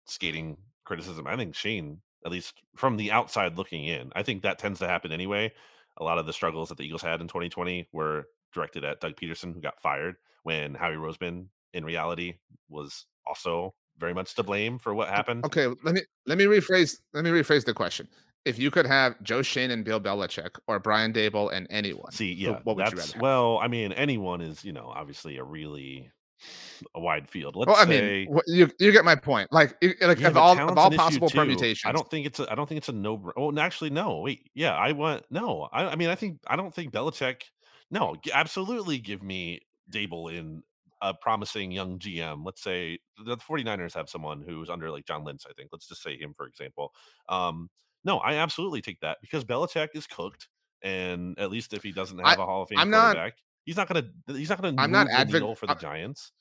skating 0.06 0.56
criticism. 0.84 1.26
I 1.26 1.36
think 1.36 1.54
Schoen, 1.54 2.00
at 2.24 2.32
least 2.32 2.60
from 2.74 2.96
the 2.96 3.12
outside 3.12 3.56
looking 3.56 3.84
in, 3.84 4.10
I 4.14 4.22
think 4.22 4.42
that 4.42 4.58
tends 4.58 4.80
to 4.80 4.88
happen 4.88 5.12
anyway. 5.12 5.52
A 5.98 6.04
lot 6.04 6.18
of 6.18 6.26
the 6.26 6.32
struggles 6.32 6.68
that 6.68 6.78
the 6.78 6.84
Eagles 6.84 7.02
had 7.02 7.20
in 7.20 7.28
2020 7.28 7.88
were 7.92 8.26
directed 8.52 8.84
at 8.84 9.00
Doug 9.00 9.16
Pederson, 9.16 9.54
who 9.54 9.60
got 9.60 9.80
fired 9.80 10.16
when 10.42 10.74
Howie 10.74 10.94
Roseman, 10.94 11.46
in 11.72 11.84
reality, 11.84 12.34
was 12.68 13.06
also 13.26 13.74
very 13.98 14.14
much 14.14 14.34
to 14.34 14.42
blame 14.42 14.78
for 14.78 14.94
what 14.94 15.08
happened. 15.08 15.44
Okay, 15.44 15.66
let 15.84 15.94
me 15.94 16.00
let 16.26 16.38
me 16.38 16.44
rephrase 16.44 16.98
let 17.12 17.22
me 17.22 17.30
rephrase 17.30 17.64
the 17.64 17.74
question. 17.74 18.08
If 18.44 18.58
you 18.58 18.70
could 18.70 18.86
have 18.86 19.22
Joe 19.22 19.42
Schoen 19.42 19.70
and 19.70 19.84
Bill 19.84 20.00
Belichick 20.00 20.58
or 20.66 20.78
Brian 20.78 21.12
Daboll 21.12 21.52
and 21.52 21.66
anyone, 21.68 22.10
See, 22.10 22.32
yeah, 22.32 22.60
what 22.64 22.76
would 22.76 22.90
you 22.90 22.98
rather 22.98 23.12
have? 23.12 23.20
well. 23.20 23.58
I 23.58 23.68
mean, 23.68 23.92
anyone 23.92 24.40
is, 24.40 24.64
you 24.64 24.72
know, 24.72 24.90
obviously 24.94 25.36
a 25.36 25.44
really 25.44 26.10
a 26.94 27.00
wide 27.00 27.28
field. 27.28 27.56
Let's 27.56 27.68
well, 27.68 27.76
I 27.76 27.84
say, 27.84 28.26
mean, 28.28 28.40
you 28.46 28.70
you 28.78 28.92
get 28.92 29.04
my 29.04 29.14
point. 29.14 29.52
Like 29.52 29.76
like 30.00 30.18
Yeah, 30.18 30.28
of 30.28 30.36
all 30.36 30.58
of 30.58 30.78
all 30.78 30.90
possible 30.90 31.28
permutations. 31.28 31.88
I 31.88 31.92
don't 31.92 32.08
think 32.10 32.26
it's 32.26 32.40
a. 32.40 32.50
I 32.50 32.54
don't 32.54 32.68
think 32.68 32.78
it's 32.78 32.88
a 32.88 32.92
no. 32.92 33.32
Oh, 33.36 33.56
actually, 33.58 33.90
no. 33.90 34.20
Wait, 34.20 34.48
yeah, 34.54 34.74
I 34.74 34.92
want 34.92 35.24
no. 35.30 35.68
I, 35.72 35.86
I 35.86 35.96
mean, 35.96 36.08
I 36.08 36.14
think 36.14 36.38
I 36.46 36.56
don't 36.56 36.74
think 36.74 36.92
Belichick. 36.92 37.42
No, 37.90 38.16
absolutely, 38.32 38.98
give 38.98 39.22
me 39.22 39.60
Daboll 39.92 40.32
in 40.32 40.62
a 41.02 41.14
promising 41.14 41.72
young 41.72 41.98
GM. 41.98 42.44
Let's 42.44 42.62
say 42.62 42.98
the 43.24 43.36
49ers 43.36 43.94
have 43.94 44.08
someone 44.08 44.42
who's 44.46 44.70
under 44.70 44.90
like 44.90 45.06
John 45.06 45.24
Lynch. 45.24 45.42
I 45.48 45.52
think. 45.52 45.70
Let's 45.72 45.88
just 45.88 46.02
say 46.02 46.16
him 46.16 46.34
for 46.36 46.46
example. 46.46 46.92
Um, 47.28 47.68
no, 48.04 48.18
I 48.18 48.34
absolutely 48.34 48.80
take 48.82 49.00
that 49.00 49.18
because 49.20 49.44
Belichick 49.44 49.88
is 49.94 50.06
cooked, 50.06 50.48
and 50.82 51.38
at 51.38 51.50
least 51.50 51.72
if 51.74 51.82
he 51.82 51.92
doesn't 51.92 52.18
have 52.18 52.38
a 52.38 52.46
Hall 52.46 52.62
of 52.62 52.68
Fame 52.68 52.78
I'm 52.78 52.90
not- 52.90 53.14
quarterback, 53.14 53.34
he's 53.64 53.76
not 53.76 53.88
gonna. 53.88 54.04
He's 54.28 54.48
not 54.48 54.60
gonna. 54.60 54.80
I'm 54.80 54.90
not 54.90 55.06
needle 55.28 55.54
for 55.54 55.66
the 55.66 55.72
I- 55.72 55.76
Giants. 55.76 56.32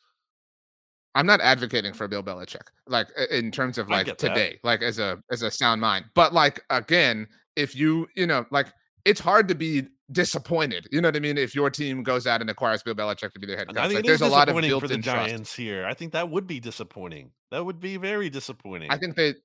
I'm 1.16 1.26
not 1.26 1.42
advocating 1.42 1.94
for 1.94 2.08
Bill 2.08 2.24
Belichick, 2.24 2.68
like 2.88 3.08
in 3.32 3.52
terms 3.52 3.78
of 3.78 3.90
like 3.90 4.06
get 4.06 4.20
that. 4.20 4.30
today, 4.30 4.60
like 4.64 4.82
as 4.84 5.00
a 5.00 5.22
as 5.32 5.42
a 5.42 5.50
sound 5.50 5.82
mind. 5.82 6.06
But 6.14 6.34
like 6.34 6.62
again, 6.70 7.28
if 7.56 7.76
you 7.76 8.08
you 8.16 8.28
know 8.28 8.46
like 8.52 8.68
it's 9.06 9.20
hard 9.20 9.48
to 9.48 9.56
be 9.56 9.88
disappointed. 10.12 10.88
You 10.92 11.02
know 11.02 11.08
what 11.08 11.16
I 11.16 11.20
mean? 11.20 11.38
If 11.38 11.56
your 11.56 11.70
team 11.70 12.04
goes 12.04 12.28
out 12.28 12.42
and 12.42 12.50
acquires 12.50 12.84
Bill 12.84 12.96
Belichick 12.96 13.32
to 13.34 13.40
be 13.40 13.48
their 13.48 13.58
head 13.58 13.68
coach, 13.68 13.78
I 13.78 13.84
think 13.88 13.96
like 13.96 14.06
there's 14.06 14.22
a 14.22 14.28
lot 14.28 14.50
of 14.50 14.56
disappointing 14.56 14.80
for 14.80 14.88
the 14.88 14.94
built-in 14.96 15.02
trust. 15.14 15.30
Giants 15.30 15.56
here. 15.56 15.86
I 15.86 15.94
think 15.94 16.14
that 16.14 16.30
would 16.30 16.48
be 16.48 16.60
disappointing. 16.60 17.32
That 17.52 17.66
would 17.66 17.80
be 17.80 17.98
very 17.98 18.30
disappointing. 18.30 18.92
I 18.92 18.98
think 18.98 19.16
that 19.16 19.36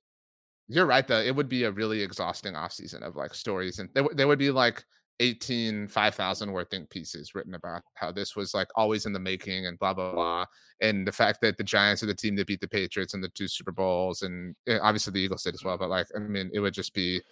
you're 0.68 0.86
right 0.86 1.06
though. 1.06 1.20
It 1.20 1.34
would 1.34 1.48
be 1.48 1.64
a 1.64 1.70
really 1.70 2.00
exhausting 2.02 2.54
offseason 2.54 3.02
of 3.02 3.16
like 3.16 3.34
stories 3.34 3.78
and 3.78 3.88
there, 3.94 4.06
there 4.14 4.28
would 4.28 4.38
be 4.38 4.50
like 4.50 4.84
18 5.20 5.86
5000 5.86 6.50
word 6.52 6.68
think 6.70 6.90
pieces 6.90 7.34
written 7.36 7.54
about 7.54 7.82
how 7.94 8.10
this 8.10 8.34
was 8.34 8.52
like 8.52 8.66
always 8.74 9.06
in 9.06 9.12
the 9.12 9.18
making 9.20 9.66
and 9.66 9.78
blah 9.78 9.94
blah 9.94 10.12
blah 10.12 10.44
and 10.80 11.06
the 11.06 11.12
fact 11.12 11.40
that 11.40 11.56
the 11.56 11.62
Giants 11.62 12.02
are 12.02 12.06
the 12.06 12.14
team 12.14 12.34
that 12.36 12.48
beat 12.48 12.60
the 12.60 12.66
Patriots 12.66 13.14
in 13.14 13.20
the 13.20 13.28
two 13.28 13.46
Super 13.46 13.70
Bowls 13.70 14.22
and 14.22 14.56
eh, 14.66 14.78
obviously 14.82 15.12
the 15.12 15.20
Eagles 15.20 15.44
did 15.44 15.54
as 15.54 15.62
well 15.62 15.78
but 15.78 15.88
like 15.88 16.08
I 16.16 16.18
mean 16.18 16.50
it 16.52 16.58
would 16.60 16.74
just 16.74 16.94
be 16.94 17.22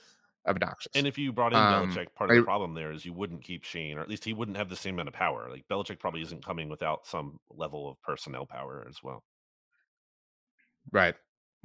obnoxious. 0.46 0.92
and 0.94 1.06
if 1.06 1.18
you 1.18 1.32
brought 1.32 1.52
in 1.52 1.58
um, 1.58 1.88
Belichick, 1.88 2.14
part 2.14 2.30
of 2.30 2.36
I- 2.36 2.40
the 2.40 2.44
problem 2.44 2.74
there 2.74 2.92
is 2.92 3.04
you 3.04 3.12
wouldn't 3.12 3.42
keep 3.42 3.64
Schoen, 3.64 3.96
or 3.98 4.00
at 4.00 4.08
least 4.08 4.24
he 4.24 4.32
wouldn't 4.32 4.56
have 4.56 4.68
the 4.68 4.76
same 4.76 4.94
amount 4.94 5.08
of 5.08 5.14
power. 5.14 5.48
Like 5.50 5.66
Belichick 5.68 5.98
probably 5.98 6.22
isn't 6.22 6.44
coming 6.44 6.68
without 6.68 7.06
some 7.06 7.38
level 7.50 7.88
of 7.88 8.00
personnel 8.02 8.46
power 8.46 8.84
as 8.88 9.02
well, 9.02 9.22
right. 10.90 11.14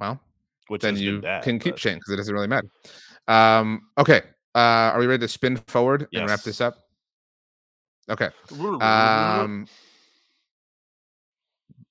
Well, 0.00 0.20
which 0.68 0.82
then 0.82 0.96
you 0.96 1.20
bad, 1.20 1.42
can 1.42 1.58
keep 1.58 1.74
but- 1.74 1.80
Schoen 1.80 1.96
because 1.96 2.12
it 2.12 2.16
doesn't 2.16 2.34
really 2.34 2.46
matter. 2.46 2.68
Um 3.26 3.82
okay. 3.98 4.22
Uh 4.54 4.92
are 4.94 4.98
we 4.98 5.06
ready 5.06 5.20
to 5.20 5.28
spin 5.28 5.56
forward 5.66 6.06
and 6.12 6.28
wrap 6.28 6.42
this 6.42 6.60
up? 6.60 6.76
Okay. 8.10 8.30
Um, 8.80 9.66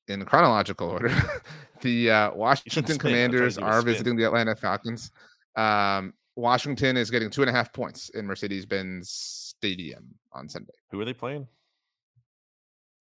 in 0.07 0.25
chronological 0.25 0.89
order, 0.89 1.13
the 1.81 2.09
uh, 2.09 2.33
Washington 2.33 2.71
spin. 2.71 2.83
I 2.83 2.87
thought 2.87 2.93
you 2.93 2.99
Commanders 2.99 3.57
are 3.57 3.81
visiting 3.81 4.15
the 4.15 4.23
Atlanta 4.23 4.55
Falcons. 4.55 5.11
Um, 5.55 6.13
Washington 6.35 6.97
is 6.97 7.11
getting 7.11 7.29
two 7.29 7.41
and 7.41 7.49
a 7.49 7.53
half 7.53 7.73
points 7.73 8.09
in 8.09 8.25
Mercedes-Benz 8.25 9.09
Stadium 9.09 10.07
on 10.31 10.47
Sunday. 10.47 10.73
Who 10.91 10.99
are 11.01 11.05
they 11.05 11.13
playing? 11.13 11.47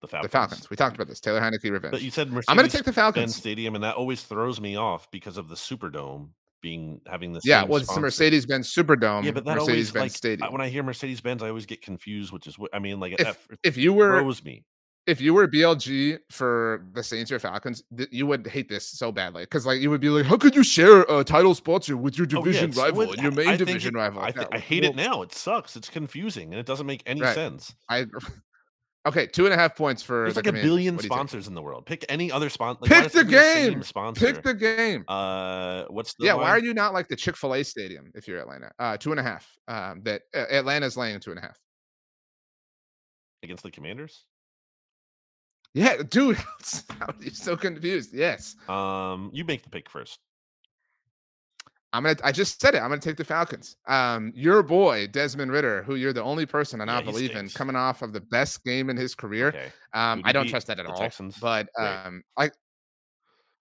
The 0.03 0.09
Falcons. 0.09 0.22
The 0.30 0.38
Falcons. 0.38 0.70
We 0.70 0.76
talked 0.76 0.94
about 0.94 1.09
this. 1.09 1.20
Taylor 1.20 1.40
Heinicke 1.40 1.70
revenge. 1.70 1.92
But 1.92 2.03
you 2.03 2.11
said 2.11 2.30
Mercedes 2.30 2.47
I'm 2.49 2.57
going 2.57 2.68
to 2.68 2.72
take 2.76 2.84
the 2.84 2.90
Benz 2.92 2.97
Falcons. 2.97 3.36
Stadium, 3.36 3.74
and 3.74 3.82
that 3.84 3.97
always 3.97 4.22
throws 4.22 4.61
me 4.61 4.76
off 4.76 5.11
because 5.11 5.36
of 5.38 5.49
the 5.49 5.55
Superdome 5.55 6.28
being 6.62 7.01
having 7.07 7.32
this. 7.32 7.47
Yeah, 7.47 7.64
well, 7.64 7.78
it's 7.80 7.92
the. 7.94 8.01
Mercedes-Benz 8.01 8.72
Superdome. 8.74 9.24
Yeah, 9.24 9.30
but 9.30 9.44
that 9.44 9.59
always 9.59 9.68
Mercedes-Benz 9.68 10.03
like 10.03 10.12
Stadium. 10.12 10.53
When 10.53 10.61
I 10.61 10.68
hear 10.68 10.82
Mercedes 10.82 11.20
Benz, 11.20 11.42
I 11.42 11.49
always 11.49 11.66
get 11.66 11.80
confused, 11.82 12.32
which 12.32 12.47
is 12.47 12.59
what 12.59 12.70
I 12.74 12.78
mean. 12.78 13.01
Like 13.01 13.12
If- 13.18 13.18
that 13.49 13.59
if 13.62 13.76
you 13.76 13.92
were 13.92 14.20
throws 14.20 14.42
me. 14.44 14.64
if 15.07 15.20
you 15.20 15.32
were 15.32 15.47
BLG 15.49 16.18
for 16.30 16.84
the 16.92 17.03
Saints 17.03 17.30
or 17.32 17.38
Falcons, 17.38 17.82
th- 17.97 18.09
you 18.12 18.26
would 18.26 18.47
hate 18.47 18.68
this 18.68 18.86
so 18.88 19.12
badly 19.12 19.44
because 19.44 19.64
like 19.66 19.80
you 19.80 19.88
would 19.90 20.01
be 20.01 20.09
like, 20.09 20.24
how 20.26 20.36
could 20.36 20.55
you 20.57 20.64
share 20.64 21.03
a 21.03 21.22
title 21.24 21.55
sponsor 21.55 21.97
with 21.97 22.18
your 22.18 22.26
Oh, 22.26 22.38
yeah, 22.38 22.44
division 22.44 22.70
rival 22.72 22.99
well, 22.99 23.12
and 23.12 23.22
your 23.22 23.32
main 23.32 23.49
I 23.49 23.57
division 23.57 23.94
it- 23.94 23.99
rival? 23.99 24.20
I, 24.22 24.32
thi- 24.32 24.40
that? 24.40 24.49
I 24.53 24.59
hate 24.59 24.84
it 24.84 24.97
now. 24.97 25.22
It 25.22 25.32
sucks. 25.32 25.76
It's 25.76 25.88
confusing 25.88 26.51
and 26.53 26.59
it 26.61 26.66
doesn't 26.66 26.86
make 26.86 27.03
any 27.07 27.20
Right. 27.22 27.34
sense. 27.34 27.74
I 27.88 28.07
okay, 29.07 29.26
two 29.26 29.44
and 29.46 29.54
a 29.54 29.57
half 29.57 29.74
points 29.76 30.02
for 30.02 30.22
There's 30.24 30.34
the 30.34 30.38
like 30.40 30.46
a 30.46 30.48
Commanders. 30.50 30.68
billion 30.70 30.94
What 30.96 31.00
do 31.02 31.07
you 31.07 31.09
think? 31.11 31.18
sponsors 31.18 31.48
in 31.48 31.54
the 31.54 31.62
world. 31.62 31.86
Pick 31.86 32.04
any 32.09 32.30
other 32.30 32.50
sponsor. 32.50 32.80
Pick 32.84 33.12
the 33.12 33.24
game! 33.24 33.82
Sponsor. 33.82 34.32
Pick 34.34 34.42
the 34.42 34.54
game. 34.54 35.04
Uh, 35.09 35.84
what's 35.88 36.14
the 36.14 36.26
yeah, 36.26 36.34
why 36.34 36.50
are 36.50 36.59
you 36.59 36.74
not 36.74 36.92
like 36.92 37.09
the 37.09 37.16
Chick 37.16 37.36
Fil 37.36 37.54
A 37.54 37.62
Stadium 37.62 38.11
if 38.14 38.26
you're 38.28 38.38
Atlanta? 38.38 38.70
Uh, 38.78 38.96
two 38.96 39.11
and 39.12 39.20
a 39.20 39.22
half. 39.22 39.48
Um, 39.68 40.02
that 40.04 40.22
uh, 40.34 40.44
Atlanta's 40.50 40.96
laying 40.96 41.18
two 41.20 41.30
and 41.30 41.38
a 41.38 41.42
half. 41.42 41.59
against 43.42 43.62
the 43.62 43.70
Commanders? 43.70 44.24
Yeah, 45.74 46.02
dude, 46.09 46.38
you're 47.20 47.30
so 47.32 47.57
confused. 47.57 48.14
Yes, 48.14 48.57
Um, 48.68 49.30
you 49.34 49.44
make 49.44 49.62
the 49.62 49.68
pick 49.68 49.90
first. 49.90 50.18
I'm 51.93 52.03
gonna. 52.03 52.16
I 52.24 52.32
just 52.32 52.61
said 52.61 52.74
it. 52.74 52.78
I'm 52.78 52.89
gonna 52.89 53.01
take 53.01 53.16
the 53.16 53.24
Falcons. 53.24 53.76
Um, 53.87 54.32
your 54.34 54.62
boy 54.62 55.07
Desmond 55.07 55.51
Ridder, 55.53 55.82
who 55.82 55.95
you're 55.95 56.12
the 56.12 56.22
only 56.22 56.45
person 56.45 56.80
I 56.80 56.84
not 56.84 57.05
he 57.05 57.11
believe 57.11 57.30
in, 57.37 57.49
coming 57.49 57.76
off 57.76 58.03
of 58.03 58.12
the 58.12 58.20
best 58.20 58.64
game 58.64 58.91
in 58.91 58.97
his 58.97 59.14
career. 59.14 59.49
Okay. 59.49 59.72
Um, 59.95 60.20
I 60.24 60.32
don't 60.32 60.49
trust 60.49 60.66
that 60.66 60.78
at 60.78 60.87
all. 60.87 60.99
Texans? 60.99 61.39
But 61.39 61.68
Right. 61.78 62.07
um, 62.07 62.22
I, 62.37 62.51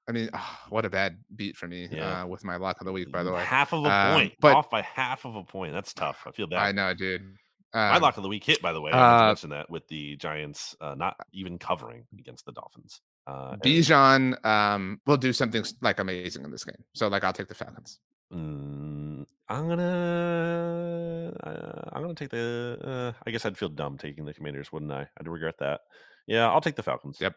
I 0.09 0.11
mean, 0.11 0.29
ah, 0.33 0.65
what 0.69 0.85
a 0.85 0.89
bad 0.89 1.17
beat 1.35 1.55
for 1.55 1.67
me 1.67 1.87
Yeah. 1.89 2.23
uh, 2.23 2.25
with 2.27 2.43
my 2.43 2.57
lock 2.57 2.81
of 2.81 2.85
the 2.85 2.91
week. 2.91 3.11
By 3.11 3.23
the 3.23 3.31
way, 3.31 3.43
half 3.43 3.73
of 3.73 3.85
a 3.85 3.89
Um, 3.89 4.13
point, 4.15 4.33
but- 4.39 4.55
off 4.55 4.69
by 4.69 4.81
half 4.81 5.25
of 5.25 5.35
a 5.35 5.43
point. 5.43 5.73
That's 5.73 5.93
tough. 5.93 6.23
I 6.25 6.31
feel 6.31 6.47
bad. 6.47 6.59
I 6.59 6.71
know, 6.71 6.93
dude. 6.93 7.37
My 7.73 7.95
Um, 7.95 8.01
lock 8.01 8.15
of 8.17 8.23
the 8.23 8.29
week 8.29 8.43
hit, 8.43 8.61
by 8.61 8.71
the 8.71 8.79
way. 8.81 8.91
I 8.91 9.23
uh, 9.23 9.27
mention 9.27 9.49
that 9.49 9.69
with 9.69 9.85
the 9.87 10.15
Giants 10.15 10.75
uh, 10.79 10.95
not 10.95 11.15
even 11.33 11.57
covering 11.59 12.05
against 12.17 12.45
the 12.45 12.53
Dolphins. 12.53 13.01
Uh, 13.27 13.57
Bijan 13.57 14.43
um, 14.45 15.01
will 15.05 15.17
do 15.17 15.33
something 15.33 15.63
like 15.81 15.99
amazing 15.99 16.43
in 16.45 16.51
this 16.51 16.63
game. 16.63 16.83
So 16.93 17.07
like, 17.09 17.23
I'll 17.23 17.33
take 17.33 17.47
the 17.49 17.55
Falcons. 17.55 17.99
Mm, 18.33 19.25
I'm 19.49 19.67
gonna. 19.69 21.33
Uh, 21.43 21.89
I'm 21.93 22.01
gonna 22.01 22.15
take 22.15 22.29
the. 22.29 22.77
Uh, 23.15 23.21
I 23.27 23.31
guess 23.31 23.45
I'd 23.45 23.57
feel 23.57 23.69
dumb 23.69 23.97
taking 23.97 24.25
the 24.25 24.33
Commanders, 24.33 24.71
wouldn't 24.71 24.91
I? 24.91 25.07
I'd 25.19 25.27
regret 25.27 25.55
that. 25.59 25.81
Yeah, 26.27 26.49
I'll 26.49 26.61
take 26.61 26.75
the 26.75 26.83
Falcons. 26.83 27.17
Yep. 27.21 27.35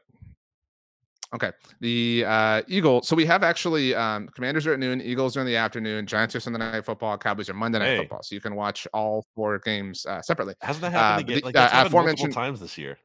Okay. 1.34 1.52
The 1.80 2.24
uh, 2.26 2.62
Eagle. 2.68 3.02
So 3.02 3.14
we 3.14 3.26
have 3.26 3.42
actually 3.42 3.94
um, 3.94 4.28
Commanders 4.28 4.66
are 4.66 4.72
at 4.72 4.78
noon, 4.78 5.02
Eagles 5.02 5.36
are 5.36 5.40
in 5.40 5.46
the 5.46 5.56
afternoon, 5.56 6.06
Giants 6.06 6.34
are 6.34 6.40
Sunday 6.40 6.58
night 6.58 6.86
football, 6.86 7.18
Cowboys 7.18 7.50
are 7.50 7.54
Monday 7.54 7.78
night 7.80 7.86
Hey. 7.88 7.98
football. 7.98 8.22
So 8.22 8.34
you 8.34 8.40
can 8.40 8.54
watch 8.54 8.88
all 8.94 9.26
four 9.34 9.58
games 9.58 10.06
uh, 10.06 10.22
separately. 10.22 10.54
Hasn't 10.62 10.80
that 10.90 10.94
Uh, 10.94 10.98
happened 10.98 11.26
but 11.26 11.32
again? 11.36 11.52
the- 11.52 11.58
Like 11.58 11.72
uh, 11.74 11.88
multiple 11.90 12.28
times 12.32 12.60
this 12.60 12.78
year. 12.78 12.96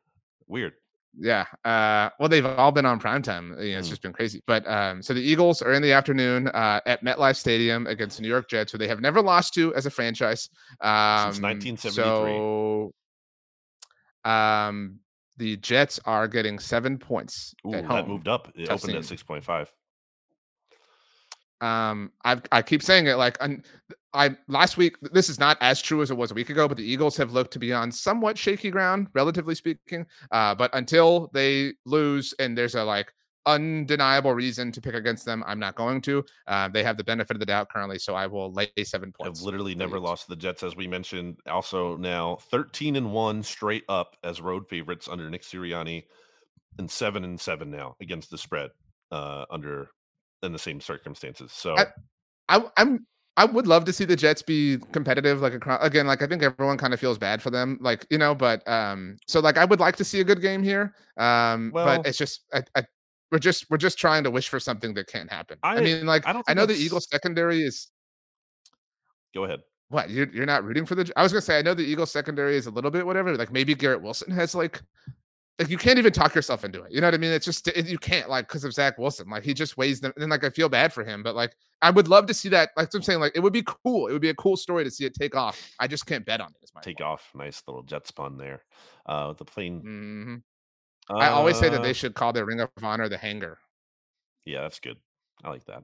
Weird. 0.47 0.71
Yeah. 1.17 1.45
Uh, 1.63 2.09
well, 2.19 2.29
they've 2.29 2.45
all 2.45 2.71
been 2.71 2.85
on 2.85 2.99
primetime. 2.99 3.49
You 3.63 3.73
know, 3.73 3.79
it's 3.79 3.87
Mm. 3.87 3.91
just 3.91 4.01
been 4.01 4.13
crazy. 4.13 4.41
But 4.47 4.67
um, 4.67 5.01
so 5.01 5.13
the 5.13 5.21
Eagles 5.21 5.61
are 5.61 5.73
in 5.73 5.81
the 5.81 5.91
afternoon 5.91 6.47
uh, 6.47 6.81
at 6.85 7.03
MetLife 7.03 7.35
Stadium 7.35 7.85
against 7.87 8.17
the 8.17 8.23
New 8.23 8.29
York 8.29 8.49
Jets, 8.49 8.71
who 8.71 8.77
they 8.77 8.87
have 8.87 8.99
never 8.99 9.21
lost 9.21 9.53
to 9.55 9.73
as 9.75 9.85
a 9.85 9.89
franchise 9.91 10.49
um, 10.81 11.39
1973. 11.41 11.93
So, 11.93 12.93
um, 14.29 14.99
the 15.37 15.57
Jets 15.57 15.99
are 16.05 16.27
getting 16.27 16.59
seven 16.59 16.97
points 16.97 17.53
Ooh, 17.67 17.73
at 17.73 17.87
that 17.89 18.07
moved 18.07 18.27
up. 18.27 18.51
It 18.55 18.65
Tough 18.65 18.83
opened 18.83 18.97
at 18.97 19.05
six 19.05 19.23
point 19.23 19.43
five. 19.43 19.71
Um, 21.61 22.11
I 22.25 22.41
I 22.51 22.61
keep 22.61 22.83
saying 22.83 23.07
it 23.07 23.15
like 23.15 23.37
un- 23.39 23.63
I 24.13 24.35
last 24.47 24.77
week. 24.77 24.95
This 25.01 25.29
is 25.29 25.39
not 25.39 25.57
as 25.61 25.81
true 25.81 26.01
as 26.01 26.11
it 26.11 26.17
was 26.17 26.31
a 26.31 26.33
week 26.33 26.49
ago, 26.49 26.67
but 26.67 26.77
the 26.77 26.83
Eagles 26.83 27.17
have 27.17 27.31
looked 27.31 27.53
to 27.53 27.59
be 27.59 27.73
on 27.73 27.91
somewhat 27.91 28.37
shaky 28.37 28.69
ground, 28.69 29.07
relatively 29.13 29.55
speaking. 29.55 30.05
Uh, 30.31 30.53
but 30.53 30.69
until 30.73 31.29
they 31.33 31.73
lose 31.85 32.33
and 32.39 32.57
there's 32.57 32.75
a 32.75 32.83
like 32.83 33.11
undeniable 33.45 34.33
reason 34.33 34.71
to 34.71 34.81
pick 34.81 34.93
against 34.93 35.25
them, 35.25 35.43
I'm 35.45 35.59
not 35.59 35.75
going 35.75 36.01
to. 36.01 36.23
Uh, 36.47 36.69
they 36.69 36.83
have 36.83 36.97
the 36.97 37.03
benefit 37.03 37.35
of 37.35 37.39
the 37.39 37.45
doubt 37.45 37.69
currently, 37.69 37.99
so 37.99 38.15
I 38.15 38.27
will 38.27 38.53
lay 38.53 38.71
seven 38.83 39.11
points. 39.11 39.39
I've 39.39 39.45
literally 39.45 39.75
never 39.75 39.99
lost 39.99 40.25
to 40.25 40.29
the 40.29 40.35
Jets, 40.35 40.63
as 40.63 40.75
we 40.75 40.87
mentioned. 40.87 41.39
Also 41.47 41.97
now 41.97 42.37
thirteen 42.51 42.95
and 42.95 43.11
one 43.11 43.41
straight 43.41 43.83
up 43.89 44.15
as 44.23 44.41
road 44.41 44.67
favorites 44.69 45.07
under 45.09 45.29
Nick 45.29 45.43
Sirianni, 45.43 46.05
and 46.77 46.89
seven 46.89 47.23
and 47.23 47.39
seven 47.39 47.71
now 47.71 47.95
against 48.01 48.29
the 48.29 48.37
spread 48.37 48.69
uh, 49.11 49.45
under 49.49 49.89
in 50.43 50.51
the 50.51 50.59
same 50.59 50.79
circumstances. 50.81 51.51
So 51.51 51.75
I- 51.77 51.87
I, 52.49 52.61
I'm. 52.77 53.05
I 53.35 53.45
would 53.45 53.65
love 53.65 53.83
to 53.85 53.93
see 53.93 54.05
the 54.05 54.15
Jets 54.15 54.43
be 54.43 54.77
competitive. 54.91 55.41
Like 55.41 55.53
again, 55.81 56.05
like 56.05 56.21
I 56.21 56.27
think 56.27 56.43
everyone 56.43 56.77
kind 56.77 56.93
of 56.93 56.99
feels 56.99 57.17
bad 57.17 57.41
for 57.41 57.49
them, 57.49 57.79
like 57.81 58.05
you 58.11 58.19
know. 58.19 58.35
But 58.35 58.67
um, 58.67 59.17
so 59.27 59.39
like 59.39 59.57
I 59.57 59.65
would 59.65 59.79
like 59.79 59.95
to 59.95 60.03
see 60.03 60.19
a 60.19 60.23
good 60.23 60.39
game 60.41 60.61
here. 60.61 60.93
Um, 61.17 61.71
Well- 61.73 61.85
but 61.97 62.05
it's 62.07 62.17
just 62.17 62.41
I, 62.53 62.61
I, 62.75 62.83
we're 63.31 63.39
just 63.39 63.65
we're 63.71 63.77
just 63.77 63.97
trying 63.97 64.23
to 64.25 64.29
wish 64.29 64.49
for 64.49 64.59
something 64.59 64.93
that 64.93 65.07
can't 65.07 65.31
happen. 65.31 65.57
I, 65.63 65.77
I- 65.77 65.81
mean, 65.81 66.05
like 66.05 66.27
I 66.27 66.41
I, 66.47 66.53
know 66.53 66.61
the 66.61 66.73
that's- 66.73 66.79
Eagles 66.85 67.07
secondary 67.09 67.63
is 67.63 67.89
go 69.33 69.45
ahead. 69.45 69.61
what 69.89 70.11
you're 70.11 70.29
you're 70.29 70.45
not 70.45 70.63
rooting 70.63 70.85
for 70.85 70.93
the. 70.93 71.11
I 71.15 71.23
was 71.23 71.31
gonna 71.31 71.41
say 71.41 71.57
I 71.57 71.63
know 71.63 71.73
the 71.73 71.83
Eagles 71.83 72.11
secondary 72.11 72.55
is 72.55 72.67
a 72.67 72.71
little 72.71 72.91
bit 72.91 73.03
whatever. 73.05 73.35
Like 73.35 73.51
maybe 73.51 73.73
Garrett 73.73 74.01
Wilson 74.03 74.31
has 74.31 74.53
like. 74.53 74.81
Like 75.59 75.69
you 75.69 75.77
can't 75.77 75.99
even 75.99 76.11
talk 76.11 76.33
yourself 76.33 76.65
into 76.65 76.81
it. 76.81 76.91
You 76.91 76.99
know 76.99 77.07
what 77.07 77.13
I 77.13 77.17
mean? 77.17 77.31
It's 77.31 77.45
just 77.45 77.67
it, 77.67 77.87
you 77.87 77.99
can't 77.99 78.27
like 78.29 78.47
because 78.47 78.63
of 78.63 78.73
Zach 78.73 78.97
Wilson. 78.97 79.29
Like 79.29 79.43
he 79.43 79.53
just 79.53 79.77
weighs 79.77 79.99
them, 80.01 80.11
and 80.17 80.29
like 80.31 80.43
I 80.43 80.49
feel 80.49 80.67
bad 80.67 80.91
for 80.91 81.03
him. 81.03 81.21
But 81.21 81.35
like 81.35 81.55
I 81.81 81.91
would 81.91 82.07
love 82.07 82.25
to 82.27 82.33
see 82.33 82.49
that. 82.49 82.71
Like 82.75 82.93
I'm 82.93 83.03
saying, 83.03 83.19
like 83.19 83.33
it 83.35 83.41
would 83.41 83.53
be 83.53 83.63
cool. 83.63 84.07
It 84.07 84.13
would 84.13 84.21
be 84.21 84.29
a 84.29 84.35
cool 84.35 84.57
story 84.57 84.83
to 84.83 84.89
see 84.89 85.05
it 85.05 85.13
take 85.13 85.35
off. 85.35 85.71
I 85.79 85.87
just 85.87 86.07
can't 86.07 86.25
bet 86.25 86.41
on 86.41 86.49
it. 86.49 86.63
Is 86.63 86.73
my 86.73 86.81
Take 86.81 87.01
off. 87.01 87.29
Nice 87.35 87.61
little 87.67 87.83
jet 87.83 88.07
spun 88.07 88.37
there. 88.37 88.63
Uh, 89.05 89.27
with 89.29 89.37
the 89.37 89.45
plane. 89.45 89.81
hmm 89.81 90.35
I 91.09 91.29
always 91.29 91.57
say 91.57 91.69
that 91.69 91.79
Uh, 91.79 91.83
they 91.83 91.93
should 91.93 92.15
call 92.15 92.33
their 92.33 92.45
Ring 92.45 92.61
of 92.61 92.69
Honor 92.81 93.07
the 93.09 93.17
Hangar. 93.17 93.59
Yeah, 94.45 94.61
that's 94.61 94.79
good. 94.79 94.97
I 95.43 95.49
like 95.49 95.65
that. 95.65 95.83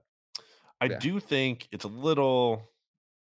I 0.81 0.87
Yeah. 0.87 0.97
do 0.99 1.19
think 1.19 1.67
it's 1.71 1.85
a 1.85 1.89
little 1.89 2.63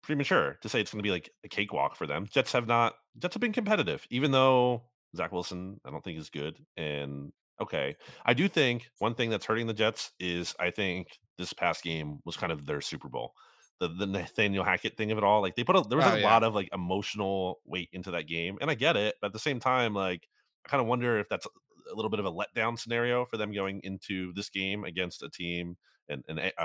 premature 0.04 0.58
to 0.62 0.70
say 0.70 0.82
it's 0.82 0.92
going 0.92 1.00
to 1.00 1.04
be 1.08 1.12
like 1.12 1.32
a 1.44 1.48
cakewalk 1.48 1.96
for 1.96 2.06
them. 2.06 2.28
Jets 2.28 2.52
have 2.52 2.68
not. 2.68 2.96
Jets 3.18 3.34
have 3.34 3.42
been 3.42 3.54
competitive, 3.54 4.06
even 4.10 4.32
though 4.32 4.84
Zach 5.16 5.32
Wilson 5.32 5.80
I 5.86 5.92
don't 5.92 6.04
think 6.04 6.20
is 6.20 6.30
good. 6.30 6.58
And 6.78 7.32
okay, 7.62 7.96
I 8.26 8.34
do 8.34 8.48
think 8.48 8.90
one 9.00 9.16
thing 9.16 9.30
that's 9.30 9.46
hurting 9.46 9.68
the 9.68 9.74
Jets 9.74 10.12
is 10.20 10.56
I 10.60 10.72
think 10.72 11.20
this 11.38 11.54
past 11.54 11.84
game 11.84 12.20
was 12.26 12.38
kind 12.38 12.52
of 12.52 12.66
their 12.66 12.82
Super 12.82 13.10
Bowl. 13.10 13.34
The 13.80 13.90
the 13.90 14.06
Nathaniel 14.06 14.64
Hackett 14.64 14.96
thing 14.98 15.12
of 15.12 15.18
it 15.18 15.24
all, 15.24 15.42
like 15.42 15.56
they 15.56 15.64
put 15.64 15.76
a 15.76 15.82
there 15.88 15.98
was 15.98 16.08
Oh, 16.08 16.16
a 16.16 16.20
yeah. 16.20 16.26
lot 16.26 16.44
of 16.44 16.56
like 16.56 16.70
emotional 16.74 17.60
weight 17.66 17.90
into 17.92 18.12
that 18.12 18.28
game, 18.28 18.58
and 18.62 18.70
I 18.72 18.76
get 18.76 18.96
it. 18.96 19.16
But 19.22 19.28
at 19.28 19.34
the 19.34 19.40
same 19.40 19.60
time, 19.60 19.94
like 19.94 20.28
I 20.66 20.70
kind 20.70 20.82
of 20.82 20.88
wonder 20.88 21.20
if 21.20 21.28
that's 21.30 21.46
a- 21.46 21.94
a 21.94 21.96
little 21.96 22.10
bit 22.10 22.20
of 22.20 22.26
a 22.26 22.32
letdown 22.32 22.80
scenario 22.80 23.26
for 23.26 23.38
them 23.38 23.52
going 23.54 23.80
into 23.84 24.34
this 24.34 24.50
game 24.50 24.86
against 24.86 25.22
a 25.24 25.30
team 25.30 25.78
and 26.10 26.24
an 26.28 26.40
uh, 26.58 26.62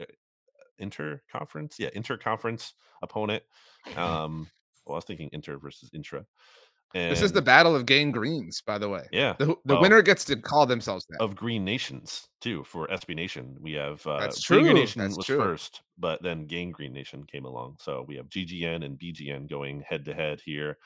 uh, 0.00 0.04
inter 0.78 1.20
conference, 1.30 1.76
yeah, 1.78 1.90
inter 1.94 2.16
conference 2.16 2.74
opponent. 3.02 3.42
Um, 3.96 4.48
well, 4.86 4.94
I 4.94 4.98
was 4.98 5.04
thinking 5.06 5.28
inter 5.32 5.58
versus 5.58 5.90
intra. 5.92 6.24
And 6.94 7.10
This 7.10 7.22
is 7.22 7.32
the 7.32 7.42
battle 7.42 7.74
of 7.74 7.86
Gang 7.86 8.10
Greens, 8.10 8.62
by 8.66 8.78
the 8.78 8.88
way. 8.88 9.06
yeah 9.12 9.34
The, 9.38 9.56
the 9.64 9.80
winner 9.80 10.02
gets 10.02 10.24
to 10.26 10.36
call 10.36 10.66
themselves 10.66 11.06
that. 11.10 11.20
of 11.22 11.34
Green 11.34 11.64
Nations 11.64 12.28
too 12.40 12.64
for 12.64 12.86
SB 12.88 13.14
Nation. 13.14 13.56
We 13.60 13.72
have 13.72 14.06
uh, 14.06 14.20
That's 14.20 14.46
Green 14.46 14.74
Nation 14.74 15.02
that's 15.02 15.16
was 15.16 15.26
true. 15.26 15.38
first, 15.38 15.82
but 15.98 16.22
then 16.22 16.46
Gang 16.46 16.70
Green 16.70 16.92
Nation 16.92 17.24
came 17.30 17.44
along. 17.44 17.76
So 17.80 18.04
we 18.06 18.16
have 18.16 18.28
GGN 18.28 18.84
and 18.84 18.98
BGN 18.98 19.48
going 19.48 19.82
head 19.88 20.04
to 20.06 20.14
head 20.14 20.40
here. 20.44 20.76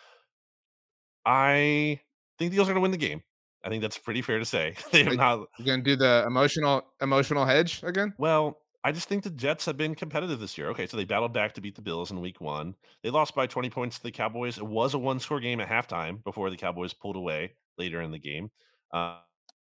I 1.24 2.00
think 2.38 2.50
the 2.50 2.56
Eagles 2.56 2.68
are 2.68 2.72
going 2.72 2.82
to 2.82 2.82
win 2.82 2.90
the 2.92 2.96
game. 2.98 3.22
I 3.64 3.68
think 3.68 3.82
that's 3.82 3.98
pretty 3.98 4.22
fair 4.22 4.38
to 4.38 4.44
say. 4.44 4.74
they 4.92 5.02
have 5.02 5.14
not. 5.14 5.48
You're 5.58 5.66
gonna 5.66 5.82
do 5.82 5.96
the 5.96 6.22
emotional 6.24 6.82
emotional 7.02 7.44
hedge 7.44 7.82
again? 7.82 8.14
Well, 8.16 8.60
I 8.86 8.92
just 8.92 9.08
think 9.08 9.24
the 9.24 9.30
Jets 9.30 9.66
have 9.66 9.76
been 9.76 9.96
competitive 9.96 10.38
this 10.38 10.56
year. 10.56 10.68
Okay, 10.68 10.86
so 10.86 10.96
they 10.96 11.04
battled 11.04 11.32
back 11.32 11.52
to 11.54 11.60
beat 11.60 11.74
the 11.74 11.82
Bills 11.82 12.12
in 12.12 12.20
Week 12.20 12.40
One. 12.40 12.72
They 13.02 13.10
lost 13.10 13.34
by 13.34 13.48
20 13.48 13.68
points 13.68 13.96
to 13.96 14.02
the 14.04 14.12
Cowboys. 14.12 14.58
It 14.58 14.66
was 14.66 14.94
a 14.94 14.98
one-score 14.98 15.40
game 15.40 15.58
at 15.58 15.68
halftime 15.68 16.22
before 16.22 16.50
the 16.50 16.56
Cowboys 16.56 16.92
pulled 16.92 17.16
away 17.16 17.54
later 17.78 18.00
in 18.02 18.12
the 18.12 18.18
game. 18.20 18.48
Uh, 18.92 19.18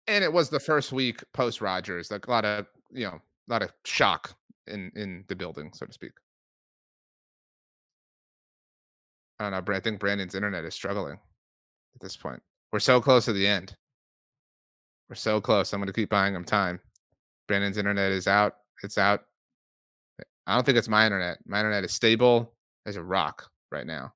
And 0.06 0.22
it 0.22 0.32
was 0.32 0.50
the 0.50 0.60
first 0.60 0.92
week 0.92 1.24
post 1.34 1.60
Rodgers. 1.60 2.12
Like 2.12 2.28
a 2.28 2.30
lot 2.30 2.44
of 2.44 2.66
you 2.92 3.06
know, 3.06 3.14
a 3.48 3.52
lot 3.52 3.62
of 3.62 3.72
shock 3.84 4.36
in 4.68 4.92
in 4.94 5.24
the 5.26 5.34
building, 5.34 5.72
so 5.74 5.86
to 5.86 5.92
speak. 5.92 6.12
I 9.40 9.50
don't 9.50 9.66
know, 9.66 9.74
I 9.74 9.80
think 9.80 9.98
Brandon's 9.98 10.36
internet 10.36 10.64
is 10.64 10.74
struggling. 10.74 11.18
at 11.96 12.00
this 12.00 12.16
point. 12.16 12.40
We're 12.72 12.78
so 12.78 13.00
close 13.00 13.24
to 13.24 13.32
the 13.32 13.48
end. 13.48 13.74
We're 15.08 15.16
so 15.16 15.40
close. 15.40 15.72
I'm 15.72 15.80
going 15.80 15.88
to 15.88 15.92
keep 15.92 16.10
buying 16.10 16.36
him 16.36 16.44
time. 16.44 16.78
Brandon's 17.48 17.78
internet 17.78 18.12
is 18.12 18.28
out. 18.28 18.54
It's 18.82 18.98
out. 18.98 19.24
I 20.46 20.54
don't 20.54 20.64
think 20.64 20.78
it's 20.78 20.88
my 20.88 21.04
internet. 21.04 21.38
My 21.46 21.58
internet 21.60 21.84
is 21.84 21.92
stable 21.92 22.54
as 22.86 22.96
a 22.96 23.02
rock 23.02 23.50
right 23.70 23.86
now. 23.86 24.14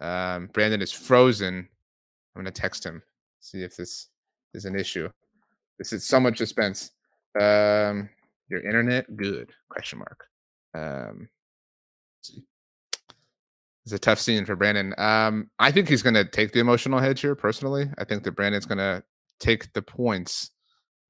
Um, 0.00 0.48
Brandon 0.52 0.82
is 0.82 0.92
frozen. 0.92 1.68
I'm 2.36 2.44
to 2.44 2.50
text 2.50 2.84
him, 2.84 3.02
see 3.40 3.62
if 3.62 3.76
this 3.76 4.08
is 4.54 4.64
an 4.64 4.78
issue. 4.78 5.08
This 5.78 5.92
is 5.92 6.04
so 6.04 6.18
much 6.18 6.38
suspense. 6.38 6.90
Um, 7.38 8.08
your 8.48 8.60
internet 8.60 9.16
good? 9.16 9.50
Question 9.68 9.98
mark. 10.00 10.26
Um, 10.74 11.28
it's 13.84 13.92
a 13.92 13.98
tough 13.98 14.18
scene 14.18 14.46
for 14.46 14.56
Brandon. 14.56 14.94
Um, 14.98 15.50
I 15.58 15.70
think 15.70 15.88
he's 15.88 16.02
going 16.02 16.14
to 16.14 16.24
take 16.24 16.52
the 16.52 16.60
emotional 16.60 16.98
hedge 16.98 17.20
here. 17.20 17.34
Personally, 17.34 17.90
I 17.98 18.04
think 18.04 18.24
that 18.24 18.32
Brandon's 18.32 18.66
going 18.66 18.78
to 18.78 19.02
take 19.40 19.72
the 19.74 19.82
points, 19.82 20.50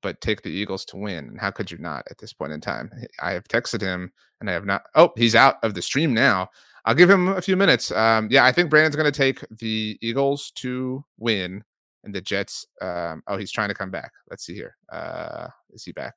but 0.05 0.20
take 0.20 0.42
the 0.42 0.50
Eagles 0.50 0.84
to 0.84 0.98
win. 0.98 1.28
And 1.30 1.40
how 1.40 1.50
could 1.50 1.70
you 1.70 1.78
not 1.78 2.05
at 2.11 2.18
this 2.18 2.34
point 2.34 2.52
in 2.52 2.61
time? 2.61 2.90
I 3.22 3.32
have 3.32 3.48
texted 3.48 3.80
him, 3.80 4.12
and 4.38 4.50
I 4.50 4.52
have 4.52 4.66
not. 4.66 4.82
Oh, 4.94 5.12
he's 5.16 5.34
out 5.34 5.57
of 5.64 5.72
the 5.72 5.80
stream 5.80 6.12
now. 6.12 6.50
I'll 6.84 6.94
give 6.94 7.09
him 7.09 7.28
a 7.28 7.40
few 7.40 7.57
minutes. 7.57 7.90
Um, 7.90 8.28
yeah, 8.30 8.44
I 8.44 8.52
think 8.52 8.68
Brandon's 8.68 8.96
going 8.96 9.11
to 9.11 9.18
take 9.18 9.42
the 9.50 9.98
Eagles 10.02 10.50
to 10.57 11.02
win, 11.18 11.64
and 12.05 12.14
the 12.14 12.20
Jets. 12.20 12.66
Um, 12.82 13.22
oh, 13.26 13.38
he's 13.38 13.50
trying 13.50 13.70
to 13.70 13.74
come 13.74 13.90
back. 13.90 14.12
Let's 14.28 14.44
see 14.44 14.55
here. 14.55 14.76
Uh, 14.92 15.48
is 15.70 15.84
he 15.84 15.92
back? 15.92 16.12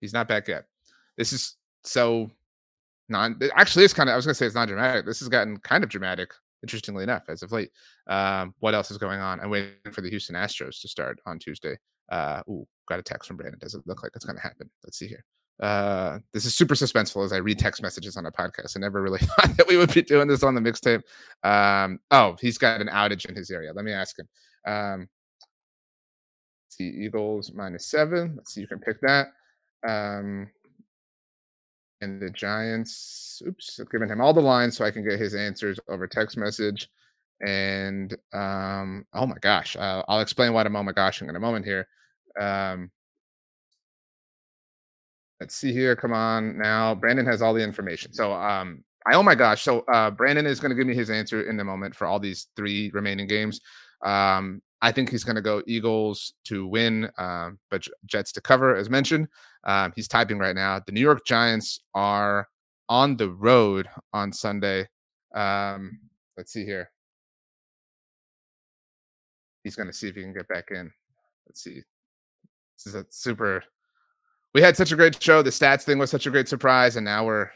He's 0.00 0.12
not 0.12 0.28
back 0.28 0.46
yet. 0.46 0.66
This 1.18 1.32
is 1.32 1.56
so 1.82 2.30
non. 3.08 3.40
Actually, 3.56 3.86
it's 3.86 3.92
kind 3.92 4.08
of. 4.08 4.12
I 4.12 4.16
was 4.16 4.24
going 4.24 4.34
to 4.34 4.38
say 4.38 4.46
it's 4.46 4.54
not 4.54 4.68
dramatic. 4.68 5.04
This 5.04 5.18
has 5.18 5.28
gotten 5.28 5.56
kind 5.58 5.82
of 5.82 5.90
dramatic. 5.90 6.32
Interestingly 6.62 7.02
enough, 7.02 7.24
as 7.28 7.42
of 7.42 7.50
late. 7.50 7.70
Um, 8.06 8.54
what 8.60 8.74
else 8.74 8.92
is 8.92 8.98
going 8.98 9.18
on? 9.18 9.40
I'm 9.40 9.50
waiting 9.50 9.72
for 9.90 10.02
the 10.02 10.10
Houston 10.10 10.36
Astros 10.36 10.80
to 10.82 10.88
start 10.88 11.18
on 11.26 11.40
Tuesday. 11.40 11.76
Uh, 12.10 12.42
ooh, 12.48 12.66
got 12.88 12.98
a 12.98 13.02
text 13.02 13.28
from 13.28 13.36
Brandon. 13.36 13.58
Does 13.60 13.74
it 13.74 13.82
look 13.86 14.02
like 14.02 14.12
it's 14.14 14.24
going 14.24 14.36
to 14.36 14.42
happen? 14.42 14.70
Let's 14.84 14.98
see 14.98 15.06
here. 15.06 15.24
Uh, 15.60 16.18
this 16.32 16.46
is 16.46 16.54
super 16.54 16.74
suspenseful 16.74 17.24
as 17.24 17.32
I 17.32 17.36
read 17.36 17.58
text 17.58 17.82
messages 17.82 18.16
on 18.16 18.26
a 18.26 18.32
podcast. 18.32 18.76
I 18.76 18.80
never 18.80 19.02
really 19.02 19.18
thought 19.18 19.56
that 19.56 19.68
we 19.68 19.76
would 19.76 19.92
be 19.92 20.02
doing 20.02 20.26
this 20.26 20.42
on 20.42 20.54
the 20.54 20.60
mixtape. 20.60 21.02
Um, 21.42 22.00
oh, 22.10 22.36
he's 22.40 22.58
got 22.58 22.80
an 22.80 22.88
outage 22.88 23.26
in 23.26 23.36
his 23.36 23.50
area. 23.50 23.72
Let 23.72 23.84
me 23.84 23.92
ask 23.92 24.18
him. 24.18 24.28
Um, 24.66 25.08
see, 26.70 26.88
Eagles 26.88 27.52
minus 27.54 27.86
seven. 27.86 28.34
Let's 28.36 28.54
see, 28.54 28.62
you 28.62 28.66
can 28.66 28.80
pick 28.80 29.00
that. 29.02 29.28
Um, 29.86 30.50
and 32.00 32.20
the 32.20 32.30
Giants. 32.30 33.42
Oops, 33.46 33.80
I've 33.80 33.90
given 33.90 34.10
him 34.10 34.20
all 34.20 34.32
the 34.32 34.40
lines 34.40 34.76
so 34.76 34.84
I 34.84 34.90
can 34.90 35.06
get 35.06 35.18
his 35.18 35.34
answers 35.34 35.78
over 35.88 36.06
text 36.06 36.38
message. 36.38 36.88
And 37.46 38.14
um, 38.32 39.06
oh 39.14 39.26
my 39.26 39.36
gosh, 39.40 39.76
uh, 39.76 40.02
I'll 40.08 40.20
explain 40.20 40.52
what 40.52 40.66
I'm 40.66 40.76
oh 40.76 40.82
my 40.82 40.92
gosh 40.92 41.22
in 41.22 41.34
a 41.34 41.40
moment 41.40 41.64
here. 41.64 41.86
Um, 42.38 42.90
let's 45.40 45.54
see 45.56 45.72
here. 45.72 45.96
Come 45.96 46.12
on 46.12 46.58
now. 46.58 46.94
Brandon 46.94 47.26
has 47.26 47.42
all 47.42 47.54
the 47.54 47.62
information. 47.62 48.12
So 48.12 48.32
um, 48.32 48.84
I 49.06 49.14
oh 49.14 49.22
my 49.22 49.34
gosh. 49.34 49.62
So 49.62 49.80
uh, 49.92 50.10
Brandon 50.10 50.46
is 50.46 50.60
going 50.60 50.70
to 50.70 50.76
give 50.76 50.86
me 50.86 50.94
his 50.94 51.10
answer 51.10 51.48
in 51.48 51.58
a 51.58 51.64
moment 51.64 51.94
for 51.94 52.06
all 52.06 52.18
these 52.18 52.48
three 52.56 52.90
remaining 52.90 53.26
games. 53.26 53.60
Um, 54.04 54.62
I 54.82 54.92
think 54.92 55.10
he's 55.10 55.24
going 55.24 55.36
to 55.36 55.42
go 55.42 55.62
Eagles 55.66 56.32
to 56.44 56.66
win, 56.66 57.10
um, 57.18 57.58
but 57.70 57.86
Jets 58.06 58.32
to 58.32 58.40
cover, 58.40 58.76
as 58.76 58.88
mentioned. 58.88 59.28
Um, 59.64 59.92
he's 59.94 60.08
typing 60.08 60.38
right 60.38 60.54
now. 60.54 60.80
The 60.84 60.92
New 60.92 61.00
York 61.00 61.26
Giants 61.26 61.80
are 61.94 62.48
on 62.88 63.16
the 63.16 63.30
road 63.30 63.88
on 64.14 64.32
Sunday. 64.32 64.88
Um, 65.34 66.00
let's 66.36 66.52
see 66.52 66.64
here. 66.64 66.90
He's 69.62 69.76
going 69.76 69.88
to 69.88 69.92
see 69.92 70.08
if 70.08 70.16
he 70.16 70.22
can 70.22 70.32
get 70.32 70.48
back 70.48 70.68
in. 70.70 70.90
Let's 71.46 71.62
see. 71.62 71.82
This 72.84 72.94
is 72.94 73.02
a 73.02 73.06
super. 73.10 73.62
We 74.54 74.62
had 74.62 74.76
such 74.76 74.90
a 74.90 74.96
great 74.96 75.22
show. 75.22 75.42
The 75.42 75.50
stats 75.50 75.82
thing 75.82 75.98
was 75.98 76.10
such 76.10 76.26
a 76.26 76.30
great 76.30 76.48
surprise, 76.48 76.96
and 76.96 77.04
now 77.04 77.24
we're 77.26 77.50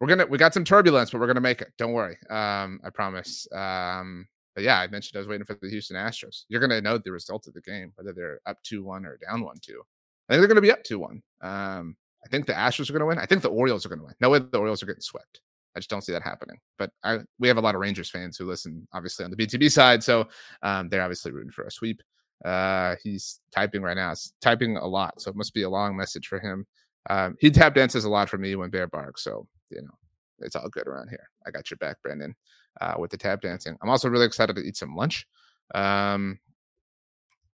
we're 0.00 0.06
gonna 0.06 0.26
we 0.26 0.38
got 0.38 0.54
some 0.54 0.64
turbulence, 0.64 1.10
but 1.10 1.20
we're 1.20 1.26
gonna 1.26 1.40
make 1.40 1.60
it. 1.60 1.72
Don't 1.78 1.92
worry. 1.92 2.16
Um, 2.30 2.80
I 2.84 2.90
promise. 2.90 3.46
Um, 3.52 4.28
but 4.54 4.64
yeah, 4.64 4.80
I 4.80 4.86
mentioned 4.88 5.16
I 5.16 5.20
was 5.20 5.28
waiting 5.28 5.44
for 5.44 5.56
the 5.60 5.68
Houston 5.68 5.96
Astros. 5.96 6.44
You're 6.48 6.66
to 6.66 6.80
know 6.80 6.98
the 6.98 7.12
result 7.12 7.46
of 7.46 7.54
the 7.54 7.60
game, 7.60 7.92
whether 7.96 8.12
they're 8.12 8.40
up 8.46 8.60
2 8.64 8.82
1 8.82 9.06
or 9.06 9.16
down 9.18 9.42
1 9.42 9.56
2. 9.62 9.82
I 10.28 10.32
think 10.32 10.40
they're 10.40 10.54
to 10.54 10.60
be 10.60 10.72
up 10.72 10.82
2 10.82 10.98
1. 10.98 11.22
Um, 11.42 11.96
I 12.24 12.28
think 12.28 12.46
the 12.46 12.52
Astros 12.52 12.90
are 12.90 12.98
to 12.98 13.06
win. 13.06 13.18
I 13.18 13.26
think 13.26 13.42
the 13.42 13.48
Orioles 13.48 13.86
are 13.86 13.88
to 13.88 14.02
win. 14.02 14.14
No 14.20 14.30
way 14.30 14.38
the 14.38 14.58
Orioles 14.58 14.82
are 14.82 14.86
getting 14.86 15.00
swept. 15.00 15.40
I 15.76 15.78
just 15.78 15.88
don't 15.88 16.02
see 16.02 16.12
that 16.12 16.22
happening. 16.22 16.58
But 16.78 16.90
I, 17.04 17.20
we 17.38 17.48
have 17.48 17.56
a 17.56 17.60
lot 17.60 17.74
of 17.74 17.80
Rangers 17.80 18.10
fans 18.10 18.36
who 18.36 18.46
listen, 18.46 18.86
obviously, 18.92 19.24
on 19.24 19.30
the 19.30 19.36
BTB 19.36 19.70
side. 19.70 20.02
So 20.02 20.28
um, 20.62 20.88
they're 20.88 21.02
obviously 21.02 21.32
rooting 21.32 21.52
for 21.52 21.64
a 21.64 21.70
sweep. 21.70 22.02
Uh, 22.44 22.96
he's 23.02 23.40
typing 23.54 23.82
right 23.82 23.96
now. 23.96 24.10
He's 24.10 24.32
typing 24.40 24.76
a 24.76 24.86
lot. 24.86 25.20
So 25.20 25.30
it 25.30 25.36
must 25.36 25.54
be 25.54 25.62
a 25.62 25.70
long 25.70 25.96
message 25.96 26.26
for 26.26 26.38
him. 26.38 26.66
Um, 27.08 27.36
he 27.40 27.50
tap 27.50 27.74
dances 27.74 28.04
a 28.04 28.10
lot 28.10 28.28
for 28.28 28.38
me 28.38 28.56
when 28.56 28.70
Bear 28.70 28.86
barks. 28.86 29.24
So, 29.24 29.46
you 29.70 29.82
know, 29.82 29.94
it's 30.40 30.56
all 30.56 30.68
good 30.68 30.86
around 30.86 31.08
here. 31.08 31.28
I 31.46 31.50
got 31.50 31.70
your 31.70 31.78
back, 31.78 31.96
Brandon 32.02 32.34
uh, 32.80 32.94
with 32.98 33.10
the 33.10 33.16
tap 33.16 33.40
dancing. 33.40 33.76
I'm 33.82 33.90
also 33.90 34.08
really 34.08 34.26
excited 34.26 34.56
to 34.56 34.62
eat 34.62 34.76
some 34.76 34.94
lunch. 34.94 35.26
Um, 35.74 36.38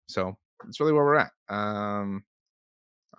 so 0.06 0.36
that's 0.64 0.80
really 0.80 0.92
where 0.92 1.04
we're 1.04 1.16
at. 1.16 1.32
Um, 1.48 2.24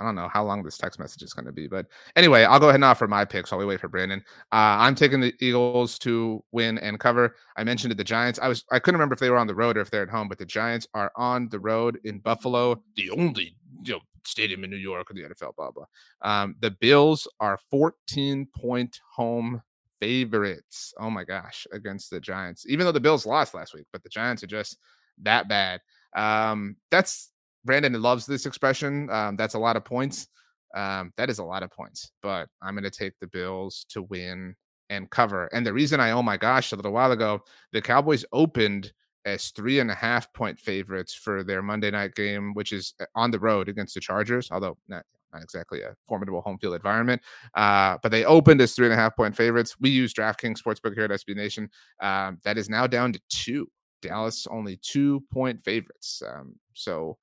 I 0.02 0.04
don't 0.04 0.16
know 0.16 0.30
how 0.30 0.44
long 0.44 0.64
this 0.64 0.78
text 0.78 1.00
message 1.00 1.22
is 1.22 1.34
going 1.34 1.46
to 1.46 1.52
be, 1.52 1.68
but 1.68 1.86
anyway, 2.16 2.44
I'll 2.44 2.60
go 2.60 2.70
ahead 2.70 2.76
and 2.76 2.84
offer 2.84 3.08
my 3.08 3.24
picks 3.24 3.52
while 3.52 3.60
we 3.60 3.66
wait 3.66 3.80
for 3.80 3.88
Brandon. 3.88 4.24
Uh, 4.52 4.82
I'm 4.82 4.96
taking 4.96 5.20
the 5.20 5.34
Eagles 5.40 6.00
to 6.00 6.44
win 6.52 6.80
and 6.80 7.00
cover. 7.00 7.36
I 7.56 7.64
mentioned 7.64 7.92
it, 7.92 7.98
the 7.98 8.04
Giants. 8.04 8.40
I 8.42 8.48
was 8.48 8.66
I 8.72 8.80
couldn't 8.80 8.98
remember 8.98 9.14
if 9.14 9.20
they 9.20 9.30
were 9.30 9.38
on 9.38 9.48
the 9.48 9.56
road 9.56 9.78
or 9.78 9.82
if 9.82 9.92
they're 9.92 10.04
at 10.04 10.10
home, 10.10 10.28
but 10.28 10.40
the 10.40 10.46
Giants 10.46 10.88
are 10.96 11.12
on 11.16 11.50
the 11.50 11.60
road 11.60 12.00
in 12.04 12.20
Buffalo, 12.20 12.82
the 12.96 13.12
only 13.12 13.56
you 13.84 13.94
know, 13.94 14.00
stadium 14.26 14.64
in 14.64 14.72
New 14.72 14.78
York 14.78 15.12
in 15.12 15.18
the 15.18 15.30
NFL. 15.30 15.56
Blah 15.56 15.72
blah. 15.72 15.86
Um, 16.22 16.56
the 16.62 16.72
Bills 16.72 17.28
are 17.40 17.60
14 17.70 18.48
point 18.56 19.00
home 19.14 19.62
favorites. 20.00 20.94
Oh 21.00 21.12
my 21.12 21.24
gosh, 21.24 21.68
against 21.72 22.10
the 22.10 22.20
Giants. 22.20 22.66
Even 22.68 22.86
though 22.86 22.92
the 22.92 23.00
Bills 23.00 23.26
lost 23.26 23.54
last 23.54 23.74
week, 23.74 23.86
but 23.94 24.02
the 24.04 24.10
Giants 24.10 24.44
are 24.44 24.48
just 24.48 24.78
that 25.22 25.48
bad. 25.48 25.82
Um, 26.16 26.76
that's 26.90 27.32
Brandon 27.66 28.02
loves 28.02 28.26
this 28.26 28.46
expression. 28.46 29.10
Um, 29.10 29.36
that's 29.36 29.54
a 29.54 29.60
lot 29.60 29.76
of 29.76 29.86
points. 29.86 30.28
Um, 30.76 31.12
that 31.18 31.30
is 31.30 31.40
a 31.40 31.44
lot 31.44 31.64
of 31.64 31.72
points, 31.72 32.12
but 32.22 32.48
I'm 32.62 32.76
going 32.76 32.84
to 32.84 32.90
take 32.90 33.14
the 33.20 33.28
Bills 33.28 33.86
to 33.90 34.04
win 34.04 34.56
and 34.90 35.10
cover. 35.10 35.46
And 35.54 35.66
the 35.66 35.74
reason 35.74 36.00
I, 36.00 36.12
oh 36.12 36.24
my 36.24 36.38
gosh, 36.38 36.72
a 36.72 36.76
little 36.76 36.92
while 36.92 37.12
ago, 37.12 37.42
the 37.72 37.82
Cowboys 37.82 38.26
opened 38.32 38.92
as 39.26 39.50
three 39.50 39.80
and 39.80 39.92
a 39.92 39.96
half 39.96 40.32
point 40.34 40.60
favorites 40.60 41.14
for 41.14 41.44
their 41.44 41.62
Monday 41.62 41.92
night 41.92 42.16
game, 42.16 42.54
which 42.54 42.72
is 42.72 42.94
uh, 43.00 43.06
on 43.16 43.32
the 43.32 43.40
road 43.40 43.70
against 43.70 43.94
the 43.94 44.00
Chargers, 44.00 44.50
although 44.52 44.78
not, 44.88 45.06
not 45.32 45.44
exactly 45.44 45.82
a 45.82 45.96
formidable 46.08 46.42
home 46.42 46.58
field 46.58 46.76
environment. 46.76 47.22
Uh, 47.54 47.98
but 48.02 48.12
they 48.12 48.26
opened 48.26 48.62
as 48.62 48.74
three 48.74 48.88
and 48.88 48.94
a 48.94 48.98
half 48.98 49.16
point 49.16 49.36
favorites. 49.36 49.76
We 49.80 49.90
use 49.90 50.14
DraftKings 50.14 50.62
Sportsbook 50.62 50.96
here 50.96 51.06
at 51.06 51.12
SB 51.12 51.36
Nation. 51.36 51.70
Um, 52.02 52.40
that 52.44 52.58
is 52.58 52.70
now 52.70 52.88
down 52.88 53.14
to 53.14 53.22
two. 53.30 53.68
Dallas 54.02 54.48
only 54.50 54.80
two 54.82 55.22
point 55.32 55.62
favorites. 55.64 56.24
Um, 56.28 56.56
so, 56.74 57.18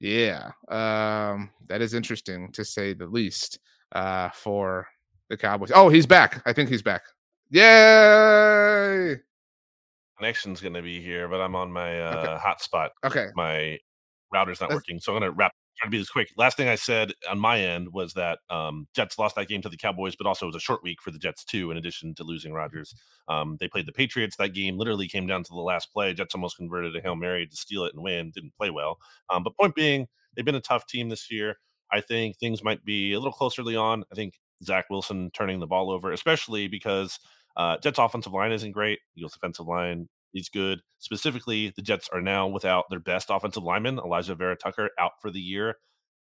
yeah, 0.00 0.50
um, 0.68 1.50
that 1.68 1.80
is 1.80 1.94
interesting 1.94 2.52
to 2.52 2.64
say 2.64 2.92
the 2.92 3.06
least 3.06 3.58
uh, 3.92 4.30
for 4.30 4.86
the 5.28 5.36
Cowboys. 5.36 5.72
Oh, 5.74 5.88
he's 5.88 6.06
back. 6.06 6.42
I 6.46 6.52
think 6.52 6.68
he's 6.68 6.82
back. 6.82 7.02
Yay! 7.50 9.16
Connection's 10.18 10.60
going 10.60 10.74
to 10.74 10.82
be 10.82 11.00
here, 11.00 11.28
but 11.28 11.40
I'm 11.40 11.54
on 11.54 11.70
my 11.70 12.00
uh, 12.00 12.40
hotspot. 12.40 12.90
Okay. 13.04 13.28
My 13.34 13.78
router's 14.32 14.60
not 14.60 14.70
That's... 14.70 14.78
working, 14.78 14.98
so 14.98 15.12
I'm 15.12 15.20
going 15.20 15.30
to 15.30 15.36
wrap 15.36 15.52
try 15.76 15.86
to 15.86 15.90
be 15.90 15.98
this 15.98 16.10
quick. 16.10 16.30
Last 16.36 16.56
thing 16.56 16.68
I 16.68 16.74
said 16.74 17.12
on 17.28 17.38
my 17.38 17.60
end 17.60 17.92
was 17.92 18.14
that 18.14 18.38
um, 18.50 18.86
Jets 18.94 19.18
lost 19.18 19.36
that 19.36 19.48
game 19.48 19.62
to 19.62 19.68
the 19.68 19.76
Cowboys, 19.76 20.16
but 20.16 20.26
also 20.26 20.46
it 20.46 20.48
was 20.48 20.56
a 20.56 20.60
short 20.60 20.82
week 20.82 21.02
for 21.02 21.10
the 21.10 21.18
Jets 21.18 21.44
too. 21.44 21.70
In 21.70 21.76
addition 21.76 22.14
to 22.14 22.24
losing 22.24 22.52
Rodgers, 22.52 22.94
um, 23.28 23.56
they 23.60 23.68
played 23.68 23.86
the 23.86 23.92
Patriots. 23.92 24.36
That 24.36 24.54
game 24.54 24.78
literally 24.78 25.08
came 25.08 25.26
down 25.26 25.42
to 25.44 25.50
the 25.52 25.60
last 25.60 25.92
play. 25.92 26.14
Jets 26.14 26.34
almost 26.34 26.56
converted 26.56 26.96
a 26.96 27.00
hail 27.00 27.16
mary 27.16 27.46
to 27.46 27.56
steal 27.56 27.84
it 27.84 27.94
and 27.94 28.02
win. 28.02 28.32
Didn't 28.34 28.54
play 28.56 28.70
well. 28.70 28.98
Um, 29.30 29.42
but 29.42 29.56
point 29.56 29.74
being, 29.74 30.06
they've 30.34 30.44
been 30.44 30.54
a 30.54 30.60
tough 30.60 30.86
team 30.86 31.08
this 31.08 31.30
year. 31.30 31.56
I 31.92 32.00
think 32.00 32.38
things 32.38 32.64
might 32.64 32.84
be 32.84 33.12
a 33.12 33.18
little 33.18 33.32
closer 33.32 33.62
early 33.62 33.76
on. 33.76 34.04
I 34.10 34.14
think 34.14 34.34
Zach 34.64 34.86
Wilson 34.90 35.30
turning 35.32 35.60
the 35.60 35.66
ball 35.66 35.90
over, 35.90 36.12
especially 36.12 36.68
because 36.68 37.18
uh, 37.56 37.78
Jets 37.78 37.98
offensive 37.98 38.32
line 38.32 38.52
isn't 38.52 38.72
great. 38.72 38.98
Eagles 39.16 39.32
defensive 39.32 39.66
line 39.66 40.08
is 40.36 40.48
good. 40.48 40.80
Specifically, 40.98 41.72
the 41.74 41.82
Jets 41.82 42.08
are 42.12 42.22
now 42.22 42.46
without 42.46 42.84
their 42.90 43.00
best 43.00 43.28
offensive 43.30 43.64
lineman, 43.64 43.96
Alijah 43.96 44.38
Vera-Tucker, 44.38 44.90
out 44.98 45.12
for 45.20 45.30
the 45.30 45.40
year 45.40 45.76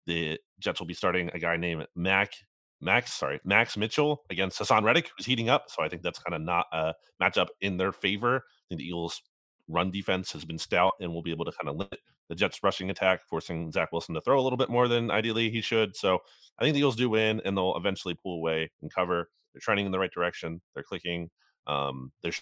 the 0.06 0.40
Jets 0.60 0.80
will 0.80 0.88
be 0.88 0.94
starting 0.94 1.30
a 1.34 1.40
guy 1.40 1.58
named 1.58 1.88
Mac 1.96 2.34
Max, 2.82 3.14
sorry, 3.14 3.40
Max 3.46 3.78
Mitchell 3.78 4.24
against 4.30 4.60
Haason 4.60 4.84
Reddick, 4.84 5.10
who's 5.16 5.26
heating 5.26 5.50
up. 5.50 5.66
So 5.70 5.82
I 5.82 5.88
think 5.88 6.02
that's 6.02 6.20
kind 6.20 6.36
of 6.36 6.42
not 6.42 6.66
a 6.74 6.94
matchup 7.22 7.48
in 7.62 7.78
their 7.78 7.94
favor. 7.94 8.38
I 8.38 8.64
think 8.68 8.80
the 8.80 8.88
Eagles' 8.88 9.22
run 9.70 9.90
defense 9.90 10.34
has 10.34 10.44
been 10.44 10.58
stout 10.58 10.94
and 11.00 11.14
will 11.14 11.24
be 11.24 11.32
able 11.32 11.46
to 11.46 11.54
kind 11.54 11.70
of 11.70 11.78
limit 11.78 12.00
the 12.28 12.36
Jets' 12.36 12.60
rushing 12.62 12.90
attack, 12.90 13.22
forcing 13.30 13.72
Zach 13.72 13.94
Wilson 13.94 14.16
to 14.16 14.22
throw 14.22 14.38
a 14.38 14.44
little 14.44 14.58
bit 14.58 14.70
more 14.70 14.90
than 14.90 15.12
ideally 15.12 15.50
he 15.50 15.62
should. 15.62 15.96
So 15.96 16.20
I 16.60 16.64
think 16.64 16.74
the 16.74 16.80
Eagles 16.80 16.98
do 16.98 17.10
win, 17.10 17.42
and 17.46 17.56
they'll 17.56 17.78
eventually 17.78 18.18
pull 18.22 18.36
away 18.36 18.70
and 18.82 18.94
cover. 18.94 19.30
They're 19.54 19.62
trending 19.62 19.86
in 19.86 19.94
the 19.94 20.00
right 20.00 20.12
direction. 20.12 20.62
They're 20.74 20.84
clicking. 20.84 21.30
Um, 21.68 22.12
they're 22.22 22.34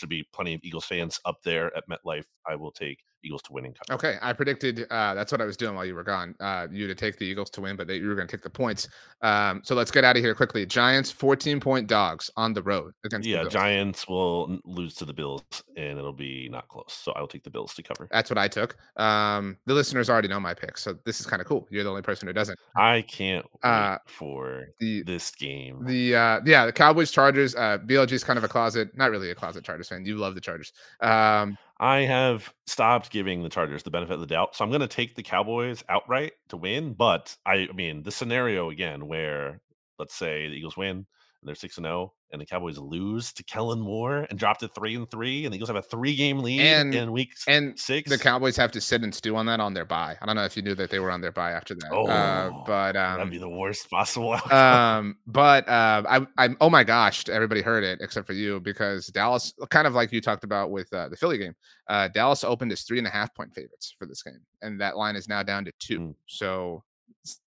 should 0.00 0.08
be 0.08 0.26
plenty 0.32 0.54
of 0.54 0.60
Eagles 0.64 0.86
fans 0.86 1.20
up 1.24 1.42
there 1.44 1.76
at 1.76 1.88
MetLife. 1.88 2.24
I 2.46 2.56
will 2.56 2.72
take 2.72 3.04
Eagles 3.24 3.42
to 3.42 3.52
win 3.52 3.66
and 3.66 3.74
cover. 3.74 3.96
Okay, 3.98 4.18
I 4.22 4.32
predicted 4.32 4.86
uh, 4.90 5.14
that's 5.14 5.32
what 5.32 5.40
I 5.40 5.44
was 5.44 5.56
doing 5.56 5.74
while 5.74 5.84
you 5.84 5.94
were 5.94 6.04
gone. 6.04 6.34
Uh, 6.40 6.66
you 6.70 6.86
to 6.86 6.94
take 6.94 7.18
the 7.18 7.24
Eagles 7.24 7.50
to 7.50 7.60
win, 7.60 7.76
but 7.76 7.86
they, 7.86 7.96
you 7.96 8.08
were 8.08 8.14
going 8.14 8.26
to 8.26 8.36
take 8.36 8.42
the 8.42 8.50
points. 8.50 8.88
Um, 9.22 9.60
so 9.64 9.74
let's 9.74 9.90
get 9.90 10.04
out 10.04 10.16
of 10.16 10.22
here 10.22 10.34
quickly. 10.34 10.64
Giants 10.66 11.10
14 11.10 11.60
point 11.60 11.86
dogs 11.86 12.30
on 12.36 12.52
the 12.54 12.62
road 12.62 12.92
against 13.04 13.28
Yeah. 13.28 13.44
Giants 13.48 14.08
will 14.08 14.58
lose 14.64 14.94
to 14.94 15.04
the 15.04 15.12
Bills, 15.12 15.42
and 15.76 15.98
it'll 15.98 16.12
be 16.12 16.48
not 16.50 16.68
close. 16.68 16.92
So 16.92 17.12
I 17.12 17.20
will 17.20 17.28
take 17.28 17.44
the 17.44 17.50
Bills 17.50 17.74
to 17.74 17.82
cover. 17.82 18.08
That's 18.10 18.30
what 18.30 18.38
I 18.38 18.48
took. 18.48 18.76
Um, 18.96 19.56
the 19.66 19.74
listeners 19.74 20.08
already 20.08 20.28
know 20.28 20.40
my 20.40 20.54
pick, 20.54 20.78
so 20.78 20.94
this 21.04 21.20
is 21.20 21.26
kind 21.26 21.40
of 21.42 21.46
cool. 21.48 21.66
You're 21.70 21.84
the 21.84 21.90
only 21.90 22.02
person 22.02 22.26
who 22.26 22.32
doesn't. 22.32 22.58
I 22.76 23.02
can't 23.02 23.44
wait 23.62 23.70
Uh, 23.70 23.98
for 24.06 24.68
The 24.80 25.02
this 25.02 25.30
game. 25.32 25.84
the 25.84 26.14
uh, 26.16 26.40
yeah, 26.46 26.66
the 26.66 26.72
Cowboys 26.72 27.10
Chargers. 27.10 27.54
Uh, 27.54 27.78
BLG 27.84 28.12
is 28.12 28.24
kind 28.24 28.38
of 28.38 28.44
a 28.44 28.48
closet, 28.48 28.96
not 28.96 29.10
really 29.10 29.30
a 29.30 29.34
closet 29.34 29.64
Chargers 29.64 29.88
fan. 29.88 30.04
You 30.04 30.16
love 30.16 30.34
the 30.34 30.40
Chargers. 30.40 30.72
Um, 31.00 31.58
I 31.80 32.00
have 32.00 32.52
stopped 32.66 33.10
giving 33.10 33.42
the 33.42 33.48
Chargers 33.48 33.82
the 33.82 33.90
benefit 33.90 34.12
of 34.12 34.20
the 34.20 34.26
doubt, 34.26 34.54
so 34.54 34.62
I'm 34.62 34.70
going 34.70 34.82
to 34.82 34.86
take 34.86 35.14
the 35.14 35.22
Cowboys 35.22 35.82
outright 35.88 36.32
to 36.50 36.58
win. 36.58 36.92
But 36.92 37.34
I, 37.46 37.68
I 37.70 37.72
mean, 37.72 38.02
the 38.02 38.12
scenario 38.12 38.68
again 38.68 39.08
where 39.08 39.62
let's 39.98 40.14
say 40.14 40.46
the 40.46 40.54
Eagles 40.54 40.76
win 40.76 40.90
and 40.98 41.06
they're 41.42 41.54
six 41.54 41.78
and 41.78 41.86
zero, 41.86 42.12
and 42.32 42.40
the 42.40 42.46
Cowboys 42.46 42.78
lose 42.78 43.32
to 43.32 43.42
Kellen 43.44 43.80
Moore 43.80 44.26
and 44.30 44.38
drop 44.38 44.58
to 44.58 44.68
three 44.68 44.94
and 44.94 45.10
three, 45.10 45.44
and 45.44 45.52
the 45.52 45.56
Eagles 45.56 45.68
have 45.68 45.76
a 45.76 45.82
three 45.82 46.14
game 46.14 46.38
lead 46.40 46.60
And- 46.60 46.94
in 46.94 47.12
week 47.12 47.32
and 47.48 47.78
six. 47.78 48.08
the 48.08 48.18
Cowboys 48.18 48.56
have 48.56 48.70
to 48.72 48.80
sit 48.80 49.02
and 49.02 49.14
stew 49.14 49.36
on 49.36 49.46
that 49.46 49.60
on 49.60 49.74
their 49.74 49.84
bye. 49.84 50.16
I 50.20 50.26
don't 50.26 50.36
know 50.36 50.44
if 50.44 50.56
you 50.56 50.62
knew 50.62 50.74
that 50.76 50.90
they 50.90 50.98
were 51.00 51.10
on 51.10 51.20
their 51.20 51.32
bye 51.32 51.52
after 51.52 51.74
that. 51.74 51.90
oh, 51.92 52.06
uh, 52.06 52.50
but 52.66 52.92
that'd 52.92 53.20
um, 53.22 53.30
be 53.30 53.38
the 53.38 53.48
worst 53.48 53.90
possible 53.90 54.32
outcome. 54.34 54.56
um 54.58 55.16
but 55.26 55.68
uh 55.68 56.02
i 56.08 56.26
i'm 56.38 56.56
oh 56.60 56.70
my 56.70 56.84
gosh 56.84 57.28
everybody 57.28 57.62
heard 57.62 57.82
it 57.84 57.98
except 58.00 58.26
for 58.26 58.32
you 58.32 58.60
because 58.60 59.06
dallas 59.08 59.52
kind 59.70 59.86
of 59.86 59.94
like 59.94 60.12
you 60.12 60.20
talked 60.20 60.44
about 60.44 60.70
with 60.70 60.92
uh, 60.92 61.08
the 61.08 61.16
philly 61.16 61.38
game 61.38 61.54
uh 61.88 62.08
dallas 62.08 62.44
opened 62.44 62.70
as 62.72 62.82
three 62.82 62.98
and 62.98 63.06
a 63.06 63.10
half 63.10 63.34
point 63.34 63.52
favorites 63.54 63.94
for 63.98 64.06
this 64.06 64.22
game 64.22 64.40
and 64.62 64.80
that 64.80 64.96
line 64.96 65.16
is 65.16 65.28
now 65.28 65.42
down 65.42 65.64
to 65.64 65.72
two 65.78 65.98
Mm. 66.00 66.14
so 66.26 66.82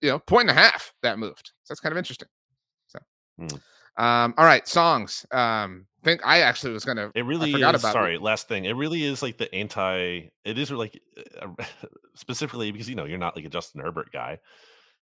you 0.01 0.09
know 0.09 0.19
point 0.19 0.49
and 0.49 0.57
a 0.57 0.61
half 0.61 0.93
that 1.01 1.17
moved 1.17 1.51
so 1.63 1.71
that's 1.73 1.79
kind 1.79 1.91
of 1.93 1.97
interesting 1.97 2.27
so 2.87 2.99
Mm. 3.39 3.59
Um 3.97 4.33
all 4.37 4.45
right 4.45 4.67
songs 4.67 5.25
um 5.31 5.85
think 6.03 6.19
i 6.25 6.41
actually 6.41 6.73
was 6.73 6.83
gonna 6.83 7.11
It 7.15 7.25
really 7.25 7.51
forgot 7.51 7.75
is. 7.75 7.81
about 7.81 7.89
it. 7.91 7.93
Sorry, 7.93 8.17
last 8.17 8.47
thing. 8.47 8.65
It 8.65 8.73
really 8.73 9.03
is 9.03 9.21
like 9.21 9.37
the 9.37 9.53
anti. 9.55 10.29
It 10.43 10.57
is 10.57 10.69
like 10.71 10.99
uh, 11.41 11.63
specifically 12.15 12.71
because 12.71 12.89
you 12.89 12.95
know 12.95 13.05
you're 13.05 13.17
not 13.17 13.35
like 13.35 13.45
a 13.45 13.49
Justin 13.49 13.79
Herbert 13.81 14.11
guy, 14.11 14.39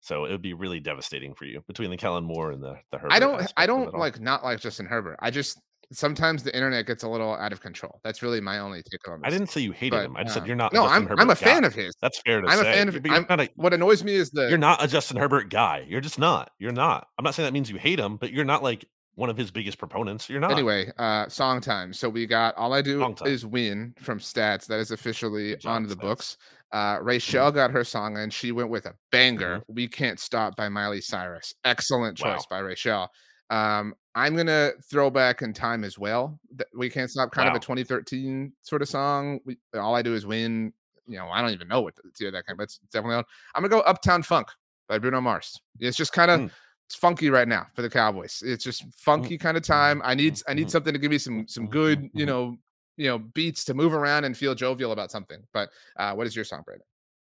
so 0.01 0.25
it 0.27 0.31
would 0.33 0.43
be 0.43 0.53
really 0.53 0.81
devastating 0.81 1.33
for 1.35 1.47
you 1.47 1.63
between 1.67 1.91
the 1.91 1.97
Kellen 1.97 2.25
Moore 2.25 2.51
and 2.51 2.63
the 2.63 2.77
the 2.91 2.99
Herbert. 2.99 3.13
i 3.15 3.19
don't 3.19 3.53
i 3.57 3.67
don't 3.67 3.95
like 3.95 4.21
not 4.21 4.43
like 4.45 4.61
justin 4.61 4.87
herbert 4.87 5.17
i 5.21 5.31
just 5.31 5.59
sometimes 5.93 6.43
the 6.43 6.55
internet 6.55 6.87
gets 6.87 7.03
a 7.03 7.09
little 7.09 7.35
out 7.35 7.53
of 7.53 7.61
control 7.61 8.01
that's 8.05 8.23
really 8.23 8.41
my 8.41 8.59
only 8.61 8.83
take 8.83 9.09
on 9.09 9.21
this 9.21 9.27
I 9.27 9.31
didn't 9.31 9.51
say 9.51 9.61
you 9.61 9.73
hated 9.73 9.97
but, 9.97 10.05
him. 10.07 10.17
I 10.17 10.23
just 10.23 10.37
uh, 10.37 10.41
said 10.41 10.47
you're 10.47 10.57
not. 10.57 10.73
no 10.73 10.87
i'm 10.87 11.09
i'm 11.19 11.31
a 11.31 11.35
fan 11.35 11.63
guy. 11.63 11.67
of 11.67 11.75
his 11.75 11.95
That's 12.01 12.21
fair 12.25 12.41
to 12.41 12.47
I'm 12.49 12.59
a 12.61 12.63
say. 12.63 12.73
fan 12.73 12.89
of- 12.89 12.95
you're 13.05 13.15
I'm- 13.15 13.27
not 13.29 13.41
a. 13.41 13.49
what 13.57 13.75
annoys 13.75 14.05
me 14.05 14.15
is 14.15 14.31
the 14.31 14.49
You're 14.49 14.59
not 14.59 14.83
a 14.83 14.89
Justin 14.89 15.17
Herbert 15.17 15.51
guy. 15.51 15.85
You're 15.89 16.01
just 16.01 16.19
not. 16.19 16.51
You're 16.59 16.73
not. 16.73 17.07
I'm 17.19 17.25
not 17.25 17.35
saying 17.35 17.47
that 17.47 17.53
means 17.53 17.71
you 17.71 17.77
hate 17.79 17.99
him, 17.99 18.17
but 18.17 18.33
you're 18.33 18.45
not 18.45 18.63
like 18.63 18.85
one 19.17 19.29
of 19.31 19.37
his 19.37 19.51
biggest 19.51 19.79
proponents. 19.79 20.29
You're 20.31 20.41
not. 20.41 20.53
Anyway, 20.53 20.91
uh, 20.99 21.29
song 21.29 21.61
time. 21.61 21.93
So 21.93 22.09
we 22.09 22.27
got 22.27 22.55
all 22.57 22.73
I 22.73 22.81
do 22.83 23.15
is 23.27 23.45
win 23.45 23.93
from 23.99 24.19
stats. 24.19 24.67
That 24.67 24.79
is 24.81 24.91
officially 24.93 25.57
job, 25.57 25.73
on 25.73 25.83
the 25.83 25.89
Stats. 25.89 25.99
Mm-hmm. 25.99 26.07
books. 26.07 26.37
Uh, 26.73 26.99
Rachel 27.03 27.51
got 27.51 27.71
her 27.73 27.83
song 27.85 28.17
and 28.17 28.33
she 28.33 28.53
went 28.53 28.71
with 28.71 28.87
a 28.87 28.95
banger. 29.11 29.63
We 29.69 29.89
can't 29.89 30.21
stop 30.21 30.55
by 30.57 30.69
Miley 30.69 31.01
Cyrus. 31.01 31.53
Excellent 31.65 32.17
choice 32.17 32.39
Wow. 32.39 32.45
by 32.49 32.59
Rachel. 32.61 33.09
Um, 33.51 33.95
I'm 34.15 34.37
gonna 34.37 34.73
throw 34.91 35.11
back 35.11 35.43
in 35.43 35.53
time 35.53 35.85
as 35.85 35.99
well. 35.99 36.39
That 36.57 36.67
we 36.75 36.91
can't 36.91 37.11
stop. 37.11 37.31
Kind 37.33 37.49
of 37.49 37.55
a 37.55 37.61
2013 37.61 38.53
sort 38.63 38.83
of 38.83 38.89
song. 38.89 39.41
We, 39.45 39.59
all 39.75 39.95
I 39.95 40.03
do 40.03 40.15
is 40.15 40.27
win. 40.27 40.73
You 41.07 41.17
know, 41.19 41.29
I 41.29 41.41
don't 41.43 41.51
even 41.53 41.69
know 41.69 41.81
what 41.81 41.97
to 41.97 42.03
do 42.17 42.31
that 42.31 42.47
kind, 42.47 42.57
but 42.57 42.65
it's 42.65 42.79
definitely 42.93 43.17
on. 43.17 43.25
I'm 43.55 43.63
gonna 43.63 43.71
go 43.71 43.81
Uptown 43.81 44.23
Funk 44.23 44.49
by 44.89 44.99
Bruno 44.99 45.21
Mars. 45.21 45.61
It's 45.79 45.97
just 45.97 46.13
kind 46.13 46.31
of 46.31 46.41
Mm. 46.41 46.51
it's 46.87 46.95
funky 46.97 47.31
right 47.31 47.49
now 47.49 47.67
for 47.75 47.83
the 47.83 47.91
Cowboys. 47.91 48.43
It's 48.45 48.65
just 48.65 48.85
funky 48.95 49.39
kind 49.39 49.57
of 49.57 49.63
time. 49.63 50.03
I 50.05 50.15
need 50.15 50.41
I 50.49 50.55
need 50.55 50.69
mhm, 50.69 50.71
something 50.71 50.93
to 50.93 50.99
give 50.99 51.11
me 51.11 51.19
some 51.19 51.47
some 51.49 51.69
good, 51.69 52.11
you 52.13 52.27
know, 52.27 52.59
you 52.97 53.09
know, 53.09 53.19
beats 53.19 53.65
to 53.67 53.75
move 53.75 53.95
around 53.95 54.25
and 54.25 54.37
feel 54.37 54.55
jovial 54.55 54.93
about 54.93 55.11
something. 55.11 55.47
But 55.53 55.71
uh 55.97 56.15
what 56.15 56.27
is 56.27 56.35
your 56.37 56.45
song, 56.45 56.63
Brandon? 56.65 56.87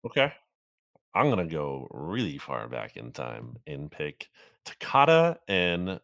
Okay. 0.05 0.33
I'm 1.13 1.29
gonna 1.29 1.47
go 1.47 1.87
really 1.91 2.37
far 2.37 2.67
back 2.67 2.97
in 2.97 3.11
time 3.11 3.57
and 3.67 3.91
pick 3.91 4.29
Toccata 4.65 5.39
and 5.47 5.99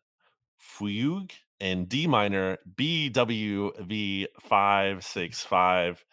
Fugue 0.65 1.31
and 1.59 1.87
D 1.87 2.07
minor 2.07 2.57
BWV 2.75 4.27
five 4.41 5.05
six 5.05 5.41
five 5.41 6.03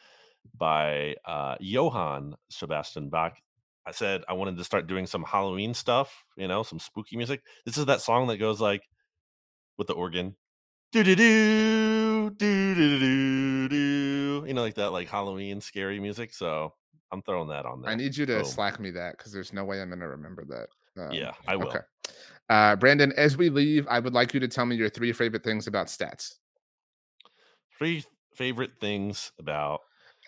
by 0.57 1.16
uh, 1.24 1.57
Johann 1.61 2.35
Sebastian 2.51 3.09
Bach. 3.09 3.35
I 3.87 3.91
said 3.91 4.23
I 4.29 4.35
wanted 4.35 4.59
to 4.59 4.65
start 4.65 4.87
doing 4.87 5.07
some 5.07 5.24
Halloween 5.24 5.74
stuff, 5.74 6.24
you 6.37 6.47
know, 6.47 6.62
some 6.62 6.79
spooky 6.79 7.16
music. 7.16 7.43
This 7.66 7.79
is 7.79 7.87
that 7.87 8.01
song 8.01 8.29
that 8.29 8.37
goes 8.37 8.61
like 8.61 8.83
with 9.79 9.89
the 9.89 9.95
organ. 9.95 10.37
Do 10.93 11.03
do 11.03 11.16
do 11.16 12.31
do 12.31 12.74
do 12.74 12.99
do 12.99 13.69
do. 13.69 14.45
You 14.47 14.55
know, 14.55 14.62
like 14.62 14.74
that 14.74 14.93
like 14.93 15.09
Halloween 15.09 15.61
scary 15.61 15.99
music. 15.99 16.33
So 16.35 16.74
I'm 17.11 17.23
throwing 17.23 17.49
that 17.49 17.66
on 17.66 17.83
there. 17.83 17.91
I 17.91 17.95
need 17.95 18.16
you 18.16 18.27
to 18.27 18.37
Boom. 18.37 18.45
slack 18.45 18.79
me 18.79 18.91
that 18.93 19.16
because 19.16 19.33
there's 19.33 19.53
no 19.53 19.65
way 19.65 19.81
I'm 19.81 19.89
gonna 19.89 20.09
remember 20.09 20.45
that. 20.45 20.69
Um, 21.03 21.12
Yeah, 21.12 21.33
I 21.49 21.57
will. 21.57 21.69
Okay. 21.69 21.81
Uh 22.53 22.77
Brandon, 22.77 23.12
as 23.16 23.37
we 23.37 23.49
leave, 23.49 23.87
I 23.89 23.99
would 23.99 24.12
like 24.12 24.35
you 24.35 24.41
to 24.41 24.49
tell 24.49 24.66
me 24.66 24.77
your 24.77 24.91
three 24.91 25.12
favorite 25.12 25.43
things 25.43 25.66
about 25.66 25.87
stats. 25.87 26.35
Three 27.79 28.05
favorite 28.35 28.73
things 28.81 29.33
about 29.39 29.81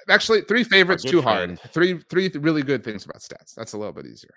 Actually, 0.09 0.41
three 0.43 0.65
favorites 0.65 1.03
too 1.05 1.21
hard. 1.23 1.59
friend. 1.59 1.73
Three 1.73 1.99
three 2.11 2.29
really 2.49 2.63
good 2.63 2.83
things 2.85 3.05
about 3.05 3.21
stats. 3.21 3.55
That's 3.55 3.75
a 3.75 3.79
little 3.79 3.93
bit 3.93 4.07
easier. 4.07 4.35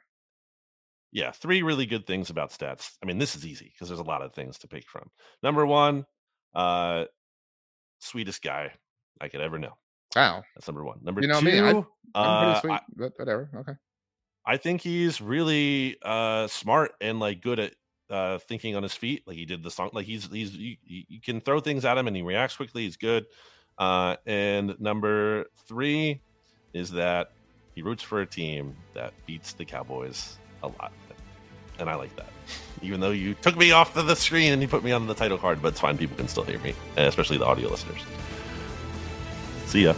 yeah, 1.14 1.31
three 1.31 1.61
really 1.64 1.85
good 1.85 2.05
things 2.05 2.30
about 2.30 2.51
stats. 2.51 2.91
I 3.01 3.05
mean, 3.05 3.18
this 3.18 3.35
is 3.35 3.45
easy 3.45 3.72
because 3.73 3.88
there's 3.88 4.01
a 4.07 4.11
lot 4.14 4.22
of 4.22 4.34
things 4.34 4.57
to 4.59 4.68
pick 4.68 4.85
from. 4.88 5.09
Number 5.41 5.65
one, 5.65 6.05
uh 6.53 7.05
sweetest 7.99 8.41
guy 8.43 8.72
I 9.22 9.27
could 9.30 9.41
ever 9.41 9.57
know. 9.57 9.73
Wow. 10.15 10.43
That's 10.55 10.68
number 10.68 10.84
one. 10.84 10.99
Number 11.01 11.22
You 11.22 11.27
know 11.27 11.39
two, 11.39 11.45
me, 11.45 11.59
I- 11.59 11.69
I'm 11.72 11.85
uh, 12.15 12.43
pretty 12.43 12.59
sweet, 12.61 12.73
I, 12.73 12.81
but 12.95 13.11
whatever. 13.18 13.49
Okay. 13.61 13.73
I 14.47 14.55
think 14.55 14.81
he's 14.81 15.19
really 15.19 15.97
uh 16.01 16.47
smart 16.47 16.93
and 17.01 17.19
like 17.19 17.41
good 17.41 17.59
at 17.59 17.73
uh 18.09 18.39
thinking 18.39 18.77
on 18.77 18.83
his 18.83 18.93
feet 18.93 19.23
like 19.27 19.35
he 19.35 19.45
did 19.45 19.61
the 19.61 19.69
song 19.69 19.89
like 19.91 20.05
he's 20.05 20.31
he's 20.31 20.55
you, 20.55 20.77
can 21.21 21.41
throw 21.41 21.59
things 21.59 21.83
at 21.83 21.97
him 21.97 22.07
and 22.07 22.15
he 22.15 22.21
reacts 22.21 22.55
quickly 22.55 22.83
he's 22.83 22.95
good 22.95 23.25
uh 23.77 24.15
and 24.25 24.79
number 24.79 25.45
three 25.67 26.21
is 26.73 26.89
that 26.91 27.31
he 27.75 27.81
roots 27.81 28.01
for 28.01 28.21
a 28.21 28.25
team 28.25 28.73
that 28.93 29.13
beats 29.25 29.51
the 29.51 29.65
cowboys 29.65 30.37
a 30.63 30.67
lot 30.67 30.93
and 31.79 31.89
i 31.89 31.95
like 31.95 32.15
that 32.15 32.29
even 32.81 33.01
though 33.01 33.11
you 33.11 33.33
took 33.33 33.57
me 33.57 33.71
off 33.71 33.97
of 33.97 34.07
the 34.07 34.15
screen 34.15 34.53
and 34.53 34.61
you 34.61 34.69
put 34.69 34.85
me 34.85 34.93
on 34.93 35.05
the 35.05 35.13
title 35.13 35.37
card 35.37 35.61
but 35.61 35.69
it's 35.69 35.81
fine 35.81 35.97
people 35.97 36.15
can 36.15 36.29
still 36.29 36.43
hear 36.43 36.59
me 36.59 36.73
especially 36.95 37.37
the 37.37 37.45
audio 37.45 37.69
listeners. 37.69 37.99
See 39.65 39.83
ya 39.83 39.93